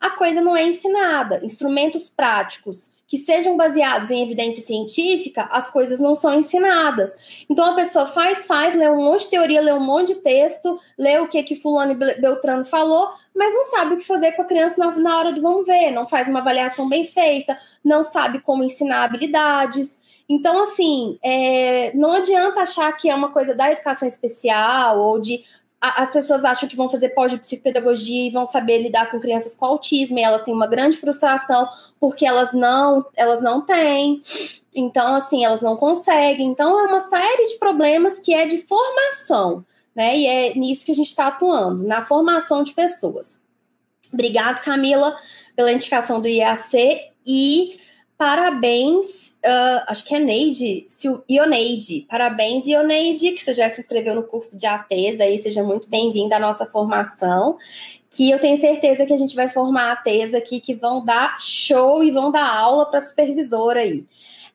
a 0.00 0.10
coisa 0.10 0.40
não 0.40 0.56
é 0.56 0.64
ensinada. 0.64 1.40
Instrumentos 1.44 2.08
práticos 2.08 2.90
que 3.10 3.18
sejam 3.18 3.56
baseados 3.56 4.08
em 4.08 4.22
evidência 4.22 4.64
científica, 4.64 5.48
as 5.50 5.68
coisas 5.68 5.98
não 5.98 6.14
são 6.14 6.32
ensinadas. 6.32 7.44
Então 7.50 7.64
a 7.64 7.74
pessoa 7.74 8.06
faz, 8.06 8.46
faz, 8.46 8.72
lê 8.76 8.88
um 8.88 9.04
monte 9.04 9.24
de 9.24 9.30
teoria, 9.30 9.60
lê 9.60 9.72
um 9.72 9.84
monte 9.84 10.14
de 10.14 10.20
texto, 10.20 10.78
lê 10.96 11.18
o 11.18 11.26
que 11.26 11.42
que 11.42 11.56
fulano 11.56 11.90
e 11.90 12.20
Beltrano 12.20 12.64
falou, 12.64 13.10
mas 13.34 13.52
não 13.52 13.64
sabe 13.64 13.94
o 13.94 13.96
que 13.98 14.06
fazer 14.06 14.30
com 14.32 14.42
a 14.42 14.44
criança 14.44 14.76
na, 14.78 14.92
na 14.92 15.18
hora 15.18 15.32
do 15.32 15.42
vamos 15.42 15.66
ver, 15.66 15.90
não 15.90 16.06
faz 16.06 16.28
uma 16.28 16.38
avaliação 16.38 16.88
bem 16.88 17.04
feita, 17.04 17.58
não 17.84 18.04
sabe 18.04 18.38
como 18.38 18.62
ensinar 18.62 19.02
habilidades. 19.02 19.98
Então, 20.28 20.62
assim, 20.62 21.18
é, 21.20 21.92
não 21.96 22.12
adianta 22.12 22.60
achar 22.60 22.92
que 22.92 23.10
é 23.10 23.14
uma 23.14 23.32
coisa 23.32 23.56
da 23.56 23.72
educação 23.72 24.06
especial 24.06 25.00
ou 25.00 25.18
de 25.18 25.42
as 25.80 26.10
pessoas 26.10 26.44
acham 26.44 26.68
que 26.68 26.76
vão 26.76 26.90
fazer 26.90 27.10
pós 27.10 27.32
de 27.32 27.38
psicopedagogia 27.38 28.26
e 28.26 28.30
vão 28.30 28.46
saber 28.46 28.82
lidar 28.82 29.10
com 29.10 29.18
crianças 29.18 29.54
com 29.54 29.64
autismo 29.64 30.18
e 30.18 30.22
elas 30.22 30.42
têm 30.42 30.52
uma 30.52 30.66
grande 30.66 30.96
frustração 30.98 31.68
porque 31.98 32.26
elas 32.26 32.52
não 32.52 33.06
elas 33.16 33.40
não 33.40 33.62
têm. 33.62 34.20
Então 34.74 35.14
assim 35.14 35.44
elas 35.44 35.62
não 35.62 35.76
conseguem. 35.76 36.48
Então 36.48 36.78
é 36.78 36.86
uma 36.86 37.00
série 37.00 37.44
de 37.46 37.58
problemas 37.58 38.18
que 38.18 38.34
é 38.34 38.46
de 38.46 38.58
formação 38.58 39.64
né? 39.94 40.16
E 40.16 40.26
é 40.26 40.54
nisso 40.54 40.84
que 40.84 40.92
a 40.92 40.94
gente 40.94 41.08
está 41.08 41.26
atuando 41.26 41.86
na 41.86 42.02
formação 42.02 42.62
de 42.62 42.72
pessoas. 42.72 43.44
Obrigado 44.12 44.62
Camila 44.62 45.16
pela 45.54 45.72
indicação 45.72 46.20
do 46.20 46.28
IAC 46.28 47.12
e 47.26 47.78
Parabéns, 48.20 49.30
uh, 49.42 49.82
acho 49.86 50.04
que 50.04 50.14
é 50.14 50.18
Neide, 50.18 50.86
Ioneide. 51.26 52.06
Parabéns, 52.06 52.66
Ioneide, 52.66 53.32
que 53.32 53.42
você 53.42 53.54
já 53.54 53.66
se 53.70 53.80
inscreveu 53.80 54.14
no 54.14 54.24
curso 54.24 54.58
de 54.58 54.66
ATES, 54.66 55.22
aí 55.22 55.38
seja 55.38 55.62
muito 55.62 55.88
bem-vinda 55.88 56.36
à 56.36 56.38
nossa 56.38 56.66
formação. 56.66 57.56
Que 58.10 58.30
eu 58.30 58.38
tenho 58.38 58.60
certeza 58.60 59.06
que 59.06 59.12
a 59.14 59.16
gente 59.16 59.34
vai 59.34 59.48
formar 59.48 59.92
ATES 59.92 60.34
aqui 60.34 60.60
que 60.60 60.74
vão 60.74 61.02
dar 61.02 61.40
show 61.40 62.04
e 62.04 62.10
vão 62.10 62.30
dar 62.30 62.46
aula 62.46 62.84
para 62.84 63.00
supervisora 63.00 63.80
aí. 63.80 64.04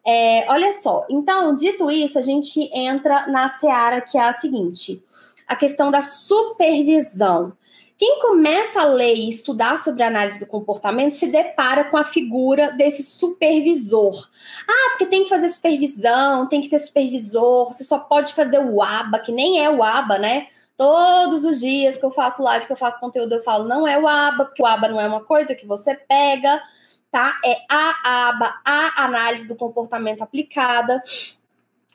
É, 0.05 0.45
olha 0.47 0.71
só, 0.73 1.03
então, 1.09 1.55
dito 1.55 1.89
isso, 1.89 2.19
a 2.19 2.21
gente 2.21 2.69
entra 2.71 3.25
na 3.25 3.49
seara 3.49 3.99
que 3.99 4.15
é 4.15 4.21
a 4.21 4.33
seguinte: 4.33 5.01
a 5.47 5.55
questão 5.55 5.89
da 5.89 6.03
supervisão. 6.03 7.51
Quem 7.97 8.19
começa 8.19 8.81
a 8.81 8.85
ler 8.85 9.15
e 9.15 9.29
estudar 9.29 9.77
sobre 9.77 10.03
análise 10.03 10.41
do 10.41 10.47
comportamento 10.47 11.13
se 11.13 11.27
depara 11.27 11.85
com 11.85 11.95
a 11.95 12.03
figura 12.03 12.73
desse 12.73 13.03
supervisor. 13.03 14.29
Ah, 14.67 14.89
porque 14.89 15.05
tem 15.05 15.23
que 15.23 15.29
fazer 15.29 15.47
supervisão, 15.47 16.47
tem 16.47 16.59
que 16.59 16.67
ter 16.67 16.79
supervisor, 16.79 17.73
você 17.73 17.85
só 17.85 17.99
pode 17.99 18.33
fazer 18.33 18.59
o 18.59 18.81
ABA, 18.81 19.19
que 19.19 19.31
nem 19.31 19.63
é 19.63 19.69
o 19.69 19.81
ABA, 19.81 20.17
né? 20.17 20.47
Todos 20.75 21.45
os 21.45 21.61
dias 21.61 21.95
que 21.95 22.05
eu 22.05 22.11
faço 22.11 22.43
live, 22.43 22.65
que 22.65 22.73
eu 22.73 22.77
faço 22.77 22.99
conteúdo, 22.99 23.35
eu 23.35 23.43
falo, 23.43 23.65
não 23.65 23.87
é 23.87 23.97
o 23.97 24.05
ABA, 24.05 24.45
porque 24.45 24.61
o 24.61 24.65
ABA 24.65 24.89
não 24.89 24.99
é 24.99 25.07
uma 25.07 25.23
coisa 25.23 25.55
que 25.55 25.65
você 25.65 25.95
pega, 25.95 26.61
tá? 27.09 27.39
É 27.45 27.59
a 27.69 28.27
ABA, 28.27 28.55
a 28.65 29.05
análise 29.05 29.47
do 29.47 29.55
comportamento 29.55 30.21
aplicada. 30.21 31.01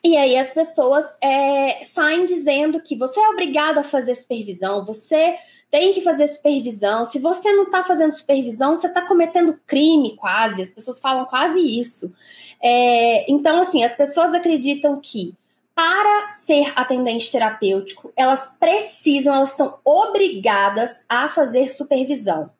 E 0.03 0.17
aí 0.17 0.35
as 0.35 0.49
pessoas 0.49 1.05
é, 1.21 1.83
saem 1.83 2.25
dizendo 2.25 2.81
que 2.81 2.97
você 2.97 3.19
é 3.19 3.29
obrigado 3.29 3.77
a 3.77 3.83
fazer 3.83 4.15
supervisão, 4.15 4.83
você 4.83 5.37
tem 5.71 5.93
que 5.93 6.01
fazer 6.01 6.27
supervisão. 6.27 7.05
Se 7.05 7.17
você 7.17 7.53
não 7.53 7.63
está 7.63 7.81
fazendo 7.81 8.11
supervisão, 8.11 8.75
você 8.75 8.87
está 8.87 9.01
cometendo 9.01 9.57
crime 9.65 10.17
quase. 10.17 10.61
As 10.61 10.69
pessoas 10.69 10.99
falam 10.99 11.25
quase 11.25 11.59
isso. 11.59 12.13
É, 12.61 13.31
então, 13.31 13.61
assim, 13.61 13.81
as 13.81 13.93
pessoas 13.93 14.33
acreditam 14.33 14.99
que 14.99 15.33
para 15.73 16.29
ser 16.31 16.73
atendente 16.75 17.31
terapêutico, 17.31 18.11
elas 18.17 18.53
precisam, 18.59 19.33
elas 19.33 19.51
são 19.51 19.79
obrigadas 19.85 21.01
a 21.07 21.29
fazer 21.29 21.69
supervisão. 21.69 22.51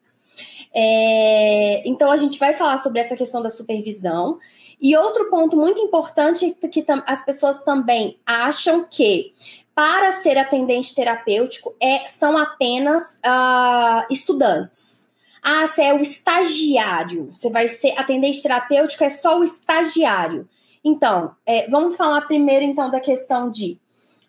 É, 0.73 1.83
então, 1.85 2.09
a 2.09 2.17
gente 2.17 2.39
vai 2.39 2.53
falar 2.53 2.77
sobre 2.77 3.01
essa 3.01 3.17
questão 3.17 3.41
da 3.41 3.49
supervisão. 3.49 4.39
E 4.81 4.95
outro 4.95 5.29
ponto 5.29 5.57
muito 5.57 5.81
importante 5.81 6.57
é 6.63 6.67
que 6.67 6.83
as 7.05 7.23
pessoas 7.23 7.59
também 7.63 8.17
acham 8.25 8.85
que 8.89 9.33
para 9.81 10.11
ser 10.11 10.37
atendente 10.37 10.93
terapêutico 10.93 11.75
é, 11.81 12.05
são 12.05 12.37
apenas 12.37 13.15
uh, 13.15 14.05
estudantes. 14.11 15.09
Ah, 15.41 15.65
você 15.65 15.81
é 15.81 15.93
o 15.95 15.99
estagiário. 15.99 17.29
Você 17.33 17.49
vai 17.49 17.67
ser 17.67 17.97
atendente 17.97 18.43
terapêutico, 18.43 19.03
é 19.03 19.09
só 19.09 19.39
o 19.39 19.43
estagiário. 19.43 20.47
Então, 20.85 21.31
é, 21.47 21.67
vamos 21.67 21.95
falar 21.95 22.21
primeiro 22.27 22.63
então 22.63 22.91
da 22.91 22.99
questão 22.99 23.49
de 23.49 23.79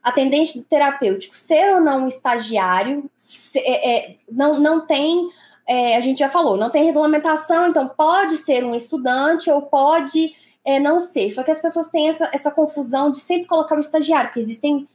atendente 0.02 0.58
terapêutico 0.62 1.36
ser 1.36 1.74
ou 1.74 1.82
não 1.82 2.08
estagiário. 2.08 3.04
Se, 3.18 3.58
é, 3.58 3.96
é, 3.96 4.16
não, 4.30 4.58
não 4.58 4.86
tem, 4.86 5.28
é, 5.68 5.98
a 5.98 6.00
gente 6.00 6.20
já 6.20 6.30
falou, 6.30 6.56
não 6.56 6.70
tem 6.70 6.86
regulamentação, 6.86 7.68
então 7.68 7.88
pode 7.88 8.38
ser 8.38 8.64
um 8.64 8.74
estudante 8.74 9.50
ou 9.50 9.60
pode 9.60 10.34
é, 10.64 10.80
não 10.80 10.98
ser. 10.98 11.30
Só 11.30 11.42
que 11.42 11.50
as 11.50 11.60
pessoas 11.60 11.90
têm 11.90 12.08
essa, 12.08 12.30
essa 12.32 12.50
confusão 12.50 13.10
de 13.10 13.18
sempre 13.18 13.46
colocar 13.46 13.76
o 13.76 13.80
estagiário, 13.80 14.30
porque 14.30 14.40
existem 14.40 14.88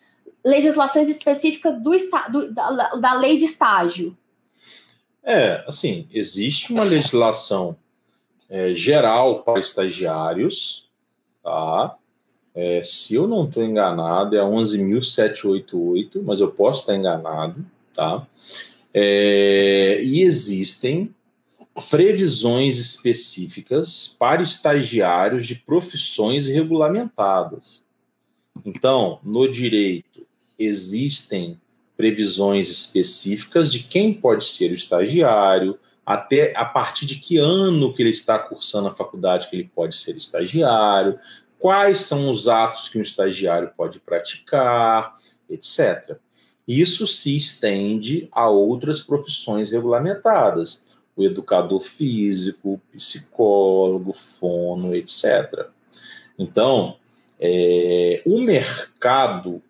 legislações 0.48 1.10
específicas 1.10 1.82
do, 1.82 1.92
do 2.32 2.54
da, 2.54 2.96
da 2.96 3.14
lei 3.14 3.38
de 3.38 3.46
estágio? 3.46 4.18
É, 5.22 5.64
assim, 5.68 6.08
existe 6.12 6.72
uma 6.72 6.86
legislação 6.86 7.76
é, 8.50 8.74
geral 8.74 9.44
para 9.44 9.60
estagiários, 9.60 10.88
tá? 11.44 11.98
É, 12.56 12.82
se 12.82 13.14
eu 13.14 13.28
não 13.28 13.44
estou 13.46 13.62
enganado, 13.62 14.36
é 14.36 14.40
11.788, 14.40 16.24
mas 16.24 16.40
eu 16.40 16.50
posso 16.50 16.80
estar 16.80 16.96
enganado, 16.96 17.64
tá? 17.94 18.26
É, 18.94 20.00
e 20.02 20.22
existem 20.22 21.14
previsões 21.90 22.80
específicas 22.80 24.16
para 24.18 24.42
estagiários 24.42 25.46
de 25.46 25.56
profissões 25.56 26.48
regulamentadas. 26.48 27.86
Então, 28.66 29.20
no 29.24 29.48
direito, 29.48 30.07
existem 30.58 31.60
previsões 31.96 32.70
específicas 32.70 33.72
de 33.72 33.80
quem 33.80 34.14
pode 34.14 34.46
ser 34.46 34.72
o 34.72 34.76
estagiário, 34.76 35.80
até 36.06 36.56
a 36.56 36.64
partir 36.64 37.06
de 37.06 37.16
que 37.16 37.38
ano 37.38 37.94
que 37.94 38.02
ele 38.02 38.12
está 38.12 38.40
cursando 38.40 38.88
a 38.88 38.94
faculdade 38.94 39.50
que 39.50 39.56
ele 39.56 39.70
pode 39.76 39.96
ser 39.96 40.16
estagiário, 40.16 41.20
quais 41.60 42.00
são 42.00 42.30
os 42.30 42.48
atos 42.48 42.88
que 42.88 42.98
um 42.98 43.02
estagiário 43.02 43.72
pode 43.76 44.00
praticar, 44.00 45.16
etc. 45.50 46.18
Isso 46.68 47.08
se 47.08 47.36
estende 47.36 48.30
a 48.32 48.50
outras 48.50 49.02
profissões 49.02 49.72
regulamentadas, 49.72 50.84
o 51.16 51.24
educador 51.24 51.82
físico, 51.82 52.80
psicólogo, 52.94 54.14
fono, 54.14 54.94
etc. 54.96 55.68
Então, 56.38 56.98
é, 57.40 58.22
o 58.26 58.40
mercado 58.42 59.62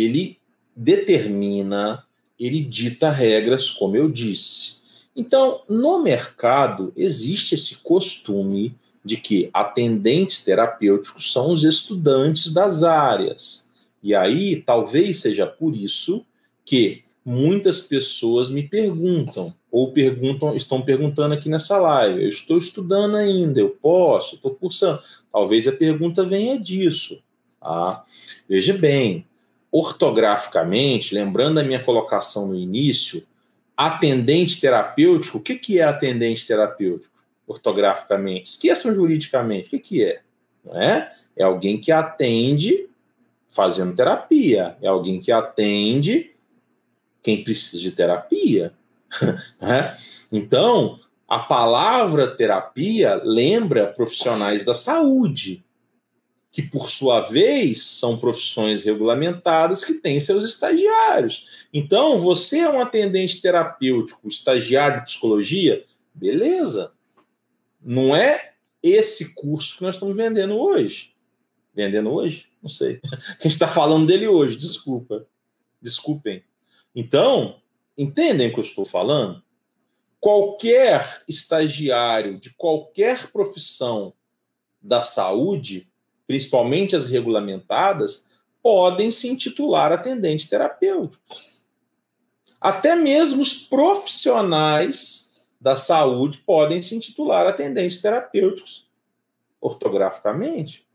ele 0.00 0.38
determina, 0.74 2.04
ele 2.38 2.60
dita 2.60 3.10
regras, 3.10 3.70
como 3.70 3.96
eu 3.96 4.08
disse. 4.10 4.82
Então, 5.14 5.60
no 5.68 6.02
mercado 6.02 6.92
existe 6.96 7.54
esse 7.54 7.76
costume 7.76 8.74
de 9.04 9.16
que 9.16 9.50
atendentes 9.52 10.44
terapêuticos 10.44 11.32
são 11.32 11.50
os 11.50 11.64
estudantes 11.64 12.50
das 12.50 12.82
áreas. 12.82 13.68
E 14.02 14.14
aí, 14.14 14.62
talvez 14.62 15.20
seja 15.20 15.46
por 15.46 15.76
isso 15.76 16.24
que 16.64 17.02
muitas 17.24 17.82
pessoas 17.82 18.50
me 18.50 18.62
perguntam, 18.62 19.54
ou 19.70 19.92
perguntam, 19.92 20.56
estão 20.56 20.82
perguntando 20.82 21.34
aqui 21.34 21.48
nessa 21.48 21.78
live. 21.78 22.22
Eu 22.22 22.28
estou 22.28 22.58
estudando 22.58 23.16
ainda, 23.16 23.60
eu 23.60 23.70
posso, 23.70 24.36
estou 24.36 24.52
cursando. 24.52 25.02
Talvez 25.32 25.66
a 25.68 25.72
pergunta 25.72 26.24
venha 26.24 26.58
disso. 26.58 27.22
Tá? 27.60 28.04
Veja 28.48 28.74
bem, 28.74 29.24
ortograficamente, 29.72 31.14
lembrando 31.14 31.58
a 31.58 31.64
minha 31.64 31.82
colocação 31.82 32.48
no 32.48 32.54
início, 32.54 33.26
atendente 33.74 34.60
terapêutico, 34.60 35.38
o 35.38 35.40
que, 35.40 35.56
que 35.56 35.80
é 35.80 35.84
atendente 35.84 36.46
terapêutico? 36.46 37.14
Ortograficamente, 37.46 38.50
esqueçam 38.50 38.94
juridicamente, 38.94 39.68
o 39.68 39.70
que, 39.70 39.78
que 39.78 40.04
é? 40.04 40.20
Não 40.62 40.80
é? 40.80 41.10
É 41.34 41.42
alguém 41.42 41.80
que 41.80 41.90
atende 41.90 42.86
fazendo 43.48 43.96
terapia, 43.96 44.76
é 44.82 44.88
alguém 44.88 45.20
que 45.20 45.32
atende 45.32 46.30
quem 47.22 47.42
precisa 47.42 47.80
de 47.80 47.90
terapia. 47.90 48.72
né? 49.60 49.96
Então, 50.30 50.98
a 51.26 51.38
palavra 51.38 52.28
terapia 52.28 53.20
lembra 53.24 53.86
profissionais 53.86 54.64
da 54.64 54.74
saúde, 54.74 55.64
que 56.52 56.60
por 56.60 56.90
sua 56.90 57.22
vez 57.22 57.82
são 57.82 58.18
profissões 58.18 58.84
regulamentadas 58.84 59.82
que 59.82 59.94
têm 59.94 60.20
seus 60.20 60.44
estagiários. 60.44 61.66
Então, 61.72 62.18
você 62.18 62.58
é 62.58 62.68
um 62.68 62.78
atendente 62.78 63.40
terapêutico, 63.40 64.28
estagiário 64.28 64.98
de 64.98 65.06
psicologia, 65.06 65.82
beleza. 66.12 66.92
Não 67.80 68.14
é 68.14 68.52
esse 68.82 69.34
curso 69.34 69.78
que 69.78 69.82
nós 69.82 69.94
estamos 69.94 70.14
vendendo 70.14 70.54
hoje. 70.54 71.14
Vendendo 71.74 72.10
hoje? 72.10 72.48
Não 72.62 72.68
sei. 72.68 73.00
A 73.40 73.42
gente 73.42 73.46
está 73.46 73.66
falando 73.66 74.06
dele 74.06 74.28
hoje, 74.28 74.54
desculpa. 74.54 75.26
Desculpem. 75.80 76.44
Então, 76.94 77.62
entendem 77.96 78.48
o 78.48 78.52
que 78.52 78.60
eu 78.60 78.64
estou 78.64 78.84
falando? 78.84 79.42
Qualquer 80.20 81.22
estagiário 81.26 82.38
de 82.38 82.50
qualquer 82.50 83.32
profissão 83.32 84.12
da 84.82 85.02
saúde, 85.02 85.90
principalmente 86.32 86.96
as 86.96 87.04
regulamentadas, 87.04 88.26
podem 88.62 89.10
se 89.10 89.28
intitular 89.28 89.92
atendentes 89.92 90.48
terapêuticos. 90.48 91.62
Até 92.58 92.96
mesmo 92.96 93.42
os 93.42 93.52
profissionais 93.52 95.36
da 95.60 95.76
saúde 95.76 96.38
podem 96.38 96.80
se 96.80 96.96
intitular 96.96 97.46
atendentes 97.46 98.00
terapêuticos 98.00 98.88
ortograficamente. 99.60 100.86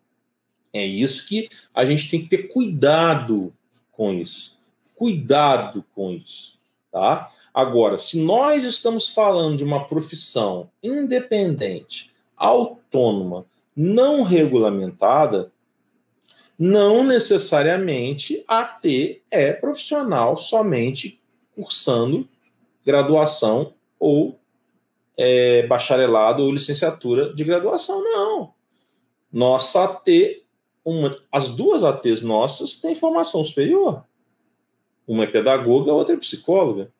É 0.73 0.83
isso 0.83 1.27
que 1.27 1.49
a 1.71 1.85
gente 1.85 2.09
tem 2.09 2.23
que 2.23 2.29
ter 2.29 2.47
cuidado 2.47 3.53
com 3.91 4.11
isso 4.11 4.57
cuidado 4.97 5.85
com 5.93 6.11
isso, 6.11 6.57
tá? 6.91 7.31
Agora, 7.53 7.99
se 7.99 8.19
nós 8.19 8.63
estamos 8.63 9.07
falando 9.07 9.57
de 9.57 9.63
uma 9.63 9.85
profissão 9.85 10.71
independente, 10.81 12.11
autônoma, 12.35 13.45
não 13.77 14.23
regulamentada, 14.23 15.51
não 16.57 17.03
necessariamente 17.03 18.43
a 18.47 18.63
T 18.63 19.21
é 19.29 19.53
profissional 19.53 20.35
somente 20.35 21.21
cursando 21.55 22.27
graduação 22.83 23.75
ou 23.99 24.39
é, 25.15 25.67
bacharelado 25.67 26.43
ou 26.43 26.51
licenciatura 26.51 27.31
de 27.33 27.43
graduação, 27.43 28.03
não. 28.03 28.53
Nossa 29.31 29.83
AT, 29.83 30.41
uma, 30.83 31.15
as 31.31 31.49
duas 31.49 31.83
ATs 31.83 32.23
nossas 32.23 32.81
têm 32.81 32.95
formação 32.95 33.43
superior. 33.43 34.03
Uma 35.07 35.25
é 35.25 35.27
pedagoga, 35.27 35.91
a 35.91 35.95
outra 35.95 36.15
é 36.15 36.17
psicóloga. 36.17 36.91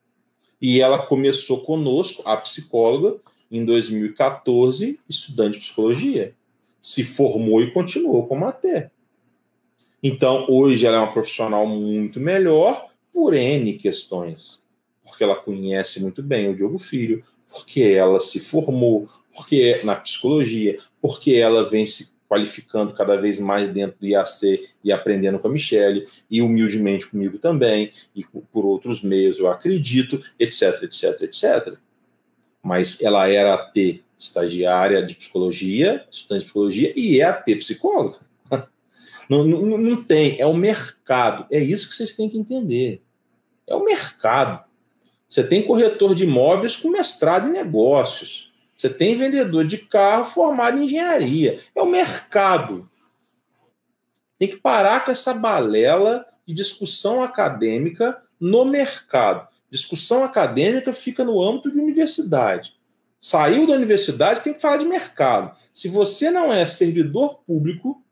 E 0.62 0.82
ela 0.82 1.00
começou 1.00 1.62
conosco, 1.62 2.22
a 2.26 2.38
psicóloga, 2.38 3.20
em 3.50 3.66
2014, 3.66 5.00
estudante 5.08 5.54
de 5.54 5.66
psicologia. 5.66 6.36
Se 6.88 7.04
formou 7.04 7.62
e 7.62 7.70
continuou 7.72 8.26
como 8.28 8.46
até. 8.46 8.90
Então, 10.02 10.46
hoje 10.48 10.86
ela 10.86 10.96
é 10.96 11.00
uma 11.02 11.12
profissional 11.12 11.68
muito 11.68 12.18
melhor 12.18 12.88
por 13.12 13.34
N 13.34 13.74
questões. 13.74 14.64
Porque 15.04 15.22
ela 15.22 15.36
conhece 15.36 16.02
muito 16.02 16.24
bem 16.24 16.48
o 16.48 16.56
Diogo 16.56 16.80
Filho, 16.80 17.26
porque 17.50 17.82
ela 17.82 18.22
se 18.22 18.40
formou, 18.40 19.06
porque 19.36 19.82
na 19.84 19.98
psicologia, 19.98 20.80
porque 21.02 21.34
ela 21.34 21.70
vem 21.70 21.86
se 21.86 22.16
qualificando 22.30 22.94
cada 22.94 23.18
vez 23.18 23.38
mais 23.38 23.68
dentro 23.68 24.00
do 24.00 24.08
IAC 24.08 24.70
e 24.82 24.90
aprendendo 24.90 25.40
com 25.40 25.50
a 25.50 25.52
Michelle, 25.52 26.08
e 26.32 26.42
humildemente 26.42 27.06
comigo 27.06 27.38
também, 27.38 27.92
e 28.16 28.24
por 28.24 28.66
outros 28.66 29.04
meios, 29.04 29.40
eu 29.40 29.52
acredito, 29.52 30.24
etc, 30.40 30.84
etc, 30.84 31.22
etc. 31.22 31.78
Mas 32.64 33.02
ela 33.02 33.28
era 33.28 33.56
a 33.56 33.58
T 33.58 34.07
estagiária 34.18 35.06
de 35.06 35.16
psicologia, 35.16 36.06
estudante 36.10 36.40
de 36.40 36.46
psicologia, 36.46 36.94
e 36.96 37.22
é 37.22 37.26
a 37.26 37.34
T 37.34 37.56
psicóloga. 37.58 38.20
Não, 39.30 39.44
não, 39.44 39.78
não 39.78 40.02
tem, 40.02 40.40
é 40.40 40.46
o 40.46 40.54
mercado. 40.54 41.46
É 41.52 41.60
isso 41.60 41.90
que 41.90 41.96
vocês 41.96 42.14
têm 42.14 42.30
que 42.30 42.38
entender. 42.38 43.02
É 43.68 43.76
o 43.76 43.84
mercado. 43.84 44.64
Você 45.28 45.44
tem 45.44 45.68
corretor 45.68 46.16
de 46.16 46.24
imóveis 46.24 46.78
com 46.78 46.90
mestrado 46.90 47.50
em 47.50 47.52
negócios. 47.52 48.54
Você 48.78 48.90
tem 48.90 49.18
vendedor 49.18 49.66
de 49.66 49.80
carro 49.80 50.24
formado 50.24 50.78
em 50.78 50.86
engenharia. 50.86 51.60
É 51.76 51.82
o 51.82 51.86
mercado. 51.86 52.90
Tem 54.40 54.48
que 54.48 54.58
parar 54.58 55.04
com 55.04 55.12
essa 55.12 55.34
balela 55.34 56.26
de 56.46 56.54
discussão 56.54 57.22
acadêmica 57.22 58.22
no 58.40 58.64
mercado. 58.64 59.48
Discussão 59.70 60.24
acadêmica 60.24 60.94
fica 60.94 61.26
no 61.26 61.42
âmbito 61.42 61.72
de 61.72 61.80
universidade. 61.80 62.77
Saiu 63.20 63.66
da 63.66 63.74
universidade, 63.74 64.42
tem 64.42 64.54
que 64.54 64.62
falar 64.62 64.78
de 64.78 64.86
mercado. 64.86 65.58
Se 65.74 65.88
você 65.90 66.30
não 66.30 66.52
é 66.52 66.66
servidor 66.66 67.40
público 67.46 68.04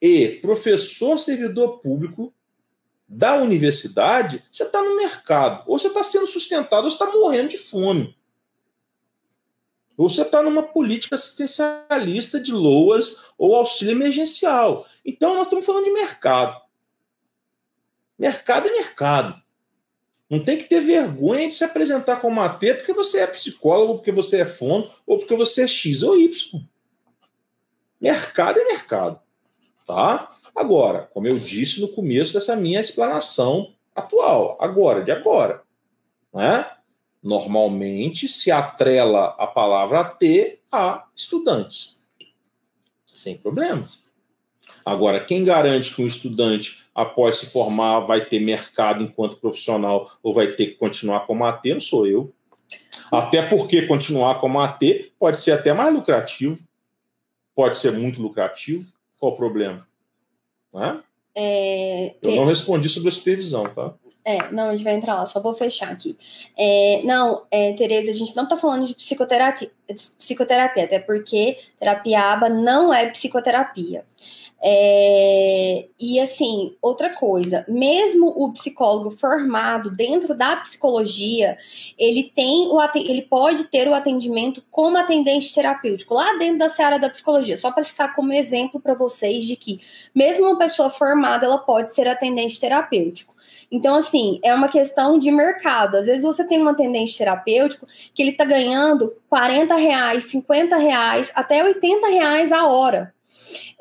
e 0.00 0.38
professor 0.42 1.18
servidor 1.18 1.78
público, 1.78 2.34
da 3.08 3.36
universidade, 3.36 4.42
você 4.50 4.64
está 4.64 4.82
no 4.82 4.96
mercado. 4.96 5.62
Ou 5.66 5.78
você 5.78 5.88
está 5.88 6.02
sendo 6.02 6.26
sustentado, 6.26 6.84
ou 6.84 6.90
você 6.90 7.02
está 7.02 7.16
morrendo 7.16 7.48
de 7.48 7.58
fome. 7.58 8.16
Ou 9.96 10.08
você 10.08 10.22
está 10.22 10.42
numa 10.42 10.62
política 10.62 11.14
assistencialista 11.14 12.40
de 12.40 12.52
loas 12.52 13.26
ou 13.38 13.54
auxílio 13.54 13.92
emergencial. 13.92 14.86
Então, 15.04 15.34
nós 15.34 15.46
estamos 15.46 15.64
falando 15.64 15.84
de 15.84 15.92
mercado. 15.92 16.60
Mercado 18.18 18.68
é 18.68 18.72
mercado. 18.72 19.43
Não 20.28 20.40
tem 20.40 20.56
que 20.56 20.64
ter 20.64 20.80
vergonha 20.80 21.48
de 21.48 21.54
se 21.54 21.64
apresentar 21.64 22.16
como 22.16 22.40
AT 22.40 22.60
porque 22.76 22.92
você 22.92 23.20
é 23.20 23.26
psicólogo, 23.26 23.96
porque 23.96 24.12
você 24.12 24.40
é 24.40 24.44
fono, 24.44 24.90
ou 25.06 25.18
porque 25.18 25.36
você 25.36 25.64
é 25.64 25.68
X 25.68 26.02
ou 26.02 26.18
Y. 26.18 26.62
Mercado 28.00 28.58
é 28.58 28.64
mercado. 28.64 29.20
Tá? 29.86 30.34
Agora, 30.54 31.08
como 31.12 31.26
eu 31.26 31.38
disse 31.38 31.80
no 31.80 31.88
começo 31.88 32.32
dessa 32.32 32.56
minha 32.56 32.80
explanação 32.80 33.74
atual, 33.94 34.56
agora, 34.60 35.02
de 35.02 35.12
agora, 35.12 35.62
né? 36.32 36.70
Normalmente 37.22 38.28
se 38.28 38.50
atrela 38.50 39.34
a 39.38 39.46
palavra 39.46 40.04
ter 40.04 40.62
a 40.70 41.06
estudantes, 41.16 42.06
sem 43.06 43.36
problemas. 43.36 44.02
Agora, 44.84 45.24
quem 45.24 45.42
garante 45.42 45.94
que 45.94 46.02
um 46.02 46.06
estudante, 46.06 46.83
após 46.94 47.38
se 47.38 47.46
formar, 47.46 48.00
vai 48.00 48.24
ter 48.24 48.38
mercado 48.38 49.02
enquanto 49.02 49.38
profissional 49.38 50.12
ou 50.22 50.32
vai 50.32 50.52
ter 50.52 50.66
que 50.66 50.74
continuar 50.74 51.26
como 51.26 51.44
AT, 51.44 51.64
não 51.72 51.80
sou 51.80 52.06
eu. 52.06 52.32
Até 53.10 53.42
porque 53.42 53.86
continuar 53.86 54.36
como 54.40 54.60
AT 54.60 55.12
pode 55.18 55.38
ser 55.38 55.52
até 55.52 55.72
mais 55.72 55.92
lucrativo, 55.92 56.58
pode 57.54 57.76
ser 57.76 57.92
muito 57.92 58.22
lucrativo. 58.22 58.92
Qual 59.18 59.32
o 59.32 59.36
problema? 59.36 59.86
Né? 60.72 61.00
É, 61.36 62.14
eu 62.22 62.36
não 62.36 62.46
respondi 62.46 62.88
sobre 62.88 63.08
a 63.08 63.12
supervisão, 63.12 63.64
tá? 63.64 63.94
É, 64.24 64.50
não, 64.50 64.70
a 64.70 64.76
gente 64.76 64.84
vai 64.84 64.94
entrar 64.94 65.14
lá, 65.14 65.26
só 65.26 65.38
vou 65.38 65.52
fechar 65.52 65.90
aqui. 65.90 66.16
É, 66.56 67.02
não, 67.04 67.42
é, 67.50 67.74
Tereza, 67.74 68.10
a 68.10 68.14
gente 68.14 68.34
não 68.34 68.48
tá 68.48 68.56
falando 68.56 68.86
de 68.86 68.94
psicoterapia, 68.94 69.70
psicoterapia, 70.18 70.84
até 70.84 70.98
porque 70.98 71.58
terapia 71.78 72.32
aba 72.32 72.48
não 72.48 72.92
é 72.92 73.06
psicoterapia. 73.10 74.02
É, 74.66 75.88
e 76.00 76.18
assim, 76.18 76.74
outra 76.80 77.10
coisa, 77.10 77.66
mesmo 77.68 78.28
o 78.28 78.50
psicólogo 78.54 79.10
formado 79.10 79.90
dentro 79.90 80.34
da 80.34 80.56
psicologia, 80.56 81.58
ele 81.98 82.32
tem 82.34 82.68
o 82.68 82.80
ele 82.94 83.20
pode 83.20 83.64
ter 83.64 83.86
o 83.88 83.92
atendimento 83.92 84.64
como 84.70 84.96
atendente 84.96 85.52
terapêutico 85.52 86.14
lá 86.14 86.38
dentro 86.38 86.60
da 86.60 86.70
seara 86.70 86.98
da 86.98 87.10
psicologia. 87.10 87.58
Só 87.58 87.70
para 87.70 87.82
citar 87.82 88.14
como 88.14 88.32
exemplo 88.32 88.80
para 88.80 88.94
vocês 88.94 89.44
de 89.44 89.54
que 89.54 89.82
mesmo 90.14 90.46
uma 90.46 90.56
pessoa 90.56 90.88
formada, 90.88 91.44
ela 91.44 91.58
pode 91.58 91.94
ser 91.94 92.08
atendente 92.08 92.58
terapêutico. 92.58 93.33
Então, 93.74 93.96
assim, 93.96 94.38
é 94.44 94.54
uma 94.54 94.68
questão 94.68 95.18
de 95.18 95.32
mercado. 95.32 95.96
Às 95.96 96.06
vezes 96.06 96.22
você 96.22 96.44
tem 96.46 96.62
um 96.62 96.68
atendente 96.68 97.18
terapêutico 97.18 97.88
que 98.14 98.22
ele 98.22 98.30
está 98.30 98.44
ganhando 98.44 99.12
40 99.28 99.74
reais, 99.74 100.30
50 100.30 100.76
reais, 100.76 101.32
até 101.34 101.64
80 101.64 102.06
reais 102.06 102.52
a 102.52 102.68
hora. 102.68 103.12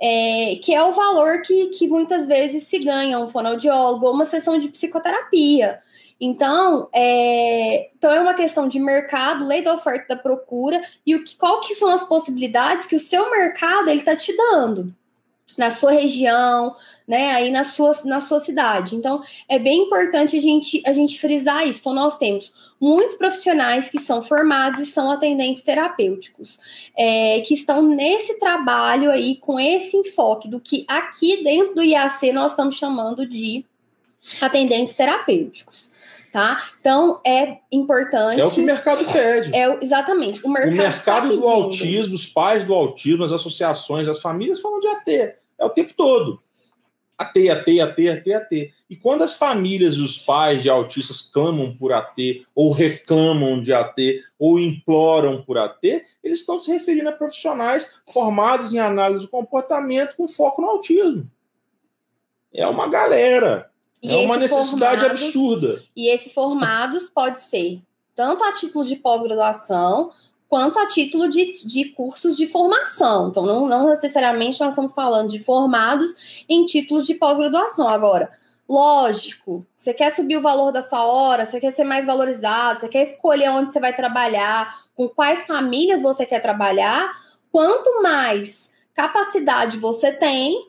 É, 0.01 0.55
que 0.63 0.73
é 0.73 0.83
o 0.83 0.93
valor 0.93 1.43
que, 1.43 1.67
que 1.67 1.87
muitas 1.87 2.25
vezes 2.25 2.63
se 2.63 2.79
ganha 2.79 3.19
um 3.19 3.27
fonoaudiólogo 3.27 4.07
ou 4.07 4.13
uma 4.13 4.25
sessão 4.25 4.57
de 4.57 4.69
psicoterapia. 4.69 5.79
Então, 6.19 6.89
é, 6.91 7.91
então 7.95 8.11
é 8.11 8.19
uma 8.19 8.33
questão 8.33 8.67
de 8.67 8.79
mercado, 8.79 9.45
lei 9.45 9.61
da 9.61 9.75
oferta 9.75 10.15
da 10.15 10.21
procura 10.21 10.81
e 11.05 11.15
o 11.15 11.23
que, 11.23 11.35
qual 11.35 11.61
que 11.61 11.75
são 11.75 11.89
as 11.89 12.03
possibilidades 12.03 12.87
que 12.87 12.95
o 12.95 12.99
seu 12.99 13.29
mercado 13.29 13.89
ele 13.89 13.99
está 13.99 14.15
te 14.15 14.35
dando 14.35 14.91
na 15.58 15.72
sua 15.72 15.91
região, 15.91 16.76
né, 17.08 17.32
aí 17.32 17.51
na 17.51 17.64
sua, 17.64 17.95
na 18.06 18.20
sua 18.20 18.39
cidade. 18.39 18.95
Então, 18.95 19.22
é 19.47 19.60
bem 19.60 19.84
importante 19.84 20.38
a 20.38 20.39
gente, 20.39 20.82
a 20.86 20.93
gente 20.93 21.20
frisar 21.20 21.68
isso. 21.68 21.80
Então, 21.80 21.93
nós 21.93 22.18
temos 22.18 22.51
muitos 22.80 23.16
profissionais 23.16 23.89
que 23.89 23.99
são 23.99 24.22
formados 24.22 24.82
e 24.82 24.86
são 24.86 25.10
atendentes 25.10 25.62
terapêuticos, 25.62 26.60
é, 26.97 27.41
que 27.41 27.54
estão 27.54 27.82
nesse 27.82 28.39
trabalho 28.39 29.12
aí, 29.12 29.36
com 29.38 29.60
esse 29.60 29.95
enfoque 29.95 30.49
do 30.49 30.60
que 30.60 30.86
aqui 30.88 31.43
dentro 31.43 31.76
do 31.76 31.84
IAC 31.84 32.32
nós 32.32 32.51
estamos 32.51 32.76
chamando 32.76 33.26
de 33.26 33.66
atendentes 34.41 34.93
terapêuticos. 34.93 35.91
Tá? 36.32 36.64
Então 36.80 37.22
é 37.24 37.58
importante. 37.72 38.41
É 38.41 38.45
o 38.45 38.49
que 38.49 38.60
o 38.60 38.66
mercado 38.66 39.06
pede. 39.14 39.56
É 39.56 39.78
exatamente. 39.84 40.43
O 40.43 40.49
mercado, 40.49 40.74
o 40.74 40.78
mercado 40.78 41.36
do 41.38 41.47
autismo, 41.47 42.16
os 42.16 42.26
pais 42.26 42.64
do 42.64 42.74
autismo, 42.74 43.24
as 43.24 43.32
associações, 43.32 44.08
as 44.08 44.20
famílias 44.20 44.60
falam 44.60 44.80
de 44.80 44.88
AT. 44.88 45.42
É 45.64 45.66
o 45.66 45.70
tempo 45.70 45.93
todo. 45.93 46.43
AT, 47.18 47.49
AT, 47.49 47.80
AT, 47.80 48.09
AT, 48.09 48.34
AT. 48.34 48.74
E 48.89 48.95
quando 48.95 49.24
as 49.24 49.38
famílias 49.38 49.95
e 49.95 50.01
os 50.01 50.18
pais 50.18 50.61
de 50.61 50.70
autistas 50.70 51.22
clamam 51.22 51.76
por 51.76 51.93
AT, 51.93 52.18
ou 52.53 52.72
reclamam 52.72 53.61
de 53.61 53.72
AT, 53.72 53.95
ou 54.38 54.59
imploram 54.59 55.41
por 55.41 55.57
AT, 55.57 55.84
eles 56.24 56.41
estão 56.41 56.59
se 56.59 56.72
referindo 56.72 57.09
a 57.09 57.14
profissionais 57.14 57.99
formados 58.11 58.74
em 58.74 58.80
análise 58.80 59.24
do 59.24 59.32
comportamento 59.32 60.16
com 60.18 60.28
foco 60.28 60.61
no 60.61 60.68
autismo. 60.68 61.30
É 62.53 62.68
uma 62.68 62.88
galera. 62.89 63.72
E 64.01 64.11
é 64.11 64.18
uma 64.18 64.36
necessidade 64.36 65.01
formados, 65.01 65.24
absurda. 65.24 65.84
E 65.95 66.09
esse 66.14 66.30
formados 66.32 67.07
pode 67.07 67.39
ser 67.39 67.82
tanto 68.14 68.43
a 68.43 68.53
título 68.53 68.84
de 68.84 68.97
pós-graduação, 68.97 70.11
quanto 70.54 70.78
a 70.78 70.86
título 70.86 71.28
de, 71.28 71.51
de 71.66 71.86
cursos 71.86 72.38
de 72.38 72.45
formação. 72.45 73.30
Então, 73.30 73.43
não, 73.43 73.68
não 73.68 73.88
necessariamente 73.88 74.60
nós 74.60 74.70
estamos 74.70 74.93
falando 74.93 75.32
de 75.32 75.39
formados 75.39 76.45
em 76.47 76.64
títulos 76.64 77.08
de 77.08 77.16
pós-graduação. 77.16 77.89
Agora, 77.89 78.32
lógico, 78.70 79.66
você 79.76 79.95
quer 79.95 80.12
subir 80.12 80.38
o 80.38 80.43
valor 80.43 80.72
da 80.72 80.84
sua 80.84 81.08
hora, 81.08 81.43
você 81.43 81.60
quer 81.60 81.72
ser 81.72 81.84
mais 81.84 82.06
valorizado, 82.06 82.82
você 82.82 82.88
quer 82.88 83.01
escolher 83.01 83.49
onde 83.49 83.72
você 83.72 83.80
vai 83.80 83.95
trabalhar, 83.95 84.72
com 84.95 85.10
quais 85.10 85.47
famílias 85.47 86.04
você 86.04 86.24
quer 86.24 86.39
trabalhar. 86.39 87.12
Quanto 87.51 88.04
mais 88.04 88.70
capacidade 88.93 89.78
você 89.78 90.12
tem, 90.12 90.68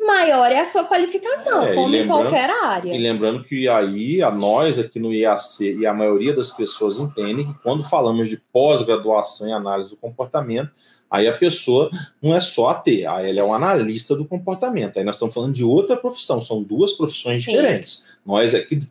maior 0.00 0.50
é 0.50 0.60
a 0.60 0.64
sua 0.64 0.84
qualificação, 0.84 1.62
é, 1.62 1.74
como 1.74 1.94
em 1.94 2.06
qualquer 2.06 2.50
área. 2.50 2.94
E 2.94 2.98
lembrando 2.98 3.42
que 3.42 3.68
aí, 3.68 4.22
a 4.22 4.30
nós 4.30 4.78
aqui 4.78 4.98
no 4.98 5.12
IAC 5.12 5.76
e 5.78 5.86
a 5.86 5.94
maioria 5.94 6.34
das 6.34 6.50
pessoas 6.50 6.98
entendem 6.98 7.46
que 7.46 7.58
quando 7.62 7.82
falamos 7.82 8.28
de 8.28 8.36
pós-graduação 8.52 9.48
em 9.48 9.52
análise 9.52 9.90
do 9.90 9.96
comportamento, 9.96 10.70
aí 11.10 11.26
a 11.26 11.36
pessoa 11.36 11.90
não 12.22 12.34
é 12.34 12.40
só 12.40 12.70
AT, 12.70 12.88
aí 12.88 13.30
ela 13.30 13.40
é 13.40 13.44
um 13.44 13.54
analista 13.54 14.14
do 14.14 14.24
comportamento. 14.24 14.98
Aí 14.98 15.04
nós 15.04 15.14
estamos 15.14 15.34
falando 15.34 15.54
de 15.54 15.64
outra 15.64 15.96
profissão, 15.96 16.40
são 16.42 16.62
duas 16.62 16.92
profissões 16.92 17.42
Sim. 17.42 17.52
diferentes. 17.52 18.04
Nós 18.24 18.54
aqui, 18.54 18.82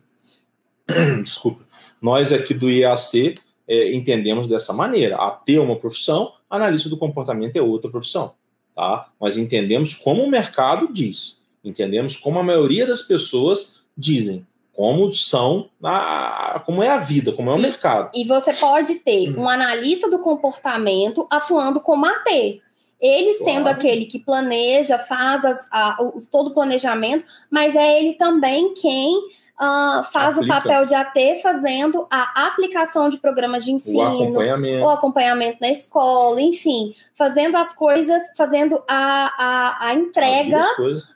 desculpa, 1.22 1.64
nós 2.00 2.32
aqui 2.32 2.52
do 2.52 2.70
IAC 2.70 3.38
é, 3.68 3.94
entendemos 3.94 4.48
dessa 4.48 4.72
maneira. 4.72 5.16
AT 5.16 5.48
é 5.48 5.60
uma 5.60 5.76
profissão, 5.76 6.32
analista 6.48 6.88
do 6.88 6.96
comportamento 6.96 7.56
é 7.56 7.62
outra 7.62 7.90
profissão 7.90 8.32
tá? 8.76 9.08
Nós 9.18 9.38
entendemos 9.38 9.94
como 9.94 10.22
o 10.22 10.30
mercado 10.30 10.92
diz, 10.92 11.38
entendemos 11.64 12.16
como 12.16 12.38
a 12.38 12.42
maioria 12.42 12.86
das 12.86 13.02
pessoas 13.02 13.80
dizem, 13.96 14.46
como 14.74 15.10
são, 15.14 15.70
a, 15.82 16.62
como 16.66 16.82
é 16.82 16.90
a 16.90 16.98
vida, 16.98 17.32
como 17.32 17.50
é 17.50 17.54
o 17.54 17.58
e, 17.58 17.62
mercado. 17.62 18.10
E 18.14 18.24
você 18.24 18.52
pode 18.52 18.96
ter 18.96 19.36
um 19.36 19.48
analista 19.48 20.10
do 20.10 20.18
comportamento 20.18 21.26
atuando 21.30 21.80
como 21.80 22.04
AT. 22.04 22.60
Ele 23.00 23.32
sendo 23.32 23.62
claro. 23.62 23.78
aquele 23.78 24.04
que 24.04 24.18
planeja, 24.18 24.98
faz 24.98 25.44
as, 25.44 25.66
a, 25.72 25.96
o, 26.00 26.18
todo 26.30 26.48
o 26.48 26.54
planejamento, 26.54 27.24
mas 27.50 27.74
é 27.74 27.98
ele 27.98 28.14
também 28.14 28.74
quem 28.74 29.18
uh, 29.60 30.02
faz 30.04 30.36
Aplica. 30.36 30.54
o 30.54 30.62
papel 30.62 30.86
de 30.86 30.94
AT 30.94 31.16
fazendo 31.42 32.06
a 32.10 32.46
aplicação 32.46 33.08
de 33.08 33.18
programas 33.18 33.64
de 33.64 33.72
ensino, 33.72 34.00
o 34.00 34.22
acompanhamento, 34.22 34.84
o 34.84 34.90
acompanhamento 34.90 35.58
na 35.60 35.70
escola, 35.70 36.40
enfim, 36.40 36.94
fazendo 37.14 37.56
as 37.56 37.74
coisas, 37.74 38.22
fazendo 38.36 38.82
a, 38.88 39.32
a, 39.36 39.88
a 39.88 39.94
entrega 39.94 40.60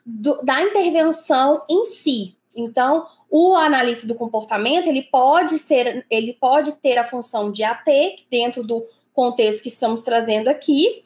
do, 0.05 0.41
da 0.43 0.61
intervenção 0.61 1.63
em 1.69 1.85
si. 1.85 2.35
Então, 2.53 3.05
o 3.29 3.55
analista 3.55 4.05
do 4.05 4.15
comportamento 4.15 4.87
ele 4.87 5.03
pode 5.03 5.57
ser, 5.57 6.05
ele 6.09 6.33
pode 6.33 6.73
ter 6.73 6.97
a 6.97 7.03
função 7.03 7.49
de 7.49 7.63
AT 7.63 7.85
dentro 8.29 8.61
do 8.61 8.85
contexto 9.13 9.63
que 9.63 9.69
estamos 9.69 10.03
trazendo 10.03 10.47
aqui, 10.47 11.03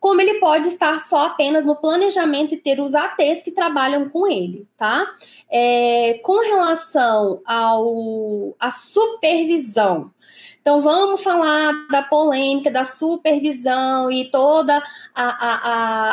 como 0.00 0.20
ele 0.20 0.40
pode 0.40 0.68
estar 0.68 0.98
só 1.00 1.26
apenas 1.26 1.64
no 1.64 1.76
planejamento 1.76 2.54
e 2.54 2.58
ter 2.58 2.80
os 2.80 2.94
ATs 2.94 3.42
que 3.42 3.52
trabalham 3.52 4.08
com 4.08 4.26
ele, 4.26 4.66
tá? 4.76 5.06
É, 5.50 6.20
com 6.22 6.40
relação 6.40 7.40
ao 7.44 8.54
a 8.58 8.70
supervisão, 8.70 10.10
então 10.62 10.80
vamos 10.80 11.20
falar 11.20 11.72
da 11.90 12.02
polêmica 12.02 12.70
da 12.70 12.84
supervisão 12.84 14.12
e 14.12 14.30
toda 14.30 14.78
a, 15.12 15.24
a, 15.24 15.54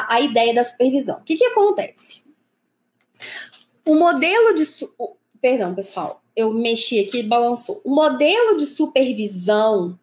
a, 0.09 0.15
a 0.15 0.21
ideia 0.21 0.55
da 0.55 0.63
supervisão. 0.63 1.17
O 1.17 1.23
que, 1.23 1.37
que 1.37 1.45
acontece? 1.45 2.23
O 3.85 3.93
modelo 3.93 4.55
de. 4.55 4.65
Perdão, 5.39 5.75
pessoal, 5.75 6.23
eu 6.35 6.51
mexi 6.51 6.99
aqui 6.99 7.19
e 7.19 7.23
balançou. 7.23 7.79
O 7.83 7.93
modelo 7.93 8.57
de 8.57 8.65
supervisão 8.65 9.97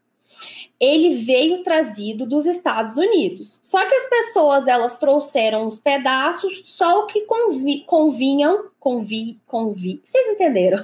ele 0.79 1.16
veio 1.16 1.62
trazido 1.62 2.27
dos 2.27 2.45
Estados 2.47 2.97
Unidos. 2.97 3.59
Só 3.62 3.79
que 3.87 3.95
as 3.95 4.09
pessoas 4.09 4.68
elas 4.68 4.99
trouxeram 4.99 5.66
os 5.66 5.79
pedaços 5.79 6.62
só 6.66 7.03
o 7.03 7.07
que 7.07 7.22
convi, 7.22 7.85
convinham, 7.85 8.70
convi, 8.79 9.41
convi, 9.47 10.03
vocês 10.05 10.29
entenderam? 10.29 10.83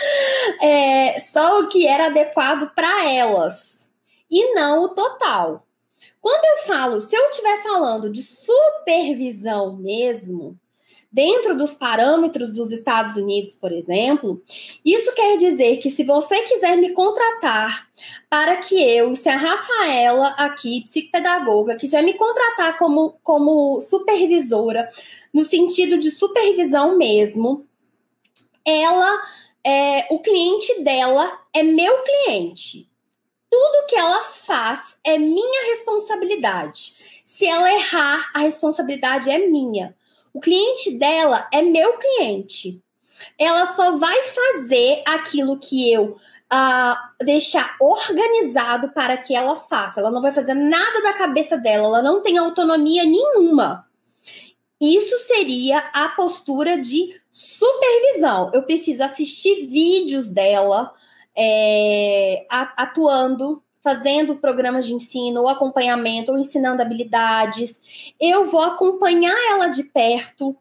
é, 0.62 1.20
só 1.20 1.60
o 1.60 1.68
que 1.68 1.86
era 1.86 2.06
adequado 2.06 2.70
para 2.74 3.10
elas 3.10 3.90
e 4.30 4.54
não 4.54 4.84
o 4.84 4.88
total. 4.90 5.66
Quando 6.20 6.44
eu 6.44 6.66
falo, 6.66 7.00
se 7.00 7.16
eu 7.16 7.28
estiver 7.30 7.62
falando 7.62 8.08
de 8.08 8.22
supervisão 8.22 9.76
mesmo, 9.76 10.56
dentro 11.12 11.54
dos 11.56 11.74
parâmetros 11.74 12.52
dos 12.52 12.72
Estados 12.72 13.16
Unidos, 13.16 13.54
por 13.54 13.70
exemplo, 13.70 14.42
isso 14.82 15.14
quer 15.14 15.36
dizer 15.36 15.76
que 15.76 15.90
se 15.90 16.04
você 16.04 16.40
quiser 16.42 16.78
me 16.78 16.90
contratar 16.92 17.86
para 18.30 18.56
que 18.56 18.74
eu, 18.74 19.14
se 19.14 19.28
a 19.28 19.36
Rafaela 19.36 20.28
aqui, 20.38 20.84
psicopedagoga, 20.84 21.76
quiser 21.76 22.02
me 22.02 22.14
contratar 22.14 22.78
como, 22.78 23.18
como 23.22 23.78
supervisora, 23.80 24.88
no 25.34 25.44
sentido 25.44 25.98
de 25.98 26.10
supervisão 26.10 26.96
mesmo, 26.96 27.66
ela, 28.64 29.22
é, 29.62 30.06
o 30.10 30.18
cliente 30.20 30.82
dela 30.82 31.40
é 31.52 31.62
meu 31.62 32.02
cliente. 32.02 32.88
Tudo 33.50 33.86
que 33.86 33.98
ela 33.98 34.22
faz 34.22 34.96
é 35.04 35.18
minha 35.18 35.68
responsabilidade. 35.74 37.22
Se 37.22 37.44
ela 37.46 37.70
errar, 37.70 38.30
a 38.32 38.38
responsabilidade 38.38 39.28
é 39.28 39.46
minha. 39.46 39.94
O 40.32 40.40
cliente 40.40 40.98
dela 40.98 41.48
é 41.52 41.62
meu 41.62 41.98
cliente. 41.98 42.82
Ela 43.38 43.66
só 43.66 43.98
vai 43.98 44.22
fazer 44.24 45.02
aquilo 45.06 45.58
que 45.58 45.92
eu 45.92 46.16
uh, 46.52 47.24
deixar 47.24 47.76
organizado 47.80 48.90
para 48.92 49.16
que 49.16 49.34
ela 49.34 49.56
faça. 49.56 50.00
Ela 50.00 50.10
não 50.10 50.22
vai 50.22 50.32
fazer 50.32 50.54
nada 50.54 51.02
da 51.02 51.14
cabeça 51.14 51.56
dela, 51.56 51.86
ela 51.86 52.02
não 52.02 52.22
tem 52.22 52.38
autonomia 52.38 53.04
nenhuma. 53.04 53.86
Isso 54.80 55.16
seria 55.20 55.78
a 55.92 56.08
postura 56.08 56.76
de 56.76 57.14
supervisão. 57.30 58.50
Eu 58.52 58.64
preciso 58.64 59.04
assistir 59.04 59.66
vídeos 59.66 60.30
dela 60.30 60.92
é, 61.36 62.44
atuando 62.50 63.62
fazendo 63.82 64.36
programas 64.36 64.86
de 64.86 64.94
ensino, 64.94 65.40
ou 65.40 65.48
acompanhamento, 65.48 66.32
ou 66.32 66.38
ensinando 66.38 66.80
habilidades. 66.80 67.80
Eu 68.18 68.46
vou 68.46 68.62
acompanhar 68.62 69.36
ela 69.50 69.66
de 69.66 69.82
perto. 69.84 70.56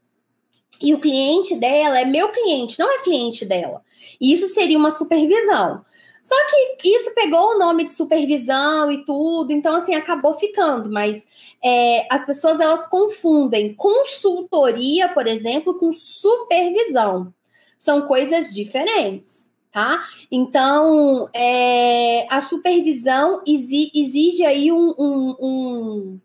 E 0.82 0.93
o 0.95 0.99
cliente 0.99 1.55
dela 1.55 1.99
é 1.99 2.05
meu 2.05 2.30
cliente, 2.30 2.80
não 2.80 2.91
é 2.91 3.03
cliente 3.03 3.45
dela. 3.45 3.84
Isso 4.19 4.47
seria 4.47 4.78
uma 4.78 4.89
supervisão. 4.89 5.86
Só 6.24 6.36
que 6.80 6.89
isso 6.89 7.13
pegou 7.13 7.55
o 7.55 7.59
nome 7.59 7.86
de 7.86 7.91
supervisão 7.91 8.91
e 8.91 9.03
tudo, 9.05 9.51
então 9.51 9.76
assim 9.76 9.93
acabou 9.93 10.36
ficando. 10.36 10.89
Mas 10.89 11.28
é, 11.63 12.07
as 12.09 12.26
pessoas 12.26 12.59
elas 12.59 12.88
confundem 12.88 13.74
consultoria, 13.76 15.09
por 15.09 15.28
exemplo, 15.28 15.78
com 15.78 15.91
supervisão. 15.93 17.34
São 17.78 18.07
coisas 18.07 18.53
diferentes 18.53 19.51
tá? 19.72 20.05
Então, 20.30 21.30
é, 21.34 22.28
a 22.30 22.41
supervisão 22.41 23.41
exige 23.47 24.45
aí 24.45 24.72
um, 24.72 24.93
um, 24.97 25.36
um, 25.39 26.19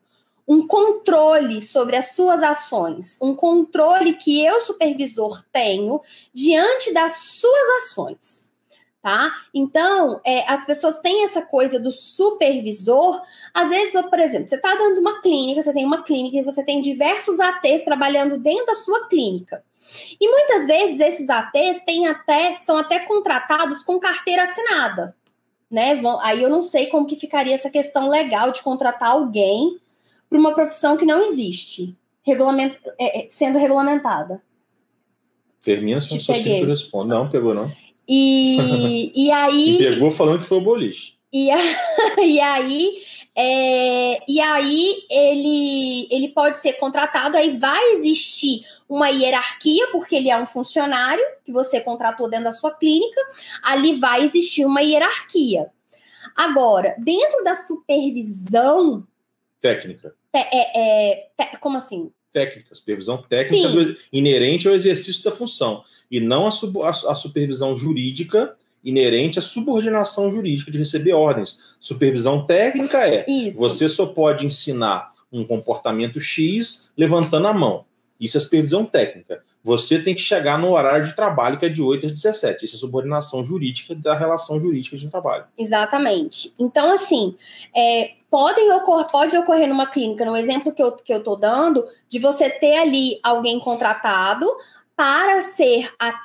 um, 0.49 0.67
controle 0.67 1.63
sobre 1.63 1.97
as 1.97 2.13
suas 2.13 2.43
ações, 2.43 3.19
um 3.23 3.35
controle 3.35 4.15
que 4.15 4.45
eu, 4.45 4.61
supervisor, 4.61 5.45
tenho 5.53 6.01
diante 6.35 6.93
das 6.93 7.13
suas 7.13 7.85
ações. 7.85 8.55
Tá? 9.01 9.33
Então, 9.55 10.21
é, 10.25 10.45
as 10.51 10.67
pessoas 10.67 10.99
têm 10.99 11.23
essa 11.23 11.41
coisa 11.41 11.79
do 11.79 11.93
supervisor. 11.93 13.23
Às 13.55 13.69
vezes, 13.69 13.93
por 13.93 14.19
exemplo, 14.19 14.49
você 14.49 14.57
está 14.57 14.75
dando 14.75 14.99
uma 14.99 15.21
clínica, 15.23 15.63
você 15.63 15.73
tem 15.73 15.85
uma 15.87 16.03
clínica 16.03 16.39
e 16.39 16.43
você 16.43 16.65
tem 16.65 16.81
diversos 16.81 17.39
ATs 17.39 17.85
trabalhando 17.85 18.37
dentro 18.37 18.67
da 18.67 18.75
sua 18.75 19.07
clínica. 19.07 19.63
E 20.21 20.29
muitas 20.29 20.67
vezes 20.67 21.01
esses 21.01 21.29
ATs 21.29 21.81
têm 21.85 22.07
até, 22.07 22.59
são 22.59 22.77
até 22.77 23.01
contratados 23.01 23.83
com 23.83 23.99
carteira 23.99 24.45
assinada. 24.45 25.15
Né? 25.71 26.01
Aí 26.23 26.43
eu 26.43 26.49
não 26.49 26.63
sei 26.63 26.87
como 26.87 27.07
que 27.07 27.17
ficaria 27.17 27.55
essa 27.55 27.71
questão 27.71 28.09
legal 28.09 28.53
de 28.53 28.63
contratar 28.63 29.11
alguém 29.11 29.79
para 30.29 30.39
uma 30.39 30.55
profissão 30.55 30.97
que 30.97 31.05
não 31.05 31.25
existe, 31.25 31.97
regulament, 32.23 32.75
é, 32.99 33.21
é 33.21 33.27
sendo 33.31 33.59
regulamentada. 33.59 34.41
Termina 35.63 36.01
só 36.01 36.17
sempre 36.35 36.65
responde. 36.65 37.09
Não, 37.09 37.29
pegou 37.29 37.53
não. 37.55 37.71
E, 38.09 39.13
e 39.27 39.31
aí. 39.31 39.75
E 39.75 39.79
pegou 39.79 40.11
falando 40.11 40.41
que 40.41 40.47
foi 40.47 40.59
o 40.59 40.63
boliche. 40.63 41.15
E, 41.33 41.51
a, 41.51 41.59
e 42.23 42.41
aí 42.41 42.99
é, 43.39 44.23
e 44.27 44.41
aí 44.41 45.05
ele, 45.11 46.09
ele 46.11 46.29
pode 46.29 46.59
ser 46.59 46.73
contratado, 46.75 47.37
aí 47.37 47.59
vai 47.59 47.93
existir 47.93 48.65
uma 48.89 49.11
hierarquia, 49.11 49.89
porque 49.89 50.17
ele 50.17 50.31
é 50.31 50.39
um 50.39 50.47
funcionário 50.47 51.23
que 51.45 51.53
você 51.53 51.79
contratou 51.81 52.31
dentro 52.31 52.45
da 52.45 52.53
sua 52.53 52.75
clínica, 52.75 53.21
ali 53.63 53.97
vai 53.97 54.25
existir 54.25 54.65
uma 54.65 54.81
hierarquia. 54.81 55.67
Agora, 56.35 56.95
dentro 56.99 57.45
da 57.45 57.55
supervisão. 57.55 59.07
Técnica. 59.61 60.15
É, 60.33 60.81
é, 60.81 61.57
como 61.61 61.77
assim? 61.77 62.11
Técnica, 62.33 62.75
supervisão 62.75 63.23
técnica 63.29 63.69
do, 63.69 63.97
inerente 64.13 64.67
ao 64.67 64.75
exercício 64.75 65.23
da 65.23 65.33
função, 65.33 65.85
e 66.11 66.21
não 66.21 66.47
a, 66.47 66.51
a, 66.51 66.91
a 66.91 67.15
supervisão 67.15 67.77
jurídica 67.77 68.57
inerente 68.87 69.41
à 69.41 69.43
subordinação 69.43 70.31
jurídica 70.31 70.71
de 70.71 70.79
receber 70.79 71.13
ordens. 71.13 71.59
Supervisão 71.81 72.47
técnica 72.47 72.99
é 73.07 73.29
Isso. 73.29 73.59
você 73.59 73.89
só 73.89 74.07
pode 74.07 74.47
ensinar 74.47 75.13
um 75.33 75.45
comportamento 75.45 76.21
X 76.21 76.89
levantando 76.97 77.49
a 77.49 77.53
mão. 77.53 77.85
Isso 78.19 78.37
é 78.37 78.41
supervisão 78.41 78.87
técnica. 78.87 79.43
Você 79.63 79.99
tem 79.99 80.15
que 80.15 80.21
chegar 80.21 80.57
no 80.57 80.71
horário 80.71 81.05
de 81.05 81.17
trabalho 81.17 81.59
que 81.59 81.67
é 81.67 81.69
de 81.69 81.83
8 81.83 82.07
às 82.07 82.13
17. 82.13 82.65
Isso 82.65 82.77
é 82.77 82.79
subordinação 82.79 83.45
jurídica 83.45 83.97
da 83.97 84.15
relação 84.15 84.61
jurídica 84.61 84.97
de 84.97 85.09
trabalho. 85.09 85.45
Exatamente. 85.59 86.55
Então, 86.57 86.93
assim, 86.93 87.35
é, 87.75 88.13
podem 88.31 88.73
ocorrer, 88.73 89.07
pode 89.11 89.37
ocorrer 89.37 89.69
numa 89.69 89.89
clínica, 89.89 90.25
no 90.25 90.37
exemplo 90.37 90.73
que 90.73 90.81
eu, 90.81 90.97
que 90.97 91.13
eu 91.13 91.25
tô 91.25 91.35
dando, 91.35 91.85
de 92.09 92.21
você 92.21 92.49
ter 92.49 92.77
ali 92.79 93.19
alguém 93.25 93.59
contratado, 93.59 94.47
para 94.97 95.43
ser 95.43 95.93
AT, 95.99 96.25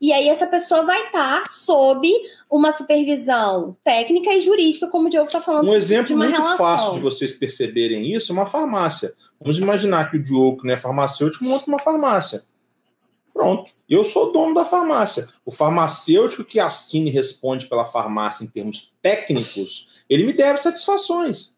e 0.00 0.12
aí 0.12 0.28
essa 0.28 0.46
pessoa 0.46 0.82
vai 0.82 1.06
estar 1.06 1.46
sob 1.48 2.10
uma 2.50 2.72
supervisão 2.72 3.76
técnica 3.84 4.32
e 4.32 4.40
jurídica, 4.40 4.88
como 4.88 5.08
o 5.08 5.10
Diogo 5.10 5.26
está 5.26 5.42
falando. 5.42 5.68
Um 5.68 5.74
exemplo 5.74 6.16
muito 6.16 6.30
relação. 6.30 6.56
fácil 6.56 6.94
de 6.94 7.00
vocês 7.00 7.32
perceberem 7.32 8.14
isso 8.14 8.32
é 8.32 8.34
uma 8.34 8.46
farmácia. 8.46 9.12
Vamos 9.38 9.58
imaginar 9.58 10.10
que 10.10 10.16
o 10.16 10.22
Diogo, 10.22 10.62
que 10.62 10.66
não 10.66 10.72
é 10.72 10.78
farmacêutico, 10.78 11.44
monta 11.44 11.66
uma 11.66 11.78
farmácia. 11.78 12.42
Pronto. 13.32 13.70
Eu 13.88 14.02
sou 14.04 14.32
dono 14.32 14.54
da 14.54 14.64
farmácia. 14.64 15.28
O 15.44 15.52
farmacêutico 15.52 16.44
que 16.44 16.58
assina 16.58 17.08
e 17.08 17.12
responde 17.12 17.66
pela 17.66 17.86
farmácia 17.86 18.42
em 18.42 18.48
termos 18.48 18.92
técnicos, 19.02 19.88
ele 20.08 20.24
me 20.24 20.32
deve 20.32 20.58
satisfações 20.58 21.56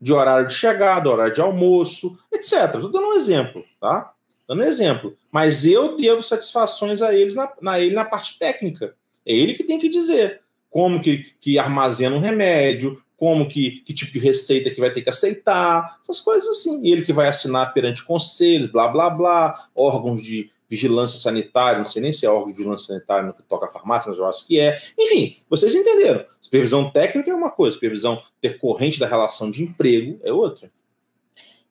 de 0.00 0.12
horário 0.12 0.48
de 0.48 0.54
chegada, 0.54 1.08
horário 1.08 1.32
de 1.32 1.40
almoço, 1.40 2.18
etc. 2.32 2.74
Estou 2.74 2.90
dando 2.90 3.08
um 3.08 3.14
exemplo, 3.14 3.64
tá? 3.80 4.11
Dando 4.52 4.64
um 4.64 4.68
exemplo. 4.68 5.16
Mas 5.30 5.64
eu 5.64 5.96
devo 5.96 6.22
satisfações 6.22 7.00
a 7.00 7.14
eles 7.14 7.34
na, 7.34 7.50
na, 7.60 7.80
ele 7.80 7.94
na 7.94 8.04
parte 8.04 8.38
técnica. 8.38 8.94
É 9.24 9.32
ele 9.32 9.54
que 9.54 9.64
tem 9.64 9.78
que 9.78 9.88
dizer 9.88 10.42
como 10.68 11.00
que, 11.00 11.32
que 11.40 11.58
armazena 11.58 12.14
um 12.14 12.20
remédio, 12.20 13.02
como 13.16 13.48
que, 13.48 13.80
que 13.80 13.94
tipo 13.94 14.12
de 14.12 14.18
receita 14.18 14.70
que 14.70 14.80
vai 14.80 14.92
ter 14.92 15.00
que 15.00 15.08
aceitar, 15.08 15.98
essas 16.02 16.20
coisas 16.20 16.50
assim. 16.50 16.82
E 16.82 16.92
ele 16.92 17.00
que 17.00 17.14
vai 17.14 17.28
assinar 17.28 17.72
perante 17.72 18.04
conselhos, 18.04 18.70
blá, 18.70 18.88
blá, 18.88 19.08
blá, 19.08 19.68
órgãos 19.74 20.22
de 20.22 20.50
vigilância 20.68 21.18
sanitária, 21.18 21.78
não 21.78 21.86
sei 21.86 22.02
nem 22.02 22.12
se 22.12 22.26
é 22.26 22.30
órgão 22.30 22.48
de 22.48 22.58
vigilância 22.58 22.88
sanitária 22.88 23.24
no 23.24 23.32
que 23.32 23.42
toca 23.42 23.66
a 23.66 23.68
farmácia, 23.68 24.10
mas 24.10 24.18
eu 24.18 24.26
acho 24.26 24.46
que 24.46 24.60
é. 24.60 24.78
Enfim, 24.98 25.36
vocês 25.48 25.74
entenderam. 25.74 26.26
Supervisão 26.42 26.90
técnica 26.90 27.30
é 27.30 27.34
uma 27.34 27.50
coisa, 27.50 27.72
supervisão 27.74 28.18
decorrente 28.42 28.98
da 28.98 29.06
relação 29.06 29.50
de 29.50 29.62
emprego 29.62 30.20
é 30.22 30.32
outra. 30.32 30.70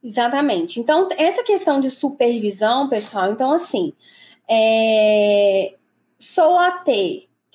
Exatamente. 0.04 0.80
Então, 0.80 1.08
essa 1.18 1.44
questão 1.44 1.80
de 1.80 1.92
supervisão, 1.92 2.90
pessoal, 2.90 3.32
então, 3.32 3.54
assim, 3.54 3.94
é... 4.50 5.76
sou 6.18 6.58
AT 6.58 6.90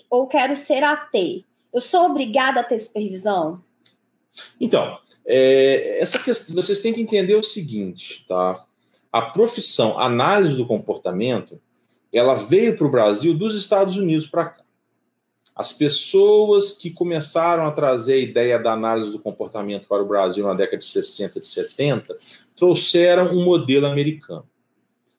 ou 0.08 0.28
quero 0.28 0.56
ser 0.56 0.84
AT, 0.84 1.44
eu 1.74 1.80
sou 1.80 2.06
obrigada 2.06 2.60
a 2.60 2.64
ter 2.64 2.78
supervisão? 2.78 3.62
Então, 4.60 4.98
é, 5.26 5.98
essa 6.00 6.18
questão, 6.18 6.54
vocês 6.54 6.80
têm 6.80 6.92
que 6.92 7.00
entender 7.00 7.34
o 7.34 7.42
seguinte, 7.42 8.24
tá? 8.28 8.64
A 9.12 9.22
profissão 9.22 9.98
análise 9.98 10.56
do 10.56 10.66
comportamento, 10.66 11.60
ela 12.12 12.34
veio 12.34 12.76
para 12.76 12.86
o 12.86 12.90
Brasil 12.90 13.34
dos 13.34 13.56
Estados 13.56 13.96
Unidos 13.96 14.26
para 14.26 14.46
cá. 14.46 14.65
As 15.56 15.72
pessoas 15.72 16.72
que 16.72 16.90
começaram 16.90 17.66
a 17.66 17.72
trazer 17.72 18.12
a 18.12 18.18
ideia 18.18 18.58
da 18.58 18.74
análise 18.74 19.10
do 19.10 19.18
comportamento 19.18 19.88
para 19.88 20.02
o 20.02 20.06
Brasil 20.06 20.46
na 20.46 20.52
década 20.52 20.76
de 20.76 20.84
60, 20.84 21.40
de 21.40 21.46
70, 21.46 22.14
trouxeram 22.54 23.32
um 23.32 23.42
modelo 23.42 23.86
americano. 23.86 24.46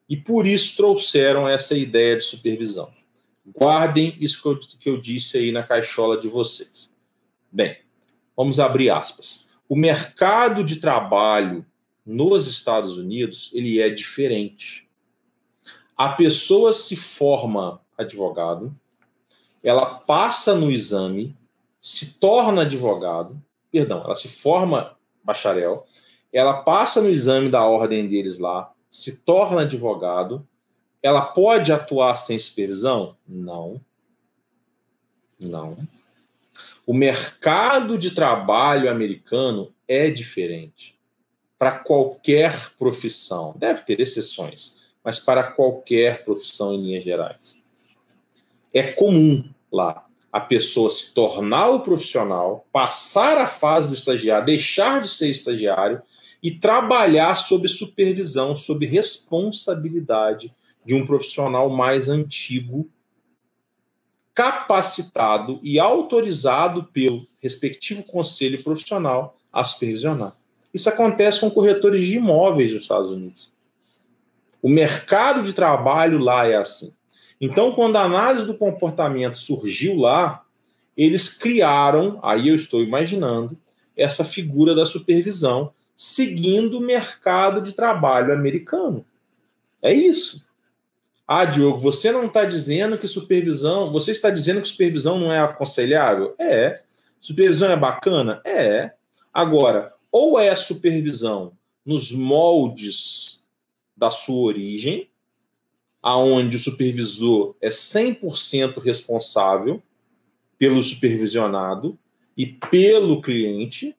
E 0.08 0.16
por 0.16 0.46
isso 0.46 0.78
trouxeram 0.78 1.50
essa 1.50 1.76
ideia 1.76 2.18
de 2.18 2.24
supervisão. 2.24 2.88
Guardem 3.48 4.16
isso 4.20 4.40
que 4.40 4.48
eu, 4.48 4.60
que 4.60 4.90
eu 4.90 5.02
disse 5.02 5.40
aí 5.40 5.52
na 5.52 5.64
caixola 5.64 6.22
de 6.22 6.28
vocês. 6.28 6.96
Bem, 7.52 7.78
vamos 8.36 8.60
abrir 8.60 8.92
aspas. 8.92 9.50
O 9.68 9.76
mercado 9.76 10.64
de 10.64 10.76
trabalho 10.76 11.66
nos 12.06 12.46
Estados 12.48 12.96
Unidos 12.96 13.50
ele 13.54 13.82
é 13.82 13.90
diferente. 13.90 14.88
A 15.96 16.10
pessoa 16.10 16.72
se 16.72 16.96
forma 16.96 17.82
advogado, 17.98 18.74
ela 19.64 19.86
passa 19.86 20.56
no 20.56 20.72
exame, 20.72 21.36
se 21.82 22.20
torna 22.20 22.62
advogado, 22.62 23.42
perdão, 23.72 24.04
ela 24.04 24.16
se 24.16 24.28
forma 24.28 24.96
bacharel, 25.24 25.86
ela 26.32 26.62
passa 26.62 27.02
no 27.02 27.10
exame 27.10 27.50
da 27.50 27.66
ordem 27.66 28.08
deles 28.08 28.38
lá, 28.38 28.72
se 28.90 29.24
torna 29.24 29.62
advogado, 29.62 30.48
ela 31.02 31.22
pode 31.22 31.72
atuar 31.72 32.18
sem 32.18 32.38
supervisão? 32.38 33.16
Não. 33.28 33.82
Não. 35.40 35.78
O 36.86 36.94
mercado 36.94 37.98
de 37.98 38.12
trabalho 38.12 38.90
americano 38.90 39.74
é 39.88 40.10
diferente 40.10 40.98
para 41.58 41.80
qualquer 41.80 42.72
profissão. 42.78 43.54
Deve 43.58 43.82
ter 43.82 44.00
exceções, 44.00 44.78
mas 45.04 45.20
para 45.20 45.44
qualquer 45.44 46.24
profissão 46.24 46.74
em 46.74 46.82
linhas 46.82 47.04
gerais. 47.04 47.57
É 48.78 48.92
comum 48.92 49.44
lá 49.72 50.08
a 50.32 50.40
pessoa 50.40 50.92
se 50.92 51.14
tornar 51.14 51.70
o 51.70 51.80
profissional, 51.80 52.68
passar 52.72 53.38
a 53.38 53.48
fase 53.48 53.88
do 53.88 53.96
estagiário, 53.96 54.46
deixar 54.46 55.02
de 55.02 55.10
ser 55.10 55.30
estagiário 55.30 56.02
e 56.44 56.52
trabalhar 56.52 57.34
sob 57.36 57.68
supervisão, 57.68 58.56
sob 58.56 58.86
responsabilidade 58.86 60.52
de 60.86 60.94
um 60.94 61.06
profissional 61.06 61.70
mais 61.70 62.08
antigo, 62.08 62.88
capacitado 64.34 65.60
e 65.64 65.80
autorizado 65.80 66.84
pelo 66.84 67.26
respectivo 67.42 68.04
conselho 68.04 68.64
profissional 68.64 69.36
a 69.52 69.64
supervisionar. 69.64 70.38
Isso 70.72 70.88
acontece 70.88 71.40
com 71.40 71.50
corretores 71.50 72.02
de 72.02 72.18
imóveis 72.18 72.72
nos 72.72 72.84
Estados 72.84 73.10
Unidos. 73.10 73.52
O 74.62 74.70
mercado 74.70 75.42
de 75.42 75.54
trabalho 75.54 76.20
lá 76.20 76.46
é 76.48 76.56
assim. 76.56 76.97
Então, 77.40 77.72
quando 77.72 77.98
a 77.98 78.04
análise 78.04 78.46
do 78.46 78.58
comportamento 78.58 79.38
surgiu 79.38 79.96
lá, 79.96 80.44
eles 80.96 81.30
criaram, 81.30 82.20
aí 82.24 82.50
eu 82.50 82.56
estou 82.56 82.82
imaginando, 82.82 83.56
essa 83.96 84.24
figura 84.24 84.74
da 84.74 84.86
supervisão, 84.86 85.72
seguindo 85.96 86.78
o 86.78 86.82
mercado 86.82 87.62
de 87.62 87.74
trabalho 87.74 88.34
americano. 88.34 89.06
É 89.82 89.94
isso. 89.94 90.46
Ah, 91.28 91.44
Diogo, 91.44 91.78
você 91.78 92.12
não 92.12 92.26
está 92.26 92.46
dizendo 92.46 92.98
que 92.98 93.08
supervisão. 93.08 93.92
Você 93.92 94.12
está 94.12 94.30
dizendo 94.30 94.62
que 94.62 94.68
supervisão 94.68 95.20
não 95.20 95.32
é 95.32 95.40
aconselhável? 95.40 96.34
É. 96.40 96.82
Supervisão 97.20 97.70
é 97.70 97.76
bacana? 97.76 98.42
É. 98.46 98.92
Agora, 99.34 99.94
ou 100.12 100.40
é 100.40 100.56
supervisão 100.56 101.52
nos 101.86 102.12
moldes 102.12 103.46
da 103.96 104.10
sua 104.10 104.40
origem, 104.40 105.10
aonde 106.08 106.56
o 106.56 106.60
supervisor 106.60 107.54
é 107.60 107.68
100% 107.68 108.80
responsável 108.80 109.84
pelo 110.58 110.82
supervisionado 110.82 112.00
e 112.38 112.46
pelo 112.46 113.22
cliente, 113.22 113.94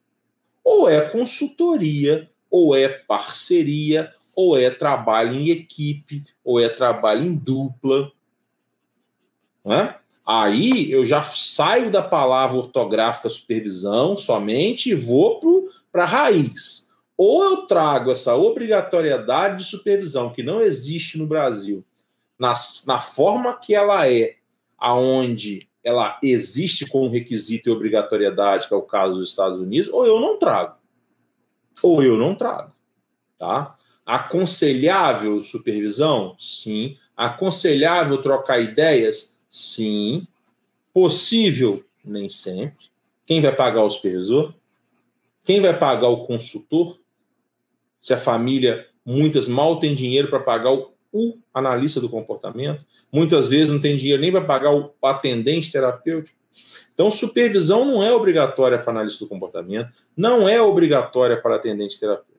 ou 0.65 0.89
é 0.89 1.03
consultoria, 1.03 2.31
ou 2.51 2.75
é 2.75 2.89
parceria, 2.89 4.11
ou 4.35 4.57
é 4.57 4.71
trabalho 4.71 5.35
em 5.35 5.51
equipe, 5.51 6.25
ou 6.43 6.59
é 6.59 6.71
trabalho 6.71 7.27
em 7.27 7.37
dupla. 7.37 8.11
Né? 9.63 9.95
Aí 10.27 10.91
eu 10.91 11.05
já 11.05 11.23
saio 11.23 11.91
da 11.91 12.03
palavra 12.03 12.57
ortográfica 12.57 13.29
supervisão 13.29 14.17
somente 14.17 14.93
e 14.93 14.95
vou 14.95 15.69
para 15.93 16.05
a 16.05 16.07
raiz. 16.07 16.89
Ou 17.19 17.45
eu 17.45 17.67
trago 17.67 18.11
essa 18.11 18.35
obrigatoriedade 18.35 19.59
de 19.59 19.71
supervisão 19.71 20.33
que 20.33 20.43
não 20.43 20.63
existe 20.63 21.19
no 21.19 21.27
Brasil, 21.27 21.85
na, 22.39 22.55
na 22.87 23.01
forma 23.01 23.57
que 23.57 23.75
ela 23.75 24.09
é, 24.09 24.37
aonde 24.79 25.69
ela 25.83 26.19
existe 26.23 26.87
como 26.87 27.09
requisito 27.09 27.69
e 27.69 27.73
obrigatoriedade, 27.73 28.69
que 28.69 28.75
é 28.75 28.77
o 28.77 28.83
caso 28.83 29.19
dos 29.19 29.31
Estados 29.31 29.59
Unidos, 29.59 29.91
ou 29.91 30.07
eu 30.07 30.21
não 30.21 30.39
trago. 30.39 30.77
Ou 31.83 32.03
eu 32.03 32.17
não 32.17 32.35
trago. 32.35 32.73
Tá? 33.39 33.77
Aconselhável 34.05 35.43
supervisão? 35.43 36.37
Sim. 36.39 36.97
Aconselhável 37.17 38.21
trocar 38.21 38.61
ideias? 38.61 39.39
Sim. 39.49 40.27
Possível? 40.93 41.85
Nem 42.05 42.29
sempre. 42.29 42.87
Quem 43.25 43.41
vai 43.41 43.55
pagar 43.55 43.83
o 43.83 43.91
supervisor? 43.91 44.53
Quem 45.45 45.61
vai 45.61 45.79
pagar 45.79 46.09
o 46.09 46.27
consultor? 46.27 46.99
Se 48.01 48.13
a 48.13 48.19
família, 48.19 48.87
muitas 49.05 49.49
mal 49.49 49.79
tem 49.79 49.95
dinheiro 49.95 50.29
para 50.29 50.41
pagar 50.41 50.73
o, 50.73 50.93
o, 51.19 51.39
analista 51.53 52.01
do 52.01 52.09
comportamento, 52.09 52.85
muitas 53.13 53.51
vezes 53.51 53.73
não 53.73 53.81
tem 53.81 53.97
dinheiro 53.97 54.23
nem 54.23 54.31
para 54.31 54.41
pagar 54.41 54.75
o 54.75 54.93
atendente 55.03 55.73
terapêutico. 55.73 56.37
Então, 56.95 57.11
supervisão 57.11 57.85
não 57.85 58.03
é 58.03 58.13
obrigatória 58.13 58.79
para 58.79 58.91
analista 58.91 59.25
do 59.25 59.29
comportamento, 59.29 59.91
não 60.17 60.49
é 60.49 60.61
obrigatória 60.61 61.41
para 61.41 61.57
atendente 61.57 61.99
terapêutico. 61.99 62.39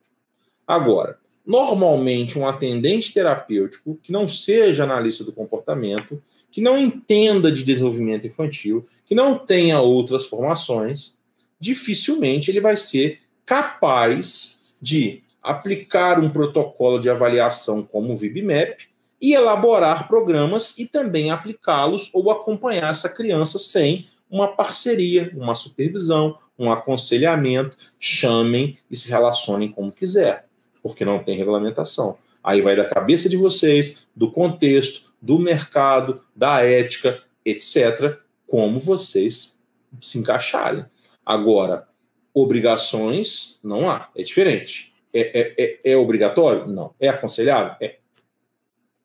Agora, 0.67 1.17
normalmente 1.45 2.37
um 2.37 2.47
atendente 2.47 3.13
terapêutico 3.13 3.99
que 4.03 4.11
não 4.11 4.27
seja 4.27 4.83
analista 4.83 5.23
do 5.23 5.31
comportamento, 5.31 6.21
que 6.51 6.61
não 6.61 6.77
entenda 6.77 7.51
de 7.51 7.63
desenvolvimento 7.63 8.27
infantil, 8.27 8.85
que 9.05 9.15
não 9.15 9.37
tenha 9.37 9.79
outras 9.81 10.27
formações, 10.27 11.17
dificilmente 11.59 12.51
ele 12.51 12.61
vai 12.61 12.77
ser 12.77 13.19
capaz 13.45 14.75
de 14.81 15.23
aplicar 15.41 16.19
um 16.19 16.29
protocolo 16.29 16.99
de 16.99 17.09
avaliação 17.09 17.83
como 17.83 18.13
o 18.13 18.17
VibMap 18.17 18.79
e 19.21 19.33
elaborar 19.33 20.07
programas 20.07 20.77
e 20.77 20.85
também 20.85 21.31
aplicá-los 21.31 22.09
ou 22.13 22.31
acompanhar 22.31 22.91
essa 22.91 23.09
criança 23.09 23.59
sem 23.59 24.07
uma 24.29 24.47
parceria, 24.47 25.31
uma 25.35 25.55
supervisão, 25.55 26.37
um 26.57 26.71
aconselhamento, 26.71 27.75
chamem 27.99 28.77
e 28.89 28.95
se 28.95 29.09
relacionem 29.09 29.71
como 29.71 29.91
quiser 29.91 30.49
porque 30.81 31.05
não 31.05 31.23
tem 31.23 31.37
regulamentação. 31.37 32.17
Aí 32.43 32.61
vai 32.61 32.75
da 32.75 32.85
cabeça 32.85 33.27
de 33.29 33.37
vocês, 33.37 34.07
do 34.15 34.31
contexto, 34.31 35.13
do 35.21 35.37
mercado, 35.37 36.21
da 36.35 36.63
ética, 36.63 37.21
etc., 37.43 38.17
como 38.47 38.79
vocês 38.79 39.59
se 40.01 40.17
encaixarem. 40.17 40.85
Agora, 41.25 41.87
obrigações 42.33 43.59
não 43.61 43.89
há, 43.89 44.09
é 44.15 44.23
diferente. 44.23 44.88
É, 45.13 45.19
é, 45.19 45.55
é, 45.57 45.91
é 45.91 45.97
obrigatório? 45.97 46.67
Não. 46.67 46.93
É 46.99 47.09
aconselhável? 47.09 47.75
É. 47.81 47.97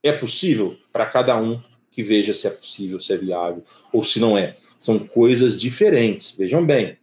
É 0.02 0.12
possível 0.12 0.76
para 0.92 1.06
cada 1.06 1.36
um 1.36 1.60
que 1.90 2.02
veja 2.02 2.34
se 2.34 2.46
é 2.46 2.50
possível, 2.50 3.00
se 3.00 3.12
é 3.12 3.16
viável 3.16 3.62
ou 3.92 4.04
se 4.04 4.20
não 4.20 4.36
é. 4.36 4.56
São 4.78 4.98
coisas 4.98 5.58
diferentes. 5.58 6.36
Vejam 6.36 6.64
bem. 6.64 6.98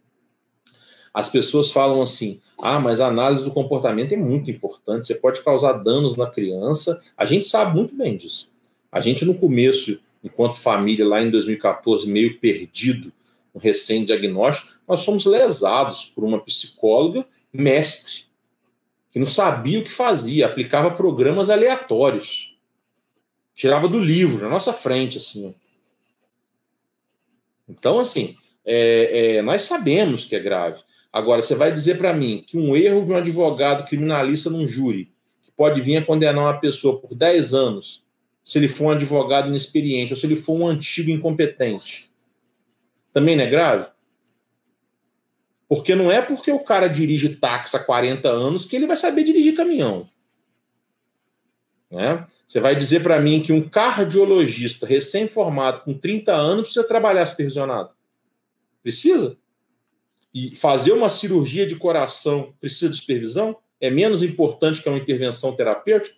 As 1.12 1.28
pessoas 1.28 1.72
falam 1.72 2.00
assim: 2.00 2.40
ah, 2.58 2.78
mas 2.78 3.00
a 3.00 3.08
análise 3.08 3.44
do 3.44 3.50
comportamento 3.50 4.12
é 4.12 4.16
muito 4.16 4.50
importante, 4.50 5.06
você 5.06 5.16
pode 5.16 5.42
causar 5.42 5.72
danos 5.72 6.16
na 6.16 6.26
criança. 6.26 7.02
A 7.16 7.26
gente 7.26 7.44
sabe 7.46 7.74
muito 7.74 7.92
bem 7.94 8.16
disso. 8.16 8.48
A 8.90 9.00
gente, 9.00 9.24
no 9.24 9.34
começo, 9.34 9.98
enquanto 10.22 10.58
família, 10.58 11.04
lá 11.04 11.20
em 11.20 11.28
2014, 11.28 12.08
meio 12.08 12.38
perdido, 12.38 13.12
um 13.52 13.58
recém-diagnóstico, 13.58 14.72
nós 14.86 15.04
fomos 15.04 15.26
lesados 15.26 16.04
por 16.14 16.22
uma 16.22 16.38
psicóloga 16.38 17.26
mestre, 17.52 18.21
que 19.12 19.18
não 19.18 19.26
sabia 19.26 19.78
o 19.78 19.84
que 19.84 19.92
fazia, 19.92 20.46
aplicava 20.46 20.90
programas 20.90 21.50
aleatórios. 21.50 22.56
Tirava 23.54 23.86
do 23.86 24.00
livro, 24.00 24.42
na 24.42 24.48
nossa 24.48 24.72
frente, 24.72 25.18
assim. 25.18 25.54
Então, 27.68 28.00
assim, 28.00 28.34
é, 28.64 29.36
é, 29.36 29.42
nós 29.42 29.62
sabemos 29.62 30.24
que 30.24 30.34
é 30.34 30.40
grave. 30.40 30.82
Agora, 31.12 31.42
você 31.42 31.54
vai 31.54 31.70
dizer 31.70 31.98
para 31.98 32.14
mim 32.14 32.42
que 32.46 32.56
um 32.56 32.74
erro 32.74 33.04
de 33.04 33.12
um 33.12 33.16
advogado 33.16 33.86
criminalista 33.86 34.48
num 34.48 34.66
júri, 34.66 35.12
que 35.42 35.50
pode 35.50 35.82
vir 35.82 35.98
a 35.98 36.04
condenar 36.04 36.42
uma 36.42 36.58
pessoa 36.58 36.98
por 36.98 37.14
10 37.14 37.52
anos, 37.52 38.02
se 38.42 38.58
ele 38.58 38.66
for 38.66 38.86
um 38.86 38.90
advogado 38.92 39.48
inexperiente 39.48 40.14
ou 40.14 40.18
se 40.18 40.24
ele 40.24 40.36
for 40.36 40.58
um 40.58 40.66
antigo 40.66 41.10
incompetente, 41.10 42.10
também 43.12 43.36
não 43.36 43.44
é 43.44 43.50
grave? 43.50 43.91
Porque 45.74 45.94
não 45.94 46.10
é 46.10 46.20
porque 46.20 46.50
o 46.50 46.58
cara 46.58 46.88
dirige 46.88 47.36
táxi 47.36 47.76
há 47.76 47.80
40 47.80 48.28
anos 48.28 48.66
que 48.66 48.76
ele 48.76 48.86
vai 48.86 48.96
saber 48.96 49.24
dirigir 49.24 49.56
caminhão. 49.56 50.06
Né? 51.90 52.26
Você 52.46 52.60
vai 52.60 52.76
dizer 52.76 53.02
para 53.02 53.20
mim 53.20 53.42
que 53.42 53.52
um 53.52 53.66
cardiologista 53.68 54.86
recém-formado 54.86 55.80
com 55.82 55.94
30 55.94 56.32
anos 56.32 56.62
precisa 56.64 56.86
trabalhar 56.86 57.24
supervisionado? 57.24 57.90
Precisa? 58.82 59.38
e 60.34 60.54
fazer 60.56 60.92
uma 60.92 61.10
cirurgia 61.10 61.66
de 61.66 61.76
coração 61.76 62.54
precisa 62.60 62.88
de 62.88 62.96
supervisão? 62.96 63.56
É 63.80 63.90
menos 63.90 64.22
importante 64.22 64.82
que 64.82 64.88
uma 64.88 64.98
intervenção 64.98 65.54
terapêutica? 65.54 66.16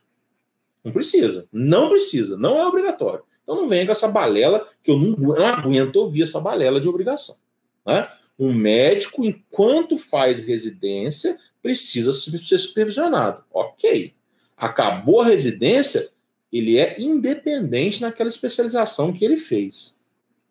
Não 0.84 0.92
precisa. 0.92 1.48
Não 1.52 1.88
precisa. 1.88 2.36
Não 2.36 2.58
é 2.58 2.66
obrigatório. 2.66 3.24
Então 3.42 3.56
não 3.56 3.68
venha 3.68 3.84
com 3.86 3.92
essa 3.92 4.08
balela, 4.08 4.66
que 4.82 4.90
eu 4.90 4.98
não, 4.98 5.46
aguento 5.46 5.96
ouvir 5.96 6.22
essa 6.22 6.40
balela 6.40 6.80
de 6.80 6.88
obrigação. 6.88 7.36
Né? 7.84 8.08
Um 8.38 8.52
médico, 8.52 9.24
enquanto 9.24 9.96
faz 9.96 10.40
residência, 10.40 11.38
precisa 11.62 12.12
ser 12.12 12.58
supervisionado. 12.58 13.44
Ok. 13.52 14.12
Acabou 14.56 15.20
a 15.20 15.26
residência, 15.26 16.08
ele 16.52 16.78
é 16.78 17.00
independente 17.00 18.00
naquela 18.00 18.28
especialização 18.28 19.12
que 19.12 19.24
ele 19.24 19.36
fez. 19.36 19.96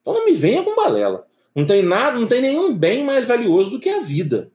Então 0.02 0.14
não 0.14 0.26
me 0.26 0.34
venha 0.34 0.64
com 0.64 0.76
balela. 0.76 1.28
Não 1.56 1.66
tem 1.66 1.84
nada, 1.84 2.20
não 2.20 2.28
tem 2.28 2.42
nenhum 2.42 2.76
bem 2.76 3.04
mais 3.04 3.26
valioso 3.26 3.72
do 3.72 3.80
que 3.80 3.90
a 3.90 4.02
vida. 4.02 4.52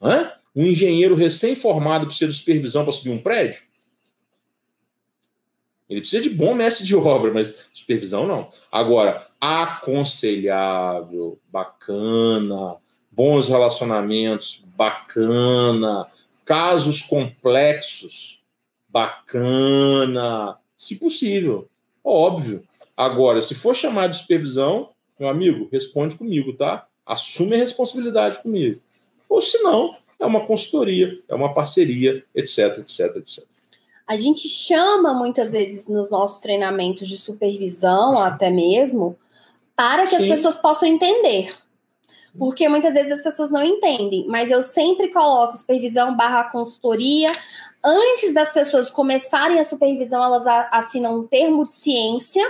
Hã? 0.00 0.32
Um 0.54 0.66
engenheiro 0.66 1.14
recém-formado 1.14 2.06
precisa 2.06 2.30
de 2.30 2.36
supervisão 2.36 2.84
para 2.84 2.92
subir 2.92 3.10
um 3.10 3.22
prédio? 3.22 3.62
Ele 5.88 6.00
precisa 6.00 6.22
de 6.22 6.30
bom 6.30 6.54
mestre 6.54 6.86
de 6.86 6.96
obra, 6.96 7.32
mas 7.32 7.66
supervisão 7.72 8.26
não. 8.26 8.50
Agora, 8.70 9.26
aconselhável, 9.44 11.36
bacana, 11.50 12.76
bons 13.10 13.48
relacionamentos, 13.48 14.62
bacana, 14.76 16.06
casos 16.44 17.02
complexos, 17.02 18.40
bacana, 18.88 20.56
se 20.76 20.94
possível, 20.94 21.68
óbvio. 22.04 22.62
Agora, 22.96 23.42
se 23.42 23.56
for 23.56 23.74
chamar 23.74 24.06
de 24.06 24.14
supervisão, 24.14 24.90
meu 25.18 25.28
amigo, 25.28 25.68
responde 25.72 26.14
comigo, 26.14 26.52
tá? 26.52 26.86
Assume 27.04 27.56
a 27.56 27.58
responsabilidade 27.58 28.40
comigo. 28.40 28.80
Ou 29.28 29.40
se 29.40 29.58
não, 29.58 29.96
é 30.20 30.26
uma 30.26 30.46
consultoria, 30.46 31.18
é 31.28 31.34
uma 31.34 31.52
parceria, 31.52 32.24
etc, 32.32 32.78
etc, 32.78 33.16
etc. 33.16 33.44
A 34.06 34.16
gente 34.16 34.48
chama 34.48 35.12
muitas 35.12 35.50
vezes 35.50 35.88
nos 35.88 36.10
nossos 36.10 36.38
treinamentos 36.38 37.08
de 37.08 37.18
supervisão, 37.18 38.16
até 38.18 38.48
mesmo, 38.48 39.16
para 39.82 40.06
que 40.06 40.16
Sim. 40.16 40.30
as 40.30 40.38
pessoas 40.38 40.56
possam 40.58 40.88
entender. 40.88 41.52
Porque 42.38 42.68
muitas 42.68 42.94
vezes 42.94 43.14
as 43.14 43.20
pessoas 43.20 43.50
não 43.50 43.64
entendem, 43.64 44.24
mas 44.28 44.48
eu 44.48 44.62
sempre 44.62 45.08
coloco 45.08 45.56
supervisão 45.56 46.16
barra 46.16 46.44
consultoria. 46.44 47.32
Antes 47.82 48.32
das 48.32 48.52
pessoas 48.52 48.88
começarem 48.92 49.58
a 49.58 49.64
supervisão, 49.64 50.22
elas 50.22 50.46
assinam 50.70 51.18
um 51.18 51.26
termo 51.26 51.66
de 51.66 51.72
ciência, 51.72 52.48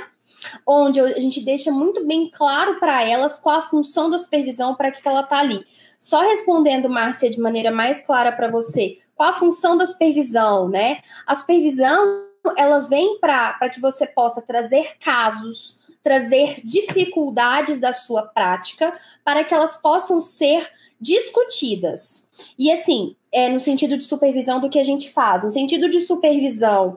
onde 0.66 1.00
a 1.00 1.18
gente 1.18 1.40
deixa 1.40 1.72
muito 1.72 2.06
bem 2.06 2.30
claro 2.30 2.78
para 2.78 3.02
elas 3.02 3.38
qual 3.38 3.60
a 3.60 3.62
função 3.62 4.10
da 4.10 4.18
supervisão, 4.18 4.74
para 4.74 4.90
que 4.90 5.08
ela 5.08 5.22
está 5.22 5.38
ali. 5.38 5.64
Só 5.98 6.20
respondendo, 6.20 6.90
Márcia, 6.90 7.30
de 7.30 7.40
maneira 7.40 7.70
mais 7.70 7.98
clara 8.00 8.30
para 8.30 8.50
você, 8.50 8.98
qual 9.14 9.30
a 9.30 9.32
função 9.32 9.74
da 9.78 9.86
supervisão, 9.86 10.68
né? 10.68 10.98
A 11.26 11.34
supervisão, 11.34 12.26
ela 12.58 12.80
vem 12.80 13.18
para 13.18 13.70
que 13.72 13.80
você 13.80 14.06
possa 14.06 14.42
trazer 14.42 14.98
casos, 15.00 15.80
trazer 16.02 16.56
dificuldades 16.64 17.78
da 17.78 17.92
sua 17.92 18.22
prática 18.22 18.92
para 19.24 19.44
que 19.44 19.54
elas 19.54 19.76
possam 19.76 20.20
ser 20.20 20.68
discutidas. 21.00 22.28
E 22.58 22.70
assim, 22.70 23.16
é 23.32 23.48
no 23.48 23.58
sentido 23.58 23.96
de 23.96 24.04
supervisão 24.04 24.60
do 24.60 24.68
que 24.68 24.78
a 24.78 24.84
gente 24.84 25.10
faz, 25.10 25.42
no 25.42 25.50
sentido 25.50 25.88
de 25.88 26.00
supervisão 26.00 26.96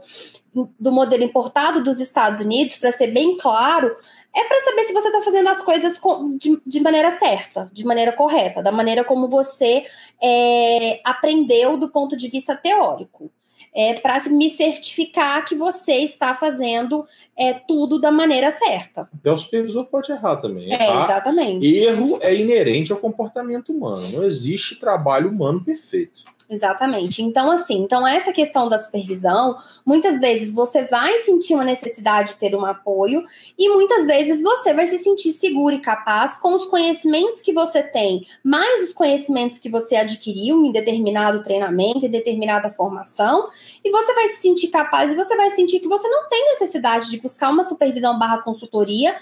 do 0.79 0.91
modelo 0.91 1.23
importado 1.23 1.83
dos 1.83 1.99
Estados 1.99 2.39
Unidos, 2.39 2.77
para 2.77 2.91
ser 2.91 3.07
bem 3.07 3.37
claro, 3.37 3.95
é 4.33 4.43
para 4.43 4.59
saber 4.61 4.83
se 4.83 4.93
você 4.93 5.07
está 5.07 5.21
fazendo 5.21 5.49
as 5.49 5.61
coisas 5.61 5.99
de, 6.37 6.61
de, 6.65 6.79
maneira 6.81 7.09
certa, 7.11 7.69
de 7.73 7.85
maneira 7.85 8.11
correta, 8.11 8.61
da 8.61 8.71
maneira 8.71 9.03
como 9.03 9.27
você 9.27 9.85
é, 10.21 10.99
aprendeu 11.03 11.77
do 11.77 11.89
ponto 11.89 12.15
de 12.17 12.27
vista 12.27 12.55
teórico 12.55 13.31
é, 13.73 13.93
para 13.95 14.23
me 14.29 14.49
certificar 14.49 15.45
que 15.45 15.55
você 15.55 15.95
está 15.95 16.33
fazendo 16.33 17.05
é, 17.37 17.53
tudo 17.53 17.99
da 17.99 18.11
maneira 18.11 18.49
certa. 18.51 19.09
Então 19.19 19.33
o 19.33 19.37
supervisor 19.37 19.85
pode 19.85 20.11
errar 20.11 20.37
também. 20.37 20.73
É, 20.73 21.03
exatamente. 21.03 21.65
Erro 21.67 22.17
é 22.21 22.33
inerente 22.33 22.91
ao 22.91 22.97
comportamento 22.97 23.73
humano. 23.73 24.07
Não 24.13 24.23
existe 24.23 24.79
trabalho 24.79 25.29
humano 25.29 25.63
perfeito. 25.63 26.23
Exatamente. 26.47 27.23
Então, 27.23 27.49
assim, 27.49 27.81
então 27.81 28.07
essa 28.07 28.31
questão 28.31 28.69
da 28.69 28.77
supervisão, 28.77 29.57
muitas 29.83 30.19
vezes 30.19 30.53
você 30.53 30.83
vai 30.83 31.17
sentir 31.19 31.55
uma 31.55 31.63
necessidade 31.63 32.33
de 32.33 32.37
ter 32.37 32.55
um 32.55 32.63
apoio 32.63 33.25
e 33.57 33.67
muitas 33.69 34.05
vezes 34.05 34.43
você 34.43 34.71
vai 34.71 34.85
se 34.85 34.99
sentir 34.99 35.31
seguro 35.31 35.73
e 35.73 35.79
capaz 35.79 36.37
com 36.37 36.53
os 36.53 36.65
conhecimentos 36.65 37.41
que 37.41 37.51
você 37.51 37.81
tem, 37.81 38.27
mais 38.43 38.83
os 38.83 38.93
conhecimentos 38.93 39.57
que 39.57 39.69
você 39.69 39.95
adquiriu 39.95 40.63
em 40.63 40.71
determinado 40.71 41.41
treinamento, 41.41 42.05
em 42.05 42.11
determinada 42.11 42.69
formação, 42.69 43.47
e 43.83 43.89
você 43.89 44.13
vai 44.13 44.27
se 44.29 44.41
sentir 44.43 44.67
capaz 44.67 45.11
e 45.11 45.15
você 45.15 45.35
vai 45.35 45.49
sentir 45.49 45.79
que 45.79 45.87
você 45.87 46.07
não 46.07 46.29
tem 46.29 46.45
necessidade 46.51 47.09
de 47.09 47.19
buscar 47.19 47.49
uma 47.49 47.63
supervisão 47.63 48.19
barra 48.19 48.43
consultoria 48.43 49.15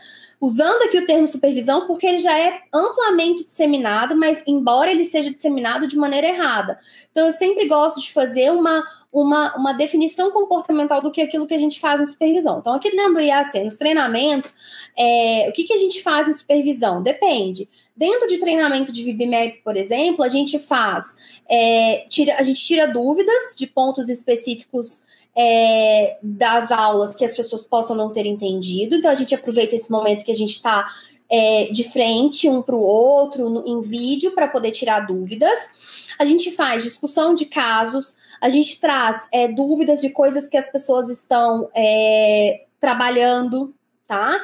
usando 0.44 0.82
aqui 0.84 0.98
o 0.98 1.06
termo 1.06 1.26
supervisão 1.26 1.88
porque 1.88 2.06
ele 2.06 2.20
já 2.20 2.38
é 2.38 2.64
amplamente 2.74 3.46
disseminado, 3.46 4.14
mas 4.14 4.44
embora 4.46 4.92
ele 4.92 5.06
seja 5.06 5.32
disseminado 5.32 5.88
de 5.88 5.96
maneira 5.96 6.28
errada. 6.28 6.78
Então, 7.10 7.28
eu 7.28 7.32
sempre 7.32 7.66
gosto 7.66 8.02
de 8.02 8.12
fazer 8.12 8.52
uma, 8.52 8.84
uma, 9.10 9.56
uma 9.56 9.72
definição 9.72 10.32
comportamental 10.32 11.02
do 11.02 11.12
que 11.12 11.22
é 11.22 11.24
aquilo 11.24 11.48
que 11.48 11.54
a 11.54 11.58
gente 11.58 11.80
faz 11.80 12.02
em 12.02 12.06
supervisão. 12.06 12.60
Então, 12.60 12.74
aqui 12.74 12.92
dentro 12.94 13.14
do 13.14 13.22
IAC, 13.22 13.64
nos 13.64 13.78
treinamentos, 13.78 14.54
é, 14.98 15.48
o 15.48 15.54
que, 15.54 15.64
que 15.64 15.72
a 15.72 15.78
gente 15.78 16.04
faz 16.04 16.28
em 16.28 16.34
supervisão? 16.34 17.02
Depende. 17.02 17.70
Dentro 17.96 18.28
de 18.28 18.38
treinamento 18.38 18.92
de 18.92 19.02
VibMap, 19.02 19.62
por 19.64 19.78
exemplo, 19.78 20.26
a 20.26 20.28
gente 20.28 20.60
faz, 20.60 21.40
é, 21.50 22.06
tira, 22.10 22.36
a 22.38 22.44
gente 22.44 22.62
tira 22.62 22.86
dúvidas 22.86 23.56
de 23.56 23.66
pontos 23.66 24.10
específicos 24.10 25.04
é, 25.36 26.18
das 26.22 26.72
aulas 26.72 27.14
que 27.16 27.26
as 27.26 27.36
pessoas 27.36 27.66
possam 27.66 27.96
não 27.96 28.12
ter 28.12 28.26
entendido. 28.26 28.96
Então, 28.96 29.10
a 29.10 29.16
gente 29.16 29.34
aproveita 29.34 29.76
esse 29.76 29.92
momento 29.92 30.24
que 30.24 30.32
a 30.32 30.36
gente 30.36 30.52
está 30.52 30.88
é, 31.30 31.70
de 31.72 31.84
frente 31.84 32.48
um 32.48 32.62
para 32.62 32.76
o 32.76 32.82
outro 32.82 33.50
no, 33.50 33.68
em 33.68 33.82
vídeo 33.82 34.32
para 34.32 34.48
poder 34.48 34.72
tirar 34.72 35.02
dúvidas. 35.02 36.14
A 36.20 36.26
gente 36.26 36.52
faz 36.52 36.84
discussão 36.84 37.34
de 37.34 37.46
casos, 37.46 38.16
a 38.40 38.50
gente 38.50 38.80
traz 38.80 39.28
é, 39.32 39.48
dúvidas 39.48 40.02
de 40.02 40.10
coisas 40.12 40.48
que 40.48 40.58
as 40.58 40.72
pessoas 40.72 41.10
estão 41.10 41.70
é, 41.74 42.66
trabalhando, 42.80 43.74
tá? 44.14 44.40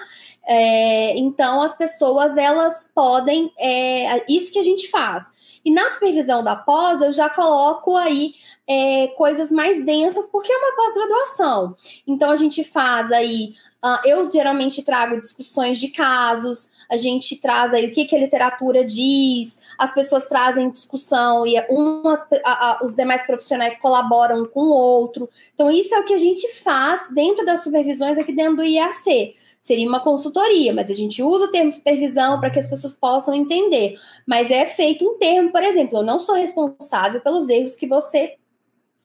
É, 0.47 1.15
então, 1.17 1.61
as 1.61 1.75
pessoas 1.77 2.35
elas 2.35 2.89
podem. 2.93 3.53
É, 3.57 4.23
isso 4.27 4.51
que 4.51 4.57
a 4.57 4.63
gente 4.63 4.89
faz. 4.89 5.31
E 5.63 5.71
na 5.71 5.89
supervisão 5.91 6.43
da 6.43 6.55
pós, 6.55 7.01
eu 7.01 7.11
já 7.11 7.29
coloco 7.29 7.95
aí 7.95 8.33
é, 8.67 9.07
coisas 9.09 9.51
mais 9.51 9.85
densas, 9.85 10.27
porque 10.31 10.51
é 10.51 10.57
uma 10.57 10.75
pós-graduação. 10.75 11.75
Então, 12.07 12.31
a 12.31 12.35
gente 12.35 12.63
faz 12.63 13.11
aí. 13.11 13.53
Uh, 13.81 14.05
eu 14.05 14.29
geralmente 14.29 14.83
trago 14.83 15.21
discussões 15.21 15.79
de 15.79 15.87
casos, 15.87 16.69
a 16.91 16.97
gente 16.97 17.37
traz 17.37 17.73
aí 17.73 17.87
o 17.87 17.91
que, 17.93 18.03
que 18.03 18.13
a 18.13 18.19
literatura 18.19 18.83
diz, 18.83 19.57
as 19.77 19.93
pessoas 19.93 20.27
trazem 20.27 20.69
discussão 20.69 21.47
e 21.47 21.57
umas, 21.69 22.27
a, 22.43 22.71
a, 22.71 22.83
os 22.83 22.93
demais 22.93 23.25
profissionais 23.25 23.77
colaboram 23.77 24.45
com 24.45 24.63
o 24.63 24.73
outro. 24.73 25.29
Então, 25.53 25.71
isso 25.71 25.95
é 25.95 25.99
o 26.01 26.03
que 26.03 26.13
a 26.13 26.17
gente 26.17 26.45
faz 26.55 27.07
dentro 27.13 27.45
das 27.45 27.63
supervisões 27.63 28.17
aqui 28.17 28.33
dentro 28.33 28.57
do 28.57 28.65
IAC 28.65 29.33
seria 29.61 29.87
uma 29.87 29.99
consultoria, 29.99 30.73
mas 30.73 30.89
a 30.89 30.93
gente 30.93 31.21
usa 31.21 31.45
o 31.45 31.51
termo 31.51 31.71
supervisão 31.71 32.39
para 32.39 32.49
que 32.49 32.59
as 32.59 32.67
pessoas 32.67 32.95
possam 32.95 33.33
entender. 33.33 33.99
Mas 34.25 34.49
é 34.49 34.65
feito 34.65 35.05
um 35.05 35.17
termo, 35.17 35.51
por 35.51 35.61
exemplo, 35.63 35.99
eu 35.99 36.03
não 36.03 36.19
sou 36.19 36.35
responsável 36.35 37.21
pelos 37.21 37.49
erros 37.49 37.75
que 37.75 37.87
você 37.87 38.35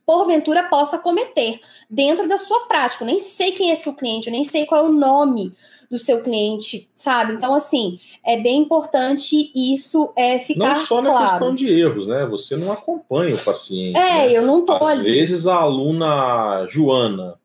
porventura 0.07 0.65
possa 0.65 0.99
cometer 0.99 1.61
dentro 1.89 2.29
da 2.29 2.37
sua 2.37 2.67
prática. 2.67 3.05
Eu 3.05 3.07
nem 3.07 3.19
sei 3.19 3.53
quem 3.53 3.71
é 3.71 3.75
seu 3.75 3.95
cliente, 3.95 4.27
eu 4.27 4.33
nem 4.33 4.45
sei 4.45 4.67
qual 4.67 4.85
é 4.85 4.89
o 4.89 4.93
nome 4.93 5.55
do 5.91 5.99
seu 5.99 6.23
cliente, 6.23 6.89
sabe? 6.95 7.35
Então, 7.35 7.55
assim, 7.55 8.01
é 8.25 8.39
bem 8.39 8.61
importante 8.61 9.51
isso 9.55 10.13
é 10.17 10.39
ficar 10.39 10.71
Não 10.71 10.77
só 10.77 11.01
na 11.01 11.11
claro. 11.11 11.27
questão 11.27 11.55
de 11.55 11.71
erros, 11.71 12.07
né? 12.07 12.27
Você 12.27 12.57
não 12.57 12.73
acompanha 12.73 13.35
o 13.35 13.39
paciente. 13.39 13.97
É, 13.97 14.27
né? 14.27 14.33
eu 14.33 14.43
não 14.43 14.65
tô 14.65 14.75
Às 14.75 14.99
ali. 14.99 15.03
vezes 15.05 15.47
a 15.47 15.57
aluna 15.57 16.67
Joana, 16.69 17.39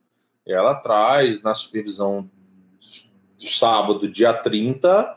ela 0.48 0.76
traz 0.76 1.44
na 1.44 1.54
supervisão 1.54 2.30
sábado, 3.48 4.08
dia 4.08 4.34
30, 4.34 5.14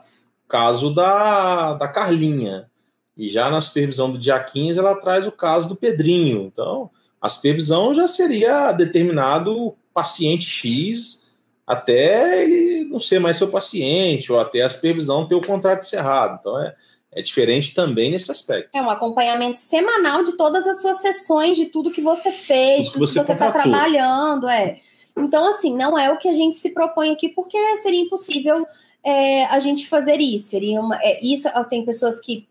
caso 0.47 0.93
da, 0.93 1.73
da 1.73 1.87
Carlinha. 1.87 2.69
E 3.17 3.27
já 3.27 3.49
na 3.49 3.61
supervisão 3.61 4.11
do 4.11 4.17
dia 4.17 4.39
15, 4.39 4.79
ela 4.79 4.99
traz 5.01 5.27
o 5.27 5.31
caso 5.31 5.67
do 5.67 5.75
Pedrinho. 5.75 6.43
Então, 6.43 6.89
a 7.21 7.29
supervisão 7.29 7.93
já 7.93 8.07
seria 8.07 8.71
determinado 8.71 9.75
paciente 9.93 10.47
X 10.47 11.23
até 11.65 12.43
ele 12.43 12.85
não 12.85 12.99
ser 12.99 13.19
mais 13.19 13.37
seu 13.37 13.47
paciente, 13.47 14.31
ou 14.31 14.39
até 14.39 14.61
a 14.61 14.69
supervisão 14.69 15.27
ter 15.27 15.35
o 15.35 15.41
contrato 15.41 15.83
encerrado. 15.83 16.37
Então, 16.39 16.61
é, 16.61 16.75
é 17.11 17.21
diferente 17.21 17.73
também 17.73 18.11
nesse 18.11 18.29
aspecto. 18.29 18.75
É 18.75 18.81
um 18.81 18.89
acompanhamento 18.89 19.57
semanal 19.57 20.23
de 20.23 20.33
todas 20.33 20.67
as 20.67 20.81
suas 20.81 20.97
sessões, 20.97 21.55
de 21.55 21.67
tudo 21.67 21.91
que 21.91 22.01
você 22.01 22.31
fez, 22.31 22.91
tudo 22.91 23.05
que 23.05 23.13
você 23.13 23.31
está 23.31 23.51
trabalhando. 23.51 24.47
É. 24.49 24.79
Então, 25.15 25.45
assim, 25.47 25.75
não 25.75 25.97
é 25.97 26.11
o 26.11 26.17
que 26.17 26.27
a 26.27 26.33
gente 26.33 26.57
se 26.57 26.71
propõe 26.71 27.11
aqui, 27.11 27.29
porque 27.29 27.57
seria 27.77 28.01
impossível 28.01 28.65
é, 29.03 29.45
a 29.45 29.59
gente 29.59 29.87
fazer 29.87 30.19
isso. 30.19 30.49
Seria 30.49 30.81
uma, 30.81 30.95
é, 31.01 31.23
isso 31.23 31.47
tem 31.69 31.85
pessoas 31.85 32.19
que. 32.19 32.47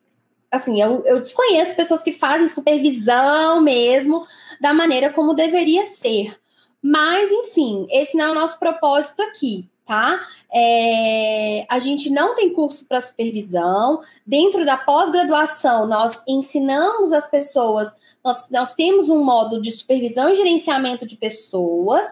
Assim, 0.51 0.80
eu, 0.80 1.02
eu 1.06 1.18
desconheço 1.18 1.74
pessoas 1.74 2.02
que 2.02 2.12
fazem 2.12 2.47
supervisão 2.47 3.60
mesmo 3.62 4.22
da 4.60 4.74
maneira 4.74 5.10
como 5.10 5.34
deveria 5.34 5.82
ser. 5.84 6.39
Mas, 6.82 7.30
enfim, 7.30 7.86
esse 7.90 8.16
não 8.16 8.26
é 8.26 8.30
o 8.32 8.34
nosso 8.34 8.59
propósito 8.59 9.22
aqui 9.22 9.70
tá? 9.84 10.20
É, 10.52 11.66
a 11.68 11.78
gente 11.78 12.10
não 12.10 12.34
tem 12.34 12.52
curso 12.52 12.86
para 12.86 13.01
supervisão. 13.01 14.01
Dentro 14.26 14.64
da 14.64 14.76
pós-graduação, 14.76 15.86
nós 15.86 16.22
ensinamos 16.26 17.12
as 17.12 17.28
pessoas, 17.28 17.94
nós, 18.24 18.48
nós 18.51 18.74
temos 18.74 19.09
um 19.09 19.22
módulo 19.22 19.60
de 19.60 19.70
supervisão 19.70 20.30
e 20.30 20.34
gerenciamento 20.34 21.06
de 21.06 21.16
pessoas, 21.16 22.06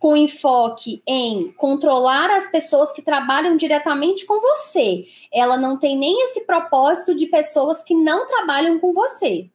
com 0.00 0.16
enfoque 0.16 1.02
em 1.06 1.52
controlar 1.52 2.30
as 2.30 2.50
pessoas 2.50 2.90
que 2.90 3.02
trabalham 3.02 3.54
diretamente 3.54 4.24
com 4.24 4.40
você. 4.40 5.04
Ela 5.32 5.58
não 5.58 5.78
tem 5.78 5.96
nem 5.96 6.24
esse 6.24 6.46
propósito 6.46 7.14
de 7.14 7.26
pessoas 7.26 7.84
que 7.84 7.94
não 7.94 8.26
trabalham 8.26 8.80
com 8.80 8.94
você. 8.94 9.50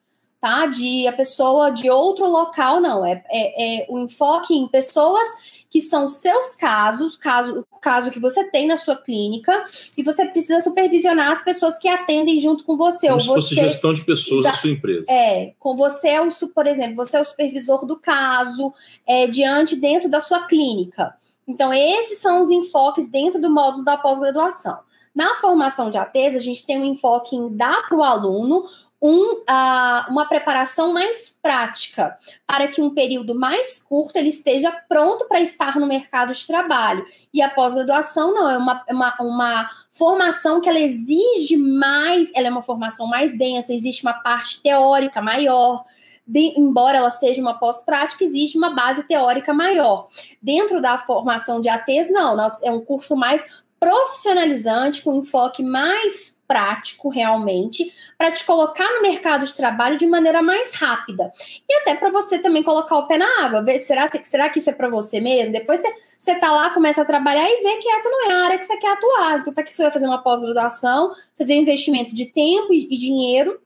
Tá? 0.46 0.68
De 0.68 1.08
a 1.08 1.12
pessoa 1.12 1.72
de 1.72 1.90
outro 1.90 2.30
local, 2.30 2.80
não. 2.80 3.04
É, 3.04 3.24
é, 3.32 3.80
é 3.80 3.86
o 3.90 3.98
enfoque 3.98 4.54
em 4.54 4.68
pessoas 4.68 5.28
que 5.72 5.82
são 5.82 6.08
seus 6.08 6.56
casos, 6.56 7.18
caso, 7.18 7.66
caso 7.82 8.12
que 8.12 8.20
você 8.20 8.44
tem 8.52 8.68
na 8.68 8.78
sua 8.78 8.96
clínica, 8.96 9.66
e 9.98 10.04
você 10.04 10.24
precisa 10.28 10.62
supervisionar 10.62 11.32
as 11.32 11.44
pessoas 11.44 11.80
que 11.80 11.88
atendem 11.88 12.38
junto 12.38 12.64
com 12.64 12.78
você. 12.78 13.08
Como 13.08 13.16
ou 13.16 13.22
se 13.22 13.28
você, 13.28 13.42
fosse 13.42 13.56
gestão 13.56 13.92
de 13.92 14.06
pessoas 14.06 14.44
da 14.44 14.54
sua 14.54 14.70
empresa. 14.70 15.12
É, 15.12 15.56
com 15.60 15.76
você 15.76 16.10
é 16.10 16.22
o, 16.22 16.30
por 16.54 16.68
exemplo, 16.68 16.96
você 16.96 17.18
é 17.18 17.22
o 17.22 17.26
supervisor 17.26 17.84
do 17.88 18.00
caso, 18.00 18.72
é, 19.08 19.26
diante 19.26 19.76
dentro 19.76 20.08
da 20.08 20.22
sua 20.22 20.46
clínica. 20.46 21.16
Então, 21.48 21.74
esses 21.74 22.20
são 22.20 22.40
os 22.40 22.52
enfoques 22.52 23.10
dentro 23.10 23.42
do 23.42 23.50
módulo 23.50 23.84
da 23.84 23.98
pós-graduação. 23.98 24.78
Na 25.16 25.34
formação 25.36 25.90
de 25.90 25.98
ATs, 25.98 26.36
a 26.36 26.40
gente 26.40 26.66
tem 26.66 26.78
um 26.78 26.84
enfoque 26.84 27.38
em 27.38 27.56
dar 27.56 27.88
para 27.88 27.98
o 27.98 28.04
aluno 28.04 28.66
um, 29.06 29.34
uh, 29.42 30.10
uma 30.10 30.26
preparação 30.28 30.92
mais 30.92 31.30
prática, 31.30 32.18
para 32.48 32.68
que 32.68 32.82
um 32.82 32.90
período 32.90 33.36
mais 33.36 33.84
curto 33.84 34.16
ele 34.16 34.30
esteja 34.30 34.72
pronto 34.90 35.26
para 35.26 35.40
estar 35.40 35.80
no 35.80 35.86
mercado 35.86 36.34
de 36.34 36.48
trabalho. 36.48 37.06
E 37.32 37.40
a 37.40 37.48
pós-graduação 37.48 38.34
não, 38.34 38.50
é 38.50 38.58
uma, 38.58 38.84
uma, 38.90 39.16
uma 39.20 39.70
formação 39.92 40.60
que 40.60 40.68
ela 40.68 40.80
exige 40.80 41.56
mais, 41.56 42.32
ela 42.34 42.48
é 42.48 42.50
uma 42.50 42.64
formação 42.64 43.06
mais 43.06 43.38
densa, 43.38 43.76
existe 43.76 44.02
uma 44.02 44.14
parte 44.14 44.60
teórica 44.64 45.22
maior. 45.22 45.86
De, 46.28 46.60
embora 46.60 46.98
ela 46.98 47.12
seja 47.12 47.40
uma 47.40 47.54
pós-prática, 47.54 48.24
existe 48.24 48.58
uma 48.58 48.72
base 48.72 49.04
teórica 49.04 49.54
maior. 49.54 50.08
Dentro 50.42 50.82
da 50.82 50.98
formação 50.98 51.62
de 51.62 51.70
ATs, 51.70 52.10
não, 52.10 52.36
nós, 52.36 52.60
é 52.64 52.72
um 52.72 52.84
curso 52.84 53.16
mais 53.16 53.44
profissionalizante, 53.86 55.04
com 55.04 55.14
enfoque 55.14 55.62
mais 55.62 56.36
prático 56.48 57.08
realmente, 57.08 57.94
para 58.18 58.32
te 58.32 58.44
colocar 58.44 58.92
no 58.96 59.04
mercado 59.04 59.46
de 59.46 59.56
trabalho 59.56 59.96
de 59.96 60.08
maneira 60.08 60.42
mais 60.42 60.74
rápida. 60.74 61.32
E 61.70 61.82
até 61.82 61.94
para 61.94 62.10
você 62.10 62.40
também 62.40 62.64
colocar 62.64 62.98
o 62.98 63.08
pé 63.08 63.20
na 63.20 63.46
água, 63.46 63.62
ver 63.62 63.78
será, 63.78 64.10
será 64.24 64.50
que 64.50 64.58
isso 64.58 64.72
é 64.72 64.74
para 64.74 64.90
você 64.90 65.22
mesmo? 65.22 65.54
Depois 65.54 65.80
você, 65.82 65.94
você 66.18 66.36
tá 66.36 66.52
lá, 66.52 66.72
começa 66.72 67.04
a 67.04 67.06
trabalhar 67.06 67.48
e 67.48 67.62
vê 67.62 67.78
que 67.78 67.88
essa 67.90 68.10
não 68.10 68.28
é 68.28 68.34
a 68.34 68.44
área 68.46 68.58
que 68.58 68.66
você 68.66 68.76
quer 68.78 68.92
atuar. 68.92 69.40
Então, 69.40 69.54
para 69.54 69.64
que 69.64 69.76
você 69.76 69.84
vai 69.84 69.92
fazer 69.92 70.08
uma 70.08 70.24
pós-graduação, 70.24 71.14
fazer 71.38 71.54
um 71.54 71.62
investimento 71.62 72.16
de 72.16 72.26
tempo 72.26 72.74
e, 72.74 72.88
e 72.90 72.98
dinheiro 72.98 73.60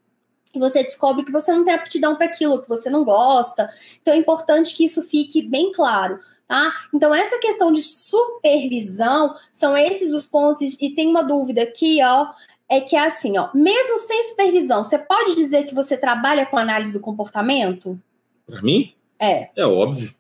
e 0.54 0.60
você 0.60 0.84
descobre 0.84 1.24
que 1.24 1.32
você 1.32 1.52
não 1.54 1.64
tem 1.64 1.74
aptidão 1.74 2.16
para 2.16 2.26
aquilo, 2.26 2.62
que 2.62 2.68
você 2.68 2.90
não 2.90 3.06
gosta. 3.06 3.70
Então 4.02 4.14
é 4.14 4.18
importante 4.18 4.76
que 4.76 4.84
isso 4.84 5.02
fique 5.02 5.42
bem 5.42 5.72
claro. 5.72 6.20
Tá? 6.50 6.74
Então, 6.92 7.14
essa 7.14 7.38
questão 7.38 7.72
de 7.72 7.84
supervisão 7.84 9.36
são 9.52 9.78
esses 9.78 10.12
os 10.16 10.26
pontos, 10.26 10.76
e 10.82 10.90
tem 10.90 11.08
uma 11.08 11.22
dúvida 11.22 11.62
aqui, 11.62 12.00
ó, 12.04 12.32
é 12.68 12.82
que 12.82 12.96
é 12.96 13.06
assim, 13.06 13.38
ó, 13.38 13.50
mesmo 13.54 14.00
sem 14.00 14.24
supervisão, 14.24 14.84
você 14.84 14.98
pode 14.98 15.36
dizer 15.36 15.68
que 15.68 15.76
você 15.76 15.96
trabalha 15.96 16.48
com 16.48 16.58
análise 16.58 16.92
do 16.92 17.00
comportamento? 17.00 18.02
Para 18.48 18.64
mim? 18.64 18.96
É. 19.20 19.50
É 19.56 19.64
óbvio. 19.64 20.12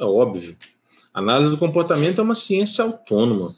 É 0.00 0.04
óbvio. 0.04 0.56
Análise 1.14 1.52
do 1.52 1.56
comportamento 1.56 2.20
é 2.20 2.24
uma 2.24 2.34
ciência 2.34 2.82
autônoma. 2.82 3.54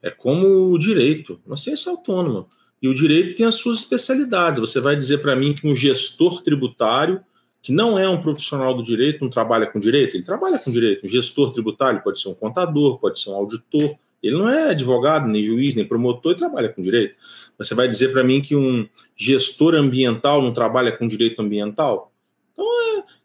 É 0.00 0.12
como 0.12 0.70
o 0.70 0.78
direito, 0.78 1.40
uma 1.44 1.56
ciência 1.56 1.90
autônoma. 1.90 2.46
E 2.80 2.86
o 2.86 2.94
direito 2.94 3.36
tem 3.36 3.44
as 3.44 3.56
suas 3.56 3.80
especialidades. 3.80 4.60
Você 4.60 4.78
vai 4.78 4.94
dizer 4.94 5.18
para 5.18 5.34
mim 5.34 5.52
que 5.52 5.66
um 5.66 5.74
gestor 5.74 6.42
tributário 6.42 7.24
que 7.62 7.72
não 7.72 7.98
é 7.98 8.08
um 8.08 8.20
profissional 8.20 8.74
do 8.74 8.82
direito, 8.82 9.22
não 9.22 9.30
trabalha 9.30 9.66
com 9.66 9.80
direito, 9.80 10.16
ele 10.16 10.24
trabalha 10.24 10.58
com 10.58 10.70
direito. 10.70 11.04
Um 11.04 11.08
gestor 11.08 11.52
tributário 11.52 12.02
pode 12.02 12.20
ser 12.20 12.28
um 12.28 12.34
contador, 12.34 12.98
pode 12.98 13.20
ser 13.20 13.30
um 13.30 13.34
auditor. 13.34 13.96
Ele 14.22 14.36
não 14.36 14.48
é 14.48 14.70
advogado, 14.70 15.28
nem 15.28 15.42
juiz, 15.42 15.74
nem 15.74 15.84
promotor, 15.84 16.32
ele 16.32 16.40
trabalha 16.40 16.68
com 16.68 16.82
direito. 16.82 17.14
Mas 17.58 17.68
você 17.68 17.74
vai 17.74 17.88
dizer 17.88 18.12
para 18.12 18.24
mim 18.24 18.40
que 18.40 18.54
um 18.54 18.88
gestor 19.16 19.74
ambiental 19.74 20.40
não 20.42 20.52
trabalha 20.52 20.92
com 20.92 21.06
direito 21.06 21.42
ambiental? 21.42 22.12
Então 22.52 22.66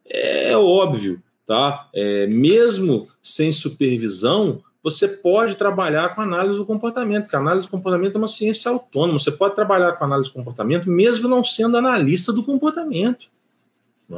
é, 0.06 0.50
é 0.52 0.58
óbvio, 0.58 1.22
tá? 1.48 1.90
É, 1.94 2.28
mesmo 2.28 3.08
sem 3.22 3.52
supervisão, 3.52 4.62
você 4.84 5.08
pode 5.08 5.56
trabalhar 5.56 6.14
com 6.14 6.22
análise 6.22 6.58
do 6.58 6.66
comportamento, 6.66 7.30
que 7.30 7.36
a 7.36 7.40
análise 7.40 7.68
do 7.68 7.72
comportamento 7.72 8.16
é 8.16 8.18
uma 8.18 8.28
ciência 8.28 8.70
autônoma. 8.70 9.20
Você 9.20 9.32
pode 9.32 9.56
trabalhar 9.56 9.94
com 9.94 10.04
análise 10.04 10.30
do 10.30 10.34
comportamento 10.34 10.90
mesmo 10.90 11.30
não 11.30 11.44
sendo 11.44 11.78
analista 11.78 12.34
do 12.34 12.44
comportamento 12.44 13.33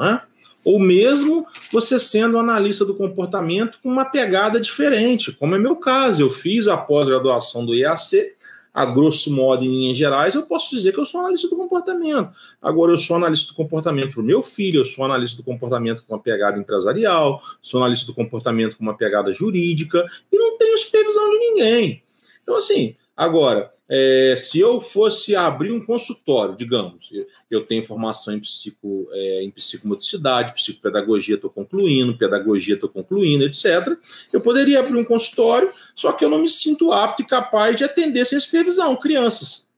é? 0.03 0.21
Ou 0.65 0.79
mesmo 0.79 1.45
você 1.71 1.99
sendo 1.99 2.39
analista 2.39 2.83
do 2.83 2.95
comportamento 2.95 3.77
com 3.83 3.89
uma 3.89 4.05
pegada 4.05 4.59
diferente, 4.59 5.31
como 5.31 5.53
é 5.53 5.59
meu 5.59 5.75
caso. 5.75 6.23
Eu 6.23 6.29
fiz 6.29 6.67
a 6.67 6.75
pós-graduação 6.75 7.63
do 7.63 7.75
IAC, 7.75 8.33
a 8.73 8.83
grosso 8.83 9.31
modo, 9.31 9.63
em 9.63 9.69
linhas 9.69 9.97
gerais, 9.97 10.35
eu 10.35 10.43
posso 10.43 10.69
dizer 10.75 10.91
que 10.91 10.99
eu 10.99 11.05
sou 11.05 11.21
analista 11.21 11.47
do 11.47 11.55
comportamento. 11.55 12.29
Agora, 12.61 12.91
eu 12.91 12.97
sou 12.97 13.15
analista 13.15 13.47
do 13.47 13.53
comportamento 13.53 14.11
para 14.11 14.21
o 14.21 14.25
meu 14.25 14.43
filho, 14.43 14.81
eu 14.81 14.85
sou 14.85 15.05
analista 15.05 15.37
do 15.37 15.43
comportamento 15.43 16.03
com 16.05 16.13
uma 16.13 16.21
pegada 16.21 16.59
empresarial, 16.59 17.41
sou 17.61 17.79
analista 17.79 18.05
do 18.05 18.13
comportamento 18.13 18.75
com 18.75 18.83
uma 18.83 18.97
pegada 18.97 19.33
jurídica, 19.33 20.05
e 20.29 20.37
não 20.37 20.57
tenho 20.57 20.77
supervisão 20.77 21.29
de 21.29 21.39
ninguém. 21.39 22.03
Então, 22.43 22.57
assim, 22.57 22.97
agora, 23.15 23.71
é, 23.87 24.35
se 24.37 24.59
eu 24.59 24.81
fosse 24.81 25.35
abrir 25.35 25.71
um 25.71 25.83
consultório, 25.83 26.55
digamos, 26.55 27.11
eu 27.51 27.65
tenho 27.65 27.83
formação 27.83 28.33
em, 28.33 28.39
psico, 28.39 29.07
é, 29.11 29.43
em 29.43 29.51
psicomotricidade, 29.51 30.53
psicopedagogia 30.53 31.35
estou 31.35 31.49
concluindo, 31.49 32.17
pedagogia 32.17 32.73
estou 32.73 32.89
concluindo, 32.89 33.45
etc. 33.45 33.97
Eu 34.33 34.41
poderia 34.41 34.79
abrir 34.79 34.97
um 34.97 35.05
consultório, 35.05 35.69
só 35.95 36.11
que 36.11 36.25
eu 36.25 36.29
não 36.29 36.39
me 36.39 36.49
sinto 36.49 36.91
apto 36.91 37.21
e 37.21 37.25
capaz 37.25 37.75
de 37.75 37.83
atender 37.83 38.25
sem 38.25 38.39
supervisão, 38.39 38.95
crianças. 38.95 39.69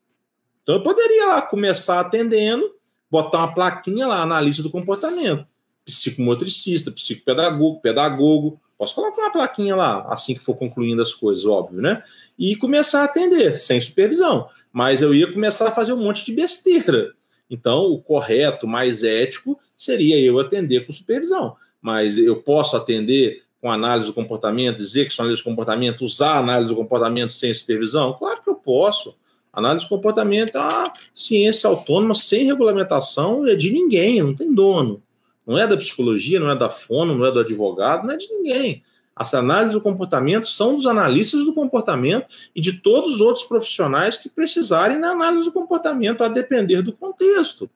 Então 0.63 0.75
eu 0.75 0.83
poderia 0.83 1.27
lá 1.27 1.41
começar 1.41 1.99
atendendo, 1.99 2.73
botar 3.11 3.39
uma 3.39 3.53
plaquinha 3.53 4.07
lá, 4.07 4.21
analista 4.21 4.63
do 4.63 4.69
comportamento, 4.69 5.45
psicomotricista, 5.87 6.91
psicopedagogo, 6.91 7.81
pedagogo. 7.81 8.61
Posso 8.77 8.93
colocar 8.93 9.23
uma 9.23 9.31
plaquinha 9.31 9.75
lá, 9.75 10.05
assim 10.09 10.35
que 10.35 10.43
for 10.43 10.55
concluindo 10.55 11.01
as 11.01 11.11
coisas, 11.11 11.45
óbvio, 11.47 11.81
né? 11.81 12.03
e 12.37 12.55
começar 12.55 13.01
a 13.01 13.05
atender, 13.05 13.59
sem 13.59 13.81
supervisão. 13.81 14.47
Mas 14.71 15.01
eu 15.01 15.13
ia 15.13 15.31
começar 15.31 15.67
a 15.67 15.71
fazer 15.71 15.93
um 15.93 16.03
monte 16.03 16.25
de 16.25 16.33
besteira. 16.33 17.13
Então, 17.49 17.85
o 17.85 18.01
correto, 18.01 18.67
mais 18.67 19.03
ético, 19.03 19.59
seria 19.75 20.19
eu 20.19 20.39
atender 20.39 20.85
com 20.85 20.93
supervisão. 20.93 21.55
Mas 21.81 22.17
eu 22.17 22.35
posso 22.35 22.75
atender 22.75 23.43
com 23.59 23.71
análise 23.71 24.07
do 24.07 24.13
comportamento, 24.13 24.77
dizer 24.77 25.07
que 25.07 25.13
são 25.13 25.23
análise 25.23 25.41
do 25.41 25.49
comportamento, 25.49 26.05
usar 26.05 26.37
análise 26.37 26.69
do 26.69 26.75
comportamento 26.75 27.31
sem 27.31 27.53
supervisão? 27.53 28.13
Claro 28.13 28.43
que 28.43 28.49
eu 28.49 28.55
posso. 28.55 29.17
Análise 29.51 29.85
do 29.85 29.89
comportamento 29.89 30.55
é 30.55 30.59
uma 30.59 30.83
ciência 31.15 31.67
autônoma, 31.67 32.13
sem 32.13 32.45
regulamentação, 32.45 33.47
é 33.47 33.55
de 33.55 33.71
ninguém, 33.71 34.21
não 34.21 34.35
tem 34.35 34.53
dono. 34.53 35.01
Não 35.47 35.57
é 35.57 35.65
da 35.65 35.77
psicologia, 35.77 36.39
não 36.39 36.51
é 36.51 36.55
da 36.55 36.69
fono, 36.69 37.17
não 37.17 37.25
é 37.25 37.31
do 37.31 37.39
advogado, 37.39 38.05
não 38.05 38.13
é 38.13 38.17
de 38.17 38.27
ninguém. 38.27 38.83
As 39.15 39.33
análises 39.33 39.73
do 39.73 39.81
comportamento 39.81 40.45
são 40.45 40.75
dos 40.75 40.85
analistas 40.85 41.45
do 41.45 41.53
comportamento 41.53 42.27
e 42.53 42.61
de 42.61 42.73
todos 42.73 43.15
os 43.15 43.21
outros 43.21 43.45
profissionais 43.45 44.17
que 44.17 44.29
precisarem 44.29 44.99
na 44.99 45.11
análise 45.11 45.45
do 45.45 45.53
comportamento, 45.53 46.23
a 46.23 46.27
depender 46.27 46.81
do 46.81 46.91
contexto. 46.91 47.69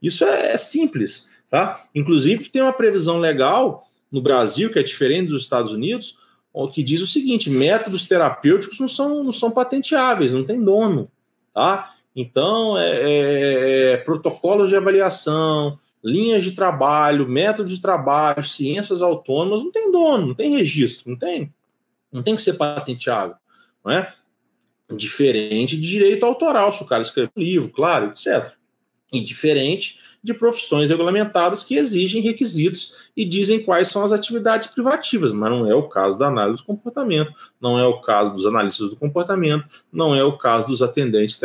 Isso 0.00 0.24
é, 0.24 0.52
é 0.52 0.58
simples. 0.58 1.28
Tá? 1.50 1.80
Inclusive, 1.94 2.50
tem 2.50 2.62
uma 2.62 2.72
previsão 2.72 3.18
legal 3.18 3.88
no 4.12 4.20
Brasil, 4.20 4.70
que 4.70 4.78
é 4.78 4.82
diferente 4.82 5.30
dos 5.30 5.42
Estados 5.42 5.72
Unidos, 5.72 6.18
que 6.72 6.82
diz 6.82 7.00
o 7.00 7.06
seguinte: 7.06 7.50
métodos 7.50 8.04
terapêuticos 8.04 8.78
não 8.78 8.88
são, 8.88 9.22
não 9.22 9.32
são 9.32 9.50
patenteáveis, 9.50 10.32
não 10.32 10.44
tem 10.44 10.62
dono. 10.62 11.08
Tá? 11.52 11.94
Então, 12.14 12.78
é, 12.78 12.90
é, 12.90 13.92
é 13.92 13.96
protocolos 13.96 14.70
de 14.70 14.76
avaliação, 14.76 15.78
linhas 16.06 16.44
de 16.44 16.52
trabalho, 16.52 17.28
métodos 17.28 17.72
de 17.72 17.80
trabalho, 17.80 18.44
ciências 18.44 19.02
autônomas, 19.02 19.64
não 19.64 19.72
tem 19.72 19.90
dono, 19.90 20.28
não 20.28 20.34
tem 20.34 20.56
registro, 20.56 21.10
não 21.10 21.18
tem, 21.18 21.52
não 22.12 22.22
tem 22.22 22.36
que 22.36 22.42
ser 22.42 22.52
patenteado, 22.52 23.34
não 23.84 23.90
é? 23.90 24.14
Diferente 24.94 25.76
de 25.76 25.82
direito 25.82 26.24
autoral, 26.24 26.70
se 26.70 26.80
o 26.80 26.86
cara 26.86 27.02
escreve 27.02 27.32
um 27.36 27.42
livro, 27.42 27.70
claro, 27.70 28.10
etc. 28.10 28.52
E 29.12 29.20
diferente 29.20 29.98
de 30.22 30.32
profissões 30.32 30.90
regulamentadas 30.90 31.64
que 31.64 31.76
exigem 31.76 32.22
requisitos 32.22 33.10
e 33.16 33.24
dizem 33.24 33.60
quais 33.60 33.88
são 33.88 34.04
as 34.04 34.12
atividades 34.12 34.68
privativas, 34.68 35.32
mas 35.32 35.50
não 35.50 35.68
é 35.68 35.74
o 35.74 35.88
caso 35.88 36.16
da 36.16 36.28
análise 36.28 36.62
do 36.62 36.66
comportamento, 36.66 37.32
não 37.60 37.80
é 37.80 37.84
o 37.86 38.00
caso 38.00 38.32
dos 38.32 38.46
analistas 38.46 38.90
do 38.90 38.96
comportamento, 38.96 39.64
não 39.92 40.14
é 40.14 40.22
o 40.22 40.38
caso 40.38 40.68
dos 40.68 40.82
atendentes 40.82 41.40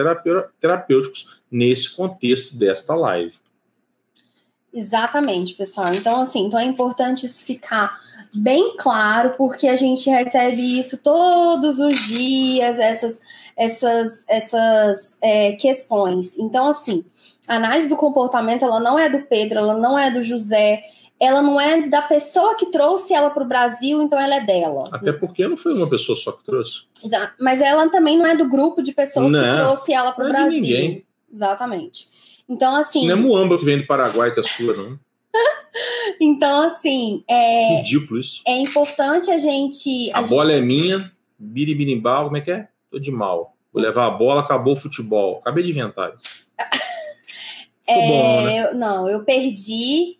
terapêuticos 0.59 1.41
nesse 1.49 1.95
contexto 1.95 2.55
desta 2.55 2.93
live. 2.93 3.33
Exatamente, 4.73 5.53
pessoal. 5.53 5.93
Então, 5.93 6.21
assim, 6.21 6.45
então 6.45 6.59
é 6.59 6.63
importante 6.63 7.25
isso 7.25 7.45
ficar 7.45 7.99
bem 8.33 8.75
claro, 8.77 9.31
porque 9.37 9.67
a 9.67 9.75
gente 9.75 10.09
recebe 10.09 10.79
isso 10.79 10.97
todos 11.03 11.79
os 11.79 11.99
dias, 12.07 12.79
essas, 12.79 13.21
essas, 13.57 14.23
essas 14.27 15.17
é, 15.21 15.53
questões. 15.53 16.37
Então, 16.37 16.69
assim, 16.69 17.03
a 17.47 17.55
análise 17.55 17.89
do 17.89 17.97
comportamento, 17.97 18.63
ela 18.63 18.79
não 18.79 18.97
é 18.97 19.09
do 19.09 19.23
Pedro, 19.23 19.59
ela 19.59 19.77
não 19.77 19.99
é 19.99 20.09
do 20.09 20.23
José, 20.23 20.83
ela 21.19 21.41
não 21.41 21.59
é 21.59 21.87
da 21.87 22.01
pessoa 22.01 22.55
que 22.55 22.67
trouxe 22.67 23.13
ela 23.13 23.29
para 23.29 23.43
o 23.43 23.47
Brasil, 23.47 24.01
então 24.01 24.19
ela 24.19 24.35
é 24.35 24.45
dela. 24.45 24.89
Até 24.91 25.11
porque 25.11 25.47
não 25.47 25.57
foi 25.57 25.73
uma 25.73 25.89
pessoa 25.89 26.15
só 26.15 26.31
que 26.31 26.43
trouxe. 26.43 26.83
Exato. 27.03 27.33
Mas 27.39 27.61
ela 27.61 27.87
também 27.89 28.17
não 28.17 28.25
é 28.25 28.35
do 28.35 28.49
grupo 28.49 28.81
de 28.81 28.93
pessoas 28.93 29.31
não, 29.31 29.39
que 29.39 29.61
trouxe 29.61 29.93
ela 29.93 30.13
para 30.13 30.25
o 30.25 30.27
é 30.27 30.31
Brasil. 30.31 30.49
De 30.49 30.61
ninguém. 30.61 31.05
Exatamente. 31.31 32.09
Então, 32.51 32.75
assim. 32.75 33.07
Não 33.07 33.15
é 33.15 33.19
muamba 33.19 33.57
que 33.57 33.63
vem 33.63 33.79
do 33.79 33.87
Paraguai 33.87 34.33
que 34.33 34.41
é 34.41 34.43
sua, 34.43 34.75
não. 34.75 34.99
então, 36.19 36.63
assim. 36.63 37.23
É, 37.25 37.77
Ridículo 37.77 38.19
isso. 38.19 38.41
É 38.45 38.59
importante 38.59 39.31
a 39.31 39.37
gente. 39.37 40.11
A, 40.11 40.19
a 40.19 40.21
bola 40.23 40.51
gente... 40.51 40.61
é 40.61 40.65
minha, 40.65 41.11
biribirimbau, 41.39 42.25
como 42.25 42.35
é 42.35 42.41
que 42.41 42.51
é? 42.51 42.67
Tô 42.91 42.99
de 42.99 43.09
mal. 43.09 43.55
Vou 43.71 43.81
levar 43.81 44.07
a 44.07 44.11
bola, 44.11 44.41
acabou 44.41 44.73
o 44.73 44.75
futebol. 44.75 45.37
Acabei 45.37 45.63
de 45.63 45.71
inventar 45.71 46.13
isso. 46.13 46.45
é, 47.87 48.07
bom, 48.07 48.41
né? 48.43 48.65
eu, 48.65 48.75
não, 48.75 49.07
eu 49.07 49.23
perdi 49.23 50.19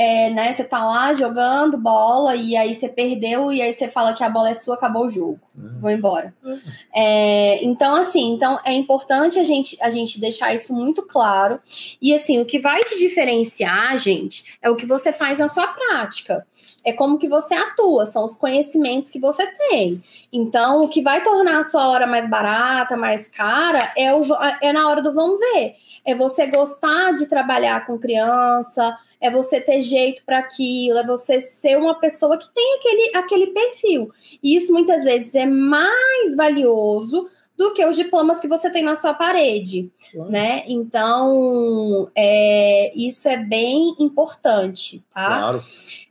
é, 0.00 0.30
né? 0.30 0.50
Você 0.50 0.64
tá 0.64 0.82
lá 0.82 1.12
jogando 1.12 1.76
bola 1.76 2.34
e 2.34 2.56
aí 2.56 2.74
você 2.74 2.88
perdeu 2.88 3.52
e 3.52 3.60
aí 3.60 3.70
você 3.70 3.86
fala 3.86 4.14
que 4.14 4.24
a 4.24 4.30
bola 4.30 4.48
é 4.48 4.54
sua, 4.54 4.76
acabou 4.76 5.04
o 5.04 5.10
jogo. 5.10 5.38
Uhum. 5.54 5.78
Vou 5.78 5.90
embora. 5.90 6.32
Uhum. 6.42 6.58
É, 6.94 7.62
então, 7.62 7.94
assim, 7.94 8.32
então 8.32 8.58
é 8.64 8.72
importante 8.72 9.38
a 9.38 9.44
gente, 9.44 9.76
a 9.78 9.90
gente 9.90 10.18
deixar 10.18 10.54
isso 10.54 10.72
muito 10.72 11.02
claro. 11.02 11.60
E 12.00 12.14
assim, 12.14 12.40
o 12.40 12.46
que 12.46 12.58
vai 12.58 12.82
te 12.82 12.98
diferenciar, 12.98 13.94
gente, 13.98 14.56
é 14.62 14.70
o 14.70 14.74
que 14.74 14.86
você 14.86 15.12
faz 15.12 15.36
na 15.36 15.48
sua 15.48 15.66
prática. 15.66 16.46
É 16.82 16.94
como 16.94 17.18
que 17.18 17.28
você 17.28 17.52
atua, 17.52 18.06
são 18.06 18.24
os 18.24 18.38
conhecimentos 18.38 19.10
que 19.10 19.20
você 19.20 19.46
tem. 19.68 20.02
Então, 20.32 20.82
o 20.82 20.88
que 20.88 21.02
vai 21.02 21.22
tornar 21.22 21.58
a 21.58 21.62
sua 21.62 21.86
hora 21.90 22.06
mais 22.06 22.26
barata, 22.26 22.96
mais 22.96 23.28
cara, 23.28 23.92
é, 23.94 24.14
o, 24.14 24.22
é 24.62 24.72
na 24.72 24.88
hora 24.88 25.02
do 25.02 25.12
vamos 25.12 25.38
ver. 25.38 25.74
É 26.06 26.14
você 26.14 26.46
gostar 26.46 27.12
de 27.12 27.26
trabalhar 27.26 27.84
com 27.84 27.98
criança, 27.98 28.96
é 29.20 29.30
você 29.30 29.60
ter 29.60 29.80
jeito 29.82 30.24
para 30.24 30.38
aquilo, 30.38 30.98
é 30.98 31.06
você 31.06 31.40
ser 31.40 31.76
uma 31.76 31.94
pessoa 31.98 32.38
que 32.38 32.48
tem 32.54 32.78
aquele, 32.78 33.16
aquele 33.16 33.46
perfil. 33.48 34.10
E 34.42 34.56
isso 34.56 34.72
muitas 34.72 35.04
vezes 35.04 35.34
é 35.34 35.46
mais 35.46 36.34
valioso 36.36 37.28
do 37.60 37.74
que 37.74 37.84
os 37.84 37.94
diplomas 37.94 38.40
que 38.40 38.48
você 38.48 38.70
tem 38.70 38.82
na 38.82 38.94
sua 38.94 39.12
parede, 39.12 39.92
claro. 40.10 40.30
né? 40.30 40.64
Então, 40.66 42.10
é, 42.16 42.90
isso 42.96 43.28
é 43.28 43.36
bem 43.36 43.94
importante, 43.98 45.04
tá? 45.12 45.26
Claro. 45.26 45.62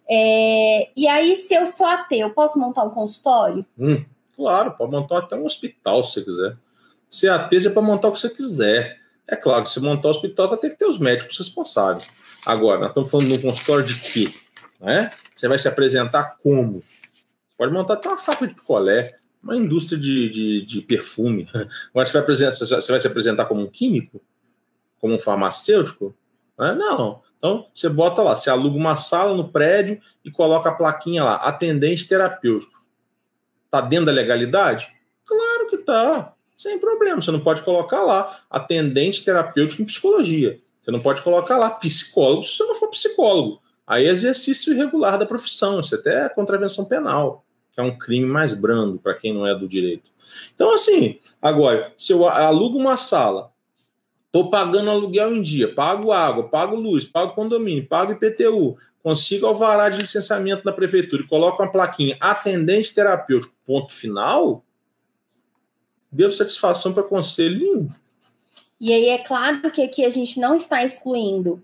É, 0.07 0.89
e 0.95 1.07
aí, 1.07 1.35
se 1.35 1.55
eu 1.55 1.65
sou 1.65 1.87
ateu, 1.87 2.29
posso 2.35 2.59
montar 2.59 2.83
um 2.83 2.91
consultório? 2.91 3.65
Hum, 3.77 4.05
claro, 4.35 4.73
pode 4.73 4.91
montar 4.91 5.19
até 5.19 5.35
um 5.35 5.45
hospital 5.45 6.05
se 6.05 6.13
você 6.13 6.21
quiser. 6.23 6.57
Se 7.09 7.27
é 7.27 7.31
ateu, 7.31 7.59
é 7.59 7.69
para 7.69 7.81
montar 7.81 8.09
o 8.09 8.11
que 8.11 8.19
você 8.19 8.29
quiser. 8.29 8.99
É 9.27 9.35
claro 9.35 9.63
que 9.63 9.71
se 9.71 9.79
montar 9.79 10.07
um 10.07 10.11
hospital, 10.11 10.49
vai 10.49 10.57
ter 10.57 10.69
que 10.69 10.77
ter 10.77 10.85
os 10.85 10.99
médicos 10.99 11.37
responsáveis. 11.37 12.07
Agora, 12.45 12.79
nós 12.79 12.89
estamos 12.89 13.11
falando 13.11 13.27
de 13.27 13.33
um 13.33 13.41
consultório 13.41 13.85
de 13.85 13.95
quê? 13.99 14.33
Né? 14.79 15.11
Você 15.35 15.47
vai 15.47 15.57
se 15.57 15.67
apresentar 15.67 16.37
como? 16.41 16.81
Pode 17.57 17.73
montar 17.73 17.95
até 17.95 18.07
uma 18.07 18.17
fábrica 18.17 18.47
de 18.47 18.55
picolé, 18.55 19.15
uma 19.43 19.55
indústria 19.55 19.99
de, 19.99 20.29
de, 20.29 20.65
de 20.65 20.81
perfume. 20.81 21.47
Agora, 21.93 22.05
você 22.05 22.13
vai, 22.21 22.51
você 22.51 22.91
vai 22.91 22.99
se 22.99 23.07
apresentar 23.07 23.45
como 23.45 23.61
um 23.61 23.67
químico? 23.67 24.21
Como 24.99 25.13
um 25.13 25.19
farmacêutico? 25.19 26.15
Né? 26.57 26.73
Não. 26.73 27.21
Então, 27.37 27.67
você 27.73 27.87
bota 27.87 28.21
lá, 28.21 28.35
você 28.35 28.49
aluga 28.49 28.77
uma 28.77 28.97
sala 28.97 29.35
no 29.35 29.49
prédio 29.49 29.99
e 30.23 30.31
coloca 30.31 30.69
a 30.69 30.75
plaquinha 30.75 31.23
lá, 31.23 31.35
atendente 31.35 32.07
terapêutico. 32.07 32.77
Está 33.65 33.81
dentro 33.81 34.07
da 34.07 34.11
legalidade? 34.11 34.93
Claro 35.25 35.69
que 35.69 35.77
está. 35.77 36.33
Sem 36.55 36.77
problema. 36.79 37.21
Você 37.21 37.31
não 37.31 37.39
pode 37.39 37.61
colocar 37.61 38.03
lá 38.03 38.41
atendente 38.49 39.23
terapêutico 39.23 39.81
em 39.81 39.85
psicologia. 39.85 40.59
Você 40.89 40.91
não 40.91 40.99
pode 40.99 41.21
colocar 41.21 41.55
lá 41.59 41.69
psicólogo 41.69 42.43
se 42.43 42.57
você 42.57 42.63
não 42.63 42.73
for 42.73 42.89
psicólogo. 42.89 43.61
Aí 43.85 44.07
é 44.07 44.09
exercício 44.09 44.73
irregular 44.73 45.19
da 45.19 45.25
profissão, 45.25 45.79
isso 45.79 45.93
até 45.93 46.25
é 46.25 46.29
contravenção 46.29 46.83
penal, 46.83 47.45
que 47.71 47.79
é 47.79 47.83
um 47.83 47.95
crime 47.95 48.25
mais 48.25 48.59
brando 48.59 48.97
para 48.97 49.13
quem 49.13 49.31
não 49.31 49.45
é 49.45 49.53
do 49.53 49.67
direito. 49.67 50.09
Então, 50.55 50.73
assim, 50.73 51.19
agora, 51.39 51.93
se 51.95 52.11
eu 52.11 52.27
alugo 52.27 52.79
uma 52.79 52.97
sala, 52.97 53.51
estou 54.25 54.49
pagando 54.49 54.89
aluguel 54.89 55.35
em 55.35 55.43
dia, 55.43 55.71
pago 55.71 56.11
água, 56.11 56.49
pago 56.49 56.75
luz, 56.75 57.05
pago 57.05 57.35
condomínio, 57.35 57.85
pago 57.85 58.13
IPTU, 58.13 58.75
consigo 59.03 59.45
alvará 59.45 59.89
de 59.89 59.99
licenciamento 59.99 60.63
da 60.63 60.73
prefeitura 60.73 61.21
e 61.21 61.27
coloco 61.27 61.61
uma 61.61 61.71
plaquinha 61.71 62.17
atendente 62.19 62.95
terapêutico, 62.95 63.53
ponto 63.63 63.93
final, 63.93 64.65
devo 66.11 66.31
satisfação 66.31 66.93
para 66.93 67.03
conselho 67.03 67.59
nenhum. 67.59 67.87
E 68.79 68.93
aí 68.93 69.09
é 69.09 69.17
claro 69.17 69.69
que 69.71 69.81
aqui 69.81 70.05
a 70.05 70.09
gente 70.09 70.39
não 70.39 70.55
está 70.55 70.83
excluindo 70.83 71.63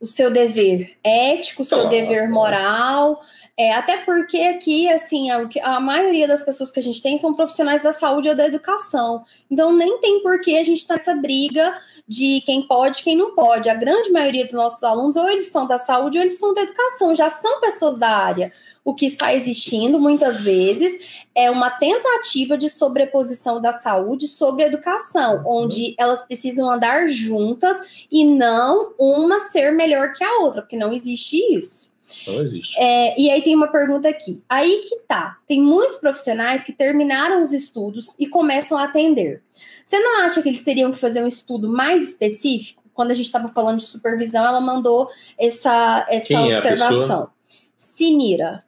o 0.00 0.06
seu 0.06 0.30
dever 0.30 0.96
ético, 1.02 1.62
o 1.62 1.64
seu 1.64 1.78
claro. 1.78 1.90
dever 1.90 2.28
moral, 2.28 3.22
é, 3.56 3.72
até 3.72 3.98
porque 3.98 4.38
aqui, 4.38 4.88
assim, 4.88 5.30
a, 5.30 5.48
a, 5.62 5.80
maioria 5.80 6.26
das 6.26 6.42
pessoas 6.42 6.70
que 6.70 6.80
a 6.80 6.82
gente 6.82 7.00
tem 7.00 7.16
são 7.16 7.32
profissionais 7.32 7.82
da 7.82 7.92
saúde 7.92 8.28
ou 8.28 8.34
da 8.34 8.46
educação. 8.46 9.24
Então, 9.48 9.72
nem 9.72 10.00
tem 10.00 10.22
por 10.22 10.40
que 10.40 10.58
a 10.58 10.64
gente 10.64 10.78
estar 10.78 10.94
tá 10.94 10.98
nessa 10.98 11.14
briga 11.14 11.80
de 12.06 12.42
quem 12.44 12.66
pode 12.66 13.02
quem 13.02 13.16
não 13.16 13.34
pode. 13.34 13.70
A 13.70 13.74
grande 13.74 14.10
maioria 14.10 14.44
dos 14.44 14.52
nossos 14.52 14.82
alunos, 14.82 15.16
ou 15.16 15.28
eles 15.28 15.52
são 15.52 15.66
da 15.66 15.78
saúde 15.78 16.18
ou 16.18 16.24
eles 16.24 16.38
são 16.38 16.52
da 16.52 16.62
educação, 16.62 17.14
já 17.14 17.30
são 17.30 17.60
pessoas 17.60 17.96
da 17.96 18.10
área. 18.10 18.52
O 18.84 18.94
que 18.94 19.06
está 19.06 19.34
existindo 19.34 19.98
muitas 19.98 20.42
vezes 20.42 21.24
é 21.34 21.50
uma 21.50 21.70
tentativa 21.70 22.56
de 22.56 22.68
sobreposição 22.68 23.60
da 23.60 23.72
saúde 23.72 24.28
sobre 24.28 24.62
a 24.62 24.66
educação, 24.66 25.38
uhum. 25.38 25.64
onde 25.64 25.94
elas 25.98 26.22
precisam 26.22 26.70
andar 26.70 27.08
juntas 27.08 27.76
e 28.10 28.24
não 28.24 28.92
uma 28.98 29.40
ser 29.40 29.72
melhor 29.72 30.12
que 30.12 30.22
a 30.22 30.38
outra, 30.40 30.60
porque 30.60 30.76
não 30.76 30.92
existe 30.92 31.36
isso. 31.54 31.92
Não 32.26 32.42
existe. 32.42 32.78
É, 32.78 33.18
e 33.18 33.30
aí 33.30 33.42
tem 33.42 33.54
uma 33.54 33.68
pergunta 33.68 34.08
aqui. 34.08 34.42
Aí 34.48 34.82
que 34.88 34.98
tá. 35.08 35.38
Tem 35.46 35.60
muitos 35.60 35.96
profissionais 35.96 36.62
que 36.62 36.72
terminaram 36.72 37.42
os 37.42 37.52
estudos 37.52 38.14
e 38.18 38.26
começam 38.26 38.76
a 38.76 38.84
atender. 38.84 39.42
Você 39.84 39.98
não 39.98 40.20
acha 40.20 40.42
que 40.42 40.48
eles 40.48 40.62
teriam 40.62 40.92
que 40.92 40.98
fazer 40.98 41.22
um 41.22 41.26
estudo 41.26 41.68
mais 41.68 42.10
específico? 42.10 42.82
Quando 42.92 43.10
a 43.10 43.14
gente 43.14 43.26
estava 43.26 43.48
falando 43.48 43.78
de 43.78 43.86
supervisão, 43.86 44.44
ela 44.44 44.60
mandou 44.60 45.08
essa, 45.38 46.06
essa 46.08 46.28
Quem 46.28 46.52
é 46.52 46.56
observação. 46.56 47.24
É 47.24 47.54
Sinira. 47.76 48.64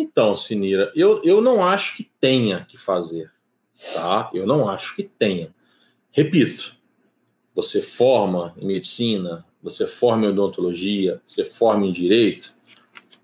Então, 0.00 0.36
Sinira, 0.36 0.92
eu, 0.94 1.20
eu 1.24 1.40
não 1.40 1.64
acho 1.64 1.96
que 1.96 2.08
tenha 2.20 2.64
que 2.68 2.78
fazer. 2.78 3.32
Tá? 3.94 4.30
Eu 4.32 4.46
não 4.46 4.68
acho 4.68 4.94
que 4.94 5.02
tenha. 5.02 5.52
Repito, 6.12 6.76
você 7.52 7.82
forma 7.82 8.54
em 8.56 8.64
medicina, 8.64 9.44
você 9.60 9.88
forma 9.88 10.24
em 10.24 10.28
odontologia, 10.28 11.20
você 11.26 11.44
forma 11.44 11.84
em 11.84 11.90
direito, 11.90 12.48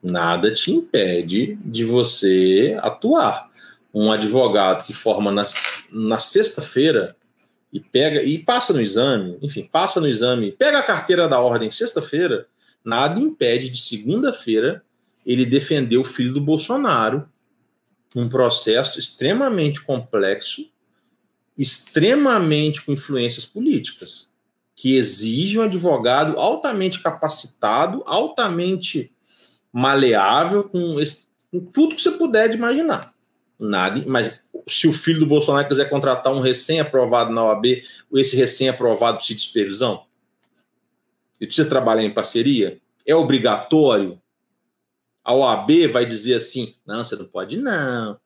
nada 0.02 0.52
te 0.52 0.72
impede 0.72 1.54
de 1.64 1.84
você 1.84 2.76
atuar. 2.82 3.48
Um 3.94 4.10
advogado 4.10 4.84
que 4.84 4.92
forma 4.92 5.30
na, 5.30 5.46
na 5.92 6.18
sexta-feira 6.18 7.14
e 7.72 7.78
pega 7.78 8.20
e 8.20 8.36
passa 8.36 8.72
no 8.72 8.80
exame, 8.80 9.38
enfim, 9.40 9.68
passa 9.70 10.00
no 10.00 10.08
exame, 10.08 10.50
pega 10.50 10.80
a 10.80 10.82
carteira 10.82 11.28
da 11.28 11.38
ordem 11.38 11.70
sexta-feira, 11.70 12.48
nada 12.84 13.20
impede 13.20 13.70
de 13.70 13.80
segunda-feira 13.80 14.82
ele 15.24 15.46
defender 15.46 15.96
o 15.96 16.04
filho 16.04 16.32
do 16.32 16.40
Bolsonaro 16.40 17.28
num 18.14 18.28
processo 18.28 19.00
extremamente 19.00 19.80
complexo, 19.82 20.70
extremamente 21.56 22.82
com 22.82 22.92
influências 22.92 23.44
políticas, 23.44 24.28
que 24.74 24.96
exige 24.96 25.58
um 25.58 25.62
advogado 25.62 26.38
altamente 26.38 27.02
capacitado, 27.02 28.02
altamente 28.06 29.10
maleável, 29.72 30.64
com, 30.64 30.96
com 31.50 31.60
tudo 31.60 31.96
que 31.96 32.02
você 32.02 32.12
puder 32.12 32.54
imaginar. 32.54 33.12
Nada, 33.58 34.02
mas 34.06 34.42
se 34.68 34.88
o 34.88 34.92
filho 34.92 35.20
do 35.20 35.26
Bolsonaro 35.26 35.68
quiser 35.68 35.88
contratar 35.88 36.32
um 36.32 36.40
recém-aprovado 36.40 37.32
na 37.32 37.44
OAB, 37.44 37.82
esse 38.14 38.36
recém-aprovado 38.36 39.18
precisa 39.18 39.36
de 39.38 39.44
supervisão? 39.44 40.04
Ele 41.40 41.48
precisa 41.48 41.68
trabalhar 41.68 42.02
em 42.02 42.10
parceria? 42.10 42.78
É 43.06 43.14
obrigatório? 43.14 44.20
A 45.24 45.34
OAB 45.34 45.88
vai 45.90 46.04
dizer 46.04 46.34
assim: 46.34 46.74
não, 46.86 47.02
você 47.02 47.16
não 47.16 47.24
pode, 47.24 47.56
não. 47.56 48.18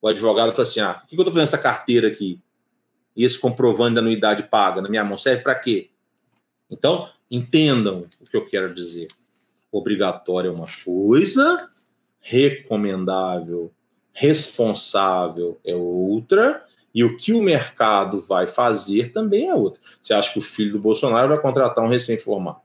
O 0.00 0.08
advogado 0.08 0.52
fala 0.52 0.62
assim: 0.62 0.80
ah, 0.80 1.02
o 1.04 1.06
que 1.06 1.14
eu 1.14 1.20
estou 1.20 1.32
fazendo 1.32 1.44
essa 1.44 1.58
carteira 1.58 2.08
aqui? 2.08 2.40
E 3.14 3.24
esse 3.24 3.38
comprovando 3.38 3.94
de 3.94 3.98
anuidade 3.98 4.42
paga 4.44 4.80
na 4.80 4.88
minha 4.88 5.04
mão 5.04 5.18
serve 5.18 5.42
para 5.42 5.54
quê? 5.54 5.90
Então, 6.70 7.08
entendam 7.30 8.04
o 8.20 8.24
que 8.24 8.36
eu 8.36 8.44
quero 8.44 8.74
dizer. 8.74 9.08
Obrigatório 9.70 10.50
é 10.50 10.52
uma 10.54 10.66
coisa, 10.84 11.68
recomendável 12.20 13.72
responsável 14.16 15.60
é 15.62 15.74
outra, 15.74 16.64
e 16.94 17.04
o 17.04 17.18
que 17.18 17.34
o 17.34 17.42
mercado 17.42 18.18
vai 18.18 18.46
fazer 18.46 19.12
também 19.12 19.48
é 19.48 19.54
outra. 19.54 19.78
Você 20.00 20.14
acha 20.14 20.32
que 20.32 20.38
o 20.38 20.42
filho 20.42 20.72
do 20.72 20.78
Bolsonaro 20.78 21.28
vai 21.28 21.38
contratar 21.38 21.84
um 21.84 21.88
recém-formado? 21.88 22.62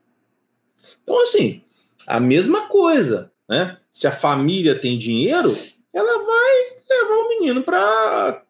Então, 1.04 1.22
assim, 1.22 1.62
a 2.08 2.22
mesma 2.22 2.70
coisa, 2.70 3.31
né? 3.52 3.78
Se 3.92 4.08
a 4.08 4.12
família 4.14 4.80
tem 4.80 4.98
dinheiro, 4.98 5.54
ela 5.94 6.24
vai 6.24 6.54
levar 6.90 7.16
o 7.16 7.30
menino 7.30 7.62
para 7.62 8.44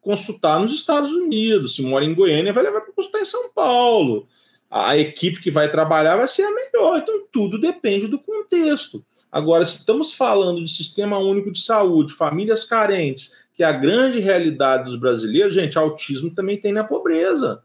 consultar 0.00 0.58
nos 0.58 0.74
Estados 0.74 1.12
Unidos. 1.12 1.76
Se 1.76 1.82
mora 1.82 2.04
em 2.04 2.12
Goiânia, 2.12 2.52
vai 2.52 2.64
levar 2.64 2.80
para 2.80 2.92
consultar 2.92 3.20
em 3.20 3.24
São 3.24 3.52
Paulo. 3.52 4.26
A 4.68 4.98
equipe 4.98 5.40
que 5.40 5.48
vai 5.48 5.70
trabalhar 5.70 6.16
vai 6.16 6.26
ser 6.26 6.42
a 6.42 6.50
melhor. 6.50 6.98
Então, 6.98 7.24
tudo 7.30 7.56
depende 7.56 8.08
do 8.08 8.18
contexto. 8.18 9.04
Agora, 9.30 9.64
se 9.64 9.78
estamos 9.78 10.12
falando 10.12 10.64
de 10.64 10.72
sistema 10.72 11.18
único 11.18 11.52
de 11.52 11.60
saúde, 11.60 12.12
famílias 12.12 12.64
carentes, 12.64 13.32
que 13.54 13.62
é 13.62 13.66
a 13.66 13.72
grande 13.72 14.18
realidade 14.18 14.86
dos 14.86 14.96
brasileiros, 14.96 15.54
gente, 15.54 15.78
autismo 15.78 16.34
também 16.34 16.58
tem 16.58 16.72
na 16.72 16.82
pobreza. 16.82 17.62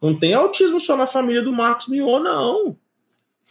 Não 0.00 0.16
tem 0.16 0.34
autismo 0.34 0.78
só 0.78 0.96
na 0.96 1.08
família 1.08 1.42
do 1.42 1.52
Marcos 1.52 1.88
Mion, 1.88 2.20
não. 2.20 2.78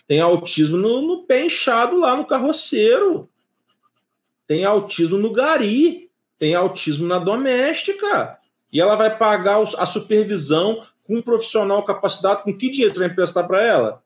Tem 0.08 0.20
autismo 0.20 0.78
no, 0.78 1.02
no 1.02 1.24
pé 1.24 1.46
inchado 1.46 1.98
lá 1.98 2.16
no 2.16 2.26
carroceiro. 2.26 3.30
Tem 4.48 4.66
autismo 4.66 5.18
no 5.18 5.32
gari. 5.32 6.10
Tem 6.38 6.54
autismo 6.54 7.08
na 7.08 7.18
doméstica. 7.18 8.38
E 8.72 8.80
ela 8.80 8.96
vai 8.96 9.16
pagar 9.16 9.62
a 9.62 9.86
supervisão 9.86 10.84
com 11.04 11.18
um 11.18 11.22
profissional 11.22 11.84
capacitado. 11.84 12.44
Com 12.44 12.56
que 12.56 12.70
dinheiro 12.70 12.94
você 12.94 13.00
vai 13.00 13.10
emprestar 13.10 13.48
para 13.48 13.64
ela? 13.64 14.04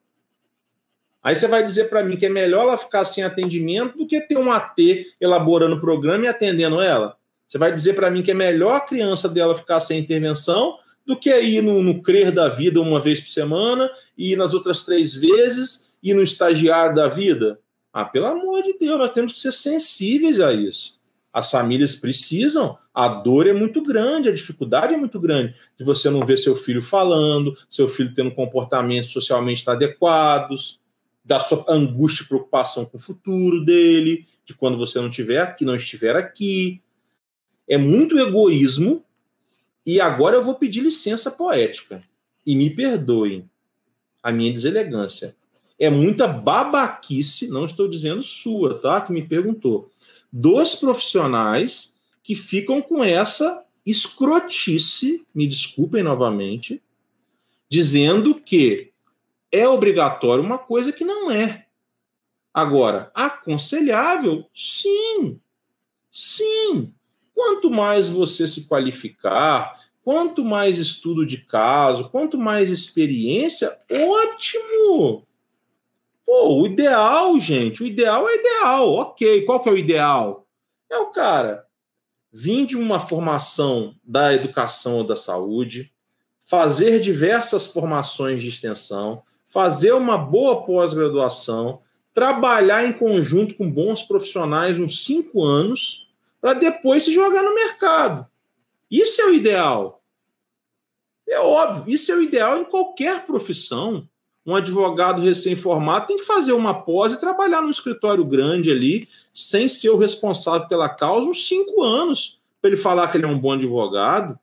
Aí 1.22 1.36
você 1.36 1.46
vai 1.46 1.62
dizer 1.62 1.90
para 1.90 2.02
mim 2.02 2.16
que 2.16 2.26
é 2.26 2.30
melhor 2.30 2.62
ela 2.62 2.78
ficar 2.78 3.04
sem 3.04 3.22
atendimento 3.22 3.98
do 3.98 4.06
que 4.06 4.20
ter 4.22 4.38
um 4.38 4.50
AT 4.50 4.78
elaborando 5.20 5.76
o 5.76 5.80
programa 5.80 6.24
e 6.24 6.28
atendendo 6.28 6.80
ela. 6.80 7.16
Você 7.46 7.58
vai 7.58 7.74
dizer 7.74 7.94
para 7.94 8.10
mim 8.10 8.22
que 8.22 8.30
é 8.30 8.34
melhor 8.34 8.76
a 8.76 8.80
criança 8.80 9.28
dela 9.28 9.54
ficar 9.54 9.80
sem 9.80 9.98
intervenção 9.98 10.78
do 11.06 11.16
que 11.16 11.30
ir 11.40 11.62
no, 11.62 11.82
no 11.82 12.00
CRER 12.02 12.32
da 12.32 12.48
vida 12.48 12.80
uma 12.80 13.00
vez 13.00 13.20
por 13.20 13.28
semana 13.28 13.90
e 14.16 14.36
nas 14.36 14.54
outras 14.54 14.84
três 14.84 15.14
vezes 15.14 15.90
e 16.02 16.14
no 16.14 16.22
estagiário 16.22 16.94
da 16.94 17.08
vida? 17.08 17.58
Ah, 17.92 18.04
pelo 18.04 18.26
amor 18.26 18.62
de 18.62 18.78
Deus, 18.78 18.98
nós 18.98 19.10
temos 19.10 19.32
que 19.32 19.40
ser 19.40 19.52
sensíveis 19.52 20.40
a 20.40 20.52
isso. 20.52 21.00
As 21.32 21.50
famílias 21.50 21.96
precisam, 21.96 22.76
a 22.92 23.08
dor 23.08 23.46
é 23.46 23.52
muito 23.52 23.82
grande, 23.82 24.28
a 24.28 24.32
dificuldade 24.32 24.94
é 24.94 24.96
muito 24.96 25.18
grande 25.20 25.54
de 25.78 25.84
você 25.84 26.10
não 26.10 26.24
ver 26.24 26.38
seu 26.38 26.56
filho 26.56 26.82
falando, 26.82 27.56
seu 27.68 27.88
filho 27.88 28.14
tendo 28.14 28.32
comportamentos 28.32 29.12
socialmente 29.12 29.68
adequados, 29.68 30.80
da 31.24 31.38
sua 31.38 31.64
angústia 31.68 32.24
e 32.24 32.26
preocupação 32.26 32.84
com 32.84 32.96
o 32.96 33.00
futuro 33.00 33.64
dele, 33.64 34.26
de 34.44 34.54
quando 34.54 34.76
você 34.76 34.98
não 34.98 35.08
estiver 35.08 35.38
aqui, 35.38 35.64
não 35.64 35.76
estiver 35.76 36.16
aqui. 36.16 36.82
É 37.68 37.78
muito 37.78 38.18
egoísmo. 38.18 39.04
E 39.84 40.00
agora 40.00 40.36
eu 40.36 40.42
vou 40.42 40.54
pedir 40.54 40.80
licença 40.80 41.30
poética. 41.30 42.02
E 42.46 42.54
me 42.54 42.70
perdoem 42.70 43.48
a 44.22 44.30
minha 44.30 44.52
deselegância. 44.52 45.36
É 45.78 45.88
muita 45.88 46.26
babaquice, 46.26 47.48
não 47.48 47.64
estou 47.64 47.88
dizendo 47.88 48.22
sua, 48.22 48.78
tá? 48.78 49.00
Que 49.00 49.12
me 49.12 49.26
perguntou. 49.26 49.90
Dos 50.32 50.74
profissionais 50.74 51.96
que 52.22 52.34
ficam 52.34 52.82
com 52.82 53.02
essa 53.02 53.64
escrotice, 53.84 55.24
me 55.34 55.46
desculpem 55.46 56.02
novamente, 56.02 56.82
dizendo 57.68 58.34
que 58.34 58.92
é 59.50 59.66
obrigatório 59.66 60.44
uma 60.44 60.58
coisa 60.58 60.92
que 60.92 61.04
não 61.04 61.30
é. 61.30 61.66
Agora, 62.52 63.10
aconselhável? 63.14 64.44
Sim. 64.54 65.40
Sim. 66.10 66.92
Quanto 67.40 67.70
mais 67.70 68.10
você 68.10 68.46
se 68.46 68.66
qualificar, 68.66 69.80
quanto 70.04 70.44
mais 70.44 70.76
estudo 70.76 71.24
de 71.24 71.38
caso, 71.38 72.10
quanto 72.10 72.36
mais 72.36 72.68
experiência, 72.68 73.74
ótimo. 73.90 75.26
Pô, 76.26 76.60
o 76.60 76.66
ideal, 76.66 77.40
gente, 77.40 77.82
o 77.82 77.86
ideal 77.86 78.28
é 78.28 78.36
ideal. 78.36 78.92
Ok, 78.92 79.46
qual 79.46 79.62
que 79.62 79.70
é 79.70 79.72
o 79.72 79.78
ideal? 79.78 80.46
É 80.90 80.98
o 80.98 81.06
cara 81.06 81.64
vir 82.30 82.66
de 82.66 82.76
uma 82.76 83.00
formação 83.00 83.94
da 84.04 84.34
educação 84.34 84.98
ou 84.98 85.04
da 85.04 85.16
saúde, 85.16 85.90
fazer 86.44 87.00
diversas 87.00 87.68
formações 87.68 88.42
de 88.42 88.50
extensão, 88.50 89.22
fazer 89.48 89.92
uma 89.92 90.18
boa 90.18 90.62
pós-graduação, 90.66 91.80
trabalhar 92.12 92.84
em 92.84 92.92
conjunto 92.92 93.54
com 93.54 93.72
bons 93.72 94.02
profissionais 94.02 94.78
uns 94.78 95.06
cinco 95.06 95.42
anos, 95.42 96.09
para 96.40 96.54
depois 96.54 97.04
se 97.04 97.12
jogar 97.12 97.42
no 97.42 97.54
mercado. 97.54 98.26
Isso 98.90 99.20
é 99.20 99.26
o 99.26 99.34
ideal. 99.34 100.02
É 101.28 101.38
óbvio, 101.38 101.94
isso 101.94 102.10
é 102.10 102.16
o 102.16 102.22
ideal 102.22 102.58
em 102.58 102.64
qualquer 102.64 103.24
profissão. 103.24 104.08
Um 104.44 104.56
advogado 104.56 105.22
recém-formado 105.22 106.06
tem 106.06 106.18
que 106.18 106.24
fazer 106.24 106.52
uma 106.52 106.74
pós 106.82 107.12
e 107.12 107.20
trabalhar 107.20 107.62
num 107.62 107.70
escritório 107.70 108.24
grande 108.24 108.70
ali, 108.70 109.08
sem 109.32 109.68
ser 109.68 109.90
o 109.90 109.98
responsável 109.98 110.66
pela 110.66 110.88
causa, 110.88 111.28
uns 111.28 111.46
cinco 111.46 111.82
anos, 111.82 112.40
para 112.60 112.70
ele 112.70 112.76
falar 112.76 113.08
que 113.08 113.16
ele 113.16 113.26
é 113.26 113.28
um 113.28 113.38
bom 113.38 113.52
advogado. 113.52 114.38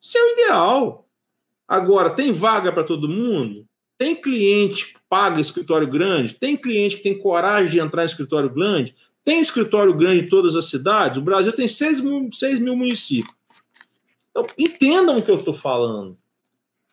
Isso 0.00 0.16
é 0.16 0.22
o 0.22 0.32
ideal. 0.32 1.08
Agora, 1.66 2.10
tem 2.10 2.32
vaga 2.32 2.70
para 2.70 2.84
todo 2.84 3.08
mundo? 3.08 3.66
Tem 3.98 4.14
cliente 4.14 4.92
que 4.92 5.00
paga 5.08 5.40
escritório 5.40 5.88
grande? 5.88 6.34
Tem 6.34 6.56
cliente 6.56 6.96
que 6.96 7.02
tem 7.02 7.18
coragem 7.18 7.72
de 7.72 7.80
entrar 7.80 8.02
em 8.02 8.06
escritório 8.06 8.48
grande? 8.48 8.94
Tem 9.28 9.40
escritório 9.40 9.92
grande 9.92 10.24
em 10.24 10.26
todas 10.26 10.56
as 10.56 10.70
cidades? 10.70 11.18
O 11.18 11.22
Brasil 11.22 11.52
tem 11.52 11.68
6 11.68 12.00
mil, 12.00 12.32
6 12.32 12.60
mil 12.60 12.74
municípios. 12.74 13.36
Então, 14.30 14.42
entendam 14.56 15.18
o 15.18 15.22
que 15.22 15.30
eu 15.30 15.36
estou 15.36 15.52
falando. 15.52 16.16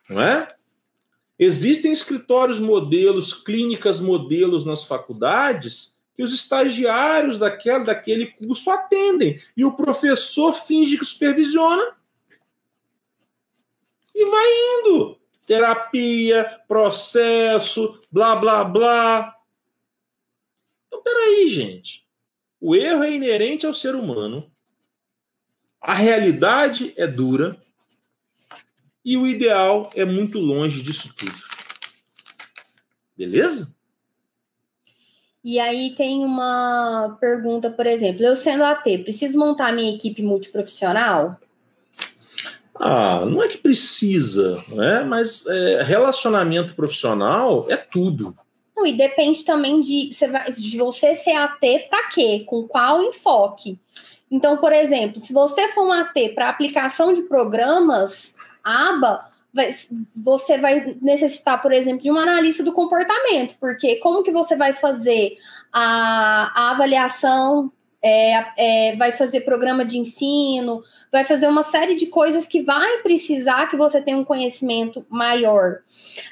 Não 0.10 0.22
é? 0.22 0.54
Existem 1.40 1.94
escritórios 1.94 2.60
modelos, 2.60 3.34
clínicas 3.34 4.02
modelos 4.02 4.66
nas 4.66 4.84
faculdades 4.84 5.98
que 6.14 6.24
os 6.24 6.34
estagiários 6.34 7.40
daquela, 7.40 7.86
daquele 7.86 8.26
curso 8.26 8.70
atendem. 8.70 9.42
E 9.56 9.64
o 9.64 9.72
professor 9.72 10.54
finge 10.54 10.98
que 10.98 11.06
supervisiona 11.06 11.96
e 14.14 14.26
vai 14.26 14.48
indo 14.82 15.18
terapia, 15.46 16.60
processo, 16.68 17.98
blá, 18.12 18.36
blá, 18.36 18.66
blá. 18.66 19.38
Então, 20.90 21.02
peraí, 21.02 21.48
gente. 21.48 22.05
O 22.68 22.76
erro 22.76 23.04
é 23.04 23.14
inerente 23.14 23.64
ao 23.68 23.76
ser 23.76 23.94
humano. 23.94 24.52
A 25.80 25.94
realidade 25.94 26.92
é 26.98 27.06
dura. 27.06 27.56
E 29.06 29.16
o 29.16 29.28
ideal 29.28 29.92
é 29.94 30.04
muito 30.04 30.40
longe 30.40 30.82
disso 30.82 31.14
tudo. 31.16 31.40
Beleza? 33.16 33.72
E 35.44 35.60
aí 35.60 35.94
tem 35.96 36.26
uma 36.26 37.16
pergunta, 37.22 37.70
por 37.70 37.86
exemplo, 37.86 38.24
eu 38.24 38.36
sendo 38.36 38.64
AT, 38.64 38.98
preciso 39.04 39.38
montar 39.38 39.72
minha 39.72 39.94
equipe 39.94 40.24
multiprofissional? 40.24 41.40
Ah, 42.74 43.24
não 43.28 43.44
é 43.44 43.48
que 43.48 43.60
precisa, 43.60 44.60
né? 44.70 45.04
mas 45.04 45.46
é, 45.46 45.84
relacionamento 45.84 46.74
profissional 46.74 47.68
é 47.70 47.78
tudo. 47.78 48.36
Não, 48.76 48.86
e 48.86 48.94
depende 48.94 49.46
também 49.46 49.80
de, 49.80 50.10
de 50.10 50.78
você 50.78 51.16
ser 51.16 51.32
AT 51.32 51.60
para 51.90 52.10
quê? 52.10 52.44
Com 52.46 52.68
qual 52.68 53.02
enfoque? 53.02 53.80
Então, 54.30 54.58
por 54.58 54.74
exemplo, 54.74 55.20
se 55.20 55.32
você 55.32 55.70
for 55.70 55.88
um 55.88 55.92
AT 55.92 56.14
para 56.34 56.50
aplicação 56.50 57.14
de 57.14 57.22
programas, 57.24 58.36
aba, 58.64 59.24
vai, 59.54 59.74
você 60.16 60.58
vai 60.58 60.98
necessitar, 61.02 61.62
por 61.62 61.72
exemplo, 61.72 62.02
de 62.02 62.12
uma 62.12 62.24
analista 62.24 62.64
do 62.64 62.74
comportamento, 62.74 63.56
porque 63.60 63.96
como 63.98 64.24
que 64.24 64.32
você 64.32 64.56
vai 64.56 64.74
fazer 64.74 65.38
a, 65.72 66.52
a 66.54 66.72
avaliação 66.72 67.72
é, 68.08 68.46
é, 68.56 68.96
vai 68.98 69.12
fazer 69.12 69.42
programa 69.42 69.84
de 69.84 69.98
ensino, 69.98 70.84
vai 71.12 71.24
fazer 71.24 71.48
uma 71.48 71.64
série 71.64 71.96
de 71.96 72.06
coisas 72.06 72.48
que 72.48 72.62
vai 72.62 73.00
precisar 73.00 73.68
que 73.68 73.76
você 73.76 74.00
tenha 74.00 74.16
um 74.16 74.24
conhecimento 74.24 75.04
maior. 75.10 75.80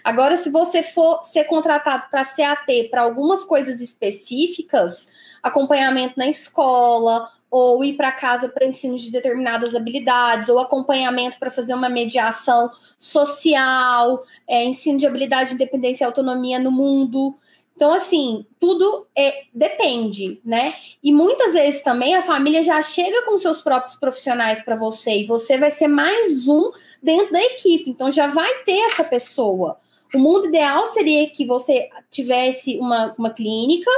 Agora, 0.03 0.37
se 0.37 0.51
você 0.51 0.83
for 0.83 1.23
ser 1.23 1.45
contratado 1.45 2.03
para 2.11 2.23
CAT 2.23 2.89
para 2.91 3.01
algumas 3.01 3.43
coisas 3.43 3.81
específicas, 3.81 5.07
acompanhamento 5.41 6.13
na 6.15 6.27
escola, 6.27 7.27
ou 7.49 7.83
ir 7.83 7.93
para 7.93 8.11
casa 8.11 8.49
para 8.49 8.67
ensino 8.67 8.95
de 8.95 9.11
determinadas 9.11 9.75
habilidades, 9.75 10.49
ou 10.49 10.59
acompanhamento 10.59 11.39
para 11.39 11.49
fazer 11.49 11.73
uma 11.73 11.89
mediação 11.89 12.69
social, 12.99 14.23
é, 14.47 14.63
ensino 14.63 14.99
de 14.99 15.07
habilidade, 15.07 15.55
independência 15.55 16.03
e 16.03 16.05
autonomia 16.05 16.59
no 16.59 16.71
mundo. 16.71 17.35
Então, 17.75 17.91
assim, 17.91 18.45
tudo 18.59 19.07
é, 19.17 19.43
depende, 19.53 20.39
né? 20.45 20.73
E 21.03 21.11
muitas 21.11 21.53
vezes 21.53 21.81
também 21.81 22.15
a 22.15 22.21
família 22.21 22.61
já 22.61 22.81
chega 22.81 23.25
com 23.25 23.37
seus 23.37 23.61
próprios 23.61 23.95
profissionais 23.95 24.61
para 24.63 24.75
você 24.75 25.21
e 25.21 25.25
você 25.25 25.57
vai 25.57 25.71
ser 25.71 25.87
mais 25.87 26.47
um 26.47 26.69
dentro 27.01 27.33
da 27.33 27.41
equipe. 27.41 27.89
Então, 27.89 28.11
já 28.11 28.27
vai 28.27 28.63
ter 28.63 28.77
essa 28.77 29.03
pessoa. 29.03 29.77
O 30.13 30.19
mundo 30.19 30.47
ideal 30.47 30.87
seria 30.93 31.27
que 31.29 31.45
você 31.45 31.89
tivesse 32.11 32.77
uma, 32.77 33.15
uma 33.17 33.31
clínica, 33.31 33.89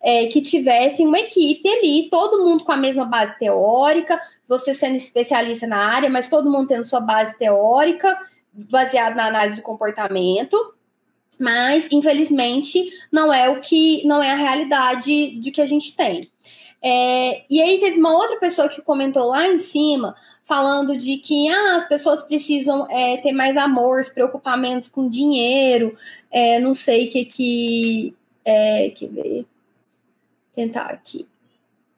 é, 0.00 0.26
que 0.26 0.40
tivesse 0.40 1.02
uma 1.02 1.18
equipe 1.18 1.68
ali, 1.68 2.08
todo 2.08 2.44
mundo 2.44 2.62
com 2.62 2.70
a 2.70 2.76
mesma 2.76 3.04
base 3.04 3.36
teórica, 3.36 4.20
você 4.46 4.72
sendo 4.72 4.94
especialista 4.94 5.66
na 5.66 5.78
área, 5.78 6.08
mas 6.08 6.28
todo 6.28 6.50
mundo 6.50 6.68
tendo 6.68 6.84
sua 6.84 7.00
base 7.00 7.36
teórica, 7.36 8.16
baseada 8.52 9.16
na 9.16 9.26
análise 9.26 9.60
do 9.60 9.64
comportamento 9.64 10.56
mas 11.38 11.88
infelizmente 11.92 12.90
não 13.12 13.32
é 13.32 13.48
o 13.48 13.60
que 13.60 14.04
não 14.06 14.22
é 14.22 14.32
a 14.32 14.36
realidade 14.36 15.36
de 15.38 15.50
que 15.50 15.60
a 15.60 15.66
gente 15.66 15.94
tem. 15.94 16.30
É, 16.80 17.42
e 17.50 17.60
aí 17.60 17.80
teve 17.80 17.98
uma 17.98 18.14
outra 18.16 18.38
pessoa 18.38 18.68
que 18.68 18.80
comentou 18.82 19.26
lá 19.26 19.48
em 19.48 19.58
cima, 19.58 20.14
falando 20.44 20.96
de 20.96 21.16
que 21.16 21.48
ah, 21.48 21.76
as 21.76 21.88
pessoas 21.88 22.22
precisam 22.22 22.86
é, 22.88 23.16
ter 23.16 23.32
mais 23.32 23.56
amor, 23.56 24.02
se 24.04 24.14
preocupar 24.14 24.56
menos 24.56 24.88
com 24.88 25.08
dinheiro, 25.08 25.96
é, 26.30 26.60
não 26.60 26.74
sei 26.74 27.08
o 27.08 27.10
que 27.10 27.24
que 27.24 28.14
é, 28.44 28.90
que 28.90 29.06
ver, 29.06 29.44
tentar 30.54 30.86
aqui. 30.86 31.26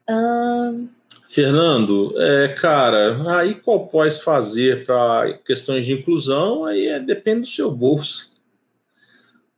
Um... 0.09 0.89
Fernando, 1.27 2.13
é, 2.17 2.49
cara, 2.49 3.37
aí 3.37 3.55
qual 3.55 3.87
pode 3.87 4.21
fazer 4.21 4.85
para 4.85 5.37
questões 5.45 5.85
de 5.85 5.93
inclusão, 5.93 6.65
aí 6.65 6.87
é, 6.87 6.99
depende 6.99 7.41
do 7.41 7.47
seu 7.47 7.71
bolso. 7.71 8.30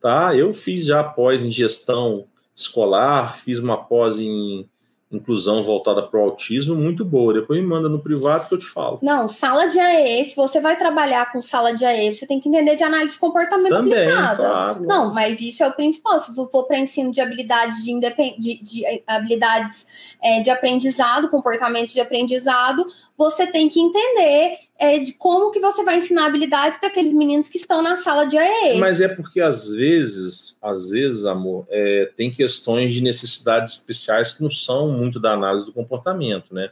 Tá? 0.03 0.35
Eu 0.35 0.53
fiz 0.53 0.85
já 0.85 1.01
pós 1.01 1.41
em 1.41 1.49
gestão 1.49 2.25
escolar, 2.53 3.37
fiz 3.37 3.57
uma 3.57 3.77
pós 3.77 4.19
em 4.19 4.69
inclusão 5.09 5.63
voltada 5.63 6.01
para 6.01 6.19
o 6.19 6.23
autismo 6.23 6.75
muito 6.75 7.05
boa. 7.05 7.33
Depois 7.33 7.57
me 7.57 7.65
manda 7.65 7.87
no 7.87 7.99
privado 7.99 8.49
que 8.49 8.53
eu 8.53 8.57
te 8.57 8.65
falo. 8.65 8.99
Não, 9.01 9.29
sala 9.29 9.67
de 9.67 9.79
AE, 9.79 10.25
se 10.25 10.35
você 10.35 10.59
vai 10.59 10.75
trabalhar 10.75 11.31
com 11.31 11.41
sala 11.41 11.73
de 11.73 11.85
AE, 11.85 12.13
você 12.13 12.27
tem 12.27 12.37
que 12.37 12.49
entender 12.49 12.75
de 12.75 12.83
análise 12.83 13.13
de 13.13 13.19
comportamento 13.19 13.71
Também, 13.71 13.93
aplicada. 13.93 14.43
Claro. 14.43 14.83
Não, 14.83 15.13
mas 15.13 15.39
isso 15.39 15.63
é 15.63 15.67
o 15.67 15.73
principal. 15.73 16.19
Se 16.19 16.35
tu 16.35 16.49
for 16.51 16.65
para 16.65 16.79
ensino 16.79 17.09
de 17.09 17.21
habilidades 17.21 17.81
de, 17.85 17.91
independ... 17.91 18.37
de, 18.39 18.61
de 18.61 18.85
eh, 18.85 19.03
habilidades 19.07 19.87
é, 20.21 20.41
de 20.41 20.49
aprendizado, 20.49 21.29
comportamento 21.29 21.93
de 21.93 22.01
aprendizado, 22.01 22.85
você 23.17 23.47
tem 23.47 23.69
que 23.69 23.79
entender 23.79 24.57
é, 24.83 24.99
de 24.99 25.13
como 25.13 25.49
que 25.49 25.61
você 25.61 25.81
vai 25.81 25.97
ensinar 25.97 26.25
habilidades 26.25 26.77
para 26.77 26.89
aqueles 26.89 27.13
meninos 27.13 27.47
que 27.47 27.57
estão 27.57 27.81
na 27.81 27.95
sala 27.95 28.25
de 28.25 28.37
AE. 28.37 28.77
Mas 28.77 28.99
é 28.99 29.07
porque 29.07 29.39
às 29.39 29.69
vezes, 29.69 30.57
às 30.61 30.89
vezes, 30.89 31.23
amor, 31.23 31.65
é, 31.69 32.11
tem 32.17 32.29
questões 32.29 32.93
de 32.93 33.01
necessidades 33.01 33.75
especiais 33.75 34.33
que 34.33 34.43
não 34.43 34.51
são 34.51 34.91
muito 34.91 35.21
da 35.21 35.31
análise 35.31 35.67
do 35.67 35.71
comportamento, 35.71 36.53
né? 36.53 36.69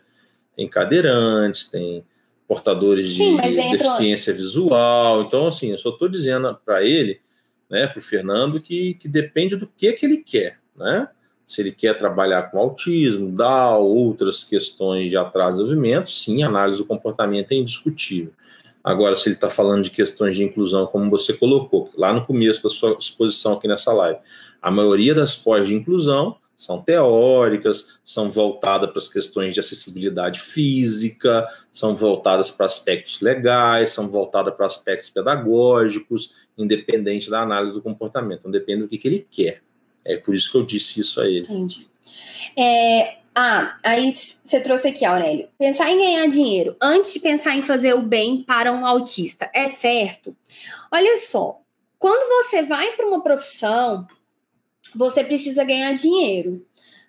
Tem 0.57 0.67
cadeirantes, 0.67 1.69
tem 1.69 2.03
portadores 2.45 3.15
Sim, 3.15 3.37
de 3.37 3.49
deficiência 3.77 4.33
visual. 4.33 5.21
Então, 5.21 5.47
assim, 5.47 5.71
eu 5.71 5.77
só 5.77 5.89
estou 5.89 6.09
dizendo 6.09 6.53
para 6.65 6.83
ele, 6.83 7.21
né, 7.69 7.87
para 7.87 7.99
o 7.99 8.03
Fernando, 8.03 8.59
que, 8.59 8.95
que 8.95 9.07
depende 9.07 9.55
do 9.55 9.65
que, 9.65 9.93
que 9.93 10.05
ele 10.05 10.17
quer, 10.17 10.59
né? 10.75 11.07
Se 11.51 11.59
ele 11.59 11.73
quer 11.73 11.97
trabalhar 11.97 12.43
com 12.43 12.57
autismo, 12.57 13.29
Down, 13.29 13.83
outras 13.83 14.41
questões 14.41 15.09
de 15.09 15.17
atraso 15.17 15.57
de 15.57 15.63
desenvolvimento, 15.65 16.09
sim, 16.09 16.43
a 16.43 16.47
análise 16.47 16.77
do 16.77 16.85
comportamento 16.85 17.51
é 17.51 17.55
indiscutível. 17.55 18.31
Agora, 18.81 19.17
se 19.17 19.27
ele 19.27 19.35
está 19.35 19.49
falando 19.49 19.83
de 19.83 19.89
questões 19.89 20.37
de 20.37 20.45
inclusão, 20.45 20.87
como 20.87 21.09
você 21.09 21.33
colocou 21.33 21.89
lá 21.97 22.13
no 22.13 22.25
começo 22.25 22.63
da 22.63 22.69
sua 22.69 22.95
exposição 22.97 23.51
aqui 23.51 23.67
nessa 23.67 23.91
live, 23.91 24.17
a 24.61 24.71
maioria 24.71 25.13
das 25.13 25.35
pós 25.35 25.67
de 25.67 25.75
inclusão 25.75 26.37
são 26.55 26.81
teóricas, 26.81 27.99
são 28.01 28.31
voltadas 28.31 28.89
para 28.89 28.99
as 28.99 29.09
questões 29.09 29.53
de 29.53 29.59
acessibilidade 29.59 30.39
física, 30.39 31.45
são 31.73 31.93
voltadas 31.93 32.49
para 32.49 32.65
aspectos 32.65 33.19
legais, 33.19 33.91
são 33.91 34.07
voltadas 34.07 34.55
para 34.55 34.67
aspectos 34.67 35.09
pedagógicos, 35.09 36.33
independente 36.57 37.29
da 37.29 37.41
análise 37.41 37.73
do 37.73 37.81
comportamento. 37.81 38.39
Então, 38.39 38.51
depende 38.51 38.83
do 38.83 38.87
que, 38.87 38.97
que 38.97 39.07
ele 39.09 39.27
quer. 39.29 39.61
É 40.05 40.17
por 40.17 40.35
isso 40.35 40.51
que 40.51 40.57
eu 40.57 40.65
disse 40.65 40.99
isso 40.99 41.21
a 41.21 41.27
ele. 41.27 41.45
Entendi. 41.45 41.87
É, 42.57 43.17
ah, 43.33 43.75
aí 43.83 44.13
você 44.15 44.59
trouxe 44.59 44.89
aqui, 44.89 45.05
Aurélio. 45.05 45.47
Pensar 45.57 45.89
em 45.89 45.97
ganhar 45.97 46.27
dinheiro 46.27 46.75
antes 46.81 47.13
de 47.13 47.19
pensar 47.19 47.55
em 47.55 47.61
fazer 47.61 47.93
o 47.93 48.01
bem 48.01 48.43
para 48.43 48.71
um 48.71 48.85
autista. 48.85 49.49
É 49.53 49.69
certo? 49.69 50.35
Olha 50.91 51.17
só, 51.17 51.61
quando 51.97 52.27
você 52.27 52.63
vai 52.63 52.91
para 52.93 53.07
uma 53.07 53.23
profissão, 53.23 54.05
você 54.93 55.23
precisa 55.23 55.63
ganhar 55.63 55.93
dinheiro, 55.93 56.65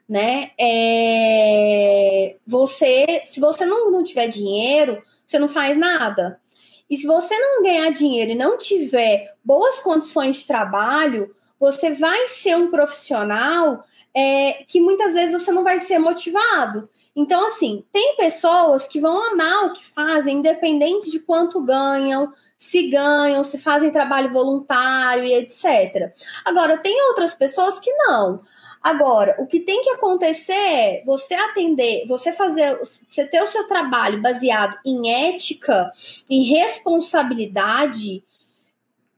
né? 0.08 0.52
É, 0.58 2.36
você, 2.46 3.22
se 3.24 3.40
você 3.40 3.66
não, 3.66 3.90
não 3.90 4.04
tiver 4.04 4.28
dinheiro, 4.28 5.02
você 5.26 5.38
não 5.38 5.48
faz 5.48 5.76
nada. 5.76 6.40
E 6.88 6.96
se 6.98 7.06
você 7.06 7.36
não 7.36 7.62
ganhar 7.62 7.90
dinheiro 7.90 8.32
e 8.32 8.36
não 8.36 8.58
tiver 8.58 9.34
boas 9.44 9.80
condições 9.80 10.36
de 10.36 10.46
trabalho, 10.46 11.34
você 11.62 11.92
vai 11.92 12.26
ser 12.26 12.56
um 12.56 12.72
profissional 12.72 13.84
é, 14.12 14.64
que 14.66 14.80
muitas 14.80 15.12
vezes 15.12 15.40
você 15.40 15.52
não 15.52 15.62
vai 15.62 15.78
ser 15.78 15.96
motivado. 15.96 16.88
Então, 17.14 17.46
assim, 17.46 17.84
tem 17.92 18.16
pessoas 18.16 18.88
que 18.88 18.98
vão 18.98 19.30
amar 19.30 19.66
o 19.66 19.72
que 19.72 19.86
fazem, 19.86 20.38
independente 20.38 21.08
de 21.08 21.20
quanto 21.20 21.62
ganham, 21.62 22.32
se 22.56 22.88
ganham, 22.88 23.44
se 23.44 23.58
fazem 23.58 23.92
trabalho 23.92 24.32
voluntário 24.32 25.22
e 25.22 25.34
etc. 25.34 26.12
Agora, 26.44 26.78
tem 26.78 27.00
outras 27.10 27.32
pessoas 27.32 27.78
que 27.78 27.92
não. 27.92 28.42
Agora, 28.82 29.36
o 29.38 29.46
que 29.46 29.60
tem 29.60 29.82
que 29.82 29.90
acontecer 29.90 30.52
é 30.52 31.02
você 31.06 31.34
atender, 31.34 32.04
você 32.08 32.32
fazer, 32.32 32.76
você 33.08 33.24
ter 33.24 33.40
o 33.40 33.46
seu 33.46 33.68
trabalho 33.68 34.20
baseado 34.20 34.76
em 34.84 35.28
ética, 35.28 35.92
em 36.28 36.42
responsabilidade 36.42 38.24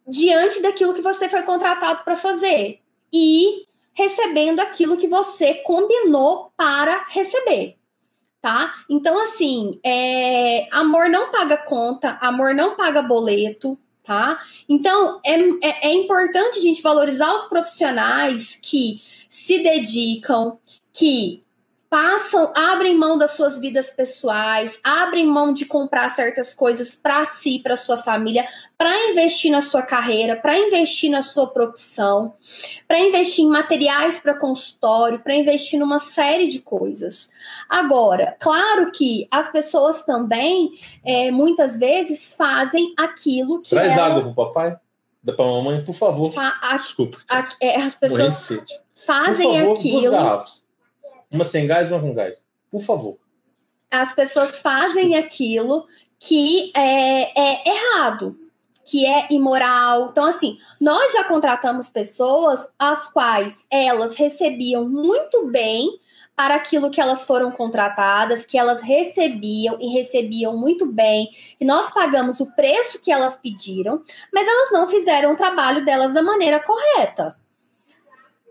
diante 0.07 0.61
daquilo 0.61 0.95
que 0.95 1.03
você 1.03 1.29
foi 1.29 1.43
contratado 1.43 2.05
para 2.05 2.17
fazer 2.17 2.81
e 3.13 3.67
recebendo 3.93 4.61
aquilo 4.61 4.97
que 4.97 5.07
você 5.07 5.55
combinou 5.55 6.53
para 6.57 7.07
receber, 7.09 7.77
tá? 8.41 8.75
Então, 8.91 9.19
assim, 9.21 9.79
é, 9.85 10.67
amor 10.73 11.09
não 11.09 11.31
paga 11.31 11.57
conta, 11.59 12.19
amor 12.21 12.55
não 12.55 12.75
paga 12.77 13.03
boleto, 13.03 13.79
tá? 14.03 14.39
Então, 14.69 15.21
é, 15.25 15.39
é, 15.63 15.89
é 15.89 15.95
importante 15.95 16.59
a 16.59 16.63
gente 16.63 16.83
valorizar 16.83 17.33
os 17.35 17.47
profissionais 17.47 18.59
que 18.61 19.01
se 19.29 19.63
dedicam, 19.63 20.59
que 20.93 21.44
passam, 21.95 22.51
abrem 22.57 22.99
mão 22.99 23.17
das 23.17 23.31
suas 23.37 23.61
vidas 23.61 23.89
pessoais, 23.89 24.81
abrem 24.83 25.25
mão 25.25 25.53
de 25.53 25.65
comprar 25.65 26.09
certas 26.09 26.53
coisas 26.53 26.97
para 26.97 27.25
si, 27.25 27.61
para 27.61 27.77
sua 27.77 27.97
família, 27.97 28.45
para 28.77 29.11
investir 29.13 29.53
na 29.53 29.61
sua 29.61 29.81
carreira, 29.81 30.35
para 30.35 30.59
investir 30.59 31.09
na 31.09 31.23
sua 31.23 31.47
profissão, 31.53 32.35
para 32.89 32.99
investir 32.99 33.45
em 33.45 33.49
materiais 33.49 34.19
para 34.19 34.35
consultório, 34.35 35.21
para 35.21 35.37
investir 35.37 35.79
numa 35.79 36.01
série 36.01 36.49
de 36.49 36.59
coisas. 36.59 37.31
Agora, 37.69 38.37
claro 38.41 38.91
que 38.91 39.29
as 39.31 39.53
pessoas 39.53 40.03
também 40.03 40.73
é, 41.05 41.31
muitas 41.31 41.79
vezes 41.79 42.35
fazem 42.35 42.93
aquilo 42.99 43.63
que 43.63 43.71
traz 43.71 43.97
elas... 43.97 44.11
água 44.11 44.23
pro 44.23 44.47
papai, 44.47 44.77
dá 45.23 45.33
para 45.33 45.45
mamãe, 45.45 45.85
por 45.85 45.95
favor. 45.95 46.33
Fa... 46.33 46.59
A... 46.61 46.77
Desculpa. 46.77 47.19
A... 47.31 47.49
É, 47.61 47.77
as 47.77 47.95
pessoas 47.95 48.49
fazem 49.07 49.61
favor, 49.61 49.79
aquilo. 49.79 50.17
Uma 51.31 51.45
sem 51.45 51.67
gás, 51.67 51.91
uma 51.91 52.01
com 52.01 52.15
gás. 52.15 52.47
Por 52.71 52.81
favor. 52.81 53.19
As 53.91 54.15
pessoas 54.15 54.61
fazem 54.61 55.17
aquilo 55.17 55.87
que 56.19 56.73
é, 56.77 57.41
é 57.41 57.69
errado, 57.69 58.37
que 58.85 59.07
é 59.07 59.27
imoral. 59.31 60.09
Então, 60.11 60.27
assim, 60.27 60.59
nós 60.81 61.13
já 61.13 61.25
contratamos 61.25 61.91
pessoas 61.91 62.69
as 62.79 63.09
quais 63.09 63.65
elas 63.71 64.17
recebiam 64.17 64.89
muito 64.89 65.47
bem 65.49 66.01
para 66.37 66.57
aquilo 66.57 66.91
que 66.91 67.01
elas 67.01 67.25
foram 67.25 67.53
contratadas, 67.53 68.45
que 68.45 68.59
elas 68.59 68.83
recebiam 68.83 69.79
e 69.81 69.93
recebiam 69.93 70.57
muito 70.57 70.85
bem, 70.85 71.31
e 71.61 71.65
nós 71.65 71.91
pagamos 71.91 72.41
o 72.41 72.51
preço 72.57 73.01
que 73.01 73.13
elas 73.13 73.37
pediram, 73.37 74.03
mas 74.33 74.45
elas 74.45 74.73
não 74.73 74.89
fizeram 74.89 75.33
o 75.33 75.37
trabalho 75.37 75.85
delas 75.85 76.13
da 76.13 76.23
maneira 76.23 76.59
correta 76.59 77.37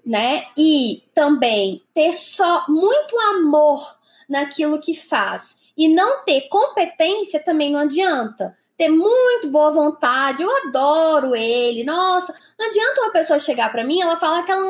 né? 0.05 0.45
E 0.57 1.03
também 1.13 1.81
ter 1.93 2.11
só 2.11 2.65
muito 2.67 3.17
amor 3.19 3.97
naquilo 4.27 4.79
que 4.79 4.93
faz 4.93 5.55
e 5.77 5.87
não 5.87 6.23
ter 6.23 6.47
competência 6.49 7.39
também 7.39 7.71
não 7.71 7.79
adianta. 7.79 8.55
Ter 8.75 8.89
muito 8.89 9.49
boa 9.49 9.71
vontade, 9.71 10.41
eu 10.41 10.49
adoro 10.57 11.35
ele. 11.35 11.83
Nossa, 11.83 12.33
não 12.57 12.67
adianta 12.67 13.01
uma 13.01 13.11
pessoa 13.11 13.37
chegar 13.37 13.71
para 13.71 13.83
mim, 13.83 14.01
ela 14.01 14.17
falar 14.17 14.43
que 14.43 14.51
ela 14.51 14.63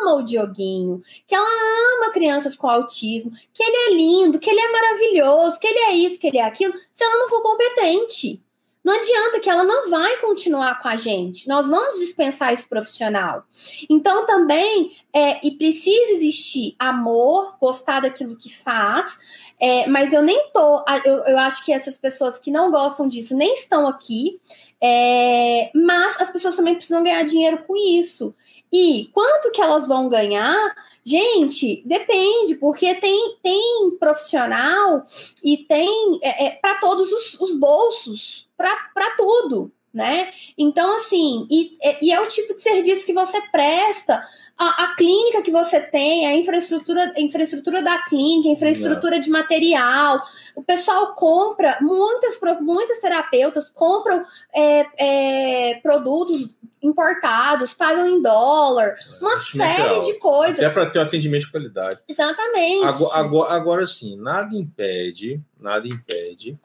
ama 0.00 0.14
o 0.14 0.22
Dioguinho, 0.22 1.02
que 1.26 1.34
ela 1.34 1.48
ama 1.96 2.12
crianças 2.12 2.54
com 2.54 2.68
autismo, 2.68 3.32
que 3.54 3.62
ele 3.62 3.76
é 3.76 3.94
lindo, 3.94 4.38
que 4.38 4.50
ele 4.50 4.60
é 4.60 4.70
maravilhoso, 4.70 5.58
que 5.58 5.66
ele 5.66 5.78
é 5.78 5.92
isso, 5.94 6.20
que 6.20 6.26
ele 6.26 6.38
é 6.38 6.44
aquilo, 6.44 6.74
se 6.92 7.02
ela 7.02 7.18
não 7.18 7.28
for 7.28 7.42
competente. 7.42 8.42
Não 8.86 8.94
adianta 8.94 9.40
que 9.40 9.50
ela 9.50 9.64
não 9.64 9.90
vai 9.90 10.16
continuar 10.18 10.80
com 10.80 10.86
a 10.86 10.94
gente. 10.94 11.48
Nós 11.48 11.68
vamos 11.68 11.98
dispensar 11.98 12.52
esse 12.52 12.68
profissional. 12.68 13.42
Então, 13.90 14.24
também, 14.24 14.96
é, 15.12 15.44
e 15.44 15.50
precisa 15.50 16.12
existir 16.12 16.76
amor, 16.78 17.56
gostar 17.60 17.98
daquilo 17.98 18.38
que 18.38 18.48
faz, 18.48 19.18
é, 19.58 19.88
mas 19.88 20.12
eu 20.12 20.22
nem 20.22 20.52
tô. 20.52 20.84
Eu, 21.04 21.16
eu 21.24 21.36
acho 21.36 21.64
que 21.64 21.72
essas 21.72 21.98
pessoas 21.98 22.38
que 22.38 22.48
não 22.48 22.70
gostam 22.70 23.08
disso 23.08 23.36
nem 23.36 23.54
estão 23.54 23.88
aqui. 23.88 24.40
É, 24.80 25.68
mas 25.74 26.20
as 26.20 26.30
pessoas 26.30 26.54
também 26.54 26.76
precisam 26.76 27.02
ganhar 27.02 27.24
dinheiro 27.24 27.64
com 27.66 27.74
isso. 27.76 28.32
E 28.72 29.10
quanto 29.12 29.50
que 29.50 29.60
elas 29.60 29.88
vão 29.88 30.08
ganhar? 30.08 30.76
Gente, 31.06 31.84
depende, 31.86 32.56
porque 32.56 32.92
tem, 32.96 33.36
tem 33.40 33.96
profissional 34.00 35.04
e 35.40 35.56
tem 35.58 36.18
é, 36.20 36.46
é 36.46 36.50
para 36.50 36.80
todos 36.80 37.12
os, 37.12 37.40
os 37.40 37.54
bolsos 37.54 38.48
para 38.56 39.16
tudo, 39.16 39.70
né? 39.96 40.30
Então, 40.58 40.94
assim, 40.96 41.48
e, 41.50 41.78
e 42.02 42.12
é 42.12 42.20
o 42.20 42.28
tipo 42.28 42.54
de 42.54 42.60
serviço 42.60 43.06
que 43.06 43.14
você 43.14 43.40
presta 43.50 44.22
a, 44.58 44.84
a, 44.84 44.94
clínica 44.94 45.40
que 45.40 45.50
você 45.50 45.80
tem, 45.80 46.26
a 46.26 46.34
infraestrutura, 46.34 47.14
a 47.16 47.20
infraestrutura 47.20 47.82
da 47.82 48.02
clínica, 48.02 48.50
a 48.50 48.52
infraestrutura 48.52 49.16
Não. 49.16 49.20
de 49.20 49.30
material. 49.30 50.20
O 50.54 50.62
pessoal 50.62 51.14
compra, 51.14 51.78
muitas, 51.80 52.38
muitas 52.60 53.00
terapeutas 53.00 53.70
compram 53.70 54.22
é, 54.54 54.86
é, 54.98 55.74
produtos 55.80 56.58
importados, 56.82 57.72
pagam 57.72 58.06
em 58.06 58.20
dólar, 58.20 58.88
é, 58.88 59.18
uma 59.18 59.38
série 59.38 59.82
legal. 59.82 60.02
de 60.02 60.14
coisas. 60.18 60.58
Até 60.58 60.68
para 60.68 60.90
ter 60.90 60.98
um 60.98 61.02
atendimento 61.02 61.46
de 61.46 61.50
qualidade. 61.50 61.98
Exatamente. 62.06 62.84
Agora, 62.84 63.18
agora, 63.18 63.52
agora 63.54 63.86
sim, 63.86 64.14
nada 64.16 64.54
impede, 64.54 65.40
nada 65.58 65.88
impede 65.88 66.58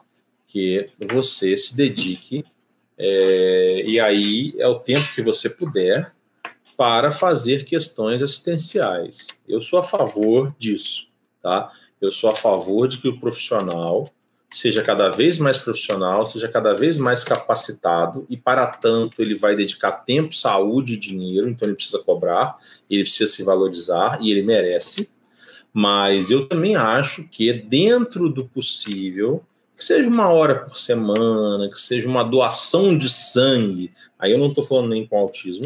que 0.52 0.90
você 1.10 1.58
se 1.58 1.78
dedique, 1.78 2.44
é, 2.98 3.84
e 3.86 4.00
aí 4.00 4.54
é 4.58 4.68
o 4.68 4.80
tempo 4.80 5.08
que 5.14 5.22
você 5.22 5.50
puder, 5.50 6.12
para 6.78 7.12
fazer 7.12 7.64
questões 7.66 8.24
assistenciais. 8.24 9.28
Eu 9.48 9.62
sou 9.62 9.78
a 9.78 9.84
favor 9.84 10.56
disso, 10.58 11.08
tá? 11.42 11.72
Eu 12.02 12.10
sou 12.10 12.32
a 12.32 12.36
favor 12.36 12.88
de 12.88 12.98
que 12.98 13.08
o 13.08 13.20
profissional 13.20 14.06
seja 14.52 14.84
cada 14.84 15.10
vez 15.10 15.38
mais 15.38 15.58
profissional, 15.58 16.26
seja 16.26 16.48
cada 16.48 16.74
vez 16.74 16.98
mais 16.98 17.24
capacitado 17.24 18.26
e 18.30 18.36
para 18.36 18.68
tanto 18.68 19.22
ele 19.22 19.36
vai 19.36 19.56
dedicar 19.56 19.92
tempo, 19.92 20.34
saúde 20.34 20.94
e 20.94 20.98
dinheiro, 20.98 21.48
então 21.48 21.68
ele 21.68 21.76
precisa 21.76 22.00
cobrar, 22.00 22.58
ele 22.90 23.04
precisa 23.04 23.32
se 23.32 23.44
valorizar 23.44 24.20
e 24.22 24.30
ele 24.32 24.42
merece. 24.42 25.10
Mas 25.74 26.32
eu 26.32 26.48
também 26.48 26.76
acho 26.76 27.24
que 27.30 27.54
dentro 27.54 28.28
do 28.28 28.46
possível, 28.46 29.42
que 29.82 29.86
seja 29.88 30.08
uma 30.08 30.32
hora 30.32 30.60
por 30.60 30.78
semana, 30.78 31.68
que 31.68 31.82
seja 31.82 32.08
uma 32.08 32.24
doação 32.24 32.96
de 32.96 33.10
sangue, 33.10 33.92
aí 34.20 34.32
eu 34.32 34.38
não 34.38 34.50
estou 34.50 34.64
falando 34.64 34.90
nem 34.90 35.08
com 35.08 35.18
autismo, 35.18 35.66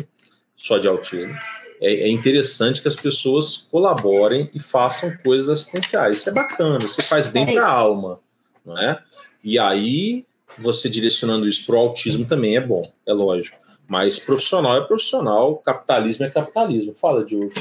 só 0.56 0.78
de 0.78 0.88
autismo, 0.88 1.36
é, 1.82 2.08
é, 2.08 2.08
interessante 2.08 2.82
que 2.82 2.88
as 2.88 2.96
pessoas 2.96 3.68
colaborem 3.70 4.50
e 4.54 4.60
façam 4.60 5.14
coisas 5.18 5.50
assistenciais. 5.50 6.20
Isso 6.20 6.30
é 6.30 6.34
bacana, 6.34 6.80
você 6.80 7.02
faz 7.02 7.28
bem 7.28 7.46
para 7.46 7.68
a 7.68 7.70
alma, 7.70 8.22
não 8.66 8.80
é? 8.80 9.04
E 9.44 9.60
aí, 9.60 10.26
você 10.58 10.88
direcionando 10.88 11.46
isso 11.46 11.66
para 11.66 11.76
o 11.76 11.80
autismo 11.80 12.24
também 12.24 12.56
é 12.56 12.62
bom, 12.62 12.82
é 13.06 13.12
lógico. 13.12 13.58
Mas 13.86 14.18
profissional 14.18 14.78
é 14.78 14.88
profissional, 14.88 15.58
capitalismo 15.58 16.26
é 16.26 16.30
capitalismo. 16.30 16.96
Fala, 16.96 17.26
Diogo. 17.26 17.52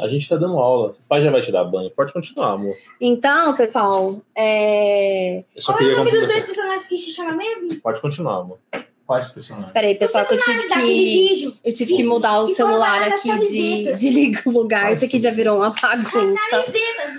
A 0.00 0.08
gente 0.08 0.22
está 0.22 0.36
dando 0.36 0.58
aula. 0.58 0.96
O 1.04 1.08
pai 1.08 1.22
já 1.22 1.30
vai 1.30 1.42
te 1.42 1.52
dar 1.52 1.64
banho. 1.64 1.90
Pode 1.90 2.12
continuar, 2.12 2.52
amor. 2.52 2.74
Então, 3.00 3.54
pessoal, 3.54 4.20
é... 4.34 5.44
Qual 5.64 5.78
é 5.78 5.84
o 5.84 5.96
nome 5.96 6.10
dos 6.10 6.26
dois 6.26 6.44
personagens 6.44 6.88
que 6.88 6.96
chama 6.96 7.32
mesmo? 7.32 7.80
Pode 7.82 8.00
continuar, 8.00 8.38
amor. 8.38 8.58
Quais 9.06 9.26
personagens? 9.32 9.72
Peraí, 9.72 9.96
pessoal, 9.96 10.24
que 10.24 10.34
eu 10.34 10.38
tive 10.38 10.68
que. 10.68 11.58
Eu 11.64 11.72
tive 11.72 11.96
que 11.96 12.04
mudar 12.04 12.42
o 12.42 12.46
celular 12.46 13.02
aqui 13.02 13.38
de, 13.40 13.92
de 13.94 14.32
lugar. 14.46 14.92
Isso 14.92 15.04
aqui 15.04 15.18
já 15.18 15.32
virou 15.32 15.56
uma 15.56 15.70
bagunça. 15.70 16.60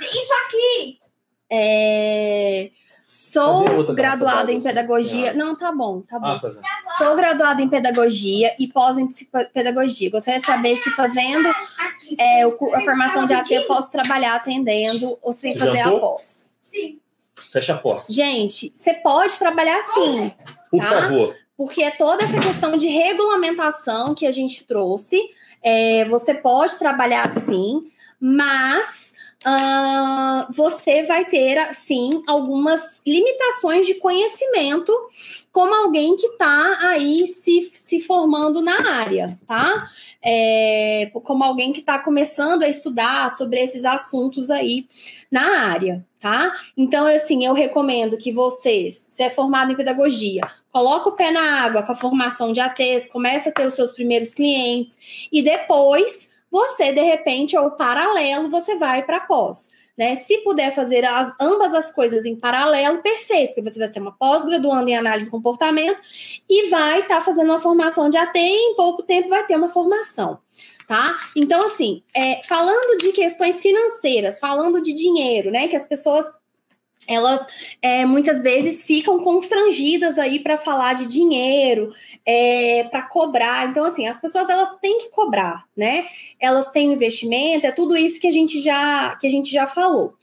Isso 0.02 0.34
aqui! 0.46 0.98
É. 1.52 2.72
Sou 3.14 3.94
graduada 3.94 4.52
em 4.52 4.62
pedagogia. 4.62 5.34
Não, 5.34 5.54
tá 5.54 5.72
bom, 5.72 6.02
tá 6.02 6.18
bom. 6.18 6.28
Ah, 6.28 6.40
tá 6.40 6.52
Sou 6.98 7.14
graduada 7.16 7.62
em 7.62 7.68
pedagogia 7.68 8.56
e 8.58 8.68
pós 8.68 8.98
em 8.98 9.10
pedagogia. 9.54 10.10
Gostaria 10.10 10.40
de 10.40 10.46
saber 10.46 10.78
se 10.78 10.90
fazendo 10.92 11.50
é, 12.18 12.44
a 12.44 12.82
formação 12.82 13.26
de 13.26 13.34
AT 13.34 13.52
eu 13.52 13.68
posso 13.68 13.92
trabalhar 13.92 14.36
atendendo 14.36 15.18
ou 15.22 15.34
sem 15.34 15.58
fazer 15.58 15.82
a 15.82 15.92
pós. 15.92 16.54
Sim. 16.60 17.00
Fecha 17.52 17.74
a 17.74 17.78
porta. 17.78 18.06
Gente, 18.08 18.74
você 18.76 18.94
pode 18.94 19.38
trabalhar 19.38 19.82
sim. 19.94 20.32
Por 20.70 20.80
tá? 20.80 21.02
favor 21.02 21.36
porque 21.62 21.84
é 21.84 21.92
toda 21.92 22.24
essa 22.24 22.40
questão 22.40 22.76
de 22.76 22.88
regulamentação 22.88 24.16
que 24.16 24.26
a 24.26 24.32
gente 24.32 24.66
trouxe. 24.66 25.22
É, 25.62 26.06
você 26.06 26.34
pode 26.34 26.80
trabalhar 26.80 27.28
assim, 27.28 27.82
mas 28.20 29.01
uh, 29.46 30.52
você 30.54 31.04
vai 31.04 31.26
ter, 31.26 31.74
sim, 31.74 32.24
algumas 32.28 33.02
limitações 33.06 33.86
de 33.86 33.96
conhecimento, 33.96 34.94
como 35.52 35.74
alguém 35.74 36.16
que 36.16 36.28
está 36.28 36.78
aí 36.82 37.28
se, 37.28 37.64
se 37.72 38.00
formando 38.00 38.62
na 38.62 38.92
área, 38.92 39.38
tá? 39.46 39.88
É, 40.24 41.12
como 41.14 41.44
alguém 41.44 41.74
que 41.74 41.80
está 41.80 42.00
começando 42.00 42.64
a 42.64 42.70
estudar 42.70 43.30
sobre 43.32 43.60
esses 43.62 43.84
assuntos 43.84 44.50
aí 44.50 44.88
na 45.32 45.68
área, 45.68 46.06
tá? 46.20 46.54
Então, 46.78 47.06
assim, 47.06 47.46
eu 47.46 47.54
recomendo 47.54 48.18
que 48.18 48.32
vocês, 48.32 48.96
se 48.96 49.24
é 49.24 49.30
formado 49.30 49.72
em 49.72 49.76
pedagogia, 49.76 50.42
coloca 50.72 51.10
o 51.10 51.16
pé 51.16 51.32
na 51.32 51.64
água 51.64 51.84
com 51.84 51.92
a 51.92 51.96
formação 51.96 52.54
de 52.54 52.62
ATs, 52.62 53.10
começa 53.10 53.50
a 53.50 53.52
ter 53.52 53.66
os 53.66 53.74
seus 53.74 53.92
primeiros 53.92 54.34
clientes 54.34 55.28
e 55.32 55.42
depois 55.42 56.31
você, 56.52 56.92
de 56.92 57.02
repente, 57.02 57.58
ou 57.58 57.72
paralelo, 57.72 58.52
você 58.52 58.76
vai 58.76 59.04
para 59.04 59.22
pós. 59.22 59.70
Né? 59.98 60.16
Se 60.16 60.40
puder 60.40 60.74
fazer 60.74 61.06
as, 61.06 61.34
ambas 61.40 61.74
as 61.74 61.92
coisas 61.92 62.26
em 62.26 62.36
paralelo, 62.36 63.02
perfeito, 63.02 63.54
porque 63.54 63.70
você 63.70 63.80
vai 63.80 63.88
ser 63.88 64.00
uma 64.00 64.12
pós-graduanda 64.12 64.90
em 64.90 64.98
análise 64.98 65.26
de 65.26 65.32
comportamento 65.32 66.00
e 66.50 66.70
vai 66.70 67.02
estar 67.02 67.16
tá 67.16 67.22
fazendo 67.22 67.50
uma 67.50 67.60
formação 67.60 68.10
de 68.10 68.18
AT 68.18 68.36
e 68.36 68.72
em 68.72 68.76
pouco 68.76 69.04
tempo 69.04 69.30
vai 69.30 69.46
ter 69.46 69.56
uma 69.56 69.70
formação. 69.70 70.40
Tá? 70.88 71.18
Então, 71.36 71.66
assim, 71.66 72.04
é, 72.14 72.42
falando 72.44 72.98
de 72.98 73.14
questões 73.14 73.62
financeiras, 73.62 74.40
falando 74.40 74.82
de 74.82 74.92
dinheiro, 74.92 75.50
né? 75.50 75.70
Que 75.70 75.76
as 75.78 75.86
pessoas 75.86 76.26
elas 77.08 77.46
é, 77.82 78.06
muitas 78.06 78.42
vezes 78.42 78.84
ficam 78.84 79.20
constrangidas 79.20 80.20
aí 80.20 80.40
para 80.40 80.58
falar 80.58 80.94
de 80.94 81.08
dinheiro, 81.08 81.94
é, 82.26 82.86
para 82.92 83.04
cobrar. 83.04 83.68
Então, 83.70 83.86
assim, 83.86 84.08
as 84.08 84.20
pessoas 84.20 84.50
elas 84.50 84.78
têm 84.80 85.00
que 85.00 85.10
cobrar, 85.10 85.66
né? 85.76 86.06
Elas 86.40 86.72
têm 86.72 86.94
investimento, 86.94 87.66
é 87.66 87.72
tudo 87.72 87.98
isso 87.98 88.20
que 88.20 88.28
a 88.28 88.32
gente 88.32 88.62
já 88.62 89.16
que 89.20 89.28
a 89.28 89.30
gente 89.30 89.52
já 89.52 89.68
falou. 89.68 90.14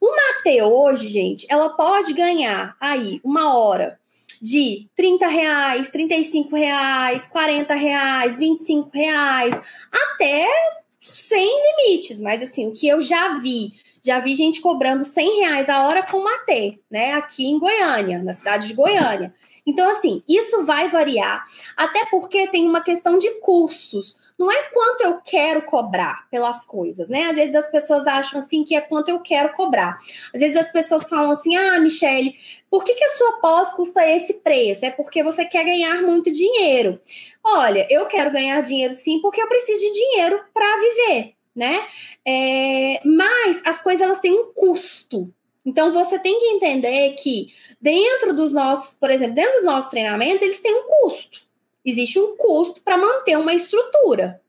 Uma 0.00 0.16
AT 0.30 0.62
hoje, 0.62 1.08
gente, 1.08 1.46
ela 1.48 1.70
pode 1.70 2.12
ganhar 2.12 2.76
aí 2.80 3.20
uma 3.22 3.56
hora 3.56 4.00
de 4.40 4.88
30 4.96 5.28
reais, 5.28 5.90
35 5.90 6.56
reais, 6.56 7.28
40 7.28 7.74
reais, 7.74 8.36
25 8.36 8.90
reais, 8.92 9.54
até 9.92 10.48
sem 11.00 11.48
limites, 11.86 12.20
mas 12.20 12.42
assim, 12.42 12.66
o 12.66 12.72
que 12.72 12.88
eu 12.88 13.00
já 13.00 13.38
vi 13.38 13.72
já 14.04 14.18
vi 14.18 14.34
gente 14.34 14.60
cobrando 14.60 15.04
100 15.04 15.40
reais 15.40 15.68
a 15.68 15.86
hora 15.86 16.02
com 16.02 16.22
matê, 16.22 16.80
né? 16.90 17.12
Aqui 17.12 17.46
em 17.46 17.58
Goiânia, 17.58 18.22
na 18.22 18.32
cidade 18.32 18.68
de 18.68 18.74
Goiânia. 18.74 19.32
Então, 19.64 19.88
assim, 19.90 20.22
isso 20.28 20.64
vai 20.64 20.88
variar, 20.88 21.44
até 21.76 22.04
porque 22.06 22.48
tem 22.48 22.68
uma 22.68 22.82
questão 22.82 23.16
de 23.16 23.30
custos. 23.40 24.18
Não 24.36 24.50
é 24.50 24.64
quanto 24.74 25.02
eu 25.02 25.20
quero 25.20 25.62
cobrar 25.62 26.28
pelas 26.30 26.64
coisas, 26.64 27.08
né? 27.08 27.26
Às 27.26 27.36
vezes 27.36 27.54
as 27.54 27.70
pessoas 27.70 28.08
acham 28.08 28.40
assim 28.40 28.64
que 28.64 28.74
é 28.74 28.80
quanto 28.80 29.08
eu 29.08 29.20
quero 29.20 29.52
cobrar. 29.52 29.96
Às 30.34 30.40
vezes 30.40 30.56
as 30.56 30.72
pessoas 30.72 31.08
falam 31.08 31.30
assim: 31.30 31.54
ah, 31.54 31.78
Michele, 31.78 32.34
por 32.68 32.82
que, 32.82 32.94
que 32.94 33.04
a 33.04 33.10
sua 33.10 33.40
pós 33.40 33.72
custa 33.72 34.04
esse 34.08 34.34
preço? 34.40 34.84
É 34.84 34.90
porque 34.90 35.22
você 35.22 35.44
quer 35.44 35.64
ganhar 35.64 36.02
muito 36.02 36.32
dinheiro. 36.32 37.00
Olha, 37.44 37.86
eu 37.88 38.06
quero 38.06 38.32
ganhar 38.32 38.60
dinheiro 38.62 38.94
sim, 38.94 39.20
porque 39.20 39.40
eu 39.40 39.48
preciso 39.48 39.80
de 39.80 39.92
dinheiro 39.92 40.40
para 40.52 40.80
viver 40.80 41.34
né? 41.54 41.86
É, 42.26 43.00
mas 43.04 43.62
as 43.64 43.82
coisas 43.82 44.02
elas 44.02 44.20
têm 44.20 44.32
um 44.32 44.52
custo. 44.52 45.32
Então 45.64 45.92
você 45.92 46.18
tem 46.18 46.38
que 46.38 46.46
entender 46.46 47.14
que 47.14 47.52
dentro 47.80 48.34
dos 48.34 48.52
nossos, 48.52 48.94
por 48.94 49.10
exemplo, 49.10 49.34
dentro 49.34 49.56
dos 49.56 49.64
nossos 49.64 49.90
treinamentos, 49.90 50.42
eles 50.42 50.60
têm 50.60 50.74
um 50.74 50.88
custo. 50.88 51.42
Existe 51.84 52.18
um 52.18 52.36
custo 52.36 52.82
para 52.82 52.96
manter 52.96 53.36
uma 53.38 53.54
estrutura. 53.54 54.40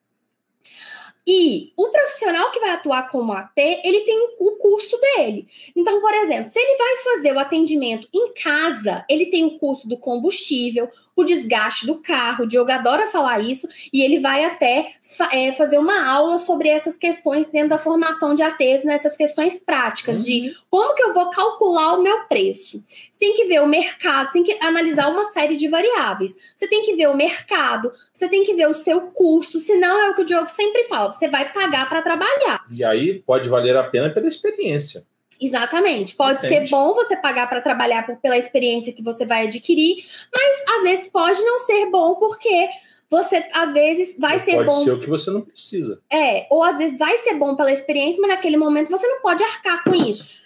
E 1.25 1.71
o 1.77 1.87
profissional 1.89 2.51
que 2.51 2.59
vai 2.59 2.71
atuar 2.71 3.09
como 3.09 3.31
AT, 3.31 3.53
ele 3.57 4.01
tem 4.01 4.35
o 4.39 4.51
custo 4.57 4.99
dele. 4.99 5.47
Então, 5.73 6.01
por 6.01 6.13
exemplo, 6.13 6.49
se 6.49 6.59
ele 6.59 6.77
vai 6.77 6.97
fazer 6.97 7.33
o 7.33 7.39
atendimento 7.39 8.07
em 8.13 8.33
casa, 8.33 9.05
ele 9.09 9.27
tem 9.27 9.45
o 9.45 9.57
custo 9.57 9.87
do 9.87 9.97
combustível, 9.97 10.89
o 11.15 11.23
desgaste 11.23 11.85
do 11.85 12.01
carro. 12.01 12.43
O 12.43 12.47
Diogo 12.47 12.71
adora 12.71 13.07
falar 13.07 13.39
isso 13.39 13.67
e 13.91 14.01
ele 14.01 14.19
vai 14.19 14.43
até 14.45 14.93
é, 15.31 15.51
fazer 15.51 15.77
uma 15.77 16.07
aula 16.09 16.37
sobre 16.37 16.69
essas 16.69 16.97
questões 16.97 17.47
dentro 17.47 17.69
da 17.69 17.77
formação 17.77 18.33
de 18.33 18.41
ATs, 18.41 18.83
nessas 18.83 19.15
questões 19.15 19.59
práticas 19.59 20.19
uhum. 20.19 20.23
de 20.25 20.55
como 20.69 20.95
que 20.95 21.03
eu 21.03 21.13
vou 21.13 21.29
calcular 21.29 21.93
o 21.93 22.01
meu 22.01 22.25
preço. 22.25 22.83
Você 23.09 23.19
tem 23.19 23.35
que 23.35 23.45
ver 23.45 23.61
o 23.61 23.67
mercado, 23.67 24.27
você 24.27 24.33
tem 24.33 24.43
que 24.43 24.63
analisar 24.63 25.09
uma 25.09 25.25
série 25.31 25.55
de 25.55 25.67
variáveis. 25.67 26.35
Você 26.55 26.67
tem 26.67 26.83
que 26.83 26.95
ver 26.95 27.09
o 27.09 27.15
mercado, 27.15 27.91
você 28.13 28.27
tem 28.27 28.43
que 28.43 28.53
ver 28.53 28.67
o 28.67 28.73
seu 28.73 29.01
custo, 29.01 29.59
senão 29.59 30.01
é 30.01 30.09
o 30.09 30.15
que 30.15 30.21
o 30.21 30.25
Diogo 30.25 30.49
sempre 30.49 30.83
fala, 30.85 31.11
você 31.11 31.27
vai 31.27 31.51
pagar 31.51 31.87
para 31.87 32.01
trabalhar. 32.01 32.65
E 32.71 32.83
aí 32.83 33.19
pode 33.19 33.49
valer 33.49 33.75
a 33.75 33.83
pena 33.83 34.09
pela 34.09 34.27
experiência. 34.27 35.03
Exatamente. 35.45 36.15
Pode 36.15 36.45
Entende. 36.45 36.67
ser 36.67 36.69
bom 36.69 36.93
você 36.93 37.17
pagar 37.17 37.49
para 37.49 37.61
trabalhar 37.61 38.05
por, 38.05 38.15
pela 38.17 38.37
experiência 38.37 38.93
que 38.93 39.03
você 39.03 39.25
vai 39.25 39.45
adquirir, 39.45 40.05
mas 40.33 40.77
às 40.77 40.83
vezes 40.83 41.07
pode 41.09 41.41
não 41.41 41.59
ser 41.59 41.87
bom 41.87 42.15
porque 42.15 42.69
você 43.09 43.45
às 43.53 43.73
vezes 43.73 44.17
vai 44.17 44.39
ser 44.39 44.53
pode 44.53 44.65
bom. 44.67 44.73
Pode 44.73 44.85
ser 44.85 44.91
o 44.91 44.99
que 44.99 45.09
você 45.09 45.31
não 45.31 45.41
precisa. 45.41 46.01
É, 46.09 46.47
ou 46.49 46.63
às 46.63 46.77
vezes 46.77 46.97
vai 46.97 47.17
ser 47.17 47.35
bom 47.35 47.55
pela 47.55 47.71
experiência, 47.71 48.21
mas 48.21 48.31
naquele 48.31 48.57
momento 48.57 48.89
você 48.89 49.05
não 49.05 49.21
pode 49.21 49.43
arcar 49.43 49.83
com 49.83 49.93
isso. 49.93 50.43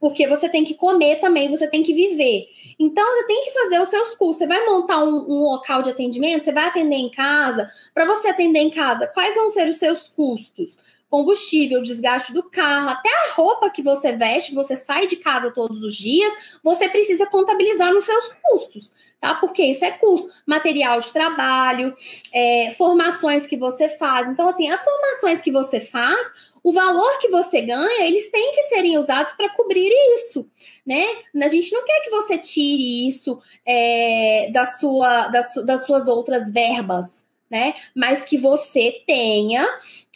porque 0.00 0.26
você 0.26 0.48
tem 0.48 0.64
que 0.64 0.72
comer 0.72 1.16
também, 1.20 1.50
você 1.50 1.68
tem 1.68 1.82
que 1.82 1.92
viver. 1.92 2.48
Então, 2.78 3.04
você 3.04 3.26
tem 3.26 3.44
que 3.44 3.50
fazer 3.50 3.78
os 3.80 3.88
seus 3.90 4.14
custos. 4.14 4.38
Você 4.38 4.46
vai 4.46 4.64
montar 4.64 5.04
um, 5.04 5.26
um 5.28 5.42
local 5.42 5.82
de 5.82 5.90
atendimento, 5.90 6.42
você 6.42 6.52
vai 6.52 6.66
atender 6.68 6.96
em 6.96 7.10
casa. 7.10 7.68
Para 7.92 8.06
você 8.06 8.28
atender 8.28 8.60
em 8.60 8.70
casa, 8.70 9.06
quais 9.08 9.34
vão 9.34 9.50
ser 9.50 9.68
os 9.68 9.76
seus 9.76 10.08
custos? 10.08 10.78
Combustível, 11.10 11.82
desgaste 11.82 12.32
do 12.32 12.42
carro, 12.42 12.88
até 12.88 13.08
a 13.08 13.32
roupa 13.34 13.68
que 13.68 13.82
você 13.82 14.12
veste, 14.12 14.54
você 14.54 14.76
sai 14.76 15.08
de 15.08 15.16
casa 15.16 15.50
todos 15.50 15.82
os 15.82 15.96
dias, 15.96 16.32
você 16.62 16.88
precisa 16.88 17.26
contabilizar 17.26 17.92
nos 17.92 18.04
seus 18.04 18.32
custos, 18.42 18.92
tá? 19.20 19.34
Porque 19.34 19.62
isso 19.64 19.84
é 19.84 19.90
custo. 19.90 20.28
Material 20.46 21.00
de 21.00 21.12
trabalho, 21.12 21.92
é, 22.32 22.70
formações 22.78 23.46
que 23.46 23.56
você 23.56 23.88
faz. 23.88 24.30
Então, 24.30 24.48
assim, 24.48 24.70
as 24.70 24.82
formações 24.84 25.42
que 25.42 25.50
você 25.50 25.80
faz 25.80 26.50
o 26.62 26.72
valor 26.72 27.18
que 27.18 27.28
você 27.28 27.62
ganha, 27.62 28.06
eles 28.06 28.30
têm 28.30 28.52
que 28.52 28.62
serem 28.64 28.98
usados 28.98 29.32
para 29.32 29.48
cobrir 29.50 29.90
isso, 30.14 30.48
né? 30.86 31.04
A 31.42 31.48
gente 31.48 31.72
não 31.72 31.84
quer 31.84 32.00
que 32.02 32.10
você 32.10 32.38
tire 32.38 33.08
isso 33.08 33.38
é, 33.64 34.50
da 34.52 34.64
sua, 34.64 35.28
das, 35.28 35.54
das 35.64 35.86
suas 35.86 36.06
outras 36.06 36.50
verbas, 36.50 37.24
né? 37.50 37.74
Mas 37.94 38.24
que 38.24 38.38
você 38.38 39.02
tenha 39.06 39.66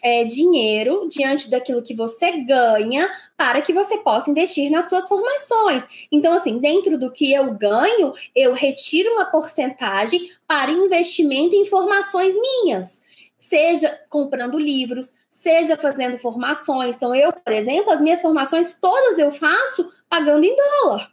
é, 0.03 0.25
dinheiro 0.25 1.09
diante 1.11 1.51
daquilo 1.51 1.83
que 1.83 1.95
você 1.95 2.43
ganha 2.43 3.11
para 3.37 3.61
que 3.61 3.73
você 3.73 3.99
possa 3.99 4.31
investir 4.31 4.71
nas 4.71 4.89
suas 4.89 5.09
formações. 5.09 5.83
Então, 6.13 6.33
assim, 6.33 6.59
dentro 6.59 6.97
do 6.97 7.11
que 7.11 7.33
eu 7.33 7.53
ganho, 7.55 8.13
eu 8.35 8.53
retiro 8.53 9.13
uma 9.15 9.25
porcentagem 9.25 10.31
para 10.47 10.71
investimento 10.71 11.57
em 11.57 11.67
formações 11.67 12.35
minhas 12.37 13.03
seja 13.49 14.01
comprando 14.09 14.59
livros, 14.59 15.13
seja 15.29 15.77
fazendo 15.77 16.17
formações. 16.17 16.97
Então, 16.97 17.15
eu, 17.15 17.31
por 17.31 17.53
exemplo, 17.53 17.91
as 17.91 18.01
minhas 18.01 18.23
formações 18.23 18.75
todas 18.81 19.19
eu 19.19 19.31
faço 19.31 19.93
pagando 20.09 20.45
em 20.45 20.57
dólar. 20.57 21.13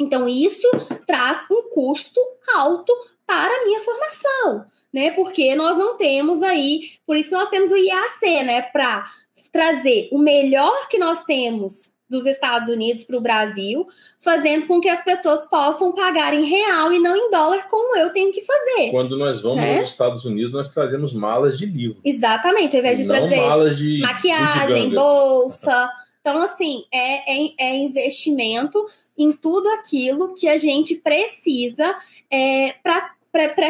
Então, 0.00 0.26
isso 0.26 0.66
traz 1.06 1.46
um 1.50 1.68
custo 1.68 2.18
alto 2.54 2.92
para 3.32 3.62
a 3.62 3.64
minha 3.64 3.80
formação, 3.80 4.66
né? 4.92 5.10
Porque 5.12 5.54
nós 5.54 5.78
não 5.78 5.96
temos 5.96 6.42
aí, 6.42 6.90
por 7.06 7.16
isso 7.16 7.32
nós 7.32 7.48
temos 7.48 7.70
o 7.70 7.76
IAC, 7.76 8.42
né? 8.44 8.60
Para 8.60 9.10
trazer 9.50 10.08
o 10.12 10.18
melhor 10.18 10.86
que 10.88 10.98
nós 10.98 11.22
temos 11.24 11.92
dos 12.10 12.26
Estados 12.26 12.68
Unidos 12.68 13.04
para 13.04 13.16
o 13.16 13.22
Brasil, 13.22 13.88
fazendo 14.22 14.66
com 14.66 14.82
que 14.82 14.88
as 14.90 15.02
pessoas 15.02 15.46
possam 15.46 15.92
pagar 15.92 16.34
em 16.34 16.44
real 16.44 16.92
e 16.92 16.98
não 16.98 17.16
em 17.16 17.30
dólar, 17.30 17.66
como 17.70 17.96
eu 17.96 18.12
tenho 18.12 18.30
que 18.30 18.42
fazer. 18.42 18.90
Quando 18.90 19.16
nós 19.16 19.40
vamos 19.40 19.64
né? 19.64 19.78
aos 19.78 19.88
Estados 19.88 20.26
Unidos, 20.26 20.52
nós 20.52 20.68
trazemos 20.68 21.14
malas 21.14 21.58
de 21.58 21.64
livro. 21.64 21.98
Exatamente, 22.04 22.76
ao 22.76 22.80
invés 22.80 22.98
de 22.98 23.06
trazer 23.06 23.36
malas 23.36 23.78
de 23.78 24.00
maquiagem, 24.00 24.90
bolsa. 24.90 25.90
Então, 26.20 26.42
assim, 26.42 26.84
é, 26.92 27.46
é, 27.46 27.52
é, 27.58 27.76
investimento 27.76 28.78
em 29.16 29.32
tudo 29.32 29.66
aquilo 29.70 30.34
que 30.34 30.46
a 30.48 30.58
gente 30.58 30.96
precisa 30.96 31.96
é, 32.30 32.74
para 32.82 33.10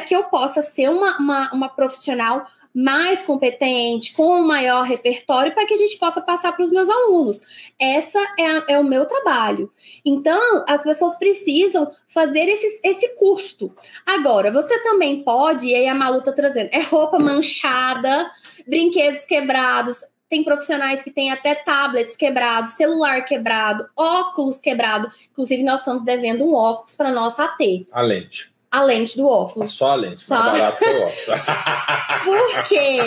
que 0.06 0.14
eu 0.14 0.24
possa 0.24 0.62
ser 0.62 0.90
uma, 0.90 1.18
uma, 1.18 1.52
uma 1.52 1.68
profissional 1.68 2.46
mais 2.74 3.22
competente, 3.22 4.14
com 4.14 4.40
um 4.40 4.46
maior 4.46 4.84
repertório, 4.84 5.52
para 5.52 5.66
que 5.66 5.74
a 5.74 5.76
gente 5.76 5.98
possa 5.98 6.20
passar 6.20 6.52
para 6.52 6.64
os 6.64 6.70
meus 6.70 6.88
alunos. 6.88 7.72
Essa 7.78 8.18
é, 8.38 8.46
a, 8.46 8.64
é, 8.68 8.78
o 8.78 8.84
meu 8.84 9.04
trabalho. 9.04 9.70
Então, 10.04 10.64
as 10.66 10.82
pessoas 10.82 11.16
precisam 11.16 11.92
fazer 12.08 12.48
esse, 12.48 12.80
esse 12.82 13.08
custo. 13.16 13.74
Agora, 14.06 14.50
você 14.50 14.78
também 14.82 15.22
pode, 15.22 15.66
e 15.66 15.74
aí 15.74 15.86
a 15.86 15.94
Malu 15.94 16.20
está 16.20 16.32
trazendo, 16.32 16.70
é 16.72 16.80
roupa 16.80 17.18
manchada, 17.18 18.30
brinquedos 18.66 19.24
quebrados, 19.26 20.00
tem 20.28 20.42
profissionais 20.42 21.02
que 21.02 21.10
têm 21.10 21.30
até 21.30 21.54
tablets 21.54 22.16
quebrados, 22.16 22.72
celular 22.72 23.22
quebrado, 23.26 23.86
óculos 23.94 24.58
quebrado. 24.58 25.12
Inclusive, 25.30 25.62
nós 25.62 25.80
estamos 25.80 26.02
devendo 26.02 26.42
um 26.42 26.54
óculos 26.54 26.96
para 26.96 27.10
nossa 27.10 27.44
AT. 27.44 27.86
A 27.92 28.00
lente 28.00 28.51
a 28.72 28.82
lente 28.82 29.18
do 29.18 29.28
óculos. 29.28 29.70
Só 29.72 29.90
a 29.90 29.94
lente, 29.96 30.20
Só... 30.20 30.38
mais 30.38 30.52
barato 30.52 30.78
que 30.78 30.84
o 30.86 31.02
óculos. 31.02 31.24
Por 32.24 32.62
quê? 32.64 32.98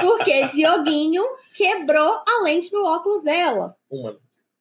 Porque 0.00 0.46
Dioguinho 0.46 1.22
quebrou 1.54 2.22
a 2.26 2.42
lente 2.42 2.70
do 2.70 2.82
óculos 2.82 3.22
dela. 3.22 3.76
Uma. 3.90 4.16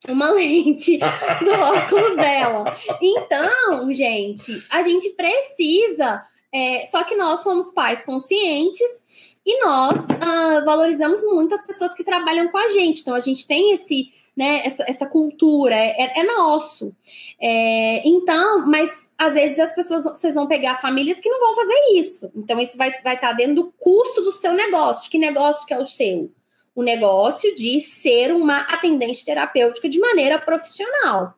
Uma 0.10 0.32
lente 0.32 0.98
do 0.98 1.52
óculos 1.52 2.18
dela. 2.18 2.78
Então, 3.02 3.94
gente, 3.94 4.62
a 4.70 4.82
gente 4.82 5.12
precisa. 5.12 6.22
É, 6.52 6.86
só 6.88 7.06
que 7.06 7.16
nós 7.16 7.40
somos 7.40 7.72
pais 7.72 8.04
conscientes 8.04 9.38
e 9.46 9.64
nós 9.64 9.98
uh, 10.06 10.66
valorizamos 10.66 11.24
muito 11.24 11.56
as 11.56 11.66
pessoas 11.66 11.94
que 11.94 12.04
trabalham 12.04 12.50
com 12.50 12.58
a 12.58 12.68
gente. 12.68 13.00
Então, 13.00 13.16
a 13.16 13.22
gente 13.22 13.48
tem 13.48 13.74
esse 13.74 14.12
né, 14.36 14.62
essa, 14.66 14.84
essa 14.88 15.06
cultura, 15.06 15.76
é, 15.76 15.96
é, 16.04 16.20
é 16.20 16.24
nosso. 16.24 16.94
É, 17.40 18.08
então, 18.08 18.66
mas 18.68 19.10
às 19.18 19.34
vezes 19.34 19.60
as 19.60 19.76
pessoas, 19.76 20.04
vocês 20.04 20.34
vão 20.34 20.48
pegar 20.48 20.82
famílias 20.82 21.20
que 21.20 21.30
não 21.30 21.40
vão 21.40 21.56
fazer 21.56 21.98
isso. 21.98 22.32
Então, 22.36 22.60
isso 22.60 22.78
vai 22.78 22.90
estar 22.90 23.04
vai 23.04 23.20
tá 23.20 23.34
dentro 23.34 23.56
do 23.56 23.74
custo 23.80 24.22
do 24.22 24.32
seu 24.32 24.54
negócio. 24.54 25.10
Que 25.10 25.18
negócio 25.18 25.66
que 25.68 25.74
é 25.74 25.80
o 25.80 25.86
seu? 25.86 26.32
O 26.76 26.82
negócio 26.82 27.54
de 27.54 27.80
ser 27.80 28.34
uma 28.34 28.62
atendente 28.62 29.24
terapêutica 29.24 29.88
de 29.88 30.00
maneira 30.00 30.40
profissional, 30.40 31.36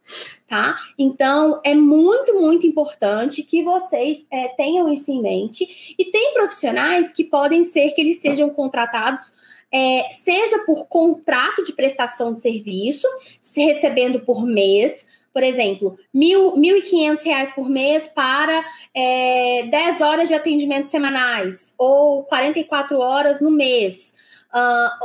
tá? 0.47 0.77
Então, 0.97 1.59
é 1.61 1.75
muito, 1.75 2.33
muito 2.35 2.65
importante 2.65 3.43
que 3.43 3.61
vocês 3.61 4.25
é, 4.31 4.47
tenham 4.47 4.87
isso 4.87 5.11
em 5.11 5.21
mente. 5.21 5.93
E 5.99 6.05
tem 6.05 6.33
profissionais 6.33 7.11
que 7.11 7.25
podem 7.25 7.63
ser 7.63 7.91
que 7.91 7.99
eles 7.99 8.21
sejam 8.21 8.49
contratados 8.49 9.33
é, 9.71 10.09
seja 10.11 10.59
por 10.65 10.85
contrato 10.87 11.63
de 11.63 11.73
prestação 11.73 12.33
de 12.33 12.39
serviço, 12.39 13.07
se 13.39 13.63
recebendo 13.63 14.21
por 14.21 14.45
mês, 14.45 15.05
por 15.33 15.43
exemplo, 15.43 15.97
R$ 16.13 16.19
1.500 16.21 17.53
por 17.53 17.69
mês 17.69 18.07
para 18.15 18.63
é, 18.93 19.63
10 19.69 19.99
horas 20.01 20.29
de 20.29 20.33
atendimento 20.33 20.87
semanais, 20.87 21.75
ou 21.77 22.23
44 22.23 22.97
horas 22.99 23.41
no 23.41 23.51
mês. 23.51 24.15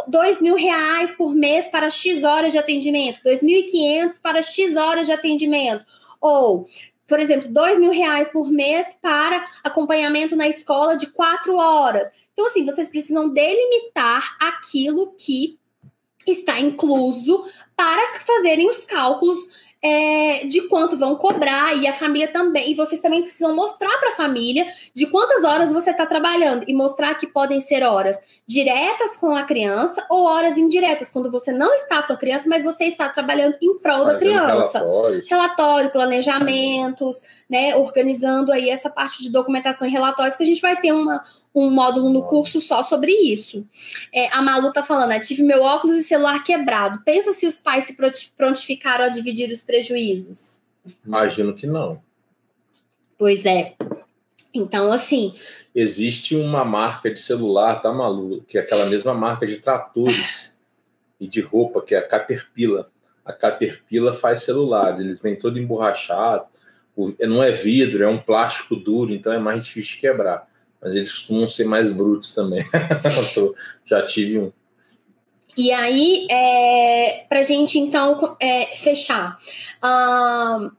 Dois 0.06 0.40
mil 0.40 0.54
reais 0.54 1.10
por 1.16 1.34
mês 1.34 1.66
para 1.66 1.90
X 1.90 2.22
horas 2.22 2.52
de 2.52 2.58
atendimento, 2.58 3.20
2.500 3.24 4.20
para 4.22 4.40
X 4.40 4.76
horas 4.76 5.08
de 5.08 5.12
atendimento, 5.12 5.84
ou, 6.20 6.64
por 7.08 7.18
exemplo, 7.18 7.48
dois 7.48 7.76
mil 7.76 7.90
reais 7.90 8.30
por 8.30 8.48
mês 8.48 8.86
para 9.02 9.44
acompanhamento 9.64 10.36
na 10.36 10.46
escola 10.46 10.96
de 10.96 11.08
quatro 11.08 11.56
horas. 11.56 12.08
Então, 12.40 12.48
assim, 12.48 12.64
vocês 12.64 12.88
precisam 12.88 13.28
delimitar 13.28 14.34
aquilo 14.40 15.12
que 15.18 15.58
está 16.26 16.58
incluso 16.58 17.44
para 17.76 18.18
fazerem 18.18 18.66
os 18.70 18.86
cálculos 18.86 19.38
é, 19.82 20.44
de 20.46 20.68
quanto 20.68 20.96
vão 20.98 21.16
cobrar 21.16 21.74
e 21.76 21.86
a 21.86 21.92
família 21.92 22.28
também. 22.28 22.70
E 22.70 22.74
vocês 22.74 23.00
também 23.00 23.22
precisam 23.22 23.54
mostrar 23.54 23.90
para 23.98 24.12
a 24.12 24.16
família 24.16 24.66
de 24.94 25.06
quantas 25.06 25.44
horas 25.44 25.72
você 25.72 25.90
está 25.90 26.04
trabalhando 26.04 26.64
e 26.68 26.74
mostrar 26.74 27.14
que 27.16 27.26
podem 27.26 27.60
ser 27.60 27.82
horas 27.82 28.18
diretas 28.46 29.16
com 29.16 29.34
a 29.34 29.44
criança 29.44 30.04
ou 30.10 30.26
horas 30.26 30.58
indiretas, 30.58 31.10
quando 31.10 31.30
você 31.30 31.52
não 31.52 31.72
está 31.74 32.02
com 32.02 32.12
a 32.12 32.16
criança, 32.16 32.46
mas 32.48 32.62
você 32.62 32.84
está 32.84 33.08
trabalhando 33.08 33.56
em 33.60 33.78
prol 33.78 34.04
Fazendo 34.04 34.12
da 34.12 34.18
criança. 34.18 34.84
Relatório, 35.28 35.90
planejamentos, 35.90 37.22
né? 37.48 37.74
Organizando 37.76 38.52
aí 38.52 38.68
essa 38.68 38.90
parte 38.90 39.22
de 39.22 39.30
documentação 39.30 39.88
e 39.88 39.90
relatórios 39.90 40.36
que 40.36 40.42
a 40.42 40.46
gente 40.46 40.60
vai 40.60 40.78
ter 40.78 40.92
uma, 40.92 41.22
um 41.54 41.70
módulo 41.70 42.10
no 42.10 42.22
curso 42.22 42.60
só 42.60 42.82
sobre 42.82 43.12
isso. 43.12 43.66
É, 44.14 44.28
a 44.28 44.40
Malu 44.40 44.72
tá 44.72 44.82
falando, 44.82 45.08
né, 45.08 45.20
tive 45.20 45.42
meu 45.42 45.62
óculos 45.62 45.96
e 45.96 46.04
celular 46.04 46.42
quebrado. 46.44 47.02
Pensa 47.04 47.32
se 47.32 47.46
os 47.46 47.58
pais 47.58 47.84
se 47.84 47.96
prontificaram 48.36 49.04
a 49.04 49.08
dividir 49.08 49.50
os 49.50 49.62
prejuízos. 49.62 50.60
Imagino 51.04 51.54
que 51.54 51.66
não. 51.66 52.00
Pois 53.18 53.44
é. 53.44 53.74
Então, 54.54 54.92
assim. 54.92 55.34
Existe 55.74 56.34
uma 56.34 56.64
marca 56.64 57.12
de 57.12 57.20
celular, 57.20 57.80
tá, 57.82 57.92
Malu? 57.92 58.42
Que 58.42 58.58
é 58.58 58.60
aquela 58.60 58.86
mesma 58.86 59.14
marca 59.14 59.46
de 59.46 59.58
tratores 59.58 60.58
e 61.20 61.26
de 61.26 61.40
roupa, 61.40 61.82
que 61.82 61.94
é 61.94 61.98
a 61.98 62.06
Caterpillar. 62.06 62.86
A 63.24 63.32
Caterpillar 63.32 64.14
faz 64.14 64.42
celular, 64.42 64.98
eles 64.98 65.20
vêm 65.20 65.36
todo 65.36 65.58
emborrachado. 65.58 66.46
Não 67.20 67.42
é 67.42 67.52
vidro, 67.52 68.02
é 68.02 68.08
um 68.08 68.18
plástico 68.18 68.74
duro, 68.74 69.12
então 69.12 69.32
é 69.32 69.38
mais 69.38 69.64
difícil 69.64 69.94
de 69.94 70.00
quebrar 70.00 70.49
mas 70.82 70.94
eles 70.94 71.10
costumam 71.10 71.48
ser 71.48 71.64
mais 71.64 71.88
brutos 71.88 72.34
também. 72.34 72.64
já 73.84 74.04
tive 74.06 74.38
um. 74.38 74.52
E 75.56 75.72
aí, 75.72 76.26
é, 76.30 77.24
para 77.28 77.40
a 77.40 77.42
gente 77.42 77.78
então 77.78 78.36
é, 78.40 78.66
fechar, 78.76 79.36
um, 79.84 80.70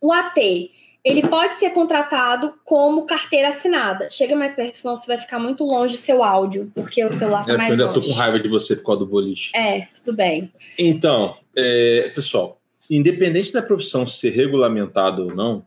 o 0.00 0.12
AT 0.12 0.70
ele 1.02 1.26
pode 1.26 1.56
ser 1.56 1.70
contratado 1.70 2.52
como 2.64 3.06
carteira 3.06 3.48
assinada. 3.48 4.10
Chega 4.10 4.36
mais 4.36 4.54
perto, 4.54 4.74
senão 4.74 4.94
você 4.94 5.06
vai 5.06 5.16
ficar 5.16 5.38
muito 5.38 5.64
longe 5.64 5.94
do 5.94 6.00
seu 6.00 6.22
áudio, 6.22 6.70
porque 6.74 7.02
o 7.04 7.12
celular 7.12 7.40
está 7.40 7.54
é, 7.54 7.56
mais 7.56 7.70
longe. 7.70 7.82
Eu 7.82 7.88
ainda 7.88 8.00
tô 8.00 8.06
com 8.06 8.12
raiva 8.12 8.38
de 8.38 8.48
você 8.48 8.76
por 8.76 8.84
causa 8.84 8.98
do 9.00 9.06
boliche. 9.06 9.56
É, 9.56 9.88
tudo 9.94 10.14
bem. 10.14 10.52
Então, 10.78 11.36
é, 11.56 12.12
pessoal, 12.14 12.60
independente 12.90 13.52
da 13.52 13.62
profissão 13.62 14.06
ser 14.06 14.30
regulamentada 14.30 15.22
ou 15.22 15.34
não, 15.34 15.64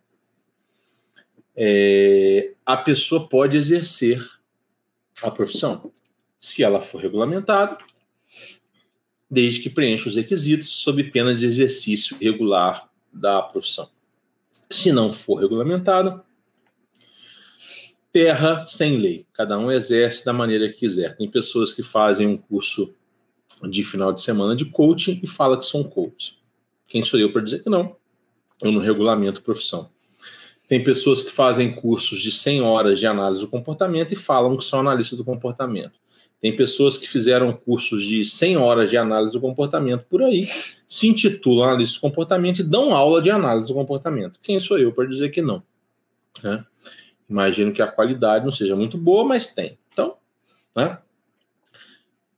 é, 1.56 2.54
a 2.66 2.78
pessoa 2.78 3.28
pode 3.28 3.58
exercer 3.58 4.24
a 5.22 5.30
profissão. 5.30 5.92
Se 6.40 6.64
ela 6.64 6.82
for 6.82 7.02
regulamentada, 7.02 7.78
desde 9.30 9.62
que 9.62 9.70
preencha 9.70 10.10
os 10.10 10.16
requisitos 10.16 10.70
sob 10.70 11.04
pena 11.06 11.34
de 11.34 11.46
exercício 11.46 12.18
regular 12.20 12.90
da 13.12 13.42
profissão. 13.42 13.90
Se 14.70 14.92
não 14.92 15.12
for 15.12 15.36
regulamentada, 15.36 16.24
terra 18.12 18.66
sem 18.68 18.98
lei. 18.98 19.26
Cada 19.34 19.58
um 19.58 19.72
exerce 19.72 20.24
da 20.24 20.34
maneira 20.34 20.70
que 20.70 20.80
quiser. 20.80 21.16
Tem 21.18 21.30
pessoas 21.30 21.74
que 21.74 21.82
fazem 21.82 22.28
um 22.28 22.38
curso 22.38 22.94
de 23.64 23.84
final 23.84 24.12
de 24.14 24.22
semana 24.22 24.56
de 24.56 24.66
coaching 24.66 25.20
e 25.24 25.28
fala 25.28 25.58
que 25.58 25.66
são 25.66 25.84
coaches. 25.84 26.38
Quem 26.88 27.02
sou 27.02 27.20
eu 27.20 27.32
para 27.32 27.42
dizer 27.42 27.64
que 27.64 27.70
não? 27.70 27.96
Eu 28.62 28.72
não 28.72 28.82
regulamento 28.82 29.42
profissão. 29.42 29.90
Tem 30.68 30.84
pessoas 30.84 31.24
que 31.24 31.32
fazem 31.32 31.72
cursos 31.72 32.22
de 32.22 32.32
100 32.32 32.62
horas 32.62 33.00
de 33.00 33.06
análise 33.06 33.44
do 33.44 33.50
comportamento 33.50 34.14
e 34.14 34.16
falam 34.16 34.58
que 34.58 34.64
são 34.64 34.80
analistas 34.80 35.18
do 35.18 35.26
comportamento. 35.26 36.00
Tem 36.42 36.56
pessoas 36.56 36.98
que 36.98 37.08
fizeram 37.08 37.54
cursos 37.54 38.04
de 38.04 38.26
100 38.26 38.58
horas 38.58 38.90
de 38.90 38.98
análise 38.98 39.34
do 39.34 39.42
comportamento 39.42 40.06
por 40.10 40.22
aí, 40.22 40.46
se 40.88 41.08
intitulam 41.08 41.70
analistas 41.70 41.98
do 41.98 42.02
comportamento 42.02 42.60
e 42.60 42.64
dão 42.64 42.94
aula 42.94 43.22
de 43.22 43.30
análise 43.30 43.68
do 43.68 43.74
comportamento. 43.74 44.40
Quem 44.42 44.60
sou 44.60 44.78
eu 44.78 44.92
para 44.92 45.06
dizer 45.06 45.30
que 45.30 45.42
não? 45.42 45.64
Né? 46.42 46.66
Imagino 47.30 47.72
que 47.72 47.82
a 47.82 47.88
qualidade 47.88 48.44
não 48.44 48.52
seja 48.52 48.76
muito 48.76 48.98
boa, 48.98 49.24
mas 49.24 49.54
tem. 49.54 49.78
Então, 49.92 50.18
né? 50.76 50.98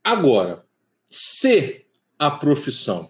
Agora, 0.03 0.63
se 1.09 1.85
a 2.17 2.29
profissão 2.29 3.09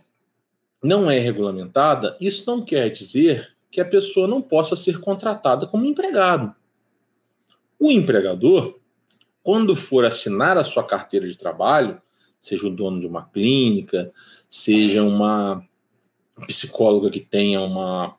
não 0.81 1.09
é 1.09 1.19
regulamentada, 1.19 2.15
isso 2.21 2.49
não 2.49 2.61
quer 2.61 2.89
dizer 2.89 3.54
que 3.75 3.81
a 3.81 3.85
pessoa 3.85 4.25
não 4.25 4.41
possa 4.41 4.73
ser 4.73 5.01
contratada 5.01 5.67
como 5.67 5.85
empregado. 5.85 6.55
O 7.77 7.91
empregador, 7.91 8.79
quando 9.43 9.75
for 9.75 10.05
assinar 10.05 10.57
a 10.57 10.63
sua 10.63 10.81
carteira 10.81 11.27
de 11.27 11.37
trabalho, 11.37 12.01
seja 12.39 12.67
o 12.67 12.69
dono 12.69 13.01
de 13.01 13.05
uma 13.05 13.25
clínica, 13.25 14.13
seja 14.49 15.03
uma 15.03 15.61
psicóloga 16.47 17.09
que 17.09 17.19
tenha 17.19 17.59
uma, 17.59 18.15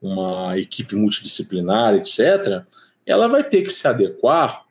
uma 0.00 0.56
equipe 0.56 0.94
multidisciplinar, 0.94 1.96
etc., 1.96 2.64
ela 3.04 3.26
vai 3.26 3.42
ter 3.42 3.62
que 3.62 3.70
se 3.70 3.88
adequar 3.88 4.64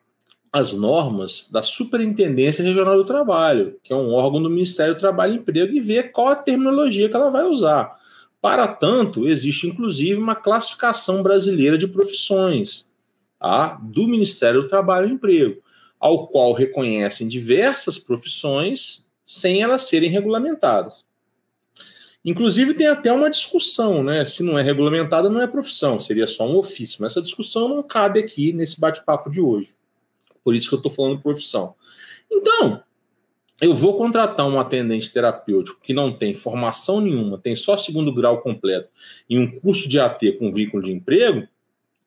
às 0.53 0.71
normas 0.71 1.49
da 1.51 1.61
Superintendência 1.61 2.63
Regional 2.63 2.95
do 2.95 3.03
Trabalho, 3.03 3.77
que 3.83 3.91
é 3.91 3.95
um 3.95 4.13
órgão 4.13 4.41
do 4.41 4.49
Ministério 4.49 4.95
do 4.95 4.99
Trabalho 5.01 5.33
e 5.33 5.35
Emprego, 5.35 5.73
e 5.73 5.81
ver 5.81 6.13
qual 6.13 6.29
a 6.29 6.35
terminologia 6.37 7.09
que 7.09 7.15
ela 7.15 7.29
vai 7.29 7.43
usar. 7.43 8.01
Para 8.43 8.67
tanto, 8.67 9.25
existe 9.25 9.67
inclusive 9.67 10.19
uma 10.19 10.35
classificação 10.35 11.23
brasileira 11.23 11.77
de 11.77 11.87
profissões 11.87 12.91
tá? 13.39 13.79
do 13.81 14.05
Ministério 14.05 14.63
do 14.63 14.67
Trabalho 14.67 15.07
e 15.07 15.13
Emprego, 15.13 15.63
ao 15.97 16.27
qual 16.27 16.51
reconhecem 16.51 17.29
diversas 17.29 17.97
profissões 17.97 19.09
sem 19.25 19.61
elas 19.61 19.83
serem 19.83 20.09
regulamentadas. 20.09 21.05
Inclusive, 22.25 22.73
tem 22.73 22.87
até 22.87 23.13
uma 23.13 23.29
discussão, 23.29 24.03
né? 24.03 24.25
Se 24.25 24.43
não 24.43 24.59
é 24.59 24.61
regulamentada, 24.61 25.29
não 25.29 25.41
é 25.41 25.47
profissão, 25.47 25.97
seria 26.01 26.27
só 26.27 26.45
um 26.45 26.57
ofício. 26.57 26.97
Mas 26.99 27.13
essa 27.13 27.21
discussão 27.21 27.69
não 27.69 27.81
cabe 27.81 28.19
aqui 28.19 28.51
nesse 28.51 28.77
bate-papo 28.77 29.29
de 29.29 29.39
hoje. 29.39 29.73
Por 30.43 30.53
isso 30.53 30.67
que 30.67 30.75
eu 30.75 30.79
estou 30.79 30.91
falando 30.91 31.21
profissão. 31.21 31.75
Então, 32.29 32.83
eu 33.63 33.73
vou 33.73 33.95
contratar 33.95 34.45
um 34.45 34.59
atendente 34.59 35.09
terapêutico 35.11 35.79
que 35.81 35.93
não 35.93 36.11
tem 36.11 36.33
formação 36.33 36.99
nenhuma, 36.99 37.37
tem 37.37 37.55
só 37.55 37.77
segundo 37.77 38.13
grau 38.13 38.41
completo 38.41 38.89
e 39.29 39.37
um 39.37 39.59
curso 39.59 39.87
de 39.87 39.99
AT 39.99 40.19
com 40.37 40.51
vínculo 40.51 40.83
de 40.83 40.91
emprego, 40.91 41.47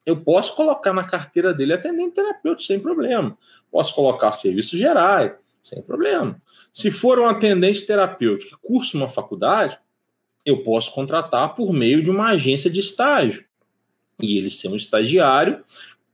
eu 0.04 0.16
posso 0.16 0.54
colocar 0.54 0.92
na 0.92 1.02
carteira 1.02 1.54
dele 1.54 1.72
atendente 1.72 2.14
terapêutico 2.14 2.62
sem 2.62 2.78
problema. 2.78 3.36
Posso 3.70 3.94
colocar 3.94 4.32
serviços 4.32 4.78
gerais 4.78 5.32
sem 5.62 5.82
problema. 5.82 6.40
Se 6.72 6.90
for 6.90 7.18
um 7.18 7.26
atendente 7.26 7.86
terapêutico 7.86 8.60
que 8.60 8.68
cursa 8.68 8.96
uma 8.96 9.08
faculdade, 9.08 9.78
eu 10.44 10.62
posso 10.62 10.92
contratar 10.92 11.54
por 11.54 11.72
meio 11.72 12.02
de 12.02 12.10
uma 12.10 12.28
agência 12.28 12.70
de 12.70 12.80
estágio. 12.80 13.46
E 14.20 14.36
ele 14.36 14.50
ser 14.50 14.68
um 14.68 14.76
estagiário 14.76 15.64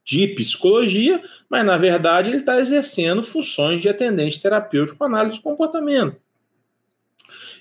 de 0.05 0.29
psicologia, 0.29 1.23
mas 1.49 1.65
na 1.65 1.79
verdade 1.79 2.31
ele 2.31 2.39
está 2.39 2.61
exercendo 2.61 3.23
funções 3.23 3.81
de 3.81 3.89
atendente 3.89 4.41
terapêutico 4.41 5.05
análise 5.05 5.37
de 5.37 5.43
comportamento. 5.43 6.17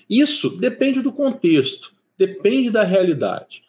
Isso 0.08 0.56
depende 0.58 1.00
do 1.00 1.12
contexto, 1.12 1.92
depende 2.18 2.70
da 2.70 2.82
realidade. 2.82 3.62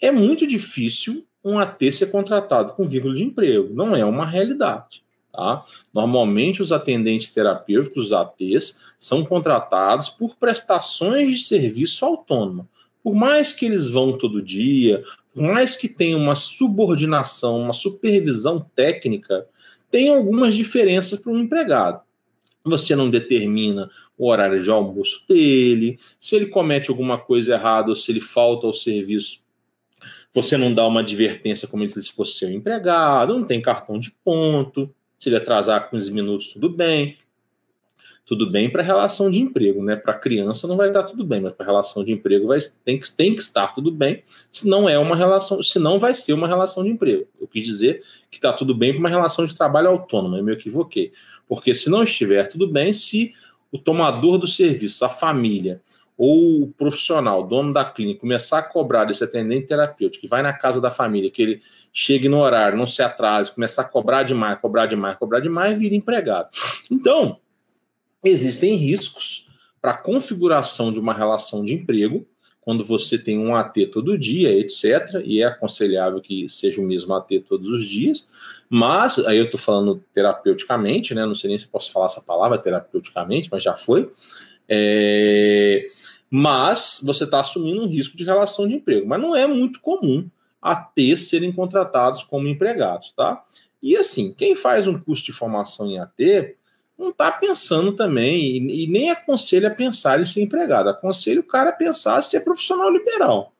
É 0.00 0.10
muito 0.10 0.46
difícil 0.46 1.26
um 1.44 1.58
AT 1.58 1.92
ser 1.92 2.10
contratado 2.10 2.72
com 2.72 2.86
vínculo 2.86 3.14
de 3.14 3.22
emprego, 3.22 3.72
não 3.74 3.94
é 3.94 4.04
uma 4.04 4.26
realidade. 4.26 5.04
Tá? 5.30 5.64
Normalmente, 5.92 6.62
os 6.62 6.70
atendentes 6.70 7.34
terapêuticos, 7.34 8.04
os 8.04 8.12
ATs, 8.12 8.80
são 8.96 9.24
contratados 9.24 10.08
por 10.08 10.36
prestações 10.36 11.34
de 11.34 11.44
serviço 11.44 12.04
autônomo. 12.04 12.68
Por 13.02 13.14
mais 13.14 13.52
que 13.52 13.66
eles 13.66 13.88
vão 13.88 14.16
todo 14.16 14.40
dia, 14.40 15.04
mais 15.34 15.76
que 15.76 15.88
tenha 15.88 16.16
uma 16.16 16.34
subordinação, 16.34 17.60
uma 17.60 17.72
supervisão 17.72 18.60
técnica, 18.74 19.46
tem 19.90 20.08
algumas 20.08 20.54
diferenças 20.54 21.18
para 21.18 21.32
um 21.32 21.38
empregado. 21.38 22.00
Você 22.64 22.96
não 22.96 23.10
determina 23.10 23.90
o 24.16 24.28
horário 24.30 24.62
de 24.62 24.70
almoço 24.70 25.24
dele, 25.28 25.98
se 26.18 26.36
ele 26.36 26.46
comete 26.46 26.90
alguma 26.90 27.18
coisa 27.18 27.54
errada 27.54 27.88
ou 27.88 27.96
se 27.96 28.10
ele 28.12 28.20
falta 28.20 28.66
ao 28.66 28.72
serviço, 28.72 29.40
você 30.32 30.56
não 30.56 30.74
dá 30.74 30.86
uma 30.86 31.00
advertência 31.00 31.68
como 31.68 31.88
se 31.88 32.12
fosse 32.12 32.38
seu 32.38 32.50
empregado, 32.50 33.34
não 33.34 33.44
tem 33.44 33.62
cartão 33.62 33.98
de 33.98 34.10
ponto. 34.10 34.92
Se 35.18 35.28
ele 35.28 35.36
atrasar 35.36 35.88
15 35.88 36.12
minutos, 36.12 36.52
tudo 36.52 36.68
bem. 36.68 37.16
Tudo 38.26 38.50
bem 38.50 38.70
para 38.70 38.82
relação 38.82 39.30
de 39.30 39.40
emprego, 39.40 39.82
né? 39.82 39.96
Para 39.96 40.14
criança 40.14 40.66
não 40.66 40.76
vai 40.76 40.88
estar 40.88 41.02
tudo 41.02 41.24
bem, 41.24 41.40
mas 41.42 41.54
para 41.54 41.66
relação 41.66 42.02
de 42.02 42.12
emprego 42.12 42.46
vai, 42.46 42.58
tem, 42.84 42.98
que, 42.98 43.10
tem 43.10 43.34
que 43.34 43.42
estar 43.42 43.68
tudo 43.68 43.90
bem, 43.90 44.22
se 44.50 44.66
não 44.66 44.88
é 44.88 44.98
uma 44.98 45.14
relação, 45.14 45.62
se 45.62 45.78
não 45.78 45.98
vai 45.98 46.14
ser 46.14 46.32
uma 46.32 46.48
relação 46.48 46.82
de 46.82 46.90
emprego. 46.90 47.26
Eu 47.38 47.46
quis 47.46 47.66
dizer 47.66 48.02
que 48.30 48.38
está 48.38 48.52
tudo 48.52 48.74
bem 48.74 48.92
para 48.92 49.00
uma 49.00 49.08
relação 49.10 49.44
de 49.44 49.54
trabalho 49.54 49.88
autônoma, 49.88 50.38
eu 50.38 50.44
me 50.44 50.52
equivoquei. 50.52 51.12
Porque 51.46 51.74
se 51.74 51.90
não 51.90 52.02
estiver 52.02 52.48
tudo 52.48 52.66
bem, 52.66 52.92
se 52.92 53.32
o 53.70 53.78
tomador 53.78 54.38
do 54.38 54.46
serviço, 54.46 55.04
a 55.04 55.08
família, 55.08 55.82
ou 56.16 56.62
o 56.62 56.72
profissional, 56.72 57.46
dono 57.46 57.72
da 57.72 57.84
clínica, 57.84 58.20
começar 58.20 58.58
a 58.58 58.62
cobrar 58.62 59.04
desse 59.04 59.24
atendente 59.24 59.66
terapêutico 59.66 60.22
que 60.22 60.28
vai 60.28 60.42
na 60.42 60.52
casa 60.52 60.80
da 60.80 60.90
família, 60.90 61.30
que 61.30 61.42
ele 61.42 61.62
chegue 61.92 62.28
no 62.28 62.38
horário, 62.38 62.78
não 62.78 62.86
se 62.86 63.02
atrase, 63.02 63.52
começar 63.52 63.82
a 63.82 63.88
cobrar 63.88 64.22
demais, 64.22 64.58
cobrar 64.60 64.86
demais, 64.86 65.18
cobrar 65.18 65.40
demais, 65.40 65.78
vira 65.78 65.94
empregado. 65.94 66.48
Então, 66.90 67.40
existem 68.24 68.76
riscos 68.76 69.48
para 69.80 69.92
a 69.92 69.96
configuração 69.96 70.92
de 70.92 70.98
uma 70.98 71.12
relação 71.12 71.64
de 71.64 71.74
emprego, 71.74 72.26
quando 72.60 72.82
você 72.82 73.18
tem 73.18 73.38
um 73.38 73.54
AT 73.54 73.74
todo 73.92 74.18
dia, 74.18 74.50
etc., 74.50 75.22
e 75.24 75.42
é 75.42 75.44
aconselhável 75.44 76.20
que 76.20 76.48
seja 76.48 76.80
o 76.80 76.84
mesmo 76.84 77.12
AT 77.14 77.28
todos 77.46 77.68
os 77.68 77.86
dias, 77.86 78.26
mas, 78.68 79.18
aí 79.20 79.36
eu 79.36 79.44
estou 79.44 79.60
falando 79.60 80.02
terapeuticamente, 80.12 81.14
né? 81.14 81.26
Não 81.26 81.34
sei 81.34 81.50
nem 81.50 81.58
se 81.58 81.66
posso 81.66 81.92
falar 81.92 82.06
essa 82.06 82.22
palavra 82.22 82.58
terapeuticamente, 82.58 83.48
mas 83.52 83.62
já 83.62 83.74
foi. 83.74 84.10
É, 84.68 85.86
mas 86.30 87.00
você 87.04 87.24
está 87.24 87.40
assumindo 87.40 87.82
um 87.82 87.86
risco 87.86 88.16
de 88.16 88.24
relação 88.24 88.66
de 88.66 88.74
emprego. 88.74 89.06
Mas 89.06 89.20
não 89.20 89.36
é 89.36 89.46
muito 89.46 89.80
comum 89.80 90.28
a 90.60 90.74
ter 90.74 91.18
serem 91.18 91.52
contratados 91.52 92.22
como 92.22 92.48
empregados, 92.48 93.12
tá? 93.12 93.44
E 93.82 93.96
assim, 93.96 94.32
quem 94.32 94.54
faz 94.54 94.88
um 94.88 94.98
curso 94.98 95.22
de 95.22 95.32
formação 95.32 95.90
em 95.90 95.98
AT 95.98 96.56
não 96.98 97.10
está 97.10 97.30
pensando 97.32 97.92
também, 97.92 98.40
e, 98.42 98.84
e, 98.84 98.86
nem 98.86 99.10
aconselha 99.10 99.68
a 99.68 99.74
pensar 99.74 100.20
em 100.20 100.26
ser 100.26 100.42
empregado, 100.42 100.88
aconselha 100.88 101.40
o 101.40 101.44
cara 101.44 101.70
a 101.70 101.74
pensar 101.74 102.18
em 102.18 102.22
ser 102.22 102.40
profissional 102.40 102.90
liberal, 102.90 103.52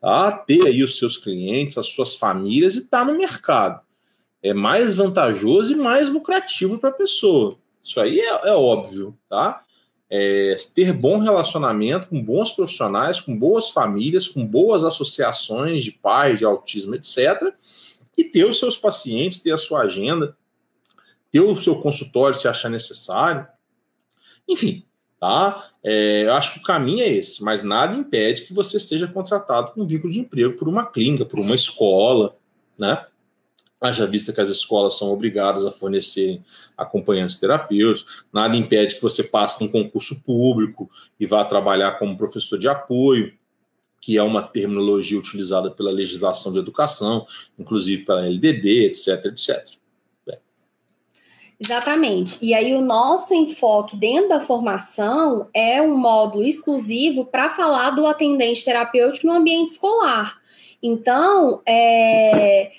tá? 0.00 0.32
Ter 0.32 0.66
aí 0.66 0.82
os 0.82 0.98
seus 0.98 1.16
clientes, 1.16 1.78
as 1.78 1.86
suas 1.86 2.14
famílias 2.14 2.76
e 2.76 2.80
estar 2.80 3.00
tá 3.00 3.04
no 3.04 3.18
mercado. 3.18 3.80
É 4.42 4.52
mais 4.52 4.94
vantajoso 4.94 5.72
e 5.72 5.76
mais 5.76 6.08
lucrativo 6.08 6.78
para 6.78 6.90
a 6.90 6.94
pessoa. 6.94 7.56
Isso 7.82 8.00
aí 8.00 8.20
é, 8.20 8.48
é 8.48 8.52
óbvio, 8.52 9.16
tá? 9.28 9.62
é, 10.14 10.56
ter 10.74 10.92
bom 10.92 11.16
relacionamento 11.16 12.08
com 12.08 12.22
bons 12.22 12.50
profissionais, 12.50 13.18
com 13.18 13.34
boas 13.34 13.70
famílias, 13.70 14.28
com 14.28 14.46
boas 14.46 14.84
associações 14.84 15.82
de 15.82 15.90
pais, 15.90 16.38
de 16.38 16.44
autismo, 16.44 16.94
etc. 16.94 17.50
E 18.14 18.22
ter 18.22 18.44
os 18.44 18.58
seus 18.58 18.76
pacientes, 18.76 19.42
ter 19.42 19.52
a 19.52 19.56
sua 19.56 19.80
agenda, 19.80 20.36
ter 21.32 21.40
o 21.40 21.56
seu 21.56 21.80
consultório 21.80 22.38
se 22.38 22.46
achar 22.46 22.68
necessário. 22.68 23.46
Enfim, 24.46 24.84
tá? 25.18 25.70
É, 25.82 26.24
eu 26.24 26.34
acho 26.34 26.54
que 26.54 26.60
o 26.60 26.62
caminho 26.62 27.02
é 27.02 27.08
esse, 27.08 27.42
mas 27.42 27.62
nada 27.62 27.96
impede 27.96 28.42
que 28.42 28.52
você 28.52 28.78
seja 28.78 29.08
contratado 29.08 29.72
com 29.72 29.86
vínculo 29.86 30.12
de 30.12 30.20
emprego 30.20 30.56
por 30.56 30.68
uma 30.68 30.86
clínica, 30.86 31.24
por 31.24 31.40
uma 31.40 31.54
escola, 31.54 32.36
né? 32.78 33.06
haja 33.82 34.06
vista 34.06 34.32
que 34.32 34.40
as 34.40 34.48
escolas 34.48 34.96
são 34.96 35.12
obrigadas 35.12 35.66
a 35.66 35.72
fornecerem 35.72 36.44
acompanhantes 36.78 37.40
terapêuticos, 37.40 38.24
nada 38.32 38.56
impede 38.56 38.94
que 38.94 39.02
você 39.02 39.24
passe 39.24 39.60
num 39.60 39.68
concurso 39.68 40.22
público 40.22 40.88
e 41.18 41.26
vá 41.26 41.44
trabalhar 41.44 41.98
como 41.98 42.16
professor 42.16 42.58
de 42.58 42.68
apoio, 42.68 43.34
que 44.00 44.16
é 44.16 44.22
uma 44.22 44.42
terminologia 44.42 45.18
utilizada 45.18 45.70
pela 45.70 45.90
legislação 45.90 46.52
de 46.52 46.58
educação, 46.58 47.26
inclusive 47.58 48.04
pela 48.04 48.24
LDB, 48.24 48.86
etc, 48.86 49.26
etc. 49.26 49.81
Exatamente. 51.64 52.44
E 52.44 52.54
aí 52.54 52.74
o 52.74 52.80
nosso 52.80 53.32
enfoque 53.34 53.96
dentro 53.96 54.30
da 54.30 54.40
formação 54.40 55.48
é 55.54 55.80
um 55.80 55.96
módulo 55.96 56.42
exclusivo 56.42 57.24
para 57.24 57.50
falar 57.50 57.90
do 57.90 58.04
atendente 58.04 58.64
terapêutico 58.64 59.28
no 59.28 59.34
ambiente 59.34 59.70
escolar. 59.70 60.40
Então, 60.82 61.62
é, 61.64 62.72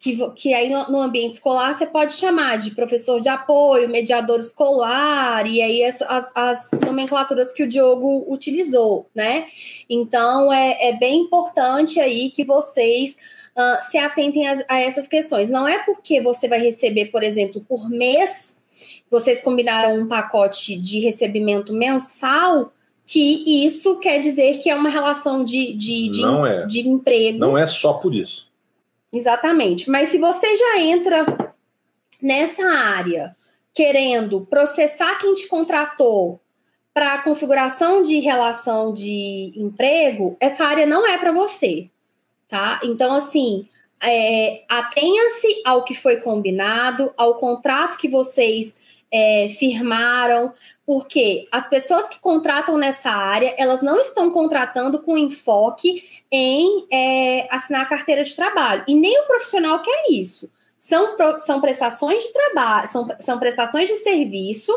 que, 0.00 0.30
que 0.32 0.52
aí 0.52 0.68
no, 0.68 0.90
no, 0.90 1.00
ambiente 1.00 1.34
escolar 1.34 1.74
você 1.74 1.86
pode 1.86 2.14
chamar 2.14 2.58
de 2.58 2.72
professor 2.72 3.20
de 3.20 3.28
apoio, 3.28 3.88
mediador 3.88 4.40
escolar, 4.40 5.46
e 5.46 5.62
aí 5.62 5.84
as, 5.84 6.02
as, 6.02 6.32
as 6.34 6.70
nomenclaturas 6.84 7.52
que 7.52 7.62
o 7.62 7.68
Diogo 7.68 8.26
utilizou, 8.28 9.08
né? 9.14 9.46
Então, 9.88 10.52
é, 10.52 10.88
é 10.88 10.92
bem 10.98 11.20
importante 11.20 12.00
aí 12.00 12.30
que 12.30 12.42
vocês 12.42 13.16
uh, 13.56 13.90
se 13.90 13.96
atentem 13.98 14.46
a, 14.46 14.64
a, 14.68 14.80
essas 14.80 15.06
questões. 15.06 15.50
Não 15.50 15.66
é 15.66 15.78
porque 15.84 16.20
você 16.20 16.48
vai 16.48 16.60
receber, 16.60 17.06
por 17.06 17.22
exemplo, 17.22 17.64
por 17.68 17.88
mês, 17.88 18.60
vocês 19.10 19.42
combinaram 19.42 19.98
um 19.98 20.06
pacote 20.06 20.78
de 20.78 21.00
recebimento 21.00 21.72
mensal, 21.72 22.72
que 23.06 23.64
isso 23.66 23.98
quer 24.00 24.18
dizer 24.18 24.58
que 24.58 24.70
é 24.70 24.74
uma 24.74 24.88
relação 24.88 25.44
de, 25.44 25.74
de, 25.74 26.08
de, 26.10 26.22
não 26.22 26.46
é. 26.46 26.66
de 26.66 26.80
emprego. 26.88 27.38
Não 27.38 27.56
é 27.56 27.66
só 27.66 27.94
por 27.94 28.14
isso. 28.14 28.48
Exatamente. 29.12 29.88
Mas 29.88 30.08
se 30.08 30.18
você 30.18 30.56
já 30.56 30.80
entra 30.80 31.54
nessa 32.20 32.64
área 32.64 33.36
querendo 33.72 34.46
processar 34.46 35.18
quem 35.18 35.34
te 35.34 35.46
contratou 35.46 36.40
para 36.92 37.22
configuração 37.22 38.02
de 38.02 38.20
relação 38.20 38.94
de 38.94 39.52
emprego, 39.56 40.36
essa 40.40 40.64
área 40.64 40.86
não 40.86 41.06
é 41.06 41.18
para 41.18 41.32
você 41.32 41.90
tá? 42.48 42.80
Então, 42.84 43.14
assim, 43.14 43.68
é, 44.02 44.64
atenha-se 44.68 45.62
ao 45.64 45.84
que 45.84 45.94
foi 45.94 46.16
combinado, 46.18 47.12
ao 47.16 47.36
contrato 47.36 47.98
que 47.98 48.08
vocês 48.08 48.76
é, 49.10 49.48
firmaram, 49.48 50.52
porque 50.84 51.48
as 51.50 51.68
pessoas 51.68 52.08
que 52.08 52.18
contratam 52.18 52.76
nessa 52.76 53.10
área, 53.10 53.54
elas 53.56 53.82
não 53.82 53.98
estão 54.00 54.30
contratando 54.30 55.02
com 55.02 55.16
enfoque 55.16 56.02
em 56.30 56.86
é, 56.92 57.46
assinar 57.50 57.82
a 57.82 57.86
carteira 57.86 58.22
de 58.22 58.34
trabalho, 58.34 58.84
e 58.86 58.94
nem 58.94 59.20
o 59.20 59.26
profissional 59.26 59.80
quer 59.82 60.04
isso. 60.10 60.52
São, 60.76 61.16
são 61.38 61.62
prestações 61.62 62.22
de 62.22 62.30
trabalho, 62.30 62.88
são, 62.88 63.08
são 63.20 63.38
prestações 63.38 63.88
de 63.88 63.96
serviço, 63.96 64.70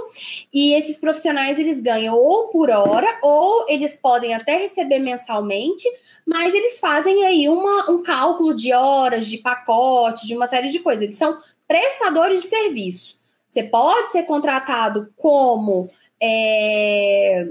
e 0.53 0.73
esses 0.73 1.01
profissionais 1.01 1.59
eles 1.59 1.81
ganham 1.81 2.15
ou 2.15 2.47
por 2.47 2.69
hora, 2.69 3.19
ou 3.21 3.65
eles 3.67 3.97
podem 3.97 4.33
até 4.33 4.55
receber 4.55 4.99
mensalmente, 4.99 5.85
mas 6.27 6.53
eles 6.53 6.77
fazem 6.77 7.25
aí 7.25 7.47
uma, 7.47 7.89
um 7.89 8.03
cálculo 8.03 8.53
de 8.53 8.73
horas, 8.73 9.25
de 9.25 9.37
pacote, 9.37 10.27
de 10.27 10.35
uma 10.35 10.45
série 10.45 10.67
de 10.67 10.79
coisas. 10.79 11.03
Eles 11.03 11.15
são 11.15 11.37
prestadores 11.65 12.41
de 12.41 12.49
serviço. 12.49 13.17
Você 13.47 13.63
pode 13.63 14.11
ser 14.11 14.23
contratado 14.23 15.09
como 15.15 15.89
é... 16.21 17.47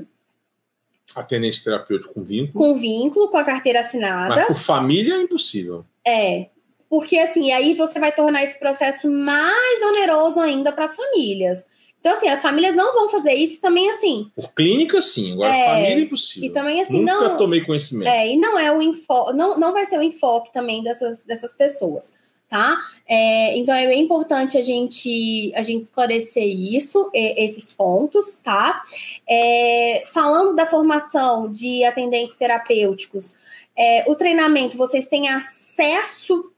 atendente 1.14 1.64
terapêutico 1.64 2.12
com 2.12 2.22
vínculo. 2.22 2.52
Com 2.52 2.74
vínculo, 2.74 3.28
com 3.30 3.38
a 3.38 3.44
carteira 3.44 3.80
assinada. 3.80 4.36
Mas 4.36 4.46
por 4.46 4.58
família 4.58 5.14
é 5.14 5.22
impossível. 5.22 5.82
É. 6.06 6.50
Porque 6.86 7.16
assim, 7.18 7.52
aí 7.52 7.72
você 7.72 7.98
vai 7.98 8.12
tornar 8.12 8.44
esse 8.44 8.58
processo 8.58 9.10
mais 9.10 9.82
oneroso 9.82 10.38
ainda 10.38 10.70
para 10.70 10.84
as 10.84 10.94
famílias. 10.94 11.66
Então, 12.00 12.14
assim, 12.14 12.28
as 12.28 12.40
famílias 12.40 12.74
não 12.76 12.94
vão 12.94 13.08
fazer 13.08 13.34
isso 13.34 13.60
também 13.60 13.90
assim. 13.90 14.30
Por 14.34 14.52
clínica, 14.52 15.02
sim. 15.02 15.32
Agora, 15.32 15.54
é, 15.54 15.66
família 15.66 15.94
é 15.94 16.00
impossível. 16.00 16.48
E 16.48 16.52
também, 16.52 16.80
assim, 16.80 17.00
Nunca 17.00 17.28
não. 17.30 17.36
tomei 17.36 17.60
conhecimento. 17.62 18.08
É, 18.08 18.28
e 18.28 18.36
não 18.36 18.58
é 18.58 18.70
o 18.70 18.80
enfoque, 18.80 19.36
não, 19.36 19.58
não 19.58 19.72
vai 19.72 19.86
ser 19.86 19.98
o 19.98 20.02
enfoque 20.02 20.52
também 20.52 20.82
dessas, 20.84 21.24
dessas 21.24 21.52
pessoas, 21.54 22.14
tá? 22.48 22.78
É, 23.08 23.56
então, 23.58 23.74
é 23.74 23.88
bem 23.88 24.04
importante 24.04 24.56
a 24.56 24.62
gente, 24.62 25.52
a 25.54 25.62
gente 25.62 25.82
esclarecer 25.82 26.46
isso, 26.46 27.10
esses 27.12 27.72
pontos, 27.72 28.36
tá? 28.38 28.82
É, 29.28 30.04
falando 30.06 30.54
da 30.54 30.64
formação 30.64 31.50
de 31.50 31.82
atendentes 31.82 32.36
terapêuticos, 32.36 33.36
é, 33.76 34.04
o 34.08 34.14
treinamento, 34.14 34.76
vocês 34.76 35.08
têm 35.08 35.28
acesso 35.28 36.52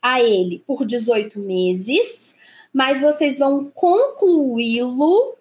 a 0.00 0.22
ele 0.22 0.62
por 0.66 0.84
18 0.84 1.38
meses 1.38 2.33
mas 2.74 3.00
vocês 3.00 3.38
vão 3.38 3.70
concluí-lo 3.72 5.36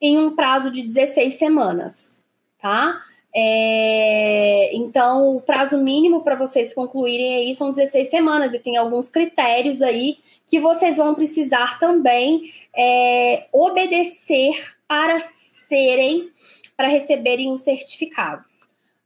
em 0.00 0.16
um 0.16 0.34
prazo 0.34 0.70
de 0.70 0.82
16 0.82 1.34
semanas, 1.34 2.24
tá? 2.58 2.98
É, 3.34 4.74
então, 4.74 5.36
o 5.36 5.40
prazo 5.40 5.76
mínimo 5.76 6.22
para 6.22 6.34
vocês 6.34 6.72
concluírem 6.72 7.36
aí 7.36 7.54
são 7.54 7.70
16 7.70 8.08
semanas, 8.08 8.54
e 8.54 8.58
tem 8.58 8.78
alguns 8.78 9.10
critérios 9.10 9.82
aí 9.82 10.16
que 10.46 10.58
vocês 10.58 10.96
vão 10.96 11.14
precisar 11.14 11.78
também 11.78 12.50
é, 12.74 13.46
obedecer 13.52 14.74
para 14.88 15.20
serem, 15.68 16.30
para 16.74 16.88
receberem 16.88 17.52
o 17.52 17.58
certificado, 17.58 18.42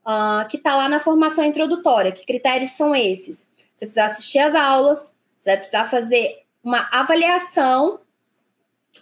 uh, 0.06 0.48
que 0.48 0.56
está 0.56 0.76
lá 0.76 0.88
na 0.88 1.00
formação 1.00 1.44
introdutória. 1.44 2.12
Que 2.12 2.24
critérios 2.24 2.72
são 2.72 2.94
esses? 2.94 3.50
Você 3.74 3.86
precisa 3.86 4.04
assistir 4.04 4.38
às 4.38 4.54
aulas, 4.54 5.12
você 5.40 5.50
vai 5.50 5.56
precisar 5.56 5.90
fazer 5.90 6.41
uma 6.62 6.88
avaliação 6.92 8.00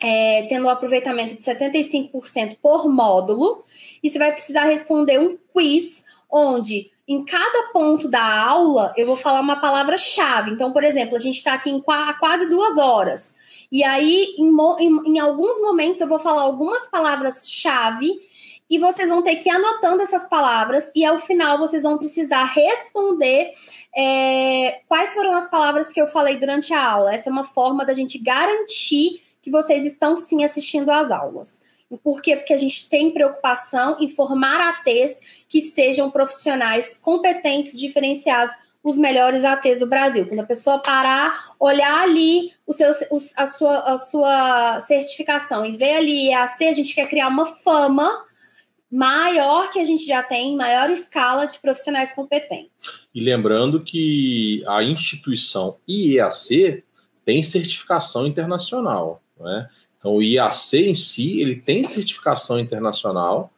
é, 0.00 0.46
tendo 0.48 0.66
um 0.66 0.70
aproveitamento 0.70 1.36
de 1.36 1.42
75% 1.42 2.58
por 2.62 2.88
módulo, 2.88 3.64
e 4.02 4.08
você 4.08 4.18
vai 4.18 4.32
precisar 4.32 4.64
responder 4.64 5.18
um 5.18 5.36
quiz, 5.52 6.04
onde 6.30 6.90
em 7.08 7.24
cada 7.24 7.72
ponto 7.72 8.08
da 8.08 8.22
aula 8.22 8.94
eu 8.96 9.04
vou 9.04 9.16
falar 9.16 9.40
uma 9.40 9.60
palavra-chave. 9.60 10.52
Então, 10.52 10.72
por 10.72 10.84
exemplo, 10.84 11.16
a 11.16 11.18
gente 11.18 11.38
está 11.38 11.54
aqui 11.54 11.70
em 11.70 11.80
qu 11.80 11.92
quase 12.20 12.48
duas 12.48 12.78
horas. 12.78 13.34
E 13.70 13.82
aí, 13.82 14.34
em, 14.38 14.48
em, 14.78 15.14
em 15.14 15.18
alguns 15.18 15.60
momentos, 15.60 16.00
eu 16.00 16.08
vou 16.08 16.20
falar 16.20 16.42
algumas 16.42 16.88
palavras-chave 16.88 18.29
e 18.70 18.78
vocês 18.78 19.08
vão 19.08 19.20
ter 19.20 19.36
que 19.36 19.48
ir 19.48 19.52
anotando 19.52 20.02
essas 20.02 20.28
palavras 20.28 20.92
e 20.94 21.04
ao 21.04 21.18
final 21.18 21.58
vocês 21.58 21.82
vão 21.82 21.98
precisar 21.98 22.44
responder 22.44 23.50
é, 23.96 24.80
quais 24.86 25.12
foram 25.12 25.34
as 25.34 25.50
palavras 25.50 25.88
que 25.88 26.00
eu 26.00 26.06
falei 26.06 26.36
durante 26.36 26.72
a 26.72 26.82
aula. 26.82 27.12
Essa 27.12 27.28
é 27.28 27.32
uma 27.32 27.42
forma 27.42 27.84
da 27.84 27.92
gente 27.92 28.16
garantir 28.18 29.20
que 29.42 29.50
vocês 29.50 29.84
estão 29.84 30.16
sim 30.16 30.44
assistindo 30.44 30.90
às 30.90 31.10
aulas. 31.10 31.60
Por 32.04 32.22
quê? 32.22 32.36
Porque 32.36 32.52
a 32.52 32.58
gente 32.58 32.88
tem 32.88 33.10
preocupação 33.10 33.96
em 33.98 34.08
formar 34.08 34.60
ATs 34.68 35.18
que 35.48 35.60
sejam 35.60 36.08
profissionais 36.08 36.96
competentes, 36.96 37.76
diferenciados, 37.76 38.54
os 38.84 38.96
melhores 38.96 39.44
ATs 39.44 39.80
do 39.80 39.86
Brasil. 39.88 40.26
Quando 40.26 40.40
a 40.40 40.46
pessoa 40.46 40.78
parar, 40.78 41.52
olhar 41.58 42.04
ali 42.04 42.52
o 42.64 42.72
seu, 42.72 42.92
a, 43.36 43.46
sua, 43.46 43.78
a 43.80 43.98
sua 43.98 44.80
certificação 44.80 45.66
e 45.66 45.72
ver 45.72 45.96
ali 45.96 46.32
a 46.32 46.44
AT, 46.44 46.62
a 46.62 46.72
gente 46.72 46.94
quer 46.94 47.08
criar 47.08 47.26
uma 47.26 47.46
fama 47.46 48.24
maior 48.90 49.70
que 49.70 49.78
a 49.78 49.84
gente 49.84 50.04
já 50.04 50.22
tem, 50.22 50.56
maior 50.56 50.90
escala 50.90 51.46
de 51.46 51.58
profissionais 51.58 52.12
competentes. 52.12 53.06
E 53.14 53.20
lembrando 53.20 53.82
que 53.82 54.64
a 54.66 54.82
instituição 54.82 55.76
IEAC 55.88 56.82
tem 57.24 57.42
certificação 57.42 58.26
internacional, 58.26 59.22
né? 59.38 59.68
Então 59.98 60.16
o 60.16 60.22
IAC 60.22 60.88
em 60.88 60.94
si 60.94 61.40
ele 61.40 61.56
tem 61.56 61.84
certificação 61.84 62.58
internacional 62.58 63.52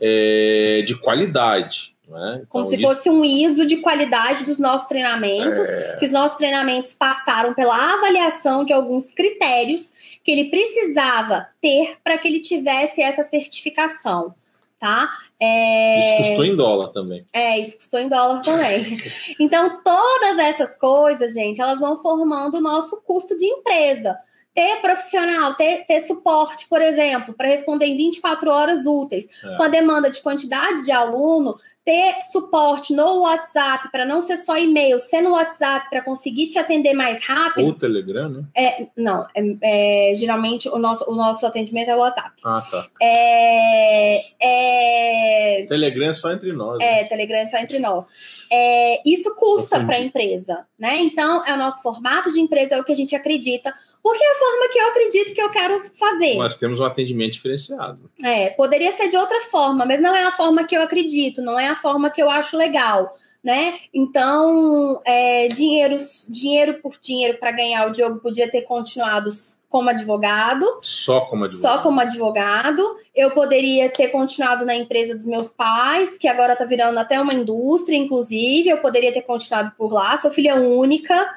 é, 0.00 0.82
de 0.86 0.94
qualidade. 0.96 1.94
Né? 2.08 2.36
Então, 2.36 2.46
Como 2.48 2.66
se 2.66 2.76
isso... 2.76 2.86
fosse 2.86 3.10
um 3.10 3.24
ISO 3.24 3.66
de 3.66 3.78
qualidade 3.78 4.44
dos 4.44 4.58
nossos 4.58 4.88
treinamentos, 4.88 5.68
é... 5.68 5.96
que 5.98 6.06
os 6.06 6.12
nossos 6.12 6.38
treinamentos 6.38 6.94
passaram 6.94 7.52
pela 7.52 7.94
avaliação 7.94 8.64
de 8.64 8.72
alguns 8.72 9.12
critérios 9.12 9.92
que 10.24 10.30
ele 10.30 10.44
precisava 10.48 11.48
ter 11.60 11.96
para 12.02 12.16
que 12.16 12.26
ele 12.26 12.40
tivesse 12.40 13.02
essa 13.02 13.24
certificação 13.24 14.34
tá? 14.78 15.10
É... 15.40 15.98
Isso 15.98 16.28
custou 16.28 16.44
em 16.44 16.56
dólar 16.56 16.88
também. 16.88 17.26
É, 17.32 17.58
isso 17.58 17.76
custou 17.76 18.00
em 18.00 18.08
dólar 18.08 18.42
também. 18.42 18.84
então, 19.40 19.80
todas 19.82 20.38
essas 20.38 20.76
coisas, 20.76 21.34
gente, 21.34 21.60
elas 21.60 21.80
vão 21.80 21.96
formando 22.00 22.56
o 22.56 22.60
nosso 22.60 23.02
custo 23.02 23.36
de 23.36 23.46
empresa. 23.46 24.16
Ter 24.54 24.80
profissional, 24.80 25.54
ter, 25.54 25.84
ter 25.86 26.00
suporte, 26.00 26.66
por 26.68 26.80
exemplo, 26.80 27.34
para 27.34 27.48
responder 27.48 27.86
em 27.86 27.96
24 27.96 28.50
horas 28.50 28.86
úteis, 28.86 29.26
é. 29.44 29.56
com 29.56 29.62
a 29.62 29.68
demanda 29.68 30.10
de 30.10 30.20
quantidade 30.20 30.82
de 30.82 30.90
aluno, 30.90 31.56
ter 31.88 32.20
suporte 32.20 32.92
no 32.92 33.20
WhatsApp 33.20 33.90
para 33.90 34.04
não 34.04 34.20
ser 34.20 34.36
só 34.36 34.58
e-mail, 34.58 34.98
ser 34.98 35.22
no 35.22 35.30
WhatsApp 35.30 35.88
para 35.88 36.02
conseguir 36.02 36.48
te 36.48 36.58
atender 36.58 36.92
mais 36.92 37.24
rápido. 37.24 37.64
Ou 37.64 37.72
Telegram, 37.72 38.28
né? 38.28 38.44
É, 38.54 38.86
não, 38.94 39.26
é, 39.34 40.10
é, 40.10 40.14
geralmente 40.14 40.68
o 40.68 40.76
nosso, 40.76 41.10
o 41.10 41.14
nosso 41.14 41.46
atendimento 41.46 41.88
é 41.90 41.96
o 41.96 42.00
WhatsApp. 42.00 42.32
Ah, 42.44 42.62
tá. 42.70 42.86
É, 43.00 44.20
é, 44.38 45.66
Telegram 45.66 46.10
é 46.10 46.12
só 46.12 46.30
entre 46.30 46.52
nós. 46.52 46.78
É, 46.78 47.02
né? 47.02 47.04
Telegram 47.04 47.38
é 47.38 47.46
só 47.46 47.56
entre 47.56 47.78
nós. 47.78 48.04
É, 48.52 49.00
isso 49.08 49.34
custa 49.34 49.82
para 49.82 49.96
a 49.96 50.00
empresa, 50.00 50.66
né? 50.78 50.98
Então, 50.98 51.42
é 51.46 51.54
o 51.54 51.56
nosso 51.56 51.82
formato 51.82 52.30
de 52.30 52.38
empresa, 52.38 52.74
é 52.74 52.80
o 52.80 52.84
que 52.84 52.92
a 52.92 52.96
gente 52.96 53.16
acredita 53.16 53.72
porque 54.02 54.22
é 54.22 54.30
a 54.32 54.34
forma 54.34 54.68
que 54.72 54.78
eu 54.78 54.88
acredito 54.88 55.34
que 55.34 55.42
eu 55.42 55.50
quero 55.50 55.82
fazer. 55.94 56.34
Nós 56.36 56.56
temos 56.56 56.80
um 56.80 56.84
atendimento 56.84 57.32
diferenciado. 57.32 58.10
É, 58.22 58.50
poderia 58.50 58.92
ser 58.92 59.08
de 59.08 59.16
outra 59.16 59.40
forma, 59.42 59.84
mas 59.84 60.00
não 60.00 60.14
é 60.14 60.24
a 60.24 60.32
forma 60.32 60.64
que 60.64 60.76
eu 60.76 60.82
acredito, 60.82 61.42
não 61.42 61.58
é 61.58 61.68
a 61.68 61.76
forma 61.76 62.10
que 62.10 62.22
eu 62.22 62.30
acho 62.30 62.56
legal. 62.56 63.12
né? 63.42 63.78
Então, 63.94 65.00
é, 65.06 65.48
dinheiro, 65.48 65.96
dinheiro 66.28 66.74
por 66.82 66.94
dinheiro 67.00 67.38
para 67.38 67.52
ganhar, 67.52 67.86
o 67.86 67.92
Diogo 67.92 68.18
podia 68.20 68.50
ter 68.50 68.62
continuado 68.62 69.30
como 69.68 69.90
advogado. 69.90 70.66
Só 70.82 71.20
como 71.22 71.44
advogado. 71.44 71.76
Só 71.76 71.82
como 71.82 72.00
advogado. 72.00 72.82
Eu 73.14 73.30
poderia 73.30 73.88
ter 73.90 74.08
continuado 74.08 74.64
na 74.64 74.74
empresa 74.74 75.14
dos 75.14 75.24
meus 75.24 75.52
pais, 75.52 76.18
que 76.18 76.26
agora 76.26 76.54
está 76.54 76.64
virando 76.64 76.98
até 76.98 77.20
uma 77.20 77.34
indústria, 77.34 77.96
inclusive. 77.96 78.68
Eu 78.68 78.78
poderia 78.78 79.12
ter 79.12 79.22
continuado 79.22 79.72
por 79.76 79.92
lá. 79.92 80.16
Sou 80.16 80.30
filha 80.30 80.56
única. 80.56 81.30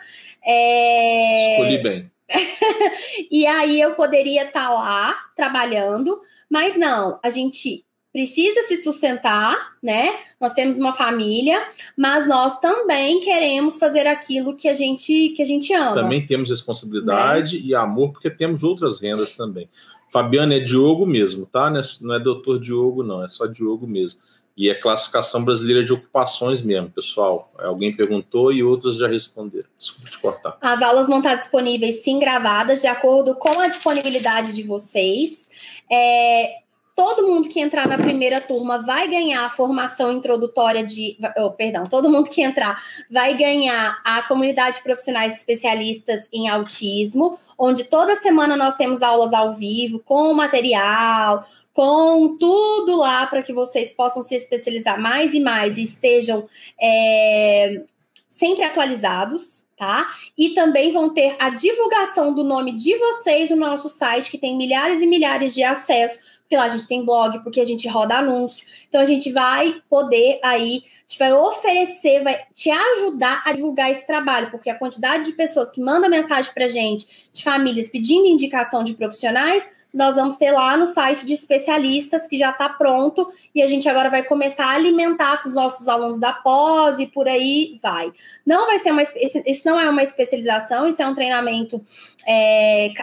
É... 0.43 1.53
Escolhi 1.53 1.83
bem. 1.83 2.10
e 3.31 3.45
aí 3.45 3.79
eu 3.79 3.93
poderia 3.93 4.45
estar 4.45 4.67
tá 4.67 4.73
lá 4.73 5.15
trabalhando, 5.35 6.19
mas 6.49 6.77
não, 6.77 7.19
a 7.23 7.29
gente 7.29 7.85
precisa 8.11 8.61
se 8.63 8.75
sustentar, 8.77 9.55
né? 9.81 10.13
Nós 10.39 10.53
temos 10.53 10.77
uma 10.77 10.91
família, 10.91 11.61
mas 11.97 12.27
nós 12.27 12.59
também 12.59 13.19
queremos 13.21 13.77
fazer 13.77 14.05
aquilo 14.05 14.55
que 14.55 14.67
a 14.67 14.73
gente 14.73 15.29
que 15.29 15.41
a 15.41 15.45
gente 15.45 15.73
ama. 15.73 15.95
Também 15.95 16.25
temos 16.25 16.49
responsabilidade 16.49 17.57
né? 17.57 17.63
e 17.65 17.75
amor, 17.75 18.11
porque 18.11 18.29
temos 18.29 18.63
outras 18.63 18.99
rendas 18.99 19.35
também. 19.35 19.69
Fabiana 20.09 20.55
é 20.55 20.59
Diogo 20.59 21.05
mesmo, 21.05 21.45
tá? 21.45 21.69
Não 22.01 22.13
é, 22.13 22.17
é 22.17 22.19
doutor 22.19 22.59
Diogo, 22.59 23.01
não, 23.01 23.23
é 23.23 23.29
só 23.29 23.45
Diogo 23.47 23.87
mesmo. 23.87 24.19
E 24.55 24.69
é 24.69 24.75
classificação 24.75 25.43
brasileira 25.43 25.83
de 25.83 25.93
ocupações 25.93 26.61
mesmo, 26.61 26.89
pessoal. 26.89 27.51
Alguém 27.57 27.95
perguntou 27.95 28.51
e 28.51 28.63
outros 28.63 28.97
já 28.97 29.07
responderam. 29.07 29.67
Desculpa 29.79 30.09
te 30.09 30.19
cortar. 30.19 30.57
As 30.61 30.81
aulas 30.81 31.07
vão 31.07 31.19
estar 31.19 31.35
disponíveis, 31.35 32.03
sim, 32.03 32.19
gravadas, 32.19 32.81
de 32.81 32.87
acordo 32.87 33.35
com 33.35 33.59
a 33.59 33.67
disponibilidade 33.67 34.53
de 34.53 34.63
vocês. 34.63 35.49
É, 35.89 36.60
todo 37.01 37.27
mundo 37.27 37.49
que 37.49 37.59
entrar 37.59 37.87
na 37.87 37.97
primeira 37.97 38.39
turma 38.39 38.83
vai 38.83 39.07
ganhar 39.07 39.43
a 39.43 39.49
formação 39.49 40.11
introdutória 40.11 40.83
de. 40.85 41.17
Oh, 41.35 41.49
perdão, 41.49 41.87
todo 41.87 42.11
mundo 42.11 42.29
que 42.29 42.43
entrar 42.43 42.79
vai 43.09 43.35
ganhar 43.35 43.99
a 44.03 44.21
comunidade 44.27 44.77
de 44.77 44.83
profissionais 44.83 45.35
especialistas 45.35 46.27
em 46.31 46.47
autismo, 46.47 47.39
onde 47.57 47.85
toda 47.85 48.15
semana 48.17 48.55
nós 48.55 48.75
temos 48.75 49.01
aulas 49.01 49.33
ao 49.33 49.51
vivo, 49.51 49.97
com 50.05 50.31
material, 50.35 51.43
com 51.73 52.37
tudo 52.37 52.97
lá 52.97 53.25
para 53.25 53.41
que 53.41 53.51
vocês 53.51 53.95
possam 53.95 54.21
se 54.21 54.35
especializar 54.35 55.01
mais 55.01 55.33
e 55.33 55.39
mais 55.39 55.79
e 55.79 55.83
estejam 55.83 56.47
é, 56.79 57.81
sempre 58.29 58.63
atualizados. 58.63 59.65
Tá? 59.75 60.07
E 60.37 60.49
também 60.49 60.91
vão 60.91 61.11
ter 61.11 61.35
a 61.39 61.49
divulgação 61.49 62.35
do 62.35 62.43
nome 62.43 62.73
de 62.73 62.95
vocês 62.95 63.49
no 63.49 63.55
nosso 63.55 63.89
site, 63.89 64.29
que 64.29 64.37
tem 64.37 64.55
milhares 64.55 65.01
e 65.01 65.07
milhares 65.07 65.55
de 65.55 65.63
acessos 65.63 66.39
porque 66.51 66.57
lá 66.57 66.65
a 66.65 66.67
gente 66.67 66.85
tem 66.85 67.05
blog, 67.05 67.39
porque 67.43 67.61
a 67.61 67.65
gente 67.65 67.87
roda 67.87 68.15
anúncio. 68.15 68.67
Então 68.89 68.99
a 68.99 69.05
gente 69.05 69.31
vai 69.31 69.81
poder 69.89 70.37
aí, 70.43 70.83
a 70.83 71.01
gente 71.07 71.17
vai 71.17 71.31
oferecer, 71.31 72.21
vai 72.21 72.41
te 72.53 72.69
ajudar 72.69 73.41
a 73.45 73.53
divulgar 73.53 73.89
esse 73.89 74.05
trabalho, 74.05 74.51
porque 74.51 74.69
a 74.69 74.77
quantidade 74.77 75.23
de 75.23 75.31
pessoas 75.31 75.69
que 75.69 75.79
mandam 75.79 76.09
mensagem 76.09 76.53
pra 76.53 76.67
gente, 76.67 77.29
de 77.31 77.41
famílias 77.41 77.89
pedindo 77.89 78.27
indicação 78.27 78.83
de 78.83 78.95
profissionais, 78.95 79.63
nós 79.93 80.15
vamos 80.15 80.35
ter 80.35 80.51
lá 80.51 80.75
no 80.75 80.85
site 80.87 81.25
de 81.25 81.33
especialistas 81.33 82.27
que 82.27 82.35
já 82.37 82.49
está 82.49 82.67
pronto 82.67 83.31
e 83.55 83.61
a 83.61 83.67
gente 83.67 83.87
agora 83.87 84.09
vai 84.09 84.23
começar 84.23 84.65
a 84.65 84.75
alimentar 84.75 85.41
com 85.41 85.47
os 85.47 85.55
nossos 85.55 85.87
alunos 85.87 86.19
da 86.19 86.33
pós 86.33 86.99
e 86.99 87.07
por 87.07 87.29
aí 87.29 87.79
vai. 87.81 88.11
Não 88.45 88.65
vai 88.65 88.79
ser 88.79 88.91
uma 88.91 89.03
isso 89.03 89.65
não 89.65 89.79
é 89.79 89.89
uma 89.89 90.03
especialização, 90.03 90.85
isso 90.85 91.01
é 91.01 91.07
um 91.07 91.13
treinamento 91.13 91.81
é, 92.27 92.93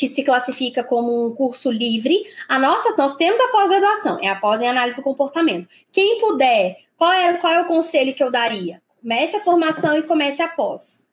que 0.00 0.08
se 0.08 0.22
classifica 0.22 0.82
como 0.82 1.26
um 1.26 1.34
curso 1.34 1.70
livre. 1.70 2.24
A 2.48 2.58
nossa, 2.58 2.96
nós 2.96 3.16
temos 3.16 3.38
a 3.38 3.48
pós-graduação, 3.48 4.18
é 4.22 4.30
a 4.30 4.34
pós 4.34 4.62
em 4.62 4.66
análise 4.66 4.96
do 4.96 5.02
comportamento. 5.02 5.68
Quem 5.92 6.18
puder, 6.18 6.78
qual 6.96 7.12
é, 7.12 7.34
qual 7.34 7.52
é 7.52 7.60
o 7.60 7.66
conselho 7.66 8.14
que 8.14 8.24
eu 8.24 8.30
daria? 8.30 8.80
Comece 9.02 9.36
a 9.36 9.40
formação 9.40 9.98
e 9.98 10.02
comece 10.02 10.40
a 10.40 10.48
pós. 10.48 11.06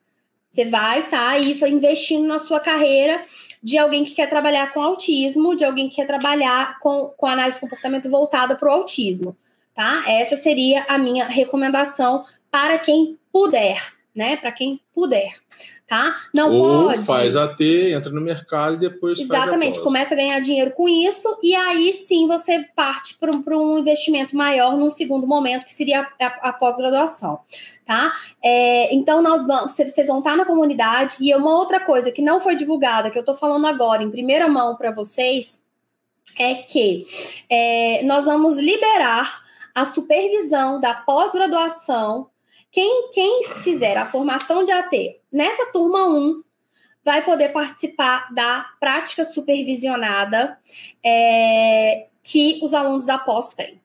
Você 0.49 0.63
vai 0.63 0.99
estar 0.99 1.17
tá 1.17 1.29
aí 1.31 1.51
investindo 1.69 2.25
na 2.25 2.39
sua 2.39 2.61
carreira 2.61 3.21
de 3.61 3.77
alguém 3.77 4.05
que 4.05 4.15
quer 4.15 4.29
trabalhar 4.29 4.73
com 4.73 4.81
autismo, 4.81 5.53
de 5.53 5.65
alguém 5.65 5.89
que 5.89 5.97
quer 5.97 6.07
trabalhar 6.07 6.79
com, 6.79 7.13
com 7.17 7.25
análise 7.25 7.57
de 7.57 7.61
comportamento 7.61 8.09
voltada 8.09 8.55
para 8.55 8.69
o 8.69 8.71
autismo, 8.71 9.35
tá? 9.75 10.05
Essa 10.07 10.37
seria 10.37 10.85
a 10.87 10.97
minha 10.97 11.25
recomendação 11.25 12.23
para 12.49 12.79
quem 12.79 13.19
puder, 13.33 13.93
né? 14.15 14.37
Para 14.37 14.53
quem 14.53 14.79
puder 14.95 15.35
tá? 15.87 16.17
Não 16.33 16.53
Ou 16.53 16.87
pode. 16.87 17.05
faz 17.05 17.37
AT, 17.37 17.61
entra 17.61 18.11
no 18.11 18.19
mercado 18.19 18.75
e 18.75 18.77
depois 18.77 19.19
Exatamente, 19.19 19.79
começa 19.79 20.13
a 20.13 20.17
ganhar 20.17 20.39
dinheiro 20.41 20.71
com 20.71 20.87
isso 20.87 21.39
e 21.41 21.55
aí 21.55 21.93
sim 21.93 22.27
você 22.27 22.67
parte 22.75 23.15
para 23.17 23.31
um, 23.31 23.73
um 23.73 23.77
investimento 23.79 24.35
maior 24.35 24.75
num 24.75 24.91
segundo 24.91 25.25
momento, 25.25 25.65
que 25.65 25.73
seria 25.73 26.01
a, 26.01 26.25
a, 26.25 26.49
a 26.49 26.53
pós-graduação, 26.53 27.39
tá? 27.85 28.13
É, 28.43 28.93
então 28.93 29.21
nós 29.21 29.47
vamos, 29.47 29.71
vocês 29.71 30.07
vão 30.07 30.19
estar 30.19 30.35
na 30.35 30.45
comunidade 30.45 31.15
e 31.21 31.33
uma 31.33 31.55
outra 31.55 31.79
coisa 31.79 32.11
que 32.11 32.21
não 32.21 32.41
foi 32.41 32.55
divulgada, 32.55 33.09
que 33.09 33.17
eu 33.17 33.25
tô 33.25 33.33
falando 33.33 33.65
agora 33.65 34.03
em 34.03 34.11
primeira 34.11 34.49
mão 34.49 34.75
para 34.75 34.91
vocês, 34.91 35.63
é 36.37 36.55
que 36.55 37.05
é, 37.49 38.03
nós 38.03 38.25
vamos 38.25 38.57
liberar 38.57 39.41
a 39.73 39.85
supervisão 39.85 40.81
da 40.81 40.93
pós-graduação 40.93 42.27
quem, 42.69 43.11
quem 43.11 43.43
fizer 43.63 43.97
a 43.97 44.05
formação 44.05 44.63
de 44.63 44.71
AT 44.71 44.91
nessa 45.37 45.67
turma 45.67 46.07
1 46.09 46.43
vai 47.05 47.23
poder 47.23 47.49
participar 47.49 48.27
da 48.33 48.65
prática 48.79 49.23
supervisionada 49.23 50.59
é, 51.05 52.07
que 52.21 52.59
os 52.61 52.73
alunos 52.73 53.05
da 53.05 53.17
pós 53.17 53.53
têm. 53.53 53.79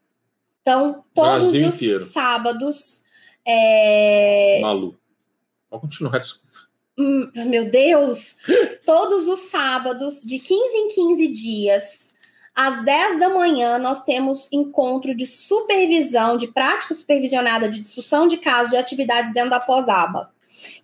Então, 0.61 1.05
todos 1.15 1.51
Brasil 1.51 1.69
os 1.69 1.75
inteiro. 1.77 2.05
sábados. 2.07 3.05
É... 3.45 4.59
Malu. 4.61 4.99
Pode 5.71 5.83
continuar, 5.83 6.19
desculpa. 6.19 6.59
Hum, 6.99 7.31
meu 7.47 7.71
Deus! 7.71 8.39
todos 8.85 9.29
os 9.29 9.51
sábados, 9.51 10.23
de 10.23 10.39
15 10.39 10.77
em 10.77 10.89
15 10.89 11.29
dias, 11.29 12.15
às 12.55 12.85
10 12.85 13.21
da 13.21 13.29
manhã, 13.29 13.79
nós 13.79 14.05
temos 14.05 14.49
encontro 14.53 15.15
de 15.15 15.27
supervisão, 15.27 16.37
de 16.37 16.49
prática 16.49 16.95
supervisionada 16.95 17.69
de 17.69 17.81
discussão 17.81 18.27
de 18.27 18.37
casos 18.37 18.71
de 18.71 18.77
atividades 18.77 19.33
dentro 19.33 19.51
da 19.51 19.61
pós-aba. 19.61 20.32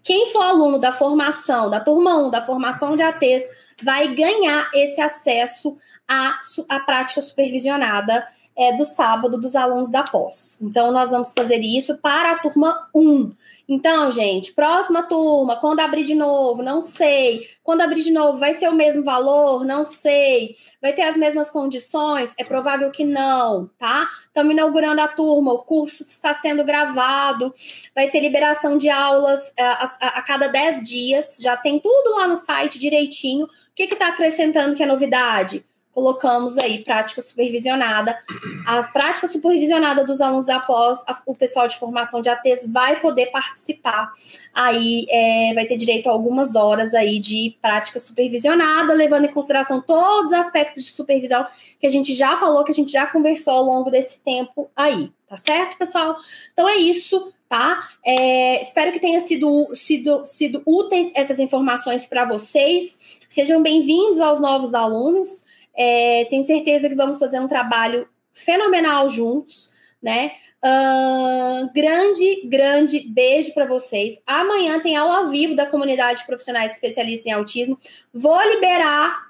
Quem 0.08 0.32
for 0.32 0.40
aluno 0.40 0.78
da 0.78 0.90
formação, 0.90 1.68
da 1.68 1.80
turma 1.80 2.16
1, 2.16 2.30
da 2.30 2.42
formação 2.42 2.96
de 2.96 3.02
ATs, 3.02 3.46
vai 3.82 4.14
ganhar 4.14 4.70
esse 4.72 5.02
acesso 5.02 5.76
à, 6.08 6.40
à 6.66 6.80
prática 6.80 7.20
supervisionada 7.20 8.26
é, 8.56 8.74
do 8.74 8.86
sábado 8.86 9.38
dos 9.38 9.54
alunos 9.54 9.90
da 9.90 10.02
pós. 10.02 10.62
Então, 10.62 10.90
nós 10.92 11.10
vamos 11.10 11.30
fazer 11.36 11.58
isso 11.58 11.98
para 11.98 12.32
a 12.32 12.38
turma 12.38 12.88
1. 12.94 13.30
Então, 13.70 14.10
gente, 14.10 14.54
próxima 14.54 15.02
turma, 15.02 15.56
quando 15.60 15.80
abrir 15.80 16.02
de 16.02 16.14
novo, 16.14 16.62
não 16.62 16.80
sei. 16.80 17.46
Quando 17.62 17.82
abrir 17.82 18.00
de 18.00 18.10
novo, 18.10 18.38
vai 18.38 18.54
ser 18.54 18.66
o 18.66 18.74
mesmo 18.74 19.04
valor? 19.04 19.62
Não 19.62 19.84
sei. 19.84 20.56
Vai 20.80 20.94
ter 20.94 21.02
as 21.02 21.18
mesmas 21.18 21.50
condições? 21.50 22.32
É 22.38 22.44
provável 22.44 22.90
que 22.90 23.04
não, 23.04 23.70
tá? 23.78 24.08
Estamos 24.26 24.52
inaugurando 24.52 25.02
a 25.02 25.08
turma, 25.08 25.52
o 25.52 25.58
curso 25.58 26.02
está 26.02 26.32
sendo 26.32 26.64
gravado, 26.64 27.52
vai 27.94 28.08
ter 28.10 28.20
liberação 28.20 28.78
de 28.78 28.88
aulas 28.88 29.52
a, 29.58 29.62
é, 29.62 29.66
a, 29.66 30.08
a 30.18 30.22
cada 30.22 30.48
10 30.48 30.88
dias, 30.88 31.36
já 31.38 31.54
tem 31.54 31.78
tudo 31.78 32.16
lá 32.16 32.26
no 32.26 32.36
site 32.36 32.78
direitinho. 32.78 33.44
O 33.44 33.50
que 33.74 33.82
está 33.82 34.08
acrescentando 34.08 34.74
que 34.76 34.82
é 34.82 34.86
novidade? 34.86 35.62
Colocamos 35.98 36.56
aí 36.56 36.84
prática 36.84 37.20
supervisionada. 37.20 38.16
A 38.64 38.84
prática 38.84 39.26
supervisionada 39.26 40.04
dos 40.04 40.20
alunos 40.20 40.46
da 40.46 40.60
pós, 40.60 41.02
o 41.26 41.34
pessoal 41.34 41.66
de 41.66 41.76
formação 41.76 42.20
de 42.20 42.28
ATs 42.28 42.68
vai 42.72 43.00
poder 43.00 43.32
participar. 43.32 44.12
Aí 44.54 45.06
é, 45.10 45.52
vai 45.54 45.66
ter 45.66 45.76
direito 45.76 46.08
a 46.08 46.12
algumas 46.12 46.54
horas 46.54 46.94
aí 46.94 47.18
de 47.18 47.56
prática 47.60 47.98
supervisionada, 47.98 48.92
levando 48.92 49.24
em 49.24 49.32
consideração 49.32 49.82
todos 49.82 50.26
os 50.26 50.38
aspectos 50.38 50.84
de 50.84 50.92
supervisão 50.92 51.44
que 51.80 51.86
a 51.88 51.90
gente 51.90 52.14
já 52.14 52.36
falou, 52.36 52.62
que 52.62 52.70
a 52.70 52.74
gente 52.74 52.92
já 52.92 53.04
conversou 53.04 53.54
ao 53.54 53.64
longo 53.64 53.90
desse 53.90 54.22
tempo 54.22 54.70
aí. 54.76 55.10
Tá 55.28 55.36
certo, 55.36 55.76
pessoal? 55.76 56.14
Então 56.52 56.68
é 56.68 56.76
isso 56.76 57.32
tá? 57.48 57.88
É, 58.04 58.60
espero 58.60 58.92
que 58.92 59.00
tenha 59.00 59.20
sido, 59.20 59.70
sido, 59.72 60.26
sido 60.26 60.62
úteis 60.66 61.10
essas 61.14 61.38
informações 61.38 62.04
para 62.04 62.26
vocês. 62.26 62.94
Sejam 63.26 63.62
bem-vindos 63.62 64.20
aos 64.20 64.38
novos 64.38 64.74
alunos. 64.74 65.47
É, 65.78 66.24
tenho 66.28 66.42
certeza 66.42 66.88
que 66.88 66.96
vamos 66.96 67.20
fazer 67.20 67.38
um 67.38 67.46
trabalho 67.46 68.08
fenomenal 68.32 69.08
juntos, 69.08 69.70
né? 70.02 70.32
Uh, 70.60 71.72
grande, 71.72 72.42
grande 72.46 73.00
beijo 73.08 73.54
para 73.54 73.64
vocês. 73.64 74.20
Amanhã 74.26 74.80
tem 74.80 74.96
aula 74.96 75.18
ao 75.18 75.28
vivo 75.28 75.54
da 75.54 75.66
comunidade 75.66 76.20
de 76.20 76.26
profissionais 76.26 76.72
especialistas 76.72 77.26
em 77.26 77.32
autismo. 77.32 77.78
Vou 78.12 78.40
liberar 78.42 79.28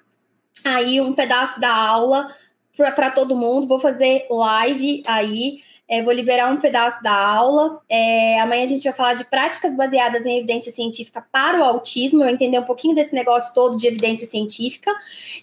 aí 0.64 1.02
um 1.02 1.12
pedaço 1.12 1.60
da 1.60 1.74
aula 1.74 2.34
para 2.74 3.10
todo 3.10 3.36
mundo. 3.36 3.68
Vou 3.68 3.78
fazer 3.78 4.26
live 4.30 5.02
aí. 5.06 5.62
É, 5.88 6.02
vou 6.02 6.12
liberar 6.12 6.52
um 6.52 6.58
pedaço 6.58 7.02
da 7.02 7.12
aula. 7.12 7.80
É, 7.88 8.38
amanhã 8.40 8.62
a 8.64 8.66
gente 8.66 8.84
vai 8.84 8.92
falar 8.92 9.14
de 9.14 9.24
práticas 9.24 9.74
baseadas 9.74 10.26
em 10.26 10.36
evidência 10.36 10.70
científica 10.70 11.24
para 11.32 11.58
o 11.60 11.64
autismo. 11.64 12.22
Eu 12.22 12.28
entender 12.28 12.58
um 12.58 12.64
pouquinho 12.64 12.94
desse 12.94 13.14
negócio 13.14 13.54
todo 13.54 13.76
de 13.76 13.86
evidência 13.86 14.26
científica. 14.26 14.94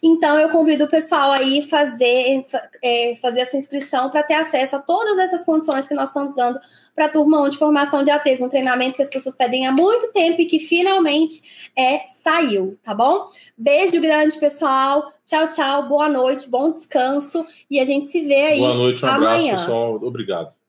Então, 0.03 0.37
eu 0.37 0.49
convido 0.49 0.85
o 0.85 0.89
pessoal 0.89 1.31
aí 1.31 1.63
fazer, 1.63 2.45
é, 2.83 3.15
fazer 3.19 3.41
a 3.41 3.45
sua 3.45 3.57
inscrição 3.57 4.11
para 4.11 4.21
ter 4.21 4.35
acesso 4.35 4.75
a 4.75 4.79
todas 4.79 5.17
essas 5.17 5.43
condições 5.43 5.87
que 5.87 5.95
nós 5.95 6.09
estamos 6.09 6.35
dando 6.35 6.59
para 6.95 7.07
a 7.07 7.09
turma 7.09 7.41
1 7.41 7.49
de 7.49 7.57
formação 7.57 8.01
de 8.01 8.09
ATs, 8.09 8.39
um 8.39 8.47
treinamento 8.47 8.95
que 8.95 9.03
as 9.03 9.09
pessoas 9.09 9.35
pedem 9.35 9.67
há 9.67 9.71
muito 9.71 10.13
tempo 10.13 10.41
e 10.41 10.45
que 10.45 10.59
finalmente 10.59 11.69
é 11.77 12.07
saiu, 12.07 12.79
tá 12.81 12.93
bom? 12.93 13.27
Beijo 13.57 13.99
grande, 13.99 14.39
pessoal. 14.39 15.11
Tchau, 15.25 15.49
tchau. 15.49 15.89
Boa 15.89 16.07
noite, 16.07 16.49
bom 16.49 16.71
descanso 16.71 17.45
e 17.69 17.79
a 17.79 17.83
gente 17.83 18.07
se 18.07 18.21
vê 18.21 18.41
aí. 18.41 18.59
Boa 18.59 18.73
noite, 18.73 19.03
um 19.03 19.09
amanhã. 19.09 19.35
abraço, 19.35 19.49
pessoal. 19.49 19.95
Obrigado. 20.01 20.64